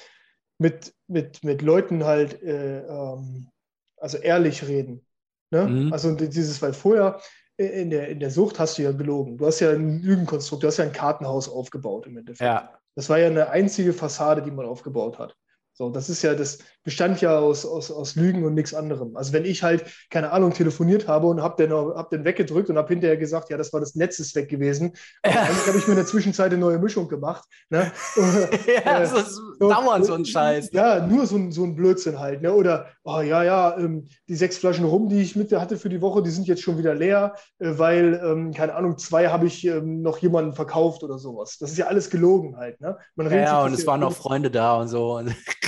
mit, 0.57 0.93
mit, 1.07 1.43
mit 1.43 1.61
Leuten 1.61 2.03
halt, 2.03 2.41
äh, 2.43 2.79
ähm, 2.79 3.49
also 3.97 4.17
ehrlich 4.17 4.67
reden. 4.67 5.05
Ne? 5.51 5.67
Mhm. 5.67 5.93
Also 5.93 6.13
dieses, 6.15 6.61
weil 6.61 6.73
vorher 6.73 7.19
in 7.57 7.91
der, 7.91 8.09
in 8.09 8.19
der 8.19 8.31
Sucht 8.31 8.59
hast 8.59 8.77
du 8.77 8.81
ja 8.81 8.91
gelogen. 8.91 9.37
Du 9.37 9.45
hast 9.45 9.59
ja 9.59 9.71
ein 9.71 10.01
Lügenkonstrukt, 10.01 10.63
du 10.63 10.67
hast 10.67 10.77
ja 10.77 10.85
ein 10.85 10.91
Kartenhaus 10.91 11.47
aufgebaut 11.47 12.07
im 12.07 12.17
Endeffekt. 12.17 12.41
Ja. 12.41 12.73
Das 12.95 13.09
war 13.09 13.19
ja 13.19 13.27
eine 13.27 13.49
einzige 13.49 13.93
Fassade, 13.93 14.41
die 14.41 14.51
man 14.51 14.65
aufgebaut 14.65 15.19
hat. 15.19 15.35
So, 15.73 15.89
das 15.89 16.09
ist 16.09 16.21
ja, 16.21 16.35
das 16.35 16.59
bestand 16.83 17.21
ja 17.21 17.39
aus, 17.39 17.65
aus, 17.65 17.91
aus 17.91 18.15
Lügen 18.15 18.43
und 18.43 18.53
nichts 18.53 18.73
anderem. 18.73 19.15
Also 19.15 19.33
wenn 19.33 19.45
ich 19.45 19.63
halt, 19.63 19.85
keine 20.09 20.31
Ahnung, 20.31 20.53
telefoniert 20.53 21.07
habe 21.07 21.27
und 21.27 21.41
habe 21.41 21.63
den, 21.63 21.73
hab 21.73 22.09
den 22.09 22.25
weggedrückt 22.25 22.69
und 22.69 22.77
habe 22.77 22.89
hinterher 22.89 23.17
gesagt, 23.17 23.49
ja, 23.49 23.57
das 23.57 23.71
war 23.71 23.79
das 23.79 23.95
Netz 23.95 24.19
ist 24.19 24.35
weg 24.35 24.49
gewesen. 24.49 24.93
Aber 25.21 25.35
ja. 25.35 25.41
eigentlich 25.41 25.67
habe 25.67 25.77
ich 25.77 25.87
mir 25.87 25.93
in 25.93 25.97
der 25.97 26.05
Zwischenzeit 26.05 26.51
eine 26.51 26.59
neue 26.59 26.79
Mischung 26.79 27.07
gemacht. 27.07 27.45
Ne? 27.69 27.91
ja, 28.85 28.99
das 28.99 29.13
ist 29.13 29.35
so, 29.59 29.69
dauernd 29.69 30.05
so 30.05 30.13
ein 30.13 30.25
Scheiß. 30.25 30.71
Ja, 30.73 31.05
nur 31.05 31.25
so 31.25 31.37
ein, 31.37 31.51
so 31.51 31.63
ein 31.63 31.75
Blödsinn 31.75 32.19
halt. 32.19 32.41
Ne? 32.41 32.53
Oder, 32.53 32.87
oh 33.03 33.21
ja, 33.21 33.43
ja, 33.43 33.77
ähm, 33.77 34.07
die 34.27 34.35
sechs 34.35 34.57
Flaschen 34.57 34.85
rum, 34.85 35.07
die 35.07 35.21
ich 35.21 35.35
mit 35.35 35.53
hatte 35.53 35.77
für 35.77 35.89
die 35.89 36.01
Woche, 36.01 36.21
die 36.21 36.31
sind 36.31 36.47
jetzt 36.47 36.61
schon 36.61 36.77
wieder 36.77 36.93
leer, 36.93 37.35
äh, 37.59 37.77
weil, 37.77 38.21
ähm, 38.23 38.53
keine 38.53 38.75
Ahnung, 38.75 38.97
zwei 38.97 39.29
habe 39.29 39.45
ich 39.45 39.65
ähm, 39.65 40.01
noch 40.01 40.17
jemanden 40.17 40.53
verkauft 40.53 41.03
oder 41.03 41.17
sowas. 41.17 41.57
Das 41.59 41.71
ist 41.71 41.77
ja 41.77 41.87
alles 41.87 42.09
gelogen 42.09 42.57
halt. 42.57 42.81
Ne? 42.81 42.97
Man 43.15 43.31
ja, 43.31 43.63
und 43.63 43.73
es 43.73 43.87
waren 43.87 44.01
noch 44.01 44.13
Freunde 44.13 44.51
da 44.51 44.75
und 44.77 44.87
so. 44.87 45.21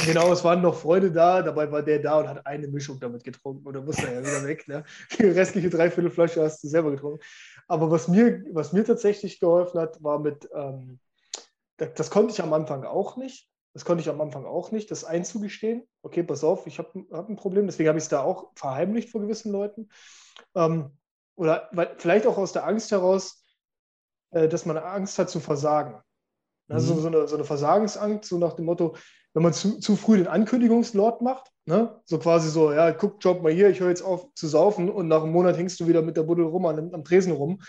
Genau, 0.05 0.31
es 0.31 0.43
waren 0.43 0.61
noch 0.61 0.75
Freunde 0.75 1.04
da, 1.11 1.41
dabei 1.41 1.71
war 1.71 1.83
der 1.83 1.99
da 1.99 2.19
und 2.19 2.27
hat 2.27 2.45
eine 2.45 2.67
Mischung 2.67 2.99
damit 2.99 3.23
getrunken 3.23 3.71
dann 3.71 3.85
musste 3.85 4.07
er 4.07 4.15
ja 4.15 4.21
wieder 4.21 4.47
weg. 4.47 4.67
Ne? 4.67 4.83
Die 5.17 5.23
restliche 5.25 5.69
Dreiviertelflasche 5.69 6.41
hast 6.41 6.63
du 6.63 6.67
selber 6.67 6.91
getrunken. 6.91 7.19
Aber 7.67 7.91
was 7.91 8.07
mir, 8.07 8.43
was 8.51 8.73
mir 8.73 8.85
tatsächlich 8.85 9.39
geholfen 9.39 9.79
hat, 9.79 10.01
war 10.03 10.19
mit, 10.19 10.49
ähm, 10.53 10.99
das, 11.77 11.93
das, 11.95 12.09
konnte 12.09 12.33
ich 12.33 12.41
am 12.41 12.53
Anfang 12.53 12.83
auch 12.83 13.17
nicht. 13.17 13.49
Das 13.73 13.83
konnte 13.83 14.01
ich 14.01 14.09
am 14.09 14.21
Anfang 14.21 14.45
auch 14.45 14.71
nicht, 14.71 14.89
das 14.89 15.03
einzugestehen. 15.03 15.83
Okay, 16.01 16.23
pass 16.23 16.43
auf, 16.43 16.65
ich 16.65 16.77
habe 16.79 17.05
hab 17.11 17.27
ein 17.27 17.35
Problem, 17.35 17.65
deswegen 17.65 17.89
habe 17.89 17.97
ich 17.97 18.05
es 18.05 18.09
da 18.09 18.21
auch 18.21 18.51
verheimlicht 18.55 19.09
vor 19.09 19.19
gewissen 19.19 19.51
Leuten. 19.51 19.89
Ähm, 20.55 20.91
oder 21.35 21.69
weil, 21.73 21.93
vielleicht 21.97 22.25
auch 22.25 22.37
aus 22.37 22.53
der 22.53 22.65
Angst 22.65 22.91
heraus, 22.91 23.43
äh, 24.31 24.47
dass 24.47 24.65
man 24.65 24.77
Angst 24.77 25.19
hat 25.19 25.29
zu 25.29 25.39
versagen. 25.41 26.01
Also 26.67 26.95
mhm. 26.95 26.99
so, 27.01 27.07
eine, 27.07 27.27
so 27.27 27.35
eine 27.35 27.45
Versagensangst, 27.45 28.29
so 28.29 28.37
nach 28.37 28.53
dem 28.53 28.65
Motto, 28.65 28.95
wenn 29.35 29.43
man 29.43 29.53
zu, 29.53 29.79
zu 29.79 29.97
früh 29.97 30.17
den 30.17 30.27
Ankündigungslord 30.27 31.21
macht, 31.21 31.51
ne? 31.65 32.01
so 32.05 32.17
quasi 32.17 32.49
so, 32.49 32.71
ja, 32.71 32.91
guck, 32.93 33.23
Job 33.23 33.43
mal 33.43 33.51
hier, 33.51 33.69
ich 33.69 33.81
höre 33.81 33.89
jetzt 33.89 34.01
auf 34.01 34.33
zu 34.33 34.47
saufen 34.47 34.89
und 34.89 35.09
nach 35.09 35.23
einem 35.23 35.33
Monat 35.33 35.57
hängst 35.57 35.77
du 35.79 35.87
wieder 35.87 36.01
mit 36.01 36.15
der 36.15 36.23
Buddel 36.23 36.45
rum 36.45 36.65
am, 36.65 36.93
am 36.93 37.03
Tresen 37.03 37.33
rum. 37.33 37.61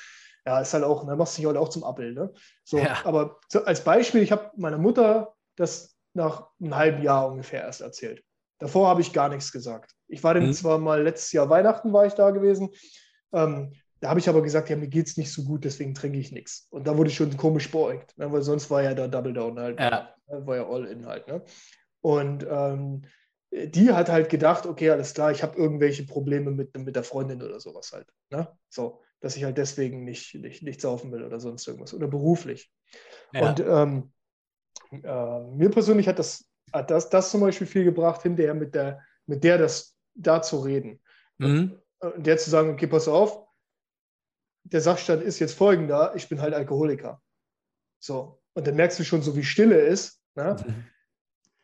Ja, 0.46 0.60
ist 0.60 0.72
halt 0.74 0.84
auch, 0.84 1.04
da 1.04 1.10
ne, 1.10 1.16
machst 1.16 1.36
du 1.36 1.40
dich 1.42 1.46
halt 1.46 1.56
auch 1.56 1.68
zum 1.68 1.82
Appel. 1.82 2.14
Ne? 2.14 2.32
So, 2.62 2.78
ja. 2.78 2.98
Aber 3.02 3.40
so 3.48 3.64
als 3.64 3.82
Beispiel, 3.82 4.22
ich 4.22 4.30
habe 4.30 4.52
meiner 4.56 4.78
Mutter 4.78 5.34
das 5.56 5.96
nach 6.14 6.46
einem 6.60 6.76
halben 6.76 7.02
Jahr 7.02 7.28
ungefähr 7.28 7.62
erst 7.62 7.80
erzählt. 7.80 8.22
Davor 8.60 8.88
habe 8.88 9.00
ich 9.00 9.12
gar 9.12 9.28
nichts 9.28 9.50
gesagt. 9.50 9.90
Ich 10.06 10.22
war 10.22 10.34
dann 10.34 10.46
mhm. 10.46 10.52
zwar 10.52 10.78
mal 10.78 11.02
letztes 11.02 11.32
Jahr 11.32 11.50
Weihnachten 11.50 11.92
war 11.92 12.06
ich 12.06 12.14
da 12.14 12.30
gewesen. 12.30 12.70
Ähm, 13.32 13.72
Da 13.98 14.10
habe 14.10 14.20
ich 14.20 14.28
aber 14.28 14.42
gesagt, 14.42 14.70
ja, 14.70 14.76
mir 14.76 14.88
geht 14.88 15.08
es 15.08 15.16
nicht 15.16 15.32
so 15.32 15.42
gut, 15.42 15.64
deswegen 15.64 15.94
trinke 15.94 16.18
ich 16.18 16.30
nichts. 16.30 16.68
Und 16.70 16.86
da 16.86 16.96
wurde 16.96 17.10
ich 17.10 17.16
schon 17.16 17.36
komisch 17.36 17.70
beäugt, 17.72 18.16
ne? 18.16 18.30
weil 18.30 18.42
sonst 18.42 18.70
war 18.70 18.82
ja 18.82 18.94
da 18.94 19.08
Double 19.08 19.32
Down 19.32 19.58
halt. 19.58 19.80
Ja. 19.80 20.14
War 20.28 20.56
ja 20.56 20.68
All-In 20.68 21.06
halt. 21.06 21.28
Ne? 21.28 21.42
Und 22.00 22.46
ähm, 22.48 23.02
die 23.52 23.92
hat 23.92 24.08
halt 24.08 24.28
gedacht, 24.28 24.66
okay, 24.66 24.90
alles 24.90 25.14
klar, 25.14 25.30
ich 25.30 25.42
habe 25.42 25.56
irgendwelche 25.56 26.04
Probleme 26.04 26.50
mit, 26.50 26.76
mit 26.76 26.96
der 26.96 27.04
Freundin 27.04 27.42
oder 27.42 27.60
sowas 27.60 27.92
halt. 27.92 28.06
Ne? 28.30 28.48
So, 28.68 29.02
dass 29.20 29.36
ich 29.36 29.44
halt 29.44 29.58
deswegen 29.58 30.04
nicht, 30.04 30.34
nicht, 30.34 30.62
nicht 30.62 30.80
saufen 30.80 31.12
will 31.12 31.24
oder 31.24 31.40
sonst 31.40 31.66
irgendwas. 31.66 31.94
Oder 31.94 32.08
beruflich. 32.08 32.70
Ja. 33.32 33.48
Und 33.48 33.60
ähm, 33.60 34.12
äh, 35.02 35.40
mir 35.56 35.70
persönlich 35.70 36.08
hat 36.08 36.18
das, 36.18 36.48
hat 36.72 36.90
das, 36.90 37.08
das 37.08 37.30
zum 37.30 37.40
Beispiel 37.40 37.66
viel 37.66 37.84
gebracht, 37.84 38.22
hinterher 38.22 38.54
mit 38.54 38.74
der, 38.74 39.02
mit 39.26 39.44
der 39.44 39.58
das 39.58 39.96
da 40.14 40.42
zu 40.42 40.58
reden. 40.60 41.00
Mhm. 41.38 41.80
Und 42.00 42.26
der 42.26 42.36
zu 42.38 42.50
sagen, 42.50 42.70
okay, 42.70 42.86
pass 42.86 43.08
auf, 43.08 43.46
der 44.64 44.80
Sachstand 44.80 45.22
ist 45.22 45.38
jetzt 45.38 45.54
folgender, 45.54 46.14
ich 46.16 46.28
bin 46.28 46.40
halt 46.40 46.54
Alkoholiker. 46.54 47.22
So. 48.00 48.42
Und 48.54 48.66
dann 48.66 48.76
merkst 48.76 48.98
du 48.98 49.04
schon 49.04 49.22
so, 49.22 49.36
wie 49.36 49.44
Stille 49.44 49.78
ist. 49.80 50.15
Ne? 50.36 50.56
Mhm. 50.64 50.84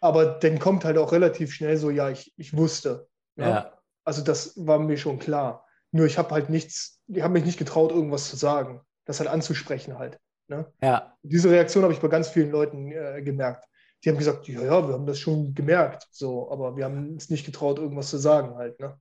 Aber 0.01 0.27
dann 0.27 0.59
kommt 0.59 0.85
halt 0.85 0.99
auch 0.99 1.13
relativ 1.13 1.53
schnell 1.53 1.77
so, 1.77 1.91
ja, 1.91 2.11
ich, 2.11 2.33
ich 2.37 2.57
wusste. 2.57 3.09
Ne? 3.37 3.49
Ja. 3.49 3.79
Also 4.05 4.23
das 4.23 4.55
war 4.57 4.79
mir 4.79 4.97
schon 4.97 5.19
klar. 5.19 5.65
Nur 5.93 6.07
ich 6.07 6.19
habe 6.19 6.31
halt 6.31 6.51
nichts, 6.51 7.01
ich 7.07 7.23
habe 7.23 7.35
mich 7.35 7.45
nicht 7.45 7.59
getraut, 7.59 7.93
irgendwas 7.93 8.29
zu 8.29 8.37
sagen. 8.37 8.81
Das 9.05 9.21
halt 9.21 9.31
anzusprechen 9.31 9.99
halt. 9.99 10.19
Ne? 10.49 10.67
Ja. 10.83 11.17
Diese 11.23 11.51
Reaktion 11.51 11.85
habe 11.85 11.93
ich 11.93 12.01
bei 12.01 12.09
ganz 12.09 12.29
vielen 12.29 12.51
Leuten 12.51 12.91
äh, 12.91 13.23
gemerkt. 13.23 13.67
Die 14.05 14.09
haben 14.09 14.19
gesagt, 14.19 14.49
ja, 14.49 14.61
ja, 14.63 14.89
wir 14.89 14.95
haben 14.95 15.07
das 15.07 15.21
schon 15.21 15.55
gemerkt, 15.55 16.09
so, 16.11 16.51
aber 16.51 16.77
wir 16.77 16.85
haben 16.85 17.13
uns 17.13 17.31
nicht 17.31 17.47
getraut, 17.47 17.79
irgendwas 17.79 18.11
zu 18.11 18.19
sagen 18.19 18.57
halt. 18.57 18.81
Ne? 18.81 18.99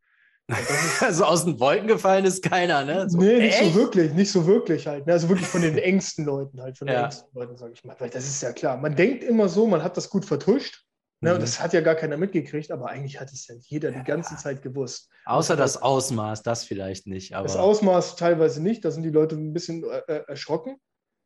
Also 1.00 1.26
aus 1.26 1.46
den 1.46 1.60
Wolken 1.60 1.88
gefallen 1.88 2.26
ist 2.26 2.44
keiner, 2.44 2.84
ne? 2.84 3.10
So, 3.10 3.18
nee, 3.18 3.40
nicht 3.40 3.60
echt? 3.60 3.74
so 3.74 3.80
wirklich, 3.80 4.14
nicht 4.14 4.32
so 4.32 4.46
wirklich 4.46 4.88
halt. 4.88 5.08
Ne? 5.08 5.14
Also 5.14 5.30
wirklich 5.30 5.48
von 5.48 5.62
den 5.62 5.78
engsten 5.78 6.26
Leuten 6.26 6.62
halt, 6.62 6.78
von 6.78 6.88
den 6.88 6.96
ja. 6.96 7.06
engsten 7.06 7.30
Leuten, 7.34 7.58
sage 7.58 7.74
ich 7.74 7.84
mal. 7.84 7.96
Weil 8.00 8.10
das 8.10 8.26
ist 8.26 8.42
ja 8.42 8.52
klar. 8.52 8.78
Man 8.78 8.96
denkt 8.96 9.24
immer 9.24 9.50
so, 9.50 9.68
man 9.68 9.84
hat 9.84 9.98
das 9.98 10.10
gut 10.10 10.26
vertuscht. 10.26 10.84
Ne? 11.22 11.30
Mhm. 11.30 11.36
Und 11.36 11.42
das 11.44 11.62
hat 11.62 11.74
ja 11.74 11.82
gar 11.82 11.96
keiner 11.96 12.18
mitgekriegt, 12.18 12.72
aber 12.72 12.90
eigentlich 12.90 13.20
hat 13.20 13.32
es 13.32 13.48
ja 13.48 13.56
jeder 13.60 13.92
ja. 13.92 14.00
die 14.00 14.04
ganze 14.04 14.36
Zeit 14.38 14.62
gewusst. 14.62 15.10
Außer 15.26 15.56
das 15.56 15.82
Ausmaß, 15.82 16.42
das 16.44 16.64
vielleicht 16.64 17.08
nicht. 17.08 17.36
Aber... 17.36 17.44
Das 17.44 17.56
Ausmaß 17.56 18.16
teilweise 18.16 18.62
nicht, 18.62 18.84
da 18.84 18.92
sind 18.92 19.04
die 19.04 19.12
Leute 19.12 19.36
ein 19.36 19.54
bisschen 19.54 19.84
äh, 19.84 20.02
äh 20.08 20.24
erschrocken. 20.28 20.78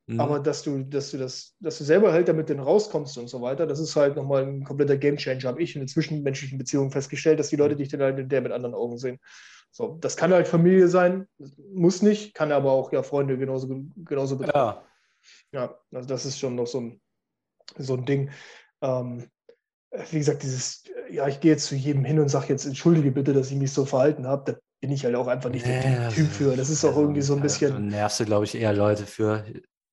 Mhm. 0.08 0.20
Aber 0.20 0.40
dass 0.40 0.62
du, 0.62 0.84
dass 0.84 1.12
du 1.12 1.18
das, 1.18 1.56
dass 1.60 1.78
du 1.80 1.84
selber 1.84 2.14
halt 2.14 2.28
damit 2.28 2.50
dann 2.50 2.60
rauskommst 2.60 3.18
und 3.18 3.28
so 3.28 3.42
weiter, 3.42 3.66
das 3.66 3.80
ist 3.80 3.96
halt 3.96 4.16
nochmal 4.16 4.44
ein 4.44 4.64
kompletter 4.64 4.98
Gamechanger, 4.98 5.44
habe 5.46 5.64
ich 5.64 5.76
in 5.76 5.82
den 5.82 5.88
zwischenmenschlichen 5.88 6.58
Beziehungen 6.58 6.92
festgestellt, 6.92 7.40
dass 7.40 7.50
die 7.50 7.56
Leute 7.56 7.76
dich 7.76 7.90
dann 7.90 8.02
halt 8.02 8.32
der 8.32 8.42
mit 8.42 8.52
anderen 8.52 8.76
Augen 8.76 8.98
sehen. 8.98 9.20
So, 9.72 9.98
das 10.00 10.16
kann 10.16 10.32
halt 10.32 10.48
Familie 10.48 10.88
sein, 10.88 11.28
muss 11.74 12.02
nicht, 12.02 12.34
kann 12.34 12.52
aber 12.52 12.72
auch 12.72 12.94
ja 12.94 13.04
Freunde 13.04 13.38
genauso, 13.38 13.68
genauso 13.98 14.38
betreffen. 14.38 14.58
Ja. 14.58 14.84
ja, 15.52 15.80
also 15.92 16.08
das 16.08 16.26
ist 16.26 16.40
schon 16.40 16.56
noch 16.56 16.68
so 16.68 16.82
ein, 16.82 17.02
so 17.78 17.96
ein 17.96 18.06
Ding. 18.06 18.30
Ähm, 18.82 19.26
wie 20.12 20.20
gesagt, 20.20 20.44
dieses, 20.44 20.84
ja, 21.10 21.28
ich 21.28 21.40
gehe 21.40 21.52
jetzt 21.52 21.66
zu 21.66 21.76
jedem 21.76 22.06
hin 22.06 22.20
und 22.20 22.30
sage 22.30 22.48
jetzt, 22.50 22.66
entschuldige 22.66 23.12
bitte, 23.12 23.34
dass 23.34 23.52
ich 23.52 23.58
mich 23.58 23.74
so 23.74 23.86
verhalten 23.86 24.28
habe, 24.28 24.54
da 24.54 24.60
bin 24.82 24.92
ich 24.92 25.04
halt 25.04 25.16
auch 25.16 25.28
einfach 25.28 25.50
nicht 25.50 25.66
nee, 25.66 25.82
der 25.82 26.10
Typ 26.10 26.28
für. 26.28 26.56
Das 26.56 26.70
ist 26.70 26.86
auch 26.86 26.96
irgendwie 26.96 27.22
so 27.22 27.36
ein 27.36 27.42
bisschen. 27.42 27.72
Da 27.72 27.80
nervst 27.80 28.20
du, 28.20 28.26
glaube 28.26 28.46
ich, 28.46 28.56
eher 28.56 28.74
Leute 28.74 29.06
für. 29.06 29.44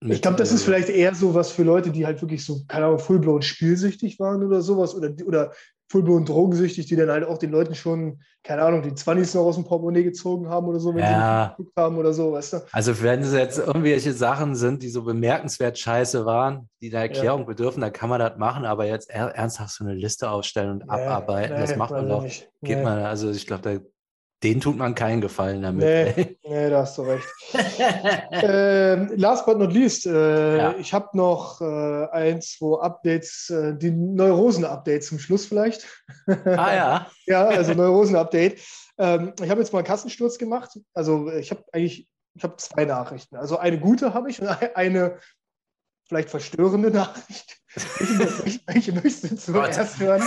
Ich 0.09 0.23
glaube, 0.23 0.37
das 0.37 0.53
ist 0.53 0.65
vielleicht 0.65 0.89
eher 0.89 1.15
so 1.15 1.35
was 1.35 1.51
für 1.53 1.63
Leute, 1.63 1.91
die 1.91 2.07
halt 2.07 2.21
wirklich 2.23 2.45
so, 2.45 2.63
keine 2.67 2.87
Ahnung, 2.87 2.99
fullblown 2.99 3.43
spielsüchtig 3.43 4.19
waren 4.19 4.43
oder 4.43 4.63
sowas 4.63 4.95
oder, 4.95 5.13
oder 5.27 5.53
fullblown 5.93 6.25
drogensüchtig, 6.25 6.87
die 6.87 6.97
dann 6.97 7.11
halt 7.11 7.25
auch 7.25 7.37
den 7.37 7.51
Leuten 7.51 7.75
schon, 7.75 8.23
keine 8.43 8.63
Ahnung, 8.63 8.83
die 8.83 8.95
20 8.95 9.35
noch 9.35 9.43
aus 9.43 9.57
dem 9.57 9.65
Portemonnaie 9.65 10.03
gezogen 10.03 10.49
haben 10.49 10.67
oder 10.67 10.81
so, 10.81 10.95
wenn 10.95 11.05
ja. 11.05 11.55
sie 11.57 11.57
geguckt 11.63 11.77
haben 11.77 11.99
oder 11.99 12.15
so, 12.15 12.33
weißt 12.33 12.53
du? 12.55 12.59
Also 12.73 13.03
wenn 13.03 13.21
es 13.21 13.35
jetzt 13.35 13.59
irgendwelche 13.59 14.15
Sachen 14.15 14.55
sind, 14.55 14.83
die 14.83 14.89
so 14.89 15.03
bemerkenswert 15.03 15.79
scheiße 15.79 16.25
waren, 16.25 16.69
die 16.81 16.89
der 16.89 17.03
Erklärung 17.03 17.41
ja. 17.41 17.47
bedürfen, 17.47 17.83
dann 17.83 17.93
kann 17.93 18.09
man 18.09 18.21
das 18.21 18.39
machen, 18.39 18.65
aber 18.65 18.87
jetzt 18.87 19.11
ernsthaft 19.11 19.75
so 19.75 19.85
eine 19.85 19.95
Liste 19.95 20.31
aufstellen 20.31 20.71
und 20.71 20.87
nee, 20.87 20.91
abarbeiten, 20.91 21.55
nee, 21.55 21.61
das 21.61 21.77
macht 21.77 21.91
man 21.91 22.09
doch. 22.09 22.27
Geht 22.63 22.83
man, 22.83 23.01
also 23.01 23.31
ich 23.31 23.47
glaube, 23.47 23.63
da 23.63 23.79
den 24.43 24.61
tut 24.61 24.77
man 24.77 24.95
keinen 24.95 25.21
Gefallen 25.21 25.63
damit. 25.63 25.85
Nee, 25.85 26.37
nee 26.43 26.71
da 26.71 26.81
hast 26.81 26.99
du 26.99 27.03
recht. 27.03 27.27
ähm, 28.33 29.13
last 29.17 29.47
but 29.47 29.59
not 29.59 29.73
least, 29.73 30.07
äh, 30.07 30.57
ja. 30.59 30.75
ich 30.79 30.93
habe 30.93 31.17
noch 31.17 31.61
äh, 31.61 32.09
ein, 32.11 32.43
zwei 32.43 32.81
Updates, 32.81 33.51
äh, 33.51 33.77
die 33.77 33.91
Neurosen-Updates 33.91 35.09
zum 35.09 35.19
Schluss 35.19 35.47
vielleicht. 35.47 35.87
Ah 36.27 36.75
ja. 36.75 37.07
ja, 37.27 37.47
also 37.47 37.75
Neurosen-Update. 37.75 38.61
Ähm, 38.99 39.33
ich 39.41 39.51
habe 39.51 39.61
jetzt 39.61 39.73
mal 39.73 39.81
einen 39.81 39.87
Kassensturz 39.87 40.39
gemacht. 40.39 40.79
Also 40.93 41.31
ich 41.31 41.51
habe 41.51 41.65
eigentlich, 41.73 42.09
ich 42.35 42.43
habe 42.43 42.57
zwei 42.57 42.85
Nachrichten. 42.85 43.37
Also 43.37 43.59
eine 43.59 43.79
gute 43.79 44.13
habe 44.13 44.31
ich 44.31 44.41
und 44.41 44.49
eine 44.75 45.19
vielleicht 46.09 46.31
verstörende 46.31 46.91
Nachricht. 46.91 47.59
Welche, 47.75 48.61
welche 48.67 48.93
möchtest 48.93 49.31
du 49.31 49.37
zuerst 49.37 49.99
hören? 49.99 50.23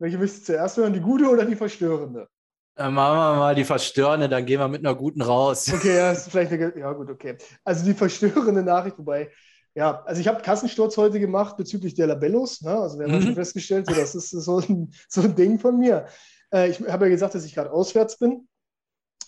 Welche 0.00 0.18
möchtest 0.18 0.48
du 0.48 0.52
zuerst 0.54 0.76
hören, 0.78 0.94
die 0.94 1.00
gute 1.00 1.28
oder 1.28 1.44
die 1.44 1.54
verstörende? 1.54 2.26
Dann 2.74 2.94
machen 2.94 3.18
wir 3.18 3.38
mal 3.38 3.54
die 3.54 3.64
verstörende, 3.64 4.28
dann 4.28 4.46
gehen 4.46 4.58
wir 4.58 4.68
mit 4.68 4.84
einer 4.84 4.94
guten 4.94 5.20
raus. 5.20 5.70
Okay, 5.72 5.96
ja, 5.96 6.12
ist 6.12 6.30
vielleicht 6.30 6.52
eine, 6.52 6.76
ja 6.78 6.90
gut, 6.92 7.10
okay. 7.10 7.36
Also 7.64 7.84
die 7.84 7.92
verstörende 7.92 8.62
Nachricht, 8.62 8.98
wobei, 8.98 9.30
ja, 9.74 10.02
also 10.04 10.20
ich 10.20 10.26
habe 10.26 10.40
Kassensturz 10.40 10.96
heute 10.96 11.20
gemacht 11.20 11.58
bezüglich 11.58 11.94
der 11.94 12.06
Labellos. 12.06 12.62
Ne? 12.62 12.70
Also 12.70 12.98
wir 12.98 13.06
haben 13.06 13.16
mhm. 13.16 13.22
schon 13.22 13.34
festgestellt, 13.34 13.86
so, 13.86 13.94
das 13.94 14.14
ist 14.14 14.30
so 14.30 14.60
ein, 14.60 14.90
so 15.08 15.20
ein 15.20 15.34
Ding 15.36 15.58
von 15.58 15.78
mir. 15.78 16.06
Äh, 16.50 16.70
ich 16.70 16.80
habe 16.80 17.04
ja 17.04 17.10
gesagt, 17.10 17.34
dass 17.34 17.44
ich 17.44 17.54
gerade 17.54 17.70
auswärts 17.70 18.16
bin. 18.18 18.48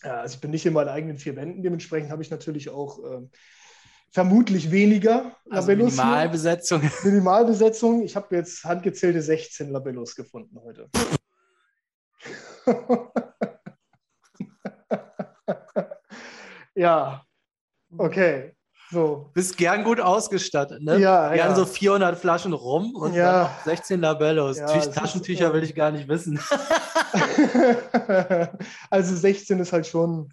Ja, 0.02 0.22
also 0.22 0.34
ich 0.34 0.40
bin 0.40 0.50
nicht 0.50 0.64
in 0.64 0.72
meinen 0.72 0.88
eigenen 0.88 1.18
vier 1.18 1.36
Wänden. 1.36 1.62
Dementsprechend 1.62 2.10
habe 2.10 2.22
ich 2.22 2.30
natürlich 2.30 2.70
auch 2.70 3.04
äh, 3.04 3.20
vermutlich 4.12 4.70
weniger 4.70 5.34
also 5.50 5.70
Labellos. 5.70 5.96
Minimalbesetzung. 5.96 6.82
Hier. 6.82 6.90
Minimalbesetzung. 7.04 8.02
Ich 8.02 8.14
habe 8.14 8.36
jetzt 8.36 8.62
handgezählte 8.64 9.22
16 9.22 9.70
Labellos 9.70 10.14
gefunden 10.14 10.58
heute. 10.62 10.90
ja, 16.74 17.22
okay. 17.96 18.54
So. 18.90 19.30
Bist 19.32 19.56
gern 19.56 19.84
gut 19.84 20.00
ausgestattet, 20.00 20.82
ne? 20.82 20.98
Ja, 20.98 21.32
gern 21.32 21.50
ja. 21.50 21.54
so 21.54 21.64
400 21.64 22.18
Flaschen 22.18 22.52
rum 22.52 22.94
und 22.94 23.14
ja. 23.14 23.58
16 23.64 24.02
Labellos. 24.02 24.58
Ja, 24.58 24.66
Taschentücher 24.66 25.46
ist, 25.46 25.52
will 25.54 25.62
ich 25.62 25.74
gar 25.74 25.90
nicht 25.90 26.08
wissen. 26.08 26.38
also 28.90 29.16
16 29.16 29.60
ist 29.60 29.72
halt 29.72 29.86
schon 29.86 30.30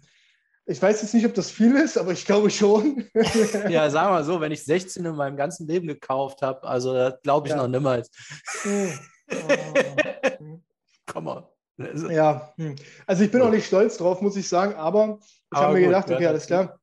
ich 0.66 0.80
weiß 0.80 1.02
jetzt 1.02 1.14
nicht, 1.14 1.26
ob 1.26 1.34
das 1.34 1.50
viel 1.50 1.74
ist, 1.76 1.98
aber 1.98 2.12
ich 2.12 2.24
glaube 2.24 2.50
schon. 2.50 3.04
ja, 3.68 3.90
sagen 3.90 4.08
wir 4.08 4.12
mal 4.12 4.24
so, 4.24 4.40
wenn 4.40 4.52
ich 4.52 4.64
16 4.64 5.04
in 5.04 5.16
meinem 5.16 5.36
ganzen 5.36 5.66
Leben 5.66 5.88
gekauft 5.88 6.42
habe, 6.42 6.62
also 6.64 6.94
das 6.94 7.20
glaube 7.22 7.48
ich 7.48 7.54
ja. 7.54 7.58
noch 7.58 7.68
niemals. 7.68 8.10
Hm. 8.62 8.92
Oh. 9.32 10.58
Komm 11.06 11.24
mal. 11.24 11.48
Ja, 12.10 12.52
hm. 12.56 12.76
also 13.06 13.24
ich 13.24 13.30
bin 13.30 13.40
auch 13.40 13.50
nicht 13.50 13.66
stolz 13.66 13.96
drauf, 13.96 14.20
muss 14.20 14.36
ich 14.36 14.48
sagen, 14.48 14.74
aber 14.74 15.18
ich 15.52 15.58
habe 15.58 15.74
mir 15.74 15.86
gedacht, 15.86 16.10
okay, 16.10 16.26
alles 16.26 16.46
klar. 16.46 16.78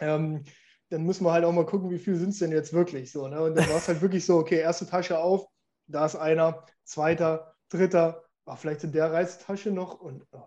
Ähm, 0.00 0.44
dann 0.90 1.02
müssen 1.04 1.24
wir 1.24 1.32
halt 1.32 1.44
auch 1.44 1.52
mal 1.52 1.66
gucken, 1.66 1.90
wie 1.90 1.98
viel 1.98 2.16
sind 2.16 2.30
es 2.30 2.38
denn 2.38 2.52
jetzt 2.52 2.72
wirklich 2.72 3.10
so. 3.10 3.26
Ne? 3.26 3.42
Und 3.42 3.56
dann 3.56 3.68
war 3.68 3.76
es 3.76 3.88
halt 3.88 4.02
wirklich 4.02 4.24
so, 4.24 4.36
okay, 4.36 4.60
erste 4.60 4.86
Tasche 4.86 5.18
auf, 5.18 5.46
da 5.86 6.04
ist 6.04 6.16
einer, 6.16 6.64
zweiter, 6.84 7.54
dritter, 7.70 8.24
ach, 8.44 8.58
vielleicht 8.58 8.84
in 8.84 8.92
der 8.92 9.12
Reisetasche 9.12 9.70
noch 9.70 10.00
und 10.00 10.24
oh, 10.32 10.42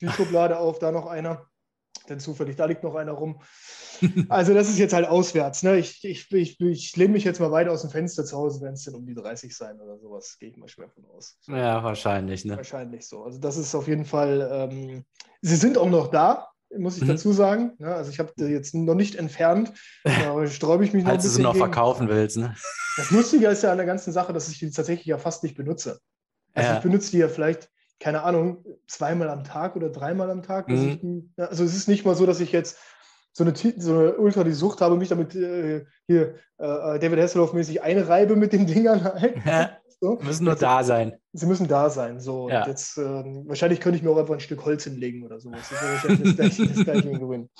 die 0.00 0.08
Schublade 0.08 0.58
auf, 0.58 0.78
da 0.78 0.92
noch 0.92 1.06
einer 1.06 1.50
denn 2.08 2.20
zufällig, 2.20 2.56
da 2.56 2.66
liegt 2.66 2.82
noch 2.82 2.94
einer 2.94 3.12
rum. 3.12 3.40
Also 4.28 4.54
das 4.54 4.68
ist 4.68 4.78
jetzt 4.78 4.94
halt 4.94 5.06
auswärts. 5.06 5.62
Ne? 5.62 5.78
Ich, 5.78 6.02
ich, 6.04 6.32
ich, 6.32 6.60
ich 6.60 6.96
lehne 6.96 7.12
mich 7.12 7.24
jetzt 7.24 7.38
mal 7.40 7.50
weit 7.50 7.68
aus 7.68 7.82
dem 7.82 7.90
Fenster 7.90 8.24
zu 8.24 8.36
Hause, 8.36 8.60
wenn 8.62 8.72
es 8.72 8.84
denn 8.84 8.94
um 8.94 9.04
die 9.04 9.14
30 9.14 9.54
sein 9.54 9.78
oder 9.80 9.98
sowas, 9.98 10.38
gehe 10.38 10.48
ich 10.48 10.56
mal 10.56 10.68
schwer 10.68 10.88
von 10.88 11.04
aus. 11.06 11.38
Ja, 11.46 11.82
wahrscheinlich. 11.84 12.44
Ne? 12.44 12.56
Wahrscheinlich 12.56 13.06
so. 13.06 13.24
Also 13.24 13.38
das 13.38 13.56
ist 13.56 13.74
auf 13.74 13.88
jeden 13.88 14.04
Fall, 14.04 14.48
ähm, 14.52 15.04
sie 15.42 15.56
sind 15.56 15.76
auch 15.76 15.90
noch 15.90 16.08
da, 16.08 16.48
muss 16.76 16.96
ich 16.96 17.02
mhm. 17.02 17.08
dazu 17.08 17.32
sagen. 17.32 17.74
Ne? 17.78 17.94
Also 17.94 18.10
ich 18.10 18.18
habe 18.18 18.32
jetzt 18.48 18.74
noch 18.74 18.94
nicht 18.94 19.16
entfernt, 19.16 19.72
aber 20.04 20.46
sträube 20.48 20.84
ich 20.84 20.92
mich 20.92 21.04
noch 21.04 21.10
Als 21.10 21.24
ein 21.24 21.28
bisschen. 21.28 21.30
Du 21.30 21.36
sie 21.36 21.42
noch 21.42 21.52
gegen. 21.52 21.64
verkaufen 21.64 22.08
willst. 22.08 22.38
Ne? 22.38 22.54
Das 22.96 23.10
Lustige 23.10 23.48
ist 23.48 23.62
ja 23.62 23.72
an 23.72 23.78
der 23.78 23.86
ganzen 23.86 24.12
Sache, 24.12 24.32
dass 24.32 24.48
ich 24.48 24.58
die 24.58 24.70
tatsächlich 24.70 25.06
ja 25.06 25.18
fast 25.18 25.42
nicht 25.42 25.56
benutze. 25.56 26.00
Also 26.54 26.70
ja. 26.70 26.76
ich 26.76 26.82
benutze 26.82 27.10
die 27.10 27.18
ja 27.18 27.28
vielleicht 27.28 27.68
keine 28.00 28.22
Ahnung, 28.22 28.64
zweimal 28.88 29.28
am 29.28 29.44
Tag 29.44 29.76
oder 29.76 29.90
dreimal 29.90 30.30
am 30.30 30.42
Tag. 30.42 30.68
Mhm. 30.68 31.32
Ich, 31.36 31.42
also 31.42 31.62
es 31.62 31.76
ist 31.76 31.86
nicht 31.86 32.04
mal 32.04 32.16
so, 32.16 32.26
dass 32.26 32.40
ich 32.40 32.50
jetzt 32.50 32.78
so 33.32 33.44
eine, 33.44 33.54
so 33.54 33.96
eine 33.96 34.16
ultra 34.16 34.42
die 34.42 34.52
Sucht 34.52 34.80
habe, 34.80 34.96
mich 34.96 35.10
damit 35.10 35.34
äh, 35.36 35.84
hier 36.06 36.34
äh, 36.58 36.98
David 36.98 37.20
Hasselhoff-mäßig 37.20 37.82
einreibe 37.82 38.34
mit 38.36 38.52
den 38.52 38.66
Dingern 38.66 39.04
halt. 39.04 39.36
Ja, 39.46 39.76
so. 40.00 40.18
müssen 40.22 40.44
nur 40.44 40.56
da 40.56 40.82
sein. 40.82 41.16
Sie 41.32 41.46
müssen 41.46 41.68
da 41.68 41.90
sein. 41.90 42.20
So. 42.20 42.48
Ja. 42.48 42.66
jetzt, 42.66 42.96
äh, 42.98 43.02
wahrscheinlich 43.02 43.80
könnte 43.80 43.98
ich 43.98 44.02
mir 44.02 44.10
auch 44.10 44.18
einfach 44.18 44.34
ein 44.34 44.40
Stück 44.40 44.64
Holz 44.64 44.84
hinlegen 44.84 45.22
oder 45.22 45.38
sowas. 45.38 45.68
Das 45.70 45.82
wahrscheinlich 45.82 46.22
das 46.22 46.36
gleiche, 46.36 46.66
das 46.66 46.84
gleiche 46.84 47.10
Gewinn. 47.12 47.50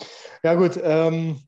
Ja, 0.42 0.54
gut. 0.54 0.80
Ähm, 0.82 1.38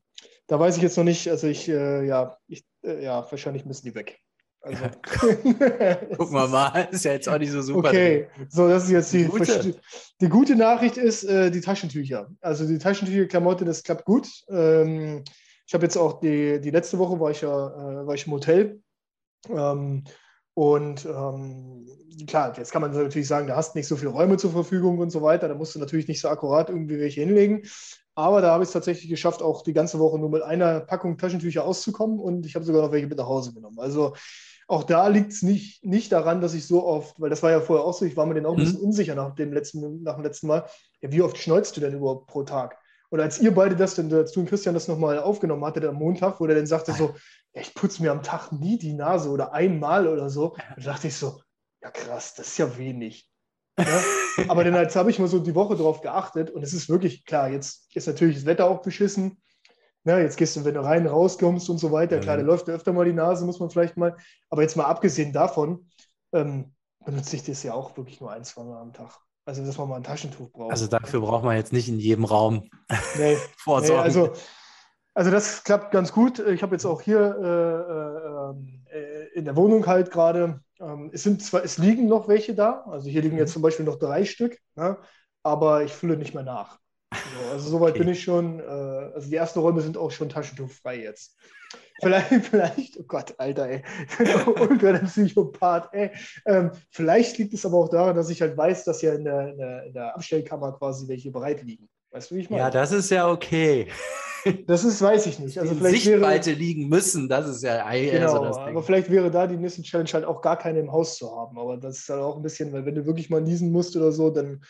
da 0.47 0.59
weiß 0.59 0.77
ich 0.77 0.83
jetzt 0.83 0.97
noch 0.97 1.03
nicht. 1.03 1.27
Also 1.29 1.47
ich, 1.47 1.67
äh, 1.67 2.05
ja, 2.05 2.37
ich, 2.47 2.63
äh, 2.83 3.03
ja, 3.03 3.25
wahrscheinlich 3.29 3.65
müssen 3.65 3.85
die 3.85 3.95
weg. 3.95 4.19
Also. 4.63 4.83
Gucken 6.17 6.33
wir 6.33 6.47
mal, 6.47 6.87
ist 6.91 7.03
ja 7.03 7.11
jetzt 7.11 7.27
auch 7.27 7.37
nicht 7.37 7.51
so 7.51 7.61
super. 7.61 7.89
Okay, 7.89 8.27
so 8.47 8.69
das 8.69 8.85
ist 8.85 8.91
jetzt 8.91 9.11
die, 9.11 9.23
die 9.23 9.29
gute, 9.29 9.75
die 10.21 10.29
gute 10.29 10.55
Nachricht 10.55 10.95
ist 10.95 11.25
äh, 11.25 11.51
die 11.51 11.59
Taschentücher. 11.59 12.29
Also 12.39 12.65
die 12.65 12.77
Taschentücher, 12.77 13.25
Klamotte, 13.25 13.65
das 13.65 13.83
klappt 13.83 14.05
gut. 14.05 14.29
Ähm, 14.49 15.23
ich 15.67 15.73
habe 15.73 15.83
jetzt 15.83 15.97
auch 15.97 16.21
die, 16.21 16.61
die 16.61 16.69
letzte 16.69 16.97
Woche 16.97 17.19
war 17.19 17.31
ich 17.31 17.41
ja 17.41 17.49
äh, 17.49 18.07
war 18.07 18.15
ich 18.15 18.25
im 18.25 18.33
Hotel. 18.33 18.81
Ähm, 19.49 20.05
und 20.53 21.05
ähm, 21.05 21.87
klar, 22.25 22.53
jetzt 22.57 22.71
kann 22.71 22.81
man 22.81 22.93
natürlich 22.93 23.27
sagen, 23.27 23.47
da 23.47 23.57
hast 23.57 23.75
nicht 23.75 23.87
so 23.87 23.97
viele 23.97 24.11
Räume 24.11 24.37
zur 24.37 24.51
Verfügung 24.51 24.99
und 24.99 25.09
so 25.09 25.21
weiter. 25.21 25.49
Da 25.49 25.55
musst 25.55 25.75
du 25.75 25.79
natürlich 25.79 26.07
nicht 26.07 26.21
so 26.21 26.29
akkurat 26.29 26.69
irgendwie 26.69 26.99
welche 26.99 27.21
hinlegen. 27.21 27.63
Aber 28.15 28.41
da 28.41 28.51
habe 28.51 28.63
ich 28.63 28.67
es 28.67 28.73
tatsächlich 28.73 29.09
geschafft, 29.09 29.41
auch 29.41 29.63
die 29.63 29.73
ganze 29.73 29.99
Woche 29.99 30.19
nur 30.19 30.29
mit 30.29 30.43
einer 30.43 30.81
Packung 30.81 31.17
Taschentücher 31.17 31.65
auszukommen 31.65 32.19
und 32.19 32.45
ich 32.45 32.55
habe 32.55 32.63
sogar 32.63 32.83
noch 32.83 32.91
welche 32.91 33.07
mit 33.07 33.17
nach 33.17 33.25
Hause 33.25 33.53
genommen. 33.53 33.79
Also 33.79 34.13
auch 34.67 34.83
da 34.83 35.07
liegt 35.07 35.31
es 35.31 35.41
nicht, 35.41 35.83
nicht 35.83 36.11
daran, 36.11 36.41
dass 36.41 36.53
ich 36.53 36.65
so 36.67 36.85
oft, 36.85 37.19
weil 37.19 37.29
das 37.29 37.43
war 37.43 37.51
ja 37.51 37.61
vorher 37.61 37.85
auch 37.85 37.93
so, 37.93 38.05
ich 38.05 38.15
war 38.15 38.25
mir 38.25 38.33
den 38.33 38.45
auch 38.45 38.53
ein 38.53 38.59
bisschen 38.59 38.79
mhm. 38.79 38.87
unsicher 38.87 39.15
nach 39.15 39.35
dem, 39.35 39.53
letzten, 39.53 40.03
nach 40.03 40.15
dem 40.15 40.23
letzten 40.23 40.47
Mal. 40.47 40.65
Ja, 41.01 41.11
wie 41.11 41.21
oft 41.21 41.37
schneuzt 41.37 41.75
du 41.75 41.81
denn 41.81 41.93
überhaupt 41.93 42.27
pro 42.27 42.43
Tag? 42.43 42.77
Und 43.09 43.19
als 43.19 43.39
ihr 43.39 43.53
beide 43.53 43.75
das, 43.75 43.95
denn, 43.95 44.11
als 44.11 44.31
du 44.31 44.39
und 44.39 44.49
Christian 44.49 44.73
das 44.73 44.87
nochmal 44.87 45.19
aufgenommen 45.19 45.63
hattet 45.63 45.85
am 45.85 45.95
Montag, 45.95 46.39
wo 46.39 46.47
der 46.47 46.55
dann 46.55 46.65
sagte 46.65 46.93
so, 46.93 47.13
ja, 47.53 47.61
ich 47.61 47.75
putze 47.75 48.01
mir 48.01 48.11
am 48.11 48.23
Tag 48.23 48.51
nie 48.51 48.79
die 48.79 48.93
Nase 48.93 49.29
oder 49.29 49.53
einmal 49.53 50.07
oder 50.07 50.29
so, 50.29 50.55
da 50.77 50.81
dachte 50.81 51.09
ich 51.09 51.15
so, 51.15 51.39
ja 51.83 51.91
krass, 51.91 52.33
das 52.33 52.47
ist 52.47 52.57
ja 52.57 52.77
wenig. 52.77 53.29
Ja? 53.77 54.01
Aber 54.49 54.63
dann 54.63 54.73
jetzt 54.75 54.95
habe 54.95 55.11
ich 55.11 55.19
mal 55.19 55.27
so 55.27 55.39
die 55.39 55.53
Woche 55.53 55.75
drauf 55.75 56.01
geachtet 56.01 56.49
und 56.49 56.63
es 56.63 56.73
ist 56.73 56.89
wirklich 56.89 57.25
klar, 57.25 57.49
jetzt 57.49 57.95
ist 57.95 58.07
natürlich 58.07 58.35
das 58.35 58.45
Wetter 58.45 58.67
auch 58.67 58.81
beschissen. 58.81 59.41
Ja, 60.05 60.19
jetzt 60.19 60.37
gehst 60.37 60.55
du, 60.55 60.65
wenn 60.65 60.73
du 60.73 60.83
rein, 60.83 61.07
rauskommst 61.07 61.69
und 61.69 61.77
so 61.77 61.91
weiter. 61.91 62.19
Klar, 62.19 62.37
da 62.37 62.43
läuft 62.43 62.69
öfter 62.69 62.91
mal 62.91 63.05
die 63.05 63.13
Nase, 63.13 63.45
muss 63.45 63.59
man 63.59 63.69
vielleicht 63.69 63.95
mal. 63.95 64.17
Aber 64.49 64.61
jetzt 64.61 64.75
mal 64.75 64.85
abgesehen 64.85 65.31
davon, 65.31 65.87
ähm, 66.33 66.73
benutze 67.05 67.35
ich 67.35 67.43
das 67.43 67.63
ja 67.63 67.73
auch 67.73 67.95
wirklich 67.95 68.19
nur 68.19 68.31
ein, 68.31 68.43
zwei 68.43 68.63
Mal 68.63 68.81
am 68.81 68.93
Tag. 68.93 69.17
Also, 69.45 69.65
dass 69.65 69.77
man 69.77 69.89
mal 69.89 69.97
ein 69.97 70.03
Taschentuch 70.03 70.51
braucht. 70.51 70.71
Also, 70.71 70.87
dafür 70.87 71.21
braucht 71.21 71.43
man 71.43 71.55
jetzt 71.55 71.73
nicht 71.73 71.87
in 71.87 71.99
jedem 71.99 72.25
Raum 72.25 72.69
nee, 73.17 73.37
vorsorgen. 73.57 73.97
Nee, 73.97 74.03
also, 74.03 74.33
also, 75.13 75.31
das 75.31 75.63
klappt 75.63 75.91
ganz 75.91 76.11
gut. 76.11 76.39
Ich 76.39 76.63
habe 76.63 76.75
jetzt 76.75 76.85
auch 76.85 77.01
hier 77.01 78.53
äh, 78.91 78.97
äh, 78.97 78.99
äh 78.99 79.23
in 79.33 79.45
der 79.45 79.55
Wohnung 79.55 79.87
halt 79.87 80.11
gerade 80.11 80.61
ähm, 80.83 81.09
es, 81.13 81.23
sind 81.23 81.41
zwar, 81.41 81.63
es 81.63 81.77
liegen 81.77 82.07
noch 82.07 82.27
welche 82.27 82.53
da, 82.53 82.83
also 82.87 83.09
hier 83.09 83.21
liegen 83.21 83.37
jetzt 83.37 83.51
mhm. 83.51 83.53
zum 83.53 83.61
Beispiel 83.61 83.85
noch 83.85 83.97
drei 83.97 84.25
Stück, 84.25 84.57
ne? 84.75 84.97
aber 85.43 85.83
ich 85.83 85.91
fülle 85.91 86.17
nicht 86.17 86.33
mehr 86.33 86.43
nach. 86.43 86.79
So, 87.13 87.51
also 87.51 87.69
soweit 87.69 87.91
okay. 87.91 87.99
bin 87.99 88.09
ich 88.09 88.23
schon, 88.23 88.59
äh, 88.59 88.63
also 88.63 89.29
die 89.29 89.35
ersten 89.35 89.59
Räume 89.59 89.81
sind 89.81 89.97
auch 89.97 90.11
schon 90.11 90.29
taschentuchfrei 90.29 91.01
jetzt. 91.01 91.35
Vielleicht, 92.01 92.45
vielleicht, 92.47 92.99
oh 92.99 93.03
Gott, 93.07 93.33
Alter, 93.37 93.69
ey, 93.69 93.83
unter 94.59 94.93
der 94.93 94.99
Psychopath, 95.05 95.89
ey. 95.93 96.11
Ähm, 96.45 96.71
vielleicht 96.89 97.37
liegt 97.37 97.53
es 97.53 97.65
aber 97.65 97.77
auch 97.77 97.87
daran, 97.87 98.15
dass 98.15 98.29
ich 98.29 98.41
halt 98.41 98.57
weiß, 98.57 98.83
dass 98.83 99.01
ja 99.01 99.13
in 99.13 99.23
der, 99.23 99.49
in 99.49 99.57
der, 99.57 99.83
in 99.85 99.93
der 99.93 100.15
Abstellkammer 100.15 100.73
quasi 100.73 101.07
welche 101.07 101.31
bereit 101.31 101.63
liegen. 101.63 101.87
Weißt 102.11 102.29
du, 102.29 102.35
wie 102.35 102.41
ich 102.41 102.49
meine? 102.49 102.63
Ja, 102.63 102.69
das 102.69 102.91
ist 102.91 103.09
ja 103.09 103.29
okay. 103.29 103.87
Das 104.67 104.83
ist, 104.83 105.01
weiß 105.01 105.25
ich 105.27 105.39
nicht. 105.39 105.57
Also 105.57 105.73
vielleicht 105.73 106.03
Sichtweite 106.03 106.49
wäre, 106.49 106.59
liegen 106.59 106.89
müssen, 106.89 107.29
das 107.29 107.47
ist 107.47 107.63
ja 107.63 107.89
genau, 107.91 108.41
also 108.41 108.59
Aber 108.59 108.83
vielleicht 108.83 109.09
wäre 109.09 109.31
da 109.31 109.47
die 109.47 109.55
nächste 109.55 109.83
Challenge 109.83 110.09
halt 110.11 110.25
auch 110.25 110.41
gar 110.41 110.57
keine 110.57 110.79
im 110.79 110.91
Haus 110.91 111.17
zu 111.17 111.33
haben. 111.33 111.57
Aber 111.57 111.77
das 111.77 111.99
ist 111.99 112.09
halt 112.09 112.21
auch 112.21 112.35
ein 112.35 112.41
bisschen, 112.41 112.73
weil 112.73 112.85
wenn 112.85 112.95
du 112.95 113.05
wirklich 113.05 113.29
mal 113.29 113.39
niesen 113.39 113.71
musst 113.71 113.95
oder 113.95 114.11
so, 114.11 114.29
dann. 114.29 114.61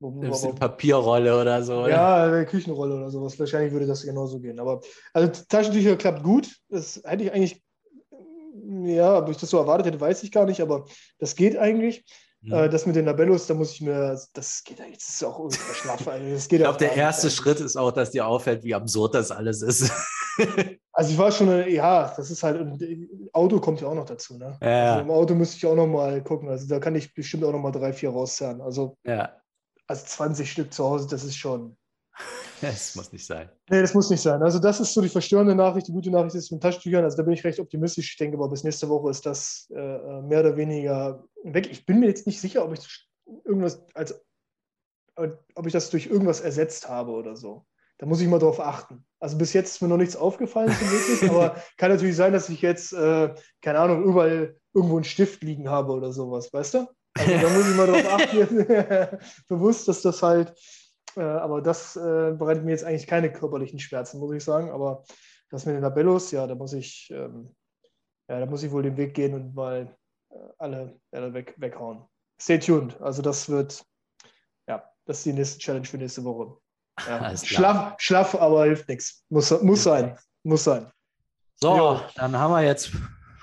Nimmst 0.00 0.44
eine 0.44 0.54
Papierrolle 0.54 1.38
oder 1.38 1.62
so. 1.62 1.80
Oder? 1.80 1.90
Ja, 1.90 2.24
eine 2.24 2.46
Küchenrolle 2.46 2.96
oder 2.96 3.10
sowas. 3.10 3.38
Wahrscheinlich 3.38 3.72
würde 3.72 3.86
das 3.86 4.02
genauso 4.02 4.40
gehen. 4.40 4.58
Aber 4.58 4.80
also 5.12 5.30
Taschentücher 5.48 5.96
klappt 5.96 6.22
gut. 6.22 6.48
Das 6.70 7.02
hätte 7.04 7.24
ich 7.24 7.32
eigentlich, 7.32 7.62
ja, 8.84 9.18
ob 9.18 9.28
ich 9.28 9.36
das 9.36 9.50
so 9.50 9.58
erwartet 9.58 9.86
hätte, 9.86 10.00
weiß 10.00 10.22
ich 10.22 10.32
gar 10.32 10.46
nicht, 10.46 10.60
aber 10.62 10.86
das 11.18 11.36
geht 11.36 11.56
eigentlich. 11.58 12.04
Mhm. 12.42 12.52
Äh, 12.52 12.68
das 12.70 12.86
mit 12.86 12.96
den 12.96 13.04
Labellos, 13.04 13.46
da 13.46 13.54
muss 13.54 13.72
ich 13.72 13.82
mir, 13.82 14.18
das 14.32 14.64
geht 14.64 14.80
eigentlich, 14.80 14.98
das 14.98 15.10
ist 15.10 15.24
auch 15.24 15.38
ultra 15.38 15.74
schlaff. 15.74 16.00
ich 16.00 16.48
glaube, 16.48 16.78
der 16.78 16.96
erste 16.96 17.26
nicht. 17.26 17.36
Schritt 17.36 17.60
ist 17.60 17.76
auch, 17.76 17.92
dass 17.92 18.10
dir 18.10 18.26
auffällt, 18.26 18.64
wie 18.64 18.74
absurd 18.74 19.14
das 19.14 19.30
alles 19.30 19.60
ist. 19.60 19.92
also 20.92 21.12
ich 21.12 21.18
war 21.18 21.30
schon, 21.32 21.68
ja, 21.68 22.14
das 22.16 22.30
ist 22.30 22.42
halt, 22.42 22.58
und 22.58 22.82
Auto 23.34 23.60
kommt 23.60 23.82
ja 23.82 23.88
auch 23.88 23.94
noch 23.94 24.06
dazu, 24.06 24.38
ne? 24.38 24.58
Ja. 24.62 24.94
Also 24.94 25.02
Im 25.02 25.10
Auto 25.10 25.34
müsste 25.34 25.58
ich 25.58 25.66
auch 25.66 25.74
noch 25.74 25.86
mal 25.86 26.22
gucken, 26.22 26.48
also 26.48 26.66
da 26.66 26.78
kann 26.78 26.94
ich 26.94 27.12
bestimmt 27.14 27.44
auch 27.44 27.52
noch 27.52 27.60
mal 27.60 27.72
drei, 27.72 27.92
vier 27.92 28.08
rauszerren. 28.08 28.62
Also, 28.62 28.96
ja. 29.04 29.34
Also 29.90 30.06
20 30.06 30.50
Stück 30.50 30.72
zu 30.72 30.84
Hause, 30.84 31.08
das 31.08 31.24
ist 31.24 31.36
schon, 31.36 31.76
Das 32.60 32.94
muss 32.94 33.12
nicht 33.12 33.26
sein. 33.26 33.50
Nee, 33.70 33.80
das 33.80 33.94
muss 33.94 34.10
nicht 34.10 34.20
sein. 34.20 34.42
Also 34.42 34.58
das 34.58 34.80
ist 34.80 34.92
so 34.92 35.00
die 35.00 35.08
verstörende 35.08 35.54
Nachricht. 35.54 35.88
Die 35.88 35.92
gute 35.92 36.10
Nachricht 36.10 36.34
ist 36.34 36.52
mit 36.52 36.62
Taschentüchern. 36.62 37.04
Also 37.04 37.16
da 37.16 37.22
bin 37.22 37.32
ich 37.32 37.44
recht 37.44 37.58
optimistisch. 37.58 38.10
Ich 38.10 38.18
denke 38.18 38.36
aber 38.36 38.48
bis 38.48 38.64
nächste 38.64 38.88
Woche 38.88 39.10
ist 39.10 39.24
das 39.24 39.68
äh, 39.70 39.78
äh 39.78 40.22
mehr 40.22 40.40
oder 40.40 40.56
weniger 40.56 41.24
weg. 41.44 41.68
Ich 41.70 41.86
bin 41.86 42.00
mir 42.00 42.06
jetzt 42.06 42.26
nicht 42.26 42.40
sicher, 42.40 42.64
ob 42.64 42.72
ich 42.74 43.08
irgendwas 43.44 43.82
als 43.94 44.20
ob 45.54 45.66
ich 45.66 45.72
das 45.72 45.90
durch 45.90 46.06
irgendwas 46.06 46.40
ersetzt 46.40 46.88
habe 46.88 47.10
oder 47.12 47.36
so. 47.36 47.66
Da 47.98 48.06
muss 48.06 48.22
ich 48.22 48.28
mal 48.28 48.38
drauf 48.38 48.60
achten. 48.60 49.04
Also 49.18 49.36
bis 49.36 49.52
jetzt 49.52 49.74
ist 49.74 49.82
mir 49.82 49.88
noch 49.88 49.98
nichts 49.98 50.16
aufgefallen, 50.16 50.70
wirklich, 50.70 51.30
aber 51.30 51.56
kann 51.76 51.90
natürlich 51.90 52.16
sein, 52.16 52.32
dass 52.32 52.48
ich 52.48 52.62
jetzt, 52.62 52.94
äh, 52.94 53.34
keine 53.60 53.78
Ahnung, 53.78 54.04
überall 54.04 54.56
irgendwo 54.72 54.96
einen 54.96 55.04
Stift 55.04 55.42
liegen 55.42 55.68
habe 55.68 55.92
oder 55.92 56.10
sowas, 56.10 56.50
weißt 56.50 56.74
du? 56.74 56.88
Also 57.18 57.32
da 57.32 57.48
muss 57.50 57.68
ich 57.68 57.76
mal 57.76 57.86
drauf 57.86 58.12
achten, 58.12 59.18
bewusst, 59.48 59.88
dass 59.88 60.02
das 60.02 60.22
halt 60.22 60.54
äh, 61.16 61.22
aber 61.22 61.60
das 61.60 61.96
äh, 61.96 62.32
bereitet 62.32 62.64
mir 62.64 62.72
jetzt 62.72 62.84
eigentlich 62.84 63.06
keine 63.06 63.32
körperlichen 63.32 63.78
Schmerzen, 63.78 64.18
muss 64.20 64.34
ich 64.34 64.44
sagen. 64.44 64.70
Aber 64.70 65.04
das 65.50 65.66
mit 65.66 65.74
den 65.74 65.82
Labellos, 65.82 66.30
ja, 66.30 66.46
da 66.46 66.54
muss 66.54 66.72
ich, 66.72 67.10
ähm, 67.10 67.54
ja, 68.28 68.40
da 68.40 68.46
muss 68.46 68.62
ich 68.62 68.70
wohl 68.70 68.82
den 68.82 68.96
Weg 68.96 69.14
gehen 69.14 69.34
und 69.34 69.54
mal 69.54 69.96
äh, 70.30 70.34
alle, 70.58 71.00
alle 71.12 71.32
weg, 71.34 71.54
weghauen. 71.56 72.04
Stay 72.40 72.58
tuned. 72.58 73.00
Also 73.00 73.22
das 73.22 73.48
wird, 73.48 73.84
ja, 74.68 74.88
das 75.04 75.18
ist 75.18 75.26
die 75.26 75.32
nächste 75.32 75.58
Challenge 75.58 75.86
für 75.86 75.98
nächste 75.98 76.24
Woche. 76.24 76.56
Ja. 77.06 77.36
Schlaff, 77.44 77.94
schlaff, 77.98 78.34
aber 78.34 78.64
hilft 78.64 78.88
nichts. 78.88 79.24
Muss, 79.28 79.50
muss 79.62 79.82
sein. 79.82 80.16
Muss 80.42 80.64
sein. 80.64 80.90
So, 81.56 81.76
jo. 81.76 82.00
dann 82.14 82.36
haben 82.38 82.52
wir 82.52 82.62
jetzt 82.62 82.92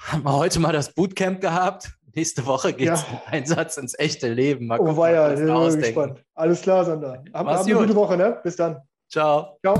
haben 0.07 0.23
wir 0.23 0.34
heute 0.34 0.60
mal 0.60 0.72
das 0.72 0.94
Bootcamp 0.94 1.41
gehabt. 1.41 1.91
Nächste 2.13 2.45
Woche 2.45 2.73
geht 2.73 2.89
es 2.89 3.01
ja. 3.01 3.21
Einsatz 3.25 3.77
ins 3.77 3.97
echte 3.97 4.34
Leben. 4.34 4.67
Mal 4.67 4.77
gucken, 4.77 4.93
oh, 4.93 4.97
war 4.97 5.11
ja, 5.11 5.34
gespannt. 5.34 6.23
Alles 6.34 6.61
klar, 6.61 6.85
Sander. 6.85 7.23
Hab, 7.34 7.47
hab 7.47 7.65
eine 7.65 7.75
gute 7.75 7.95
Woche, 7.95 8.17
ne? 8.17 8.39
Bis 8.43 8.55
dann. 8.55 8.77
Ciao. 9.09 9.57
Ciao. 9.61 9.75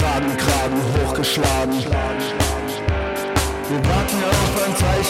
Wollen 0.00 1.20
ist 1.20 1.36
geheim. 4.76 5.01